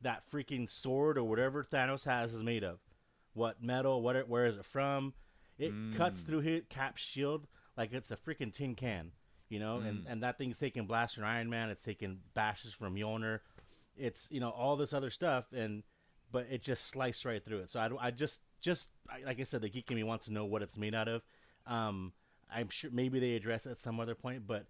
that 0.00 0.24
freaking 0.30 0.68
sword 0.68 1.16
or 1.18 1.24
whatever 1.24 1.64
Thanos 1.64 2.04
has 2.04 2.34
is 2.34 2.42
made 2.42 2.64
of. 2.64 2.80
What 3.34 3.62
metal? 3.62 4.02
What? 4.02 4.16
It, 4.16 4.28
where 4.28 4.46
is 4.46 4.56
it 4.56 4.64
from? 4.64 5.14
It 5.58 5.72
cuts 5.96 6.20
mm. 6.20 6.26
through 6.26 6.40
his 6.40 6.62
cap 6.68 6.96
shield 6.96 7.46
like 7.76 7.92
it's 7.92 8.10
a 8.10 8.16
freaking 8.16 8.52
tin 8.52 8.74
can, 8.74 9.12
you 9.48 9.58
know. 9.58 9.78
And 9.78 10.00
mm. 10.00 10.04
and 10.08 10.22
that 10.22 10.38
thing's 10.38 10.58
taking 10.58 10.86
blasts 10.86 11.14
from 11.14 11.24
Iron 11.24 11.48
Man. 11.48 11.70
It's 11.70 11.82
taking 11.82 12.18
bashes 12.34 12.72
from 12.72 12.94
Mjolnir. 12.94 13.40
It's 13.96 14.28
you 14.30 14.40
know 14.40 14.50
all 14.50 14.76
this 14.76 14.92
other 14.92 15.10
stuff, 15.10 15.46
and 15.52 15.82
but 16.30 16.46
it 16.50 16.62
just 16.62 16.86
sliced 16.86 17.24
right 17.24 17.44
through 17.44 17.60
it. 17.60 17.70
So 17.70 17.80
I, 17.80 18.08
I 18.08 18.10
just 18.10 18.40
just 18.62 18.88
like 19.26 19.38
I 19.38 19.42
said, 19.42 19.60
the 19.60 19.68
geek 19.68 19.90
in 19.90 19.96
me 19.96 20.02
wants 20.04 20.24
to 20.26 20.32
know 20.32 20.46
what 20.46 20.62
it's 20.62 20.76
made 20.76 20.94
out 20.94 21.08
of. 21.08 21.22
Um, 21.66 22.12
I'm 22.50 22.70
sure 22.70 22.90
maybe 22.90 23.18
they 23.20 23.34
address 23.34 23.66
it 23.66 23.70
at 23.72 23.80
some 23.80 24.00
other 24.00 24.14
point, 24.14 24.46
but 24.46 24.66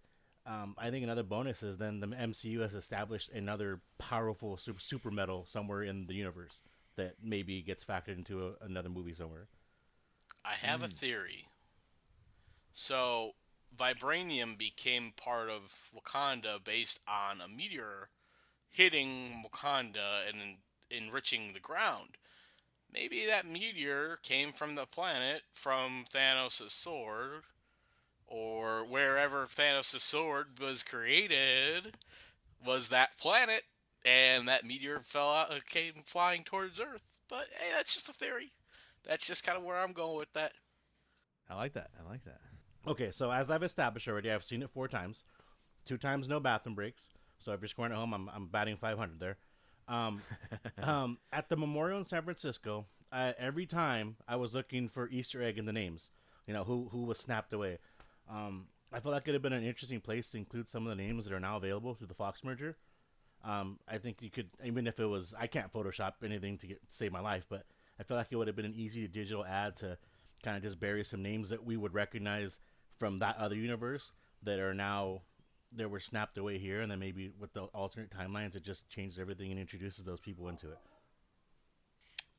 um, 0.47 0.75
I 0.77 0.91
think 0.91 1.05
another 1.05 1.23
bonus 1.23 1.63
is 1.63 1.79
then 1.79 2.01
the 2.01 2.09
MCU 2.09 2.61
has 2.63 2.75
established 2.75 3.31
another 3.31 3.81
powerful 3.99 4.57
super, 4.57 4.81
super 4.81 5.11
metal 5.11 5.45
somewhere 5.47 5.83
in 5.83 6.07
the 6.07 6.15
universe. 6.15 6.59
that 6.97 7.15
maybe 7.23 7.63
gets 7.63 7.85
factored 7.85 8.19
into 8.19 8.49
a, 8.49 8.65
another 8.65 8.89
movie 8.89 9.15
somewhere. 9.15 9.47
I 10.45 10.55
have 10.55 10.83
a 10.83 10.89
theory. 10.89 11.47
So, 12.73 13.33
vibranium 13.77 14.59
became 14.59 15.13
part 15.17 15.49
of 15.49 15.91
Wakanda 15.95 16.63
based 16.63 17.01
on 17.07 17.41
a 17.41 17.49
meteor 17.49 18.09
hitting 18.69 19.45
Wakanda 19.47 20.29
and 20.29 20.57
enriching 20.91 21.53
the 21.53 21.61
ground. 21.61 22.17
Maybe 22.93 23.25
that 23.27 23.47
meteor 23.47 24.19
came 24.23 24.53
from 24.53 24.75
the 24.75 24.87
planet 24.87 25.43
from 25.51 26.05
Thanos' 26.13 26.71
sword, 26.71 27.45
or 28.27 28.85
wherever 28.85 29.47
Thanos' 29.47 30.01
sword 30.01 30.59
was 30.61 30.83
created 30.83 31.97
was 32.65 32.89
that 32.89 33.17
planet, 33.19 33.63
and 34.05 34.47
that 34.47 34.65
meteor 34.65 35.01
fell 35.01 35.31
out, 35.31 35.51
uh, 35.51 35.61
came 35.69 36.03
flying 36.05 36.45
towards 36.45 36.81
Earth. 36.81 37.03
But 37.29 37.47
hey, 37.59 37.71
that's 37.75 37.95
just 37.95 38.09
a 38.09 38.13
theory. 38.13 38.53
That's 39.05 39.27
just 39.27 39.45
kind 39.45 39.57
of 39.57 39.65
where 39.65 39.77
I'm 39.77 39.93
going 39.93 40.19
with 40.19 40.33
that. 40.35 40.53
I 41.49 41.55
like 41.55 41.73
that. 41.73 41.91
I 41.99 42.09
like 42.09 42.25
that. 42.25 42.41
Okay, 42.87 43.11
so 43.11 43.31
as 43.31 43.51
I've 43.51 43.63
established 43.63 44.09
already, 44.09 44.31
I've 44.31 44.45
seen 44.45 44.63
it 44.63 44.71
four 44.71 44.89
times. 44.89 45.25
Two 45.85 45.97
times 45.99 46.29
no 46.29 46.41
bathroom 46.41 46.75
breaks. 46.75 47.09
So 47.39 47.53
if 47.53 47.61
you're 47.61 47.69
scoring 47.69 47.93
at 47.93 47.99
home, 47.99 48.13
I'm, 48.15 48.29
I'm 48.29 48.47
batting 48.47 48.77
500 48.77 49.19
there. 49.19 49.39
Um, 49.93 50.23
um, 50.83 51.19
at 51.33 51.49
the 51.49 51.57
memorial 51.57 51.99
in 51.99 52.05
San 52.05 52.23
Francisco, 52.23 52.87
I, 53.13 53.35
every 53.39 53.67
time 53.67 54.17
I 54.27 54.37
was 54.37 54.55
looking 54.55 54.89
for 54.89 55.09
Easter 55.09 55.43
egg 55.43 55.59
in 55.59 55.67
the 55.67 55.73
names, 55.73 56.11
you 56.47 56.55
know, 56.55 56.65
who, 56.65 56.89
who 56.91 57.05
was 57.05 57.19
snapped 57.19 57.53
away. 57.53 57.79
Um, 58.29 58.67
I 58.93 59.01
felt 59.01 59.15
that 59.15 59.25
could 59.25 59.35
have 59.35 59.43
been 59.43 59.53
an 59.53 59.65
interesting 59.65 60.01
place 60.01 60.29
to 60.31 60.39
include 60.39 60.69
some 60.69 60.87
of 60.87 60.97
the 60.97 61.03
names 61.03 61.25
that 61.25 61.35
are 61.35 61.41
now 61.41 61.57
available 61.57 61.95
through 61.95 62.09
the 62.09 62.15
Fox 62.15 62.43
merger. 62.43 62.77
Um, 63.45 63.79
I 63.89 63.99
think 63.99 64.23
you 64.23 64.31
could, 64.31 64.51
even 64.65 64.87
if 64.87 64.99
it 64.99 65.07
was, 65.07 65.35
I 65.39 65.47
can't 65.47 65.73
Photoshop 65.73 66.13
anything 66.25 66.59
to 66.59 66.67
get 66.67 66.81
save 66.89 67.13
my 67.13 67.21
life, 67.21 67.45
but 67.49 67.65
I 67.99 68.03
feel 68.03 68.17
like 68.17 68.29
it 68.31 68.37
would 68.37 68.47
have 68.47 68.57
been 68.57 68.65
an 68.65 68.75
easy 68.75 69.07
digital 69.09 69.45
ad 69.45 69.77
to 69.77 69.99
kind 70.43 70.57
of 70.57 70.63
just 70.63 70.81
bury 70.81 71.05
some 71.05 71.23
names 71.23 71.49
that 71.49 71.65
we 71.65 71.77
would 71.77 71.95
recognize 71.95 72.61
from 72.99 73.19
that 73.19 73.37
other 73.37 73.57
universe 73.57 74.13
that 74.43 74.59
are 74.59 74.75
now 74.75 75.23
that 75.77 75.91
were 75.91 76.01
snapped 76.01 76.39
away 76.39 76.59
here, 76.59 76.81
and 76.81 76.91
then 76.91 76.99
maybe 76.99 77.31
with 77.39 77.53
the 77.53 77.63
alternate 77.63 78.11
timelines, 78.11 78.55
it 78.55 78.63
just 78.63 78.89
changes 78.89 79.19
everything 79.19 79.51
and 79.51 79.61
introduces 79.61 80.05
those 80.05 80.21
people 80.21 80.49
into 80.49 80.71
it. 80.71 80.79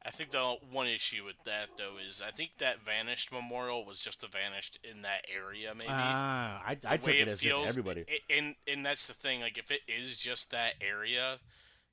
I 0.05 0.11
think 0.11 0.31
the 0.31 0.57
one 0.71 0.87
issue 0.87 1.23
with 1.23 1.41
that 1.45 1.69
though 1.77 1.93
is 2.05 2.21
I 2.21 2.31
think 2.31 2.57
that 2.57 2.83
vanished 2.83 3.31
memorial 3.31 3.85
was 3.85 4.01
just 4.01 4.21
a 4.21 4.27
vanished 4.27 4.77
in 4.83 5.01
that 5.03 5.25
area 5.33 5.73
maybe. 5.73 5.87
Ah, 5.89 6.61
I, 6.65 6.75
the 6.75 6.91
I 6.91 6.97
took 6.97 7.07
way 7.07 7.19
it 7.19 7.29
as 7.29 7.39
just 7.39 7.69
everybody. 7.69 8.03
And 8.29 8.55
and 8.67 8.85
that's 8.85 9.07
the 9.07 9.13
thing. 9.13 9.39
Like 9.39 9.57
if 9.57 9.71
it 9.71 9.79
is 9.87 10.17
just 10.17 10.51
that 10.51 10.73
area, 10.81 11.39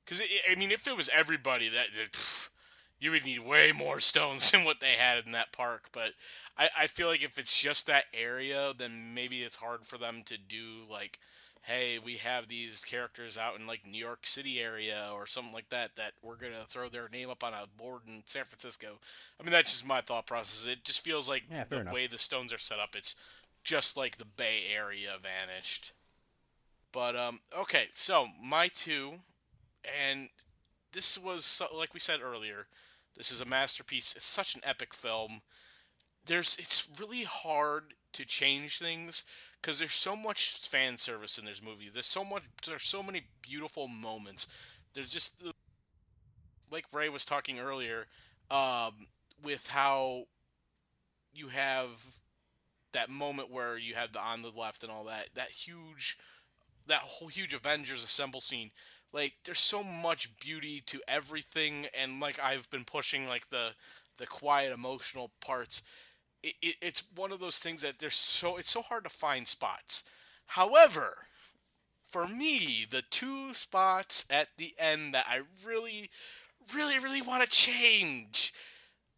because 0.03 0.21
I 0.49 0.55
mean, 0.55 0.71
if 0.71 0.87
it 0.87 0.97
was 0.97 1.09
everybody, 1.15 1.69
that 1.69 1.87
that, 1.95 2.11
pff, 2.11 2.49
you 3.01 3.11
would 3.11 3.25
need 3.25 3.39
way 3.41 3.73
more 3.73 3.99
stones 4.11 4.51
than 4.51 4.63
what 4.63 4.79
they 4.79 4.93
had 4.93 5.25
in 5.25 5.33
that 5.33 5.51
park. 5.51 5.89
But 5.91 6.13
I 6.57 6.69
I 6.77 6.87
feel 6.87 7.09
like 7.09 7.23
if 7.23 7.37
it's 7.37 7.59
just 7.59 7.87
that 7.87 8.05
area, 8.13 8.73
then 8.77 9.13
maybe 9.13 9.43
it's 9.43 9.57
hard 9.57 9.85
for 9.85 9.97
them 9.97 10.23
to 10.27 10.37
do 10.37 10.85
like. 10.89 11.19
Hey, 11.65 11.99
we 11.99 12.17
have 12.17 12.47
these 12.47 12.83
characters 12.83 13.37
out 13.37 13.59
in 13.59 13.67
like 13.67 13.85
New 13.85 13.99
York 14.03 14.25
City 14.25 14.59
area 14.59 15.09
or 15.13 15.27
something 15.27 15.53
like 15.53 15.69
that 15.69 15.95
that 15.95 16.13
we're 16.23 16.35
gonna 16.35 16.65
throw 16.67 16.89
their 16.89 17.07
name 17.07 17.29
up 17.29 17.43
on 17.43 17.53
a 17.53 17.67
board 17.77 18.01
in 18.07 18.23
San 18.25 18.45
Francisco. 18.45 18.99
I 19.39 19.43
mean, 19.43 19.51
that's 19.51 19.69
just 19.69 19.85
my 19.85 20.01
thought 20.01 20.25
process. 20.25 20.67
It 20.67 20.83
just 20.83 21.01
feels 21.01 21.29
like 21.29 21.43
Yeah, 21.51 21.65
the 21.69 21.77
enough. 21.81 21.93
way 21.93 22.07
the 22.07 22.17
stones 22.17 22.51
are 22.51 22.57
set 22.57 22.79
up, 22.79 22.95
it's 22.95 23.15
just 23.63 23.95
like 23.95 24.17
the 24.17 24.25
Bay 24.25 24.63
Area 24.75 25.11
vanished. 25.21 25.93
But 26.91 27.15
um, 27.15 27.39
okay, 27.57 27.87
so 27.91 28.27
my 28.41 28.67
two, 28.67 29.13
and 30.03 30.29
this 30.93 31.17
was 31.17 31.61
like 31.75 31.93
we 31.93 31.99
said 31.99 32.21
earlier, 32.21 32.67
this 33.21 33.31
is 33.31 33.39
a 33.39 33.45
masterpiece. 33.45 34.15
It's 34.15 34.25
such 34.25 34.55
an 34.55 34.61
epic 34.63 34.95
film. 34.95 35.41
There's 36.25 36.57
it's 36.57 36.89
really 36.99 37.21
hard 37.21 37.93
to 38.13 38.25
change 38.25 38.79
things 38.79 39.23
because 39.61 39.77
there's 39.77 39.93
so 39.93 40.15
much 40.15 40.57
fan 40.67 40.97
service 40.97 41.37
in 41.37 41.45
this 41.45 41.61
movie. 41.61 41.87
There's 41.93 42.07
so 42.07 42.25
much. 42.25 42.41
There's 42.65 42.81
so 42.81 43.03
many 43.03 43.21
beautiful 43.43 43.87
moments. 43.87 44.47
There's 44.95 45.11
just 45.11 45.39
like 46.71 46.85
Ray 46.91 47.09
was 47.09 47.23
talking 47.23 47.59
earlier, 47.59 48.07
um, 48.49 49.05
with 49.43 49.67
how 49.67 50.23
you 51.31 51.49
have 51.49 52.03
that 52.91 53.11
moment 53.11 53.51
where 53.51 53.77
you 53.77 53.93
have 53.93 54.13
the 54.13 54.19
on 54.19 54.41
the 54.41 54.49
left 54.49 54.81
and 54.81 54.91
all 54.91 55.03
that 55.03 55.27
that 55.35 55.51
huge 55.51 56.17
that 56.87 57.01
whole 57.01 57.27
huge 57.27 57.53
avengers 57.53 58.03
assemble 58.03 58.41
scene 58.41 58.71
like 59.13 59.33
there's 59.43 59.59
so 59.59 59.83
much 59.83 60.37
beauty 60.39 60.81
to 60.85 61.01
everything 61.07 61.87
and 61.97 62.19
like 62.19 62.39
i've 62.39 62.69
been 62.69 62.85
pushing 62.85 63.27
like 63.27 63.49
the 63.49 63.69
the 64.17 64.27
quiet 64.27 64.71
emotional 64.71 65.31
parts 65.41 65.81
it, 66.43 66.53
it, 66.61 66.75
it's 66.81 67.03
one 67.15 67.31
of 67.31 67.39
those 67.39 67.59
things 67.59 67.81
that 67.81 67.99
there's 67.99 68.15
so 68.15 68.57
it's 68.57 68.71
so 68.71 68.81
hard 68.81 69.03
to 69.03 69.09
find 69.09 69.47
spots 69.47 70.03
however 70.47 71.17
for 72.01 72.27
me 72.27 72.85
the 72.89 73.03
two 73.09 73.53
spots 73.53 74.25
at 74.29 74.49
the 74.57 74.73
end 74.77 75.13
that 75.13 75.25
i 75.29 75.41
really 75.65 76.09
really 76.73 76.99
really 76.99 77.21
want 77.21 77.43
to 77.43 77.49
change 77.49 78.53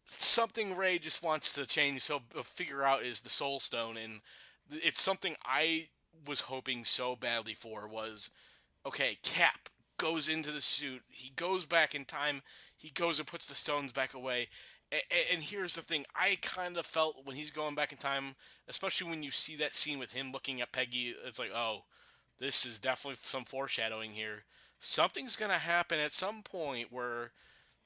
something 0.06 0.76
Ray 0.76 0.98
just 0.98 1.22
wants 1.24 1.52
to 1.54 1.66
change, 1.66 2.02
so 2.02 2.22
uh, 2.36 2.42
figure 2.42 2.84
out 2.84 3.02
is 3.02 3.20
the 3.20 3.30
Soul 3.30 3.60
Stone, 3.60 3.96
and 3.96 4.20
it's 4.70 5.02
something 5.02 5.36
I 5.44 5.88
was 6.26 6.42
hoping 6.42 6.84
so 6.84 7.16
badly 7.16 7.54
for. 7.54 7.86
Was 7.86 8.30
okay, 8.86 9.18
Cap 9.22 9.68
goes 10.04 10.28
into 10.28 10.50
the 10.50 10.60
suit, 10.60 11.02
he 11.08 11.30
goes 11.34 11.64
back 11.64 11.94
in 11.94 12.04
time, 12.04 12.42
he 12.76 12.90
goes 12.90 13.18
and 13.18 13.26
puts 13.26 13.46
the 13.46 13.54
stones 13.54 13.92
back 13.92 14.12
away. 14.12 14.48
A- 14.92 15.32
And 15.32 15.42
here's 15.42 15.74
the 15.74 15.82
thing: 15.82 16.04
I 16.14 16.38
kind 16.42 16.76
of 16.76 16.84
felt 16.86 17.24
when 17.24 17.36
he's 17.36 17.50
going 17.50 17.74
back 17.74 17.90
in 17.92 17.98
time, 17.98 18.36
especially 18.68 19.10
when 19.10 19.22
you 19.22 19.30
see 19.30 19.56
that 19.56 19.74
scene 19.74 19.98
with 19.98 20.12
him 20.12 20.30
looking 20.30 20.60
at 20.60 20.72
Peggy, 20.72 21.14
it's 21.24 21.38
like, 21.38 21.52
oh, 21.54 21.84
this 22.38 22.66
is 22.66 22.78
definitely 22.78 23.16
some 23.22 23.44
foreshadowing 23.46 24.10
here. 24.12 24.44
Something's 24.78 25.36
gonna 25.36 25.58
happen 25.58 25.98
at 25.98 26.12
some 26.12 26.42
point 26.42 26.92
where 26.92 27.32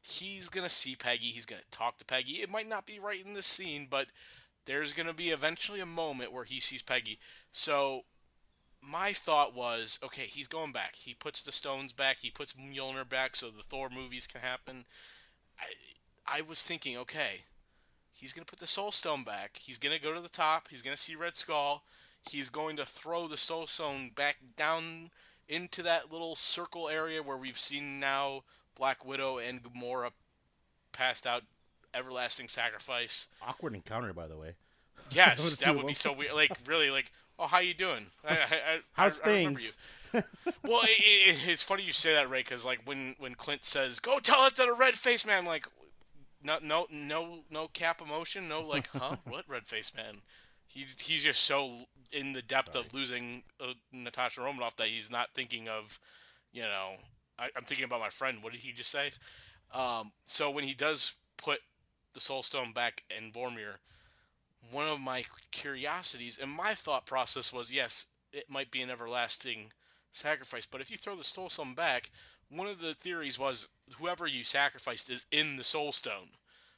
he's 0.02 0.48
gonna 0.48 0.68
see 0.68 0.96
Peggy. 0.96 1.26
He's 1.28 1.46
gonna 1.46 1.62
talk 1.70 1.98
to 1.98 2.04
Peggy. 2.04 2.42
It 2.42 2.50
might 2.50 2.68
not 2.68 2.86
be 2.86 2.98
right 2.98 3.24
in 3.24 3.34
this 3.34 3.46
scene, 3.46 3.86
but 3.88 4.08
there's 4.66 4.92
gonna 4.92 5.14
be 5.14 5.30
eventually 5.30 5.80
a 5.80 5.86
moment 5.86 6.32
where 6.32 6.44
he 6.44 6.60
sees 6.60 6.82
Peggy. 6.82 7.18
So 7.52 8.02
my 8.82 9.12
thought 9.12 9.54
was, 9.54 9.98
okay, 10.02 10.22
he's 10.22 10.46
going 10.46 10.72
back. 10.72 10.96
He 10.96 11.14
puts 11.14 11.42
the 11.42 11.52
stones 11.52 11.92
back. 11.92 12.18
He 12.20 12.30
puts 12.30 12.54
Mjolnir 12.54 13.08
back, 13.08 13.36
so 13.36 13.50
the 13.50 13.62
Thor 13.62 13.88
movies 13.90 14.26
can 14.26 14.40
happen. 14.40 14.84
I 15.58 16.38
I 16.38 16.40
was 16.42 16.62
thinking, 16.62 16.96
okay, 16.98 17.42
he's 18.12 18.32
gonna 18.32 18.44
put 18.44 18.58
the 18.58 18.66
Soul 18.66 18.92
Stone 18.92 19.24
back. 19.24 19.58
He's 19.62 19.78
gonna 19.78 19.98
go 19.98 20.14
to 20.14 20.20
the 20.20 20.28
top. 20.28 20.68
He's 20.70 20.82
gonna 20.82 20.96
see 20.96 21.14
Red 21.14 21.36
Skull. 21.36 21.84
He's 22.30 22.50
going 22.50 22.76
to 22.76 22.84
throw 22.84 23.26
the 23.26 23.36
Soul 23.36 23.66
Stone 23.66 24.10
back 24.14 24.38
down 24.56 25.10
into 25.48 25.82
that 25.82 26.12
little 26.12 26.36
circle 26.36 26.88
area 26.88 27.22
where 27.22 27.36
we've 27.36 27.58
seen 27.58 27.98
now 27.98 28.42
Black 28.76 29.04
Widow 29.04 29.38
and 29.38 29.62
Gamora 29.62 30.10
passed 30.92 31.26
out 31.26 31.44
everlasting 31.94 32.48
sacrifice. 32.48 33.28
Awkward 33.46 33.74
encounter, 33.74 34.12
by 34.12 34.26
the 34.26 34.36
way. 34.36 34.54
Yes, 35.10 35.56
that 35.58 35.74
would 35.74 35.86
be 35.86 35.94
so 35.94 36.12
weird. 36.12 36.34
Like 36.34 36.50
really, 36.66 36.90
like 36.90 37.10
oh, 37.38 37.46
how 37.46 37.58
you 37.58 37.74
doing? 37.74 38.06
I, 38.26 38.32
I, 38.32 38.36
I, 38.36 38.78
How's 38.92 39.20
I, 39.20 39.24
things? 39.24 39.64
you. 39.64 39.72
Well, 40.64 40.80
it, 40.84 41.36
it, 41.36 41.48
it's 41.48 41.62
funny 41.62 41.82
you 41.82 41.92
say 41.92 42.14
that, 42.14 42.30
Ray, 42.30 42.40
because 42.40 42.64
like 42.64 42.80
when 42.86 43.14
when 43.18 43.34
Clint 43.34 43.64
says, 43.64 43.98
"Go 43.98 44.18
tell 44.18 44.46
it 44.46 44.56
to 44.56 44.62
the 44.62 44.72
red 44.72 44.94
face 44.94 45.26
man," 45.26 45.44
like 45.44 45.66
no 46.42 46.58
no 46.62 46.86
no 46.90 47.40
no 47.50 47.68
cap 47.68 48.00
emotion, 48.00 48.48
no 48.48 48.62
like 48.62 48.88
huh 48.92 49.16
what 49.24 49.44
red 49.48 49.66
face 49.66 49.92
man. 49.94 50.22
He 50.66 50.86
he's 50.98 51.24
just 51.24 51.42
so 51.44 51.72
in 52.12 52.32
the 52.32 52.42
depth 52.42 52.74
of 52.74 52.94
losing 52.94 53.42
uh, 53.60 53.74
Natasha 53.92 54.40
Romanoff 54.40 54.76
that 54.76 54.88
he's 54.88 55.10
not 55.10 55.28
thinking 55.34 55.68
of, 55.68 55.98
you 56.52 56.62
know, 56.62 56.94
I, 57.38 57.50
I'm 57.54 57.62
thinking 57.62 57.84
about 57.84 58.00
my 58.00 58.08
friend. 58.08 58.42
What 58.42 58.52
did 58.52 58.62
he 58.62 58.72
just 58.72 58.90
say? 58.90 59.10
Um, 59.74 60.12
so 60.24 60.50
when 60.50 60.64
he 60.64 60.74
does 60.74 61.12
put 61.36 61.60
the 62.14 62.20
Soul 62.20 62.42
Stone 62.42 62.72
back 62.72 63.02
in 63.16 63.30
Vormir, 63.30 63.76
one 64.70 64.86
of 64.86 65.00
my 65.00 65.24
curiosities 65.50 66.38
and 66.40 66.50
my 66.50 66.74
thought 66.74 67.06
process 67.06 67.52
was 67.52 67.72
yes, 67.72 68.06
it 68.32 68.50
might 68.50 68.70
be 68.70 68.82
an 68.82 68.90
everlasting 68.90 69.72
sacrifice, 70.12 70.66
but 70.66 70.80
if 70.80 70.90
you 70.90 70.96
throw 70.96 71.16
the 71.16 71.24
Soul 71.24 71.48
Stone 71.48 71.74
back, 71.74 72.10
one 72.50 72.66
of 72.66 72.80
the 72.80 72.94
theories 72.94 73.38
was 73.38 73.68
whoever 73.98 74.26
you 74.26 74.44
sacrificed 74.44 75.10
is 75.10 75.26
in 75.30 75.56
the 75.56 75.64
Soul 75.64 75.92
Stone. 75.92 76.30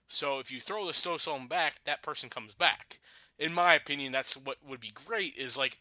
So 0.09 0.39
if 0.39 0.51
you 0.51 0.61
throw 0.61 0.87
the 0.87 0.93
Soul 0.93 1.19
Stone 1.19 1.47
back, 1.47 1.85
that 1.85 2.03
person 2.03 2.29
comes 2.29 2.55
back. 2.55 2.99
In 3.39 3.55
my 3.55 3.75
opinion, 3.75 4.13
that's 4.13 4.37
what 4.37 4.57
would 4.67 4.81
be 4.81 4.93
great 4.93 5.37
is 5.37 5.57
like, 5.57 5.79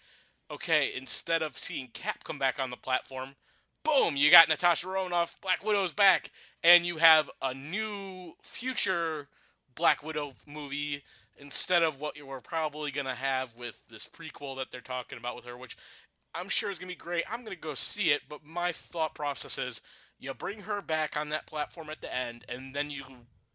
okay, 0.52 0.92
instead 0.96 1.42
of 1.42 1.58
seeing 1.58 1.88
Cap 1.88 2.24
come 2.24 2.40
back 2.40 2.60
on 2.60 2.70
the 2.70 2.78
platform, 2.78 3.36
boom, 3.84 4.16
you 4.16 4.30
got 4.30 4.50
Natasha 4.50 4.88
Romanoff, 4.88 5.36
Black 5.42 5.64
Widow's 5.64 5.92
back, 5.92 6.32
and 6.64 6.86
you 6.86 6.98
have 6.98 7.30
a 7.42 7.54
new 7.54 8.34
future 8.42 9.28
Black 9.76 10.04
Widow 10.04 10.34
movie 10.48 11.04
instead 11.40 11.82
of 11.82 12.00
what 12.00 12.18
you 12.18 12.26
were 12.26 12.42
probably 12.42 12.92
gonna 12.92 13.16
have 13.16 13.58
with 13.58 13.82
this 13.88 14.06
prequel 14.08 14.58
that 14.58 14.72
they're 14.72 14.82
talking 14.82 15.18
about 15.18 15.36
with 15.36 15.46
her, 15.46 15.58
which 15.58 15.78
I'm 16.36 16.50
sure 16.50 16.70
is 16.70 16.78
gonna 16.78 16.92
be 16.92 16.96
great. 16.96 17.24
I'm 17.32 17.44
gonna 17.44 17.56
go 17.56 17.74
see 17.74 18.12
it, 18.12 18.24
but 18.30 18.46
my 18.46 18.72
thought 18.72 19.16
process 19.16 19.58
is 19.58 19.82
You 20.22 20.34
bring 20.34 20.62
her 20.62 20.82
back 20.82 21.16
on 21.16 21.30
that 21.30 21.48
platform 21.48 21.90
at 21.90 22.02
the 22.02 22.14
end, 22.14 22.44
and 22.50 22.76
then 22.76 22.92
you 22.92 23.04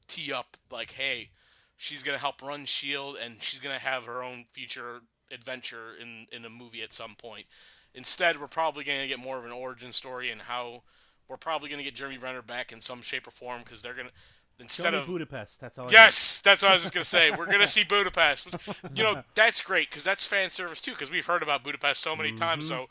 tee 0.09 0.32
up 0.32 0.56
like, 0.70 0.93
hey, 0.93 1.28
she's 1.77 2.02
gonna 2.02 2.19
help 2.19 2.40
run 2.43 2.65
Shield, 2.65 3.16
and 3.16 3.43
she's 3.43 3.61
gonna 3.61 3.78
have 3.78 4.06
her 4.06 4.23
own 4.23 4.47
future 4.51 5.02
adventure 5.31 5.94
in 6.01 6.27
in 6.32 6.44
a 6.44 6.51
movie 6.51 6.82
at 6.82 6.94
some 6.94 7.15
point. 7.16 7.47
Instead, 7.94 8.40
we're 8.40 8.47
probably 8.48 8.82
gonna 8.82 9.06
get 9.06 9.19
more 9.19 9.39
of 9.39 9.44
an 9.44 9.52
origin 9.52 9.93
story 9.93 10.31
and 10.31 10.43
how 10.43 10.82
we're 11.28 11.36
probably 11.36 11.69
gonna 11.69 11.82
get 11.82 11.94
Jeremy 11.94 12.19
Renner 12.19 12.43
back 12.43 12.73
in 12.73 12.81
some 12.81 13.02
shape 13.02 13.27
or 13.27 13.31
form 13.31 13.62
because 13.62 13.82
they're 13.82 13.94
gonna 13.94 14.11
instead 14.59 14.93
Show 14.93 15.01
of 15.01 15.06
Budapest. 15.06 15.60
That's 15.60 15.78
all. 15.78 15.89
I 15.89 15.90
Yes, 15.90 16.40
that's 16.40 16.62
what 16.62 16.70
I 16.70 16.72
was 16.74 16.82
just 16.82 16.94
gonna 16.94 17.05
say. 17.05 17.31
We're 17.31 17.47
gonna 17.47 17.66
see 17.66 17.85
Budapest. 17.85 18.55
You 18.94 19.02
know, 19.02 19.22
that's 19.35 19.60
great 19.62 19.90
because 19.90 20.05
that's 20.05 20.26
fan 20.26 20.51
service 20.51 20.81
too. 20.81 20.93
Because 20.93 21.10
we've 21.10 21.26
heard 21.26 21.43
about 21.43 21.64
Budapest 21.64 22.02
so 22.02 22.14
many 22.16 22.32
times, 22.32 22.68
so 22.68 22.86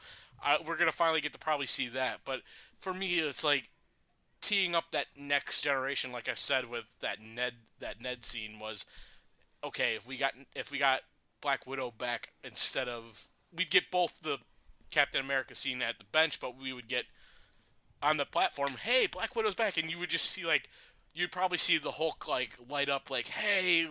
uh, 0.46 0.58
we're 0.66 0.78
gonna 0.78 0.92
finally 0.92 1.22
get 1.22 1.34
to 1.34 1.40
probably 1.40 1.66
see 1.66 1.88
that. 1.90 2.20
But 2.26 2.42
for 2.78 2.94
me, 2.94 3.20
it's 3.20 3.44
like 3.44 3.70
teeing 4.42 4.76
up 4.76 4.86
that 4.92 5.08
next 5.18 5.62
generation. 5.62 6.12
Like 6.12 6.28
I 6.28 6.34
said 6.34 6.70
with 6.70 6.86
that 7.00 7.22
Ned, 7.22 7.54
that 7.80 8.02
Ned 8.02 8.26
scene 8.26 8.60
was 8.60 8.86
okay. 9.64 9.96
If 9.96 10.08
we 10.08 10.18
got 10.18 10.34
if 10.56 10.72
we 10.72 10.78
got 10.78 11.02
Black 11.42 11.66
Widow 11.66 11.94
back 11.98 12.34
instead 12.44 12.88
of 12.88 13.28
we'd 13.56 13.72
get 13.72 13.92
both 13.92 14.14
the 14.22 14.40
Captain 14.92 15.22
America 15.22 15.56
scene 15.56 15.82
at 15.82 16.00
the 16.00 16.06
bench, 16.06 16.40
but 16.40 16.60
we 16.60 16.74
would 16.74 16.88
get 16.88 17.06
on 18.02 18.18
the 18.18 18.26
platform, 18.26 18.70
hey, 18.84 19.08
Black 19.08 19.36
Widow's 19.36 19.56
back, 19.56 19.78
and 19.78 19.90
you 19.90 19.98
would 19.98 20.10
just 20.10 20.30
see 20.30 20.46
like 20.46 20.70
you'd 21.14 21.32
probably 21.32 21.58
see 21.58 21.78
the 21.78 21.92
Hulk 21.92 22.28
like 22.28 22.58
light 22.70 22.90
up 22.90 23.10
like, 23.10 23.28
hey, 23.28 23.88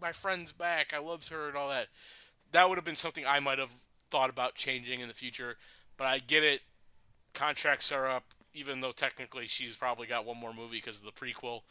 my 0.00 0.12
friend's 0.12 0.52
back, 0.52 0.92
I 0.94 0.98
loved 0.98 1.28
her 1.30 1.48
and 1.48 1.56
all 1.56 1.68
that. 1.70 1.88
That 2.52 2.68
would 2.68 2.78
have 2.78 2.84
been 2.84 2.94
something 2.94 3.24
I 3.26 3.40
might 3.40 3.58
have 3.58 3.72
thought 4.10 4.30
about 4.30 4.54
changing 4.54 5.00
in 5.00 5.08
the 5.08 5.14
future, 5.14 5.56
but 5.96 6.06
I 6.06 6.18
get 6.18 6.44
it. 6.44 6.60
Contracts 7.34 7.92
are 7.92 8.08
up, 8.08 8.34
even 8.54 8.80
though 8.80 8.92
technically 8.92 9.46
she's 9.46 9.76
probably 9.76 10.06
got 10.06 10.24
one 10.24 10.38
more 10.38 10.54
movie 10.54 10.76
because 10.76 10.98
of 10.98 11.04
the 11.04 11.12
prequel. 11.12 11.62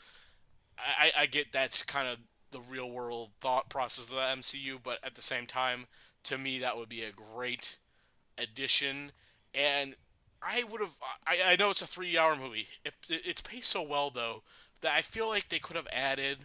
I, 0.78 1.12
I 1.18 1.26
get 1.26 1.52
that's 1.52 1.82
kind 1.84 2.08
of 2.08 2.18
the 2.52 2.60
real 2.60 2.90
world 2.90 3.32
thought 3.42 3.70
process 3.70 4.06
of 4.06 4.12
the 4.12 4.18
MCU, 4.18 4.78
but 4.84 5.00
at 5.04 5.16
the 5.16 5.22
same 5.22 5.46
time, 5.46 5.86
to 6.24 6.38
me, 6.38 6.60
that 6.60 6.78
would 6.78 6.90
be 6.90 7.02
a 7.02 7.12
great 7.12 7.78
addition. 8.38 9.12
And 9.54 9.96
I 10.42 10.64
would 10.70 10.82
have. 10.82 10.98
I, 11.26 11.54
I 11.54 11.56
know 11.56 11.70
it's 11.72 11.82
a 11.82 11.88
three-hour 11.88 12.36
movie. 12.36 12.68
It, 12.84 12.94
it, 13.10 13.22
it's 13.26 13.42
paced 13.42 13.70
so 13.70 13.82
well 13.82 14.10
though 14.10 14.44
that 14.82 14.94
I 14.94 15.02
feel 15.02 15.28
like 15.28 15.50
they 15.50 15.60
could 15.60 15.76
have 15.76 15.88
added 15.92 16.40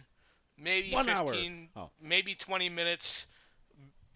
maybe 0.57 0.91
One 0.91 1.05
15, 1.05 1.69
Oh. 1.75 1.89
maybe 2.01 2.33
20 2.35 2.69
minutes, 2.69 3.27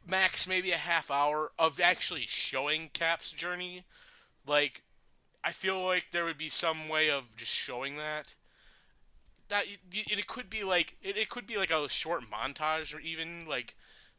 max 0.08 0.48
maybe 0.48 0.72
a 0.72 0.78
half 0.78 1.10
hour 1.10 1.52
of 1.58 1.80
actually 1.80 2.26
showing 2.28 2.90
Cap's 2.94 3.32
journey. 3.32 3.84
Like, 4.46 4.84
I 5.44 5.52
feel 5.52 5.84
like 5.84 6.08
there 6.12 6.26
would 6.26 6.38
be 6.38 6.50
some 6.50 6.88
way 6.88 7.10
of 7.10 7.36
just 7.36 7.52
showing 7.52 7.98
that. 7.98 8.34
That 9.48 9.66
it, 9.68 9.80
it 9.92 10.28
could 10.28 10.50
be 10.50 10.64
like 10.64 10.98
it, 11.04 11.18
it 11.18 11.30
could 11.30 11.46
be 11.46 11.58
like 11.58 11.70
a 11.70 11.88
short 11.88 12.24
montage 12.32 12.96
or 12.96 13.00
even 13.00 13.46
like 13.48 13.76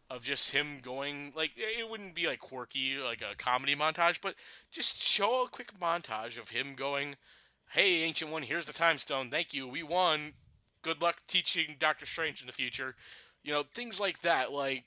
of 0.09 0.23
just 0.23 0.53
him 0.53 0.79
going 0.81 1.33
like 1.35 1.51
it 1.57 1.91
wouldn't 1.91 2.15
be 2.15 2.29
like 2.29 2.39
quirky 2.39 2.97
like 2.97 3.21
a 3.23 3.35
comedy 3.35 3.75
montage 3.75 4.19
but 4.23 4.37
just 4.71 5.03
show 5.03 5.43
a 5.45 5.49
quick 5.49 5.73
montage 5.81 6.39
of 6.39 6.51
him 6.51 6.75
going 6.77 7.17
hey 7.71 8.03
ancient 8.03 8.31
one 8.31 8.43
here's 8.43 8.67
the 8.67 8.73
time 8.73 8.99
stone. 8.99 9.31
Thank 9.31 9.53
you. 9.55 9.67
We 9.67 9.83
won. 9.83 10.33
Good 10.83 11.03
luck 11.03 11.23
teaching 11.27 11.77
doctor 11.79 12.07
strange 12.07 12.41
in 12.41 12.47
the 12.47 12.53
future. 12.53 12.95
You 13.43 13.53
know 13.53 13.63
things 13.75 14.01
like 14.01 14.21
that 14.21 14.53
like 14.53 14.85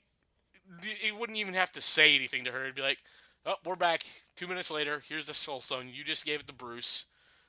it 0.82 1.18
wouldn't 1.18 1.38
even 1.38 1.54
have 1.54 1.72
to 1.72 1.80
say 1.80 2.14
anything 2.14 2.44
to 2.44 2.52
her. 2.52 2.62
It'd 2.62 2.74
be 2.74 2.82
like 2.82 2.98
oh 3.46 3.56
we're 3.64 3.76
back. 3.76 4.04
Two 4.36 4.46
minutes 4.46 4.70
later 4.70 5.02
here's 5.08 5.26
the 5.26 5.34
soul 5.34 5.60
stone. 5.60 5.90
You 5.92 6.04
just 6.04 6.24
gave 6.24 6.40
it 6.40 6.46
to 6.46 6.52
bruce. 6.52 7.06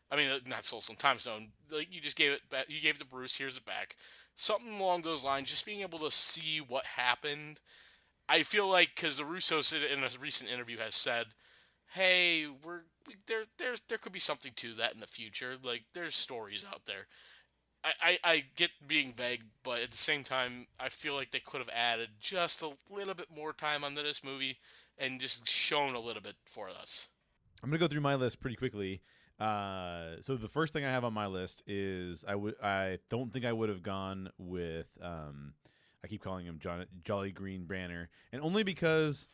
I 0.10 0.16
mean 0.16 0.30
uh, 0.30 0.40
not 0.48 0.64
soul 0.64 0.82
stone 0.82 0.98
time 0.98 1.20
stone. 1.20 1.49
Like 1.70 1.94
you 1.94 2.02
just 2.02 2.18
gave 2.18 2.32
it 2.32 2.49
back 2.49 2.66
you 2.70 2.82
gave 2.82 2.95
it 2.95 2.99
to 2.99 3.06
bruce. 3.06 3.38
Here's 3.38 3.58
it 3.58 3.66
back. 3.66 3.95
Something 4.36 4.80
along 4.80 5.02
those 5.02 5.24
lines 5.24 5.49
just 5.49 5.66
being 5.66 5.82
able 5.82 5.99
to 5.99 6.12
see 6.12 6.60
what 6.60 6.86
happened. 6.86 7.60
I 8.28 8.44
feel 8.44 8.68
like 8.70 8.95
because 8.95 9.18
the 9.18 9.24
russos 9.24 9.74
in 9.74 10.03
a 10.03 10.10
recent 10.20 10.49
interview 10.49 10.78
has 10.78 10.95
said 10.95 11.28
hey 11.94 12.48
we're 12.48 12.76
we, 12.76 12.90
there 13.28 13.44
there 13.57 13.76
there 13.88 13.98
could 13.98 14.11
be 14.11 14.19
something 14.19 14.52
to 14.56 14.73
that 14.73 14.94
in 14.94 14.99
the 14.99 15.07
future 15.07 15.56
like 15.61 15.84
there's 15.94 16.15
stories 16.15 16.65
out 16.65 16.86
there 16.86 17.07
I, 17.84 17.91
I, 18.02 18.19
I 18.23 18.44
get 18.56 18.69
being 18.88 19.14
vague, 19.14 19.44
but 19.64 19.82
at 19.82 19.90
the 19.91 19.98
same 19.98 20.23
time, 20.23 20.68
I 20.80 20.90
feel 20.90 21.15
like 21.15 21.32
they 21.32 21.40
could 21.40 21.60
have 21.60 21.69
added 21.76 22.10
just 22.19 22.61
a 22.61 22.72
little 22.90 23.14
bit 23.14 23.28
more 23.36 23.53
time 23.53 23.84
onto 23.84 24.03
this 24.03 24.23
movie 24.23 24.60
and 24.98 25.19
just 25.19 25.49
shown 25.49 25.95
a 25.95 25.99
little 25.99 26.22
bit 26.22 26.36
for 26.45 26.69
us. 26.69 27.07
I'm 27.64 27.69
gonna 27.69 27.80
go 27.80 27.88
through 27.88 28.02
my 28.02 28.15
list 28.15 28.40
pretty 28.40 28.56
quickly. 28.56 29.02
Uh, 29.40 30.18
so 30.22 30.36
the 30.36 30.48
first 30.48 30.73
thing 30.73 30.86
I 30.86 30.91
have 30.91 31.03
on 31.03 31.14
my 31.14 31.26
list 31.26 31.64
is 31.65 32.23
I 32.28 32.36
would 32.36 32.56
I 32.61 32.99
don't 33.10 33.34
think 33.34 33.45
I 33.45 33.52
would 33.52 33.69
have 33.69 33.82
gone 33.82 34.30
with 34.38 34.88
um, 35.02 35.53
I 36.03 36.07
keep 36.07 36.22
calling 36.23 36.45
him 36.45 36.60
John, 36.61 36.86
Jolly 37.03 37.32
Green 37.32 37.65
Banner, 37.65 38.10
and 38.32 38.41
only 38.41 38.64
because 38.64 39.28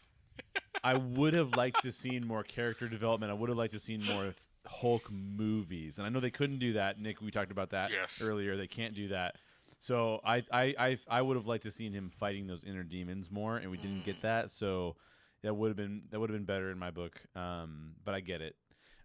I 0.83 0.95
would 0.97 1.33
have 1.33 1.55
liked 1.55 1.81
to 1.83 1.91
seen 1.91 2.25
more 2.27 2.43
character 2.43 2.87
development. 2.87 3.31
I 3.31 3.35
would 3.35 3.49
have 3.49 3.57
liked 3.57 3.73
to 3.73 3.79
seen 3.79 4.03
more 4.03 4.33
Hulk 4.65 5.09
movies, 5.11 5.97
and 5.97 6.05
I 6.05 6.09
know 6.09 6.19
they 6.19 6.29
couldn't 6.31 6.59
do 6.59 6.73
that. 6.73 6.99
Nick, 6.99 7.21
we 7.21 7.31
talked 7.31 7.51
about 7.51 7.69
that 7.71 7.91
Yes. 7.91 8.21
earlier. 8.21 8.57
They 8.57 8.67
can't 8.67 8.93
do 8.93 9.07
that. 9.09 9.35
So 9.79 10.19
I 10.25 10.43
I 10.51 10.75
I, 10.77 10.99
I 11.09 11.21
would 11.21 11.37
have 11.37 11.47
liked 11.47 11.63
to 11.63 11.71
seen 11.71 11.93
him 11.93 12.09
fighting 12.09 12.47
those 12.47 12.63
inner 12.63 12.83
demons 12.83 13.31
more, 13.31 13.57
and 13.57 13.71
we 13.71 13.77
didn't 13.77 14.05
get 14.05 14.21
that. 14.23 14.51
So 14.51 14.95
that 15.43 15.53
would 15.53 15.69
have 15.69 15.77
been 15.77 16.03
that 16.09 16.19
would 16.19 16.29
have 16.29 16.37
been 16.37 16.45
better 16.45 16.71
in 16.71 16.77
my 16.79 16.91
book. 16.91 17.21
Um, 17.35 17.93
but 18.03 18.13
I 18.13 18.19
get 18.19 18.41
it. 18.41 18.55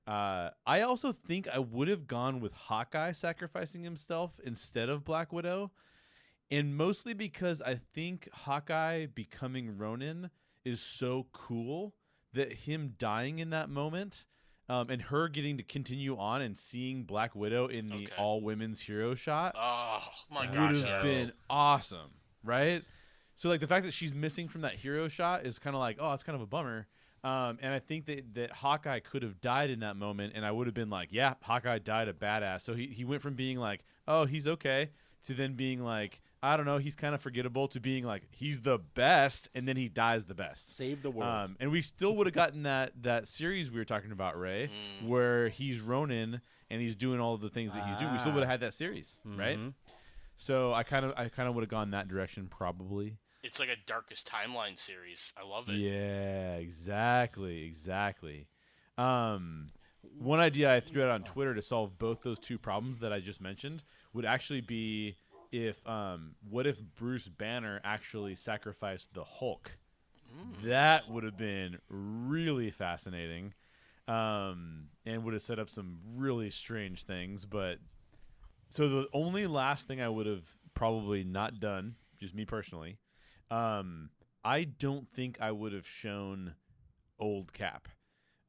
Uh, 0.07 0.51
I 0.67 0.81
also 0.81 1.13
think 1.13 1.47
I 1.47 1.59
would 1.61 1.87
have 1.89 2.07
gone 2.09 2.41
with 2.41 2.53
Hawkeye 2.55 3.13
sacrificing 3.13 3.85
himself 3.85 4.41
instead 4.45 4.89
of 4.89 5.05
Black 5.05 5.33
Widow, 5.33 5.71
and 6.51 6.77
mostly 6.77 7.15
because 7.15 7.63
I 7.63 7.77
think 7.95 8.29
Hawkeye 8.33 9.07
becoming 9.07 9.79
Ronin 9.79 10.31
is 10.65 10.81
so 10.81 11.27
cool 11.33 11.95
that 12.35 12.53
him 12.53 12.95
dying 12.99 13.39
in 13.39 13.51
that 13.51 13.69
moment. 13.71 14.27
Um, 14.69 14.89
and 14.91 15.03
her 15.03 15.29
getting 15.29 15.59
to 15.59 15.63
continue 15.65 16.17
on 16.17 16.41
and 16.41 16.57
seeing 16.57 17.03
Black 17.03 17.35
Widow 17.35 17.67
in 17.67 17.89
the 17.89 17.97
Okay. 18.05 18.13
all 18.17 18.41
women's 18.41 18.81
hero 18.81 19.15
shot 19.15 19.55
Oh 19.59 20.03
my 20.31 20.43
would 20.43 20.53
gosh, 20.53 20.83
have 20.85 21.05
yes. 21.05 21.25
been 21.25 21.33
awesome, 21.51 22.11
right? 22.45 22.83
So 23.35 23.49
like 23.49 23.61
the 23.61 23.67
fact 23.67 23.85
that 23.85 23.93
she's 23.93 24.15
missing 24.15 24.49
from 24.49 24.61
that 24.63 24.75
hero 24.77 25.09
shot 25.09 25.45
is 25.45 25.59
kind 25.59 25.75
of 25.75 25.81
like, 25.81 25.97
oh, 26.01 26.13
it's 26.13 26.23
kind 26.23 26.37
of 26.37 26.43
a 26.43 26.47
bummer. 26.47 26.87
Um, 27.25 27.59
and 27.61 27.75
I 27.75 27.81
think 27.81 28.07
that 28.07 28.35
that 28.35 28.51
Hawkeye 28.53 29.01
could 29.01 29.23
have 29.25 29.41
died 29.41 29.69
in 29.69 29.81
that 29.81 29.97
moment, 29.97 30.33
and 30.37 30.47
I 30.47 30.51
would 30.53 30.67
have 30.69 30.75
been 30.75 30.91
like, 30.91 31.09
yeah, 31.11 31.35
Hawkeye 31.43 31.79
died 31.81 32.09
a 32.09 32.13
badass. 32.13 32.63
So 32.63 32.75
he 32.75 32.87
he 32.87 33.05
went 33.05 33.21
from 33.21 33.35
being 33.35 33.59
like, 33.59 33.85
oh, 34.09 34.25
he's 34.27 34.47
okay, 34.47 34.91
to 35.25 35.35
then 35.35 35.55
being 35.55 35.83
like, 35.83 36.23
I 36.45 36.57
don't 36.57 36.67
know, 36.67 36.79
he's 36.79 36.97
kind 36.97 37.15
of 37.15 37.21
forgettable, 37.23 37.69
to 37.69 37.79
being 37.81 38.05
like, 38.05 38.23
he's 38.33 38.61
the 38.63 38.79
best, 38.79 39.49
and 39.55 39.69
then 39.69 39.77
he 39.77 39.89
dies 39.89 40.25
the 40.25 40.35
best. 40.35 40.77
Save 40.77 41.03
the 41.03 41.11
world. 41.11 41.31
Um, 41.31 41.57
and 41.61 41.71
we 41.71 41.83
still 41.83 42.17
would 42.17 42.27
have 42.27 42.35
gotten 42.35 42.65
that 42.65 42.93
that 43.03 43.29
series 43.29 43.71
we 43.71 43.79
were 43.79 43.85
talking 43.85 44.11
about, 44.11 44.39
Ray, 44.39 44.69
Mm. 45.03 45.09
where 45.09 45.49
he's 45.51 45.81
Ronin 45.81 46.41
and 46.69 46.81
he's 46.83 46.97
doing 46.97 47.21
all 47.21 47.35
of 47.35 47.41
the 47.43 47.51
things 47.51 47.73
that 47.75 47.87
he's 47.87 47.97
doing. 47.97 48.13
We 48.13 48.19
still 48.19 48.33
Ah. 48.33 48.35
would 48.35 48.41
have 48.43 48.51
had 48.51 48.61
that 48.61 48.75
series, 48.75 49.21
right? 49.25 49.57
Mhm. 49.59 49.75
So 50.37 50.73
I 50.75 50.83
kind 50.83 51.05
of 51.05 51.13
I 51.17 51.29
kind 51.29 51.49
of 51.49 51.55
would 51.55 51.63
have 51.63 51.69
gone 51.71 51.91
that 51.91 52.09
direction 52.09 52.49
probably. 52.49 53.19
It's 53.45 53.61
like 53.61 53.69
a 53.69 53.77
darkest 53.87 54.27
timeline 54.29 54.79
series. 54.79 55.33
I 55.37 55.45
love 55.45 55.69
it. 55.69 55.75
Yeah, 55.77 56.57
exactly, 56.57 57.63
exactly. 57.65 58.49
Um, 58.99 59.71
one 60.19 60.41
idea 60.41 60.73
I 60.75 60.81
threw 60.81 61.03
out 61.05 61.11
on 61.11 61.23
Twitter 61.25 61.55
to 61.55 61.63
solve 61.63 61.99
both 61.99 62.23
those 62.23 62.39
two 62.41 62.59
problems 62.59 62.99
that 63.01 63.13
I 63.13 63.21
just 63.21 63.41
mentioned 63.41 63.85
would 64.13 64.25
actually 64.25 64.61
be 64.61 65.17
if 65.53 65.87
um, 65.87 66.35
what 66.49 66.67
if 66.67 66.79
Bruce 66.97 67.29
Banner 67.29 67.81
actually 67.85 68.35
sacrificed 68.35 69.15
the 69.15 69.23
Hulk? 69.25 69.71
That 70.65 71.09
would 71.11 71.25
have 71.25 71.37
been 71.37 71.79
really 71.89 72.71
fascinating, 72.71 73.53
um, 74.09 74.89
and 75.05 75.23
would 75.25 75.35
have 75.35 75.43
set 75.43 75.59
up 75.59 75.69
some 75.69 75.99
really 76.17 76.51
strange 76.51 77.05
things. 77.05 77.45
But 77.45 77.79
so 78.71 78.89
the 78.89 79.09
only 79.13 79.47
last 79.47 79.87
thing 79.87 80.01
I 80.01 80.09
would 80.09 80.27
have 80.27 80.49
probably 80.75 81.23
not 81.23 81.61
done, 81.61 81.97
just 82.19 82.35
me 82.35 82.47
personally, 82.47 82.97
um, 83.51 84.09
I 84.43 84.65
don't 84.65 85.07
think 85.11 85.39
I 85.41 85.53
would 85.53 85.75
have 85.75 85.87
shown 85.87 86.55
old 87.21 87.53
Cap. 87.53 87.89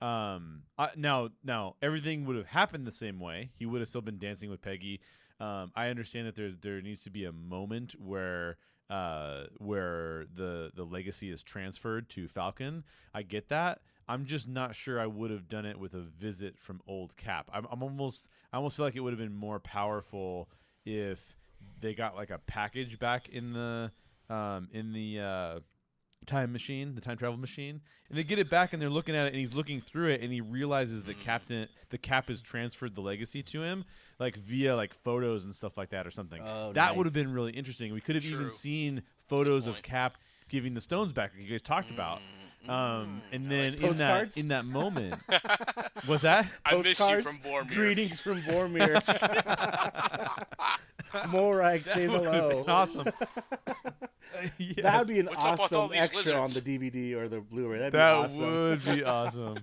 Um, 0.01 0.63
I, 0.77 0.89
now, 0.95 1.29
now 1.43 1.75
everything 1.81 2.25
would 2.25 2.35
have 2.35 2.47
happened 2.47 2.87
the 2.87 2.91
same 2.91 3.19
way. 3.19 3.51
He 3.57 3.65
would 3.65 3.81
have 3.81 3.87
still 3.87 4.01
been 4.01 4.17
dancing 4.19 4.49
with 4.49 4.61
Peggy. 4.61 5.01
Um, 5.39 5.71
I 5.75 5.87
understand 5.87 6.27
that 6.27 6.35
there's 6.35 6.57
there 6.59 6.81
needs 6.81 7.03
to 7.03 7.09
be 7.09 7.25
a 7.25 7.31
moment 7.31 7.95
where 7.99 8.57
uh, 8.89 9.45
where 9.57 10.25
the 10.35 10.71
the 10.75 10.83
legacy 10.83 11.31
is 11.31 11.43
transferred 11.43 12.09
to 12.09 12.27
Falcon. 12.27 12.83
I 13.13 13.23
get 13.23 13.49
that. 13.49 13.81
I'm 14.07 14.25
just 14.25 14.47
not 14.47 14.75
sure 14.75 14.99
I 14.99 15.07
would 15.07 15.31
have 15.31 15.47
done 15.47 15.65
it 15.65 15.79
with 15.79 15.93
a 15.93 16.01
visit 16.01 16.59
from 16.59 16.81
old 16.87 17.15
Cap. 17.15 17.49
I'm, 17.53 17.65
I'm 17.71 17.81
almost 17.81 18.29
I 18.51 18.57
almost 18.57 18.77
feel 18.77 18.85
like 18.85 18.95
it 18.95 18.99
would 18.99 19.13
have 19.13 19.19
been 19.19 19.35
more 19.35 19.59
powerful 19.59 20.49
if 20.85 21.37
they 21.79 21.93
got 21.93 22.15
like 22.15 22.29
a 22.29 22.39
package 22.39 22.99
back 22.99 23.29
in 23.29 23.53
the 23.53 23.91
um, 24.29 24.67
in 24.71 24.93
the 24.93 25.19
uh, 25.19 25.59
time 26.23 26.51
machine, 26.51 26.95
the 26.95 27.01
time 27.01 27.17
travel 27.17 27.37
machine, 27.37 27.81
and 28.09 28.17
they 28.17 28.23
get 28.23 28.39
it 28.39 28.49
back 28.49 28.73
and 28.73 28.81
they're 28.81 28.89
looking 28.89 29.15
at 29.15 29.25
it 29.25 29.33
and 29.33 29.37
he's 29.37 29.53
looking 29.53 29.81
through 29.81 30.09
it 30.09 30.21
and 30.21 30.31
he 30.31 30.41
realizes 30.41 31.01
Mm. 31.01 31.05
the 31.05 31.13
captain 31.13 31.67
the 31.89 31.97
cap 31.97 32.27
has 32.29 32.41
transferred 32.41 32.95
the 32.95 33.01
legacy 33.01 33.41
to 33.43 33.61
him 33.63 33.85
like 34.19 34.35
via 34.35 34.75
like 34.75 34.93
photos 34.93 35.45
and 35.45 35.53
stuff 35.55 35.77
like 35.77 35.89
that 35.89 36.05
or 36.07 36.11
something. 36.11 36.41
Oh, 36.43 36.73
that 36.73 36.95
would 36.95 37.05
have 37.05 37.13
been 37.13 37.31
really 37.33 37.51
interesting. 37.51 37.93
We 37.93 38.01
could 38.01 38.15
have 38.15 38.25
even 38.25 38.49
seen 38.49 39.03
photos 39.27 39.67
of. 39.67 39.81
Cap 39.81 40.15
giving 40.49 40.73
the 40.73 40.81
stones 40.81 41.11
back 41.13 41.31
like 41.33 41.43
you 41.43 41.49
guys 41.49 41.61
talked 41.61 41.89
about. 41.89 42.19
Mm, 42.67 42.69
Um, 42.69 43.21
and 43.31 43.45
then 43.47 43.73
in 43.73 43.79
Postcards? 43.79 44.35
that 44.35 44.41
in 44.41 44.47
that 44.49 44.65
moment, 44.65 45.15
was 46.07 46.21
that? 46.21 46.47
I 46.65 46.75
miss 46.77 46.99
you 46.99 47.05
Postcards, 47.05 47.25
from 47.25 47.37
Vormir. 47.39 47.73
Greetings 47.75 48.19
from 48.19 48.41
Vormir. 48.41 49.01
Morag 51.29 51.85
says 51.85 52.11
hello. 52.11 52.63
awesome. 52.67 53.07
Yes. 54.57 54.75
That'd 54.81 55.07
be 55.09 55.19
an 55.19 55.27
What's 55.27 55.45
up 55.45 55.59
with 55.61 55.73
all 55.73 55.81
awesome 55.83 55.91
these 55.93 56.01
extra 56.03 56.17
lizards? 56.41 56.57
on 56.57 56.63
the 56.63 56.79
DVD 56.79 57.13
or 57.15 57.29
the 57.29 57.39
Blu-ray. 57.39 57.77
That'd 57.77 57.93
that 57.93 58.13
be 58.13 58.25
awesome. 58.25 58.51
would 58.69 58.83
be 58.85 59.03
awesome. 59.03 59.57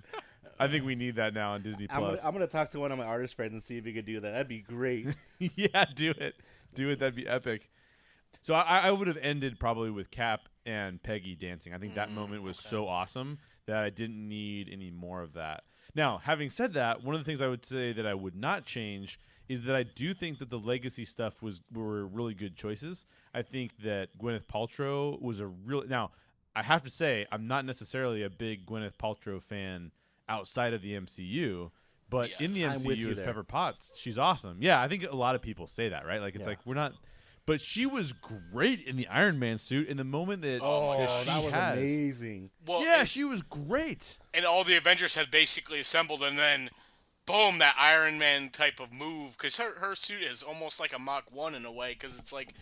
I 0.57 0.67
think 0.69 0.85
we 0.85 0.95
need 0.95 1.15
that 1.17 1.33
now 1.33 1.53
on 1.53 1.61
Disney 1.61 1.87
I'm 1.89 1.99
gonna, 1.99 2.13
Plus. 2.13 2.25
I'm 2.25 2.31
gonna 2.31 2.47
talk 2.47 2.69
to 2.69 2.79
one 2.79 2.91
of 2.93 2.97
my 2.97 3.03
artist 3.03 3.35
friends 3.35 3.51
and 3.51 3.61
see 3.61 3.77
if 3.77 3.83
we 3.83 3.91
could 3.91 4.05
do 4.05 4.21
that. 4.21 4.31
That'd 4.31 4.47
be 4.47 4.59
great. 4.61 5.07
yeah, 5.39 5.85
do 5.93 6.11
it. 6.11 6.35
Do 6.73 6.89
it. 6.89 6.99
That'd 6.99 7.15
be 7.15 7.27
epic. 7.27 7.69
So 8.41 8.53
I, 8.53 8.79
I 8.87 8.91
would 8.91 9.07
have 9.07 9.17
ended 9.21 9.59
probably 9.59 9.91
with 9.91 10.09
Cap 10.11 10.49
and 10.65 11.01
Peggy 11.01 11.35
dancing. 11.35 11.73
I 11.73 11.77
think 11.77 11.93
that 11.95 12.09
mm, 12.09 12.15
moment 12.15 12.43
was 12.43 12.57
so 12.57 12.87
awesome 12.87 13.39
that 13.67 13.83
I 13.83 13.89
didn't 13.89 14.27
need 14.27 14.69
any 14.71 14.91
more 14.91 15.21
of 15.21 15.33
that. 15.33 15.63
Now, 15.93 16.19
having 16.23 16.49
said 16.49 16.73
that, 16.73 17.03
one 17.03 17.15
of 17.15 17.21
the 17.21 17.25
things 17.25 17.41
I 17.41 17.47
would 17.47 17.65
say 17.65 17.91
that 17.93 18.05
I 18.05 18.13
would 18.13 18.35
not 18.35 18.65
change 18.65 19.19
is 19.49 19.63
that 19.63 19.75
I 19.75 19.83
do 19.83 20.13
think 20.13 20.39
that 20.39 20.49
the 20.49 20.57
legacy 20.57 21.03
stuff 21.05 21.41
was 21.41 21.61
were 21.73 22.07
really 22.07 22.33
good 22.33 22.55
choices. 22.55 23.05
I 23.33 23.41
think 23.41 23.77
that 23.83 24.17
Gwyneth 24.17 24.45
Paltrow 24.47 25.21
was 25.21 25.39
a 25.39 25.47
real 25.47 25.83
now. 25.87 26.11
I 26.55 26.63
have 26.63 26.83
to 26.83 26.89
say 26.89 27.25
I'm 27.31 27.47
not 27.47 27.65
necessarily 27.65 28.23
a 28.23 28.29
big 28.29 28.65
Gwyneth 28.65 28.97
Paltrow 28.97 29.41
fan 29.41 29.91
outside 30.29 30.73
of 30.73 30.81
the 30.81 30.93
MCU, 30.93 31.71
but 32.09 32.29
Yeah, 32.29 32.35
in 32.39 32.53
the 32.53 32.65
I'm 32.65 32.83
with 32.85 32.97
MCU 32.97 33.01
you 33.01 33.09
as 33.11 33.17
there. 33.17 33.25
Pepper 33.25 33.43
Potts, 33.43 33.91
she's 33.99 34.17
awesome. 34.17 34.57
Yeah, 34.61 34.81
I 34.81 34.87
think 34.87 35.03
a 35.03 35.15
lot 35.15 35.35
of 35.35 35.41
people 35.41 35.67
say 35.67 35.89
that, 35.89 36.05
right? 36.05 36.21
Like 36.21 36.35
it's 36.35 36.43
Yeah. 36.43 36.51
like 36.51 36.65
we're 36.65 36.75
not, 36.75 36.93
but 37.45 37.61
she 37.61 37.85
was 37.85 38.13
great 38.13 38.81
in 38.85 38.95
the 38.97 39.07
Iron 39.07 39.39
Man 39.39 39.57
suit. 39.57 39.87
In 39.87 39.97
the 39.97 40.03
moment 40.03 40.41
that, 40.43 40.59
Oh 40.61 40.87
my 40.91 40.97
that 40.97 41.07
gosh. 41.07 41.19
she 41.21 41.25
that 41.25 41.43
was 41.43 41.53
has, 41.53 41.77
amazing. 41.77 42.49
Well, 42.65 42.83
yeah, 42.83 42.99
and, 43.01 43.09
she 43.09 43.23
was 43.23 43.41
great. 43.41 44.17
and 44.33 44.45
all 44.45 44.63
the 44.63 44.75
Avengers 44.77 45.15
had 45.15 45.31
basically 45.31 45.79
assembled, 45.79 46.21
and 46.23 46.37
then, 46.37 46.69
boom, 47.25 47.59
that 47.59 47.75
Iron 47.79 48.17
Man 48.17 48.49
type 48.49 48.79
of 48.79 48.91
move. 48.93 49.37
Because 49.37 49.57
her, 49.57 49.79
her 49.79 49.95
suit 49.95 50.21
is 50.21 50.43
almost 50.43 50.79
like 50.79 50.93
a 50.93 50.99
Mach 50.99 51.33
1 51.33 51.55
in 51.55 51.65
a 51.65 51.71
way, 51.71 51.93
because 51.93 52.17
it's 52.19 52.31
like, 52.33 52.53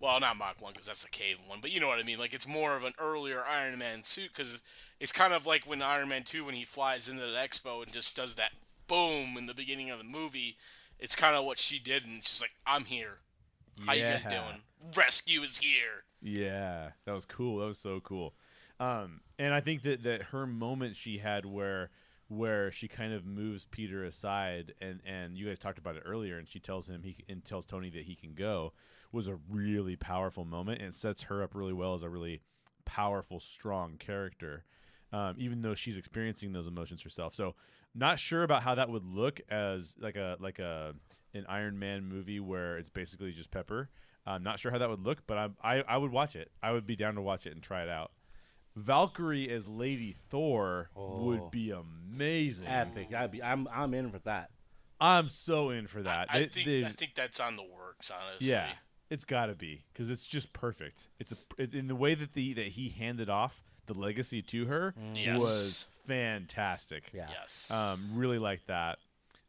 well, 0.00 0.20
not 0.20 0.36
Mach 0.36 0.60
1, 0.62 0.72
because 0.72 0.86
that's 0.86 1.02
the 1.02 1.08
cave 1.10 1.38
one, 1.46 1.58
but 1.60 1.70
you 1.72 1.80
know 1.80 1.88
what 1.88 1.98
I 1.98 2.04
mean. 2.04 2.18
Like, 2.18 2.32
it's 2.32 2.46
more 2.46 2.76
of 2.76 2.84
an 2.84 2.92
earlier 3.00 3.42
Iron 3.44 3.78
Man 3.78 4.02
suit, 4.04 4.30
because 4.32 4.62
it's 5.00 5.12
kind 5.12 5.32
of 5.32 5.46
like 5.46 5.64
when 5.68 5.82
Iron 5.82 6.08
Man 6.08 6.22
2, 6.22 6.44
when 6.44 6.54
he 6.54 6.64
flies 6.64 7.08
into 7.08 7.22
the 7.22 7.36
expo 7.36 7.82
and 7.82 7.92
just 7.92 8.14
does 8.14 8.36
that 8.36 8.52
boom 8.86 9.36
in 9.36 9.46
the 9.46 9.54
beginning 9.54 9.90
of 9.90 9.98
the 9.98 10.04
movie. 10.04 10.56
It's 11.00 11.14
kind 11.14 11.36
of 11.36 11.44
what 11.44 11.58
she 11.58 11.78
did, 11.78 12.04
and 12.04 12.24
she's 12.24 12.40
like, 12.40 12.52
I'm 12.66 12.84
here. 12.86 13.18
How 13.86 13.92
you 13.92 14.02
guys 14.02 14.24
doing? 14.24 14.62
Rescue 14.96 15.42
is 15.42 15.58
here. 15.58 16.04
Yeah, 16.20 16.90
that 17.04 17.12
was 17.12 17.24
cool. 17.24 17.58
That 17.58 17.66
was 17.66 17.78
so 17.78 18.00
cool. 18.00 18.34
Um, 18.80 19.20
and 19.38 19.52
I 19.52 19.60
think 19.60 19.82
that 19.82 20.02
that 20.04 20.22
her 20.24 20.46
moment 20.46 20.96
she 20.96 21.18
had 21.18 21.44
where 21.44 21.90
where 22.28 22.70
she 22.70 22.88
kind 22.88 23.12
of 23.12 23.24
moves 23.24 23.64
Peter 23.64 24.04
aside 24.04 24.74
and 24.80 25.00
and 25.04 25.36
you 25.36 25.46
guys 25.46 25.58
talked 25.58 25.78
about 25.78 25.96
it 25.96 26.02
earlier 26.04 26.38
and 26.38 26.48
she 26.48 26.60
tells 26.60 26.88
him 26.88 27.02
he 27.02 27.16
and 27.28 27.44
tells 27.44 27.64
Tony 27.64 27.90
that 27.90 28.04
he 28.04 28.14
can 28.14 28.34
go 28.34 28.72
was 29.10 29.28
a 29.28 29.38
really 29.48 29.96
powerful 29.96 30.44
moment 30.44 30.82
and 30.82 30.94
sets 30.94 31.24
her 31.24 31.42
up 31.42 31.54
really 31.54 31.72
well 31.72 31.94
as 31.94 32.02
a 32.02 32.08
really 32.08 32.42
powerful 32.84 33.40
strong 33.40 33.96
character 33.98 34.64
um, 35.10 35.36
even 35.38 35.62
though 35.62 35.74
she's 35.74 35.96
experiencing 35.96 36.52
those 36.52 36.66
emotions 36.66 37.02
herself 37.02 37.32
so 37.32 37.54
not 37.94 38.18
sure 38.18 38.42
about 38.42 38.62
how 38.62 38.74
that 38.74 38.90
would 38.90 39.04
look 39.04 39.40
as 39.48 39.94
like 39.98 40.16
a 40.16 40.36
like 40.38 40.58
a 40.58 40.94
an 41.34 41.44
Iron 41.48 41.78
Man 41.78 42.04
movie 42.06 42.40
where 42.40 42.78
it's 42.78 42.88
basically 42.88 43.32
just 43.32 43.50
Pepper 43.50 43.90
I'm 44.26 44.42
not 44.42 44.60
sure 44.60 44.70
how 44.70 44.76
that 44.78 44.90
would 44.90 45.00
look, 45.04 45.26
but 45.26 45.38
I'm, 45.38 45.56
I 45.62 45.76
I 45.82 45.96
would 45.96 46.12
watch 46.12 46.36
it. 46.36 46.50
I 46.62 46.72
would 46.72 46.86
be 46.86 46.96
down 46.96 47.14
to 47.14 47.22
watch 47.22 47.46
it 47.46 47.54
and 47.54 47.62
try 47.62 47.82
it 47.82 47.88
out. 47.88 48.12
Valkyrie 48.76 49.48
as 49.50 49.66
Lady 49.66 50.12
Thor 50.28 50.90
Oh. 50.94 51.24
would 51.24 51.50
be 51.50 51.70
amazing. 51.70 52.68
Epic. 52.68 53.12
I'd 53.14 53.30
be. 53.32 53.42
I'm. 53.42 53.66
I'm 53.72 53.94
in 53.94 54.10
for 54.10 54.18
that. 54.20 54.50
I'm 55.00 55.28
so 55.30 55.70
in 55.70 55.86
for 55.86 56.02
that. 56.02 56.26
I 56.30 56.40
They- 56.40 56.46
think 56.48 56.66
they- 56.66 56.84
I 56.84 56.88
think 56.88 57.14
that's 57.14 57.40
on 57.40 57.56
the 57.56 57.62
works, 57.64 58.10
honestly. 58.10 58.50
yeah, 58.50 58.70
it's 59.10 59.24
got 59.24 59.46
to 59.46 59.54
be 59.54 59.84
because 59.92 60.10
it's 60.10 60.26
just 60.26 60.52
perfect. 60.52 61.08
It's 61.18 61.32
a 61.32 61.36
it, 61.56 61.74
in 61.74 61.88
the 61.88 61.94
way 61.96 62.14
that 62.14 62.34
the 62.34 62.52
that 62.54 62.68
he 62.68 62.90
handed 62.90 63.30
off 63.30 63.62
the 63.86 63.94
legacy 63.94 64.42
to 64.42 64.66
her 64.66 64.94
Yes. 65.14 65.40
was 65.40 65.86
fantastic. 66.06 67.04
Yeah. 67.14 67.28
Yes. 67.30 67.70
Um, 67.70 68.10
really 68.14 68.38
like 68.38 68.66
that. 68.66 68.98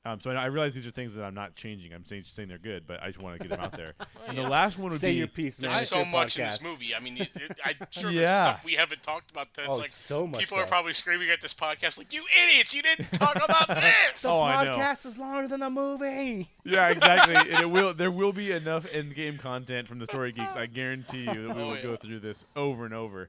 Um, 0.06 0.22
so 0.22 0.32
I, 0.32 0.36
I 0.36 0.46
realize 0.46 0.74
these 0.74 0.88
are 0.88 0.92
things 0.92 1.14
that 1.16 1.24
I'm 1.26 1.34
not 1.34 1.56
changing. 1.56 1.92
I'm 1.94 2.06
saying, 2.06 2.24
just 2.24 2.34
saying 2.34 2.48
they're 2.48 2.58
good, 2.58 2.88
but 2.88 3.04
I 3.04 3.08
just 3.08 3.22
want 3.22 3.38
to 3.38 3.46
get 3.46 3.50
them 3.56 3.60
out 3.64 3.74
there. 3.76 3.96
and 4.30 4.38
the 4.38 4.44
yeah. 4.44 4.48
last 4.48 4.80
one 4.80 4.92
would 4.92 5.00
Say 5.02 5.12
be 5.12 5.18
your 5.18 5.28
piece, 5.28 5.60
man. 5.62 5.70
There's 5.72 5.82
It's 5.82 5.90
so 5.90 5.98
your 5.98 6.06
much 6.08 6.40
in 6.40 6.46
this 6.46 6.64
movie. 6.64 6.96
I 6.96 7.02
mean, 7.02 7.18
it, 7.18 7.30
it, 7.36 7.60
I'm 7.66 7.76
sure 7.92 8.10
Yeah. 8.10 8.22
there's 8.22 8.36
stuff 8.38 8.66
we 8.66 8.76
haven't 8.76 9.04
talked 9.04 9.30
about. 9.30 9.48
That's 9.56 9.68
Oh, 9.68 9.74
like 9.82 9.90
so 9.92 10.26
much 10.26 10.40
people 10.40 10.58
are 10.58 10.66
probably 10.68 10.94
screaming 10.94 11.30
at 11.30 11.42
this 11.42 11.54
podcast, 11.54 11.98
like, 11.98 12.14
"You 12.14 12.24
idiots! 12.50 12.74
You 12.74 12.82
didn't 12.82 13.12
talk 13.12 13.36
about 13.36 13.68
this." 13.68 14.22
The 14.22 14.30
Oh, 14.30 14.42
I 14.42 14.64
know. 14.64 14.78
podcast 14.78 15.06
is 15.06 15.18
longer 15.18 15.50
than 15.50 15.60
the 15.60 15.70
movie. 15.70 16.48
Yeah, 16.64 16.90
exactly. 16.90 17.36
and 17.36 17.60
it 17.62 17.70
will. 17.70 17.94
There 17.94 18.10
will 18.12 18.32
be 18.34 18.52
enough 18.54 18.88
end-game 18.96 19.38
content 19.38 19.88
from 19.90 20.00
the 20.00 20.06
Story 20.06 20.32
Geeks. 20.32 20.54
I 20.56 20.66
guarantee 20.68 21.26
you 21.26 21.48
that 21.48 21.56
we 21.58 21.62
Oh, 21.62 21.68
will 21.70 21.76
yeah. 21.76 21.82
go 21.84 21.96
through 21.98 22.20
this 22.22 22.46
over 22.56 22.86
and 22.86 22.94
over. 22.94 23.28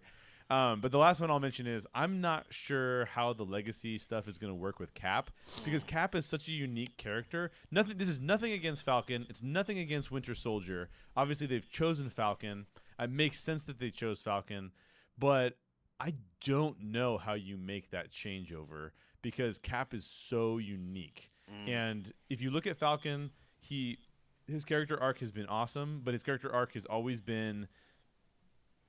Um, 0.51 0.81
but 0.81 0.91
the 0.91 0.99
last 0.99 1.21
one 1.21 1.31
I'll 1.31 1.39
mention 1.39 1.69
is 1.69 1.87
I'm 1.95 2.21
not 2.21 2.47
sure 2.51 3.05
how 3.07 3.33
the 3.33 3.45
legacy 3.45 3.99
stuff 3.99 4.27
is 4.27 4.37
going 4.37 4.51
to 4.51 4.57
work 4.57 4.81
with 4.81 4.93
Cap 4.95 5.31
because 5.65 5.85
Cap 5.85 6.17
is 6.17 6.27
such 6.27 6.49
a 6.49 6.53
unique 6.53 6.97
character. 6.97 7.53
Nothing. 7.71 7.97
This 7.97 8.09
is 8.09 8.21
nothing 8.21 8.53
against 8.53 8.85
Falcon. 8.85 9.27
It's 9.31 9.43
nothing 9.43 9.79
against 9.79 10.11
Winter 10.11 10.35
Soldier. 10.35 10.89
Obviously, 11.17 11.47
they've 11.47 11.71
chosen 11.71 12.11
Falcon. 12.11 12.67
It 12.99 13.11
makes 13.11 13.39
sense 13.39 13.63
that 13.65 13.79
they 13.79 13.91
chose 13.91 14.21
Falcon, 14.21 14.73
but 15.17 15.57
I 16.01 16.15
don't 16.45 16.83
know 16.83 17.17
how 17.17 17.35
you 17.35 17.57
make 17.57 17.91
that 17.91 18.11
changeover 18.11 18.91
because 19.23 19.59
Cap 19.59 19.95
is 19.95 20.05
so 20.05 20.59
unique. 20.59 21.31
And 21.69 22.13
if 22.29 22.43
you 22.43 22.51
look 22.51 22.67
at 22.67 22.77
Falcon, 22.77 23.31
he 23.59 23.99
his 24.47 24.65
character 24.65 25.01
arc 25.01 25.19
has 25.21 25.31
been 25.31 25.47
awesome, 25.47 26.01
but 26.05 26.13
his 26.13 26.23
character 26.23 26.53
arc 26.53 26.75
has 26.75 26.87
always 26.87 27.21
been 27.21 27.69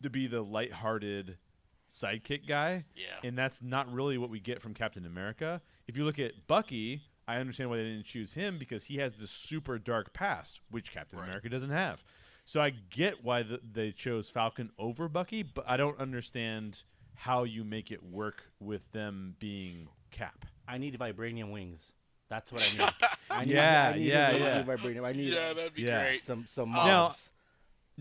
to 0.01 0.09
be 0.09 0.27
the 0.27 0.41
lighthearted 0.41 1.37
sidekick 1.91 2.47
guy. 2.47 2.85
Yeah. 2.95 3.27
And 3.27 3.37
that's 3.37 3.61
not 3.61 3.91
really 3.91 4.17
what 4.17 4.29
we 4.29 4.39
get 4.39 4.61
from 4.61 4.73
Captain 4.73 5.05
America. 5.05 5.61
If 5.87 5.97
you 5.97 6.03
look 6.05 6.19
at 6.19 6.47
Bucky, 6.47 7.01
I 7.27 7.37
understand 7.37 7.69
why 7.69 7.77
they 7.77 7.83
didn't 7.83 8.05
choose 8.05 8.33
him 8.33 8.57
because 8.57 8.85
he 8.85 8.97
has 8.97 9.13
this 9.13 9.31
super 9.31 9.77
dark 9.77 10.13
past, 10.13 10.61
which 10.69 10.91
Captain 10.91 11.19
Right. 11.19 11.25
America 11.27 11.49
doesn't 11.49 11.69
have. 11.71 12.03
So 12.45 12.61
I 12.61 12.71
get 12.71 13.23
why 13.23 13.43
the, 13.43 13.59
they 13.71 13.91
chose 13.91 14.29
Falcon 14.29 14.71
over 14.79 15.07
Bucky, 15.07 15.43
but 15.43 15.63
I 15.67 15.77
don't 15.77 15.99
understand 15.99 16.83
how 17.15 17.43
you 17.43 17.63
make 17.63 17.91
it 17.91 18.03
work 18.03 18.43
with 18.59 18.89
them 18.93 19.35
being 19.39 19.87
Cap. 20.11 20.45
I 20.67 20.77
need 20.77 20.97
vibranium 20.97 21.51
wings. 21.51 21.91
That's 22.29 22.51
what 22.51 22.61
I 22.79 22.83
need. 22.85 22.93
I 23.29 23.45
need 23.45 23.53
Yeah, 23.53 23.91
I 23.93 23.97
need 23.97 24.05
yeah, 24.05 24.29
his 24.31 24.41
yeah. 24.41 24.63
Vibranium. 24.63 25.05
I 25.05 25.11
need 25.11 25.33
yeah, 25.33 25.53
that'd 25.53 25.73
be 25.73 25.83
Yeah. 25.83 26.03
great. 26.07 26.21
some 26.21 26.45
some 26.47 26.69
Now- 26.71 27.03
mods. 27.07 27.31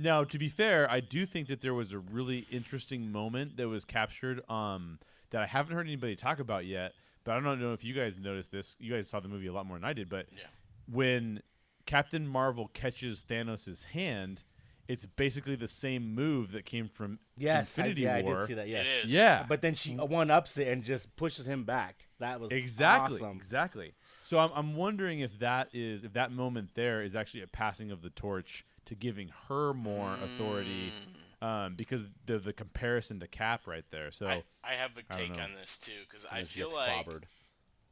Now, 0.01 0.24
to 0.24 0.39
be 0.39 0.48
fair, 0.48 0.90
I 0.90 1.01
do 1.01 1.27
think 1.27 1.48
that 1.48 1.60
there 1.60 1.74
was 1.74 1.93
a 1.93 1.98
really 1.98 2.47
interesting 2.51 3.12
moment 3.12 3.56
that 3.59 3.68
was 3.68 3.85
captured 3.85 4.48
um, 4.51 4.98
that 5.31 5.43
I 5.43 5.47
haven't 5.47 5.74
heard 5.77 5.86
anybody 5.86 6.16
talk 6.16 6.39
about 6.39 6.64
yet. 6.66 6.93
But 7.24 7.32
I 7.36 7.40
don't 7.40 7.60
know 7.60 7.74
if 7.74 7.85
you 7.85 7.93
guys 7.94 8.16
noticed 8.16 8.51
this. 8.51 8.77
You 8.81 8.94
guys 8.94 9.09
saw 9.09 9.20
the 9.20 9.28
movie 9.28 9.47
a 9.47 9.52
lot 9.52 9.66
more 9.66 9.77
than 9.77 9.85
I 9.85 9.93
did. 9.93 10.09
But 10.09 10.27
Yeah. 10.32 10.44
when 10.90 11.43
Captain 11.86 12.27
Marvel 12.27 12.68
catches 12.72 13.22
Thanos' 13.22 13.85
hand, 13.85 14.43
it's 14.89 15.05
basically 15.06 15.55
the 15.55 15.68
same 15.68 16.14
move 16.14 16.52
that 16.52 16.64
came 16.64 16.89
from 16.89 17.18
Yes, 17.36 17.78
I, 17.78 17.82
Infinity 17.82 18.02
yeah, 18.02 18.14
I 18.16 18.22
War. 18.22 18.39
did 18.39 18.47
see 18.47 18.55
that. 18.55 18.68
Yes. 18.68 18.86
It 18.86 19.05
is. 19.05 19.14
Yeah, 19.14 19.44
But 19.48 19.60
then 19.60 19.74
she 19.74 19.94
one 19.94 20.31
ups 20.31 20.56
it 20.56 20.66
and 20.66 20.82
just 20.82 21.14
pushes 21.16 21.47
him 21.47 21.64
back. 21.64 22.09
That 22.18 22.40
was 22.40 22.51
exactly, 22.52 23.16
awesome. 23.16 23.36
exactly. 23.36 23.93
So 24.24 24.39
I'm, 24.39 24.51
I'm 24.55 24.74
wondering 24.77 25.20
if 25.20 25.39
that 25.40 25.68
is 25.74 26.05
if 26.05 26.14
that 26.14 26.32
moment 26.32 26.70
there 26.74 27.02
is 27.02 27.14
actually 27.14 27.43
a 27.43 27.47
passing 27.47 27.90
of 27.90 28.02
the 28.02 28.10
torch 28.10 28.64
to 28.90 28.94
giving 28.94 29.30
her 29.48 29.72
more 29.72 30.12
authority, 30.22 30.92
um, 31.40 31.74
because 31.74 32.02
the 32.26 32.38
the 32.38 32.52
comparison 32.52 33.18
to 33.20 33.26
Cap 33.26 33.66
right 33.66 33.84
there. 33.90 34.12
So 34.12 34.26
I, 34.26 34.42
I 34.62 34.72
have 34.74 34.96
a 34.98 35.02
take 35.16 35.30
on 35.42 35.54
this 35.54 35.78
too 35.78 35.92
because 36.06 36.26
I 36.30 36.40
feel 36.44 36.68
like. 36.74 37.06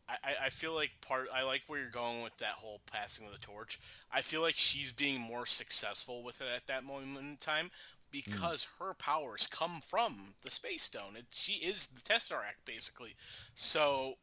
I, 0.08 0.16
I- 0.24 0.46
I 0.46 0.48
feel 0.50 0.74
like 0.74 0.92
part 1.00 1.28
I 1.34 1.42
like 1.42 1.62
where 1.66 1.80
you're 1.80 1.90
going 1.90 2.22
with 2.22 2.36
that 2.38 2.52
whole 2.52 2.80
passing 2.90 3.26
of 3.26 3.32
the 3.32 3.38
torch. 3.38 3.78
I 4.12 4.20
feel 4.22 4.40
like 4.40 4.54
she's 4.56 4.90
being 4.92 5.20
more 5.20 5.44
successful 5.46 6.22
with 6.22 6.40
it 6.40 6.48
at 6.54 6.66
that 6.66 6.82
moment 6.84 7.18
in 7.24 7.36
time 7.38 7.70
because 8.10 8.66
her 8.78 8.94
powers 8.94 9.46
come 9.46 9.80
from 9.82 10.34
the 10.42 10.50
space 10.50 10.82
stone. 10.84 11.14
It, 11.16 11.26
she 11.32 11.54
is 11.64 11.88
the 11.88 12.00
Tesseract 12.00 12.64
basically. 12.64 13.16
So 13.54 14.14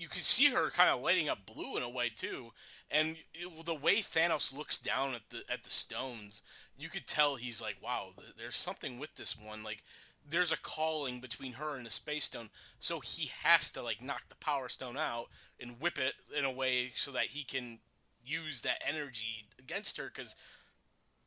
you 0.00 0.08
can 0.08 0.22
see 0.22 0.46
her 0.46 0.70
kind 0.70 0.90
of 0.90 1.00
lighting 1.02 1.28
up 1.28 1.46
blue 1.46 1.76
in 1.76 1.82
a 1.82 1.88
way 1.90 2.08
too, 2.08 2.52
and 2.90 3.16
it- 3.34 3.66
the 3.66 3.74
way 3.74 3.98
Thanos 3.98 4.56
looks 4.56 4.78
down 4.78 5.14
at 5.14 5.28
the 5.30 5.44
at 5.48 5.64
the 5.64 5.70
stones, 5.70 6.42
you 6.76 6.88
could 6.88 7.06
tell 7.06 7.36
he's 7.36 7.60
like, 7.60 7.80
"Wow, 7.82 8.14
th- 8.16 8.36
there's 8.36 8.56
something 8.56 8.98
with 8.98 9.14
this 9.16 9.36
one." 9.36 9.62
Like 9.62 9.82
there's 10.24 10.52
a 10.52 10.56
calling 10.56 11.20
between 11.20 11.54
her 11.54 11.76
and 11.76 11.86
the 11.86 11.90
space 11.90 12.26
stone, 12.26 12.50
so 12.78 13.00
he 13.00 13.26
has 13.42 13.70
to 13.72 13.82
like 13.82 14.00
knock 14.00 14.28
the 14.28 14.34
power 14.36 14.68
stone 14.68 14.96
out 14.96 15.28
and 15.58 15.80
whip 15.80 15.98
it 15.98 16.14
in 16.34 16.44
a 16.44 16.50
way 16.50 16.92
so 16.94 17.10
that 17.12 17.26
he 17.26 17.44
can 17.44 17.80
use 18.24 18.60
that 18.62 18.82
energy 18.86 19.46
against 19.58 19.96
her 19.96 20.06
because 20.06 20.36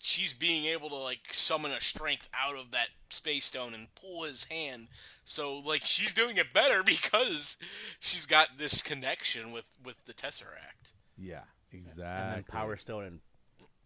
she's 0.05 0.33
being 0.33 0.65
able 0.65 0.89
to 0.89 0.95
like 0.97 1.19
summon 1.31 1.71
a 1.71 1.79
strength 1.79 2.27
out 2.37 2.57
of 2.57 2.71
that 2.71 2.87
space 3.09 3.45
stone 3.45 3.73
and 3.73 3.87
pull 3.95 4.23
his 4.23 4.43
hand 4.45 4.87
so 5.23 5.57
like 5.57 5.81
she's 5.83 6.13
doing 6.13 6.35
it 6.37 6.51
better 6.53 6.83
because 6.85 7.57
she's 7.99 8.25
got 8.25 8.57
this 8.57 8.81
connection 8.81 9.51
with 9.53 9.67
with 9.83 10.03
the 10.05 10.13
tesseract 10.13 10.91
Yeah, 11.17 11.43
and 11.71 11.81
exactly. 11.87 12.33
then 12.35 12.43
Power 12.43 12.75
Stone 12.77 13.03
and 13.05 13.19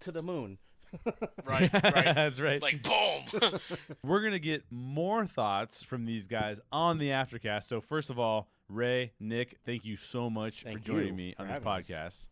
to 0.02 0.12
the 0.12 0.24
moon. 0.24 0.58
right 1.46 1.72
right 1.72 1.72
That's 2.16 2.40
right. 2.40 2.62
like 2.62 2.82
boom 2.82 3.60
We're 4.04 4.22
gonna 4.24 4.40
get 4.40 4.64
more 4.72 5.26
thoughts 5.26 5.84
from 5.84 6.06
these 6.06 6.28
guys 6.28 6.60
on 6.72 6.98
the 6.98 7.10
aftercast. 7.10 7.64
So 7.64 7.82
first 7.82 8.10
of 8.10 8.18
all, 8.18 8.48
Ray, 8.70 9.12
Nick, 9.20 9.58
thank 9.66 9.84
you 9.86 9.96
so 9.98 10.30
much 10.30 10.64
Thank 10.64 10.80
for 10.80 10.86
joining 10.86 11.16
me 11.16 11.34
for 11.36 11.42
on 11.44 11.50
this 11.50 11.58
podcast. 11.60 12.06
us. 12.08 12.28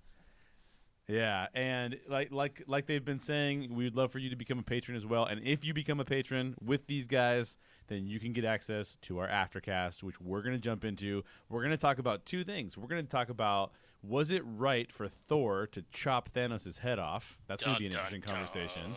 Yeah, 1.07 1.47
and 1.53 1.97
like 2.09 2.31
like 2.31 2.63
like 2.67 2.87
they've 2.87 3.03
been 3.03 3.19
saying, 3.19 3.73
we 3.73 3.83
would 3.83 3.95
love 3.95 4.11
for 4.11 4.19
you 4.19 4.29
to 4.31 4.35
become 4.35 4.57
a 4.57 4.63
patron 4.63 4.97
as 4.97 5.05
well. 5.05 5.25
And 5.25 5.45
if 5.45 5.63
you 5.63 5.73
become 5.73 5.99
a 5.99 6.05
patron 6.05 6.55
with 6.63 6.87
these 6.87 7.05
guys, 7.05 7.57
then 7.87 8.07
you 8.07 8.19
can 8.19 8.33
get 8.33 8.43
access 8.43 8.97
to 9.03 9.19
our 9.19 9.27
aftercast, 9.27 10.01
which 10.01 10.19
we're 10.19 10.41
gonna 10.41 10.57
jump 10.57 10.83
into. 10.83 11.23
We're 11.49 11.61
gonna 11.61 11.77
talk 11.77 11.99
about 11.99 12.25
two 12.25 12.43
things. 12.43 12.77
We're 12.77 12.87
gonna 12.87 13.03
talk 13.03 13.29
about 13.29 13.71
was 14.01 14.31
it 14.31 14.43
right 14.45 14.91
for 14.91 15.07
Thor 15.07 15.67
to 15.67 15.83
chop 15.91 16.29
Thanos' 16.33 16.79
head 16.79 16.99
off? 16.99 17.37
That's 17.47 17.61
gonna 17.63 17.75
Dun, 17.75 17.79
be 17.81 17.85
an 17.87 17.91
interesting 17.91 18.21
dun. 18.21 18.35
conversation. 18.35 18.95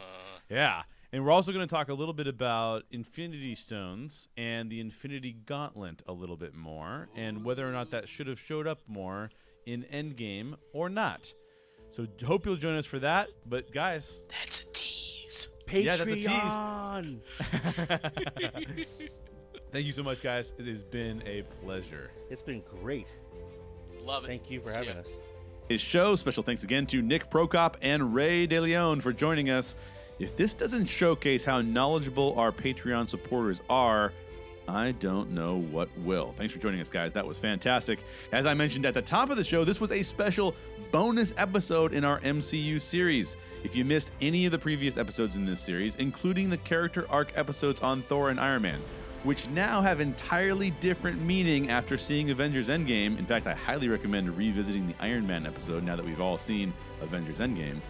Yeah. 0.48 0.82
And 1.12 1.24
we're 1.24 1.30
also 1.32 1.52
going 1.52 1.66
to 1.66 1.74
talk 1.74 1.88
a 1.88 1.94
little 1.94 2.12
bit 2.12 2.26
about 2.26 2.84
Infinity 2.90 3.54
Stones 3.54 4.28
and 4.36 4.70
the 4.70 4.78
Infinity 4.78 5.38
Gauntlet 5.46 6.02
a 6.06 6.12
little 6.12 6.36
bit 6.36 6.54
more, 6.54 7.08
and 7.16 7.46
whether 7.46 7.66
or 7.66 7.72
not 7.72 7.90
that 7.92 8.10
should 8.10 8.26
have 8.26 8.38
showed 8.38 8.66
up 8.66 8.80
more 8.86 9.30
in 9.64 9.84
Endgame 9.84 10.56
or 10.74 10.90
not. 10.90 11.32
So 11.90 12.06
hope 12.24 12.46
you'll 12.46 12.56
join 12.56 12.76
us 12.76 12.86
for 12.86 12.98
that. 13.00 13.28
But 13.46 13.70
guys, 13.72 14.20
that's 14.28 14.64
a 14.64 14.66
tease 14.72 15.48
Patreon. 15.66 15.84
Yeah, 15.84 15.96
that's 15.96 17.90
a 17.90 17.98
tease. 17.98 18.86
Thank 19.72 19.84
you 19.86 19.92
so 19.92 20.02
much, 20.02 20.22
guys. 20.22 20.54
It 20.58 20.66
has 20.66 20.82
been 20.82 21.22
a 21.26 21.42
pleasure. 21.62 22.10
it's 22.30 22.42
been 22.42 22.62
great. 22.80 23.14
love 24.02 24.24
it 24.24 24.28
Thank 24.28 24.50
you 24.50 24.60
for 24.60 24.70
See 24.70 24.78
having 24.78 24.94
ya. 24.94 25.00
us. 25.02 25.10
His 25.68 25.80
show. 25.82 26.14
Special 26.16 26.42
thanks 26.42 26.64
again 26.64 26.86
to 26.86 27.02
Nick 27.02 27.30
Prokop 27.30 27.74
and 27.82 28.14
Ray 28.14 28.46
DeLeon 28.48 29.02
for 29.02 29.12
joining 29.12 29.50
us. 29.50 29.76
If 30.18 30.34
this 30.36 30.54
doesn't 30.54 30.86
showcase 30.86 31.44
how 31.44 31.60
knowledgeable 31.60 32.34
our 32.38 32.50
Patreon 32.50 33.08
supporters 33.08 33.60
are, 33.68 34.12
I 34.68 34.92
don't 34.92 35.30
know 35.30 35.56
what 35.56 35.88
will. 36.00 36.34
Thanks 36.36 36.52
for 36.52 36.60
joining 36.60 36.80
us, 36.80 36.90
guys. 36.90 37.12
That 37.14 37.26
was 37.26 37.38
fantastic. 37.38 38.00
As 38.32 38.44
I 38.44 38.52
mentioned 38.52 38.84
at 38.84 38.92
the 38.92 39.00
top 39.00 39.30
of 39.30 39.38
the 39.38 39.44
show, 39.44 39.64
this 39.64 39.80
was 39.80 39.90
a 39.90 40.02
special 40.02 40.54
bonus 40.92 41.32
episode 41.38 41.94
in 41.94 42.04
our 42.04 42.20
MCU 42.20 42.78
series. 42.78 43.38
If 43.64 43.74
you 43.74 43.84
missed 43.84 44.12
any 44.20 44.44
of 44.44 44.52
the 44.52 44.58
previous 44.58 44.98
episodes 44.98 45.36
in 45.36 45.46
this 45.46 45.60
series, 45.60 45.94
including 45.94 46.50
the 46.50 46.58
character 46.58 47.06
arc 47.08 47.36
episodes 47.36 47.80
on 47.80 48.02
Thor 48.02 48.28
and 48.28 48.38
Iron 48.38 48.60
Man, 48.60 48.80
which 49.22 49.48
now 49.48 49.80
have 49.80 50.02
entirely 50.02 50.70
different 50.72 51.20
meaning 51.22 51.70
after 51.70 51.96
seeing 51.96 52.30
Avengers 52.30 52.68
Endgame. 52.68 53.18
In 53.18 53.24
fact, 53.24 53.46
I 53.46 53.54
highly 53.54 53.88
recommend 53.88 54.36
revisiting 54.36 54.86
the 54.86 54.94
Iron 55.00 55.26
Man 55.26 55.46
episode 55.46 55.82
now 55.82 55.96
that 55.96 56.04
we've 56.04 56.20
all 56.20 56.36
seen 56.36 56.74
Avengers 57.00 57.38
Endgame. 57.38 57.80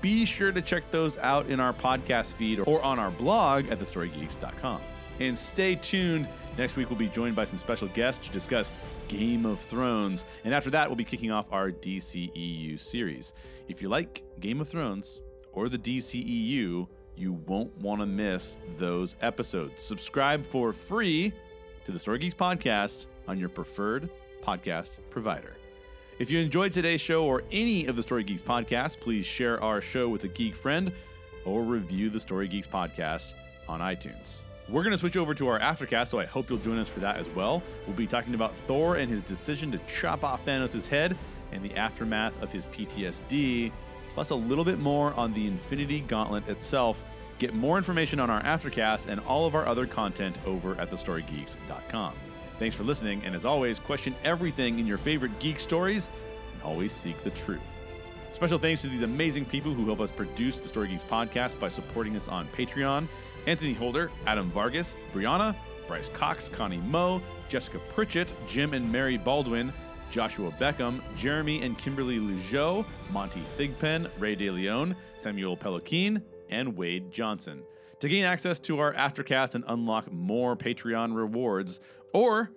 Be 0.00 0.24
sure 0.24 0.50
to 0.50 0.60
check 0.60 0.90
those 0.90 1.16
out 1.18 1.46
in 1.46 1.60
our 1.60 1.72
podcast 1.72 2.34
feed 2.34 2.58
or 2.58 2.82
on 2.82 2.98
our 2.98 3.12
blog 3.12 3.68
at 3.68 3.78
thestorygeeks.com. 3.78 4.80
And 5.20 5.36
stay 5.36 5.76
tuned. 5.76 6.28
Next 6.58 6.76
week, 6.76 6.90
we'll 6.90 6.98
be 6.98 7.08
joined 7.08 7.36
by 7.36 7.44
some 7.44 7.58
special 7.58 7.88
guests 7.88 8.26
to 8.26 8.32
discuss 8.32 8.72
Game 9.08 9.46
of 9.46 9.60
Thrones. 9.60 10.24
And 10.44 10.54
after 10.54 10.70
that, 10.70 10.88
we'll 10.88 10.96
be 10.96 11.04
kicking 11.04 11.30
off 11.30 11.46
our 11.52 11.70
DCEU 11.70 12.78
series. 12.78 13.32
If 13.68 13.82
you 13.82 13.88
like 13.88 14.24
Game 14.40 14.60
of 14.60 14.68
Thrones 14.68 15.20
or 15.52 15.68
the 15.68 15.78
DCEU, 15.78 16.86
you 17.16 17.32
won't 17.46 17.76
want 17.78 18.00
to 18.00 18.06
miss 18.06 18.56
those 18.78 19.16
episodes. 19.20 19.82
Subscribe 19.82 20.46
for 20.46 20.72
free 20.72 21.32
to 21.84 21.92
the 21.92 21.98
Story 21.98 22.18
Geeks 22.18 22.34
podcast 22.34 23.06
on 23.28 23.38
your 23.38 23.48
preferred 23.48 24.10
podcast 24.42 24.98
provider. 25.10 25.56
If 26.18 26.30
you 26.30 26.38
enjoyed 26.38 26.72
today's 26.72 27.00
show 27.00 27.24
or 27.24 27.42
any 27.50 27.86
of 27.86 27.96
the 27.96 28.02
Story 28.02 28.24
Geeks 28.24 28.42
podcasts, 28.42 28.98
please 28.98 29.26
share 29.26 29.62
our 29.62 29.80
show 29.80 30.08
with 30.08 30.24
a 30.24 30.28
geek 30.28 30.54
friend 30.54 30.92
or 31.44 31.62
review 31.62 32.10
the 32.10 32.20
Story 32.20 32.48
Geeks 32.48 32.68
podcast 32.68 33.34
on 33.68 33.80
iTunes. 33.80 34.42
We're 34.68 34.82
going 34.82 34.92
to 34.92 34.98
switch 34.98 35.18
over 35.18 35.34
to 35.34 35.48
our 35.48 35.60
aftercast, 35.60 36.08
so 36.08 36.18
I 36.18 36.24
hope 36.24 36.48
you'll 36.48 36.58
join 36.58 36.78
us 36.78 36.88
for 36.88 37.00
that 37.00 37.18
as 37.18 37.28
well. 37.28 37.62
We'll 37.86 37.96
be 37.96 38.06
talking 38.06 38.34
about 38.34 38.56
Thor 38.66 38.96
and 38.96 39.10
his 39.10 39.22
decision 39.22 39.70
to 39.72 39.80
chop 40.00 40.24
off 40.24 40.44
Thanos' 40.46 40.88
head 40.88 41.18
and 41.52 41.62
the 41.62 41.76
aftermath 41.76 42.32
of 42.42 42.50
his 42.50 42.64
PTSD, 42.66 43.70
plus 44.10 44.30
a 44.30 44.34
little 44.34 44.64
bit 44.64 44.78
more 44.78 45.12
on 45.14 45.34
the 45.34 45.46
Infinity 45.46 46.00
Gauntlet 46.00 46.48
itself. 46.48 47.04
Get 47.38 47.52
more 47.52 47.76
information 47.76 48.18
on 48.20 48.30
our 48.30 48.42
aftercast 48.42 49.06
and 49.06 49.20
all 49.20 49.44
of 49.44 49.54
our 49.54 49.66
other 49.66 49.86
content 49.86 50.38
over 50.46 50.80
at 50.80 50.90
thestorygeeks.com. 50.90 52.14
Thanks 52.58 52.74
for 52.74 52.84
listening, 52.84 53.22
and 53.24 53.34
as 53.34 53.44
always, 53.44 53.78
question 53.78 54.14
everything 54.24 54.78
in 54.78 54.86
your 54.86 54.98
favorite 54.98 55.38
geek 55.40 55.60
stories 55.60 56.08
and 56.54 56.62
always 56.62 56.92
seek 56.92 57.22
the 57.22 57.30
truth. 57.30 57.60
Special 58.32 58.58
thanks 58.58 58.80
to 58.82 58.88
these 58.88 59.02
amazing 59.02 59.44
people 59.44 59.74
who 59.74 59.84
help 59.86 60.00
us 60.00 60.10
produce 60.10 60.58
the 60.58 60.68
Story 60.68 60.88
Geeks 60.88 61.04
podcast 61.04 61.58
by 61.60 61.68
supporting 61.68 62.16
us 62.16 62.28
on 62.28 62.48
Patreon 62.48 63.08
Anthony 63.46 63.74
Holder, 63.74 64.10
Adam 64.26 64.50
Vargas, 64.50 64.96
Brianna, 65.12 65.54
Bryce 65.86 66.08
Cox, 66.08 66.48
Connie 66.48 66.78
Moe, 66.78 67.20
Jessica 67.48 67.78
Pritchett, 67.94 68.32
Jim 68.46 68.74
and 68.74 68.90
Mary 68.90 69.18
Baldwin, 69.18 69.72
Joshua 70.10 70.50
Beckham, 70.52 71.02
Jeremy 71.16 71.62
and 71.62 71.76
Kimberly 71.76 72.18
Ligeau, 72.18 72.86
Monty 73.10 73.42
Thigpen, 73.58 74.08
Ray 74.18 74.36
DeLeon, 74.36 74.94
Samuel 75.18 75.56
Peloquin, 75.56 76.22
and 76.50 76.76
Wade 76.76 77.10
Johnson. 77.10 77.62
To 78.00 78.08
gain 78.08 78.24
access 78.24 78.58
to 78.60 78.78
our 78.78 78.92
Aftercast 78.92 79.54
and 79.54 79.64
unlock 79.66 80.12
more 80.12 80.56
Patreon 80.56 81.14
rewards, 81.14 81.80
or 82.12 82.50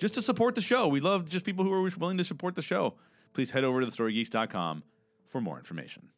just 0.00 0.14
to 0.14 0.22
support 0.22 0.54
the 0.54 0.60
show, 0.60 0.86
we 0.88 1.00
love 1.00 1.28
just 1.28 1.44
people 1.44 1.64
who 1.64 1.72
are 1.72 1.90
willing 1.98 2.18
to 2.18 2.24
support 2.24 2.54
the 2.54 2.62
show. 2.62 2.94
Please 3.32 3.50
head 3.50 3.64
over 3.64 3.80
to 3.80 3.86
thestorygeeks.com 3.86 4.82
for 5.28 5.40
more 5.40 5.58
information. 5.58 6.10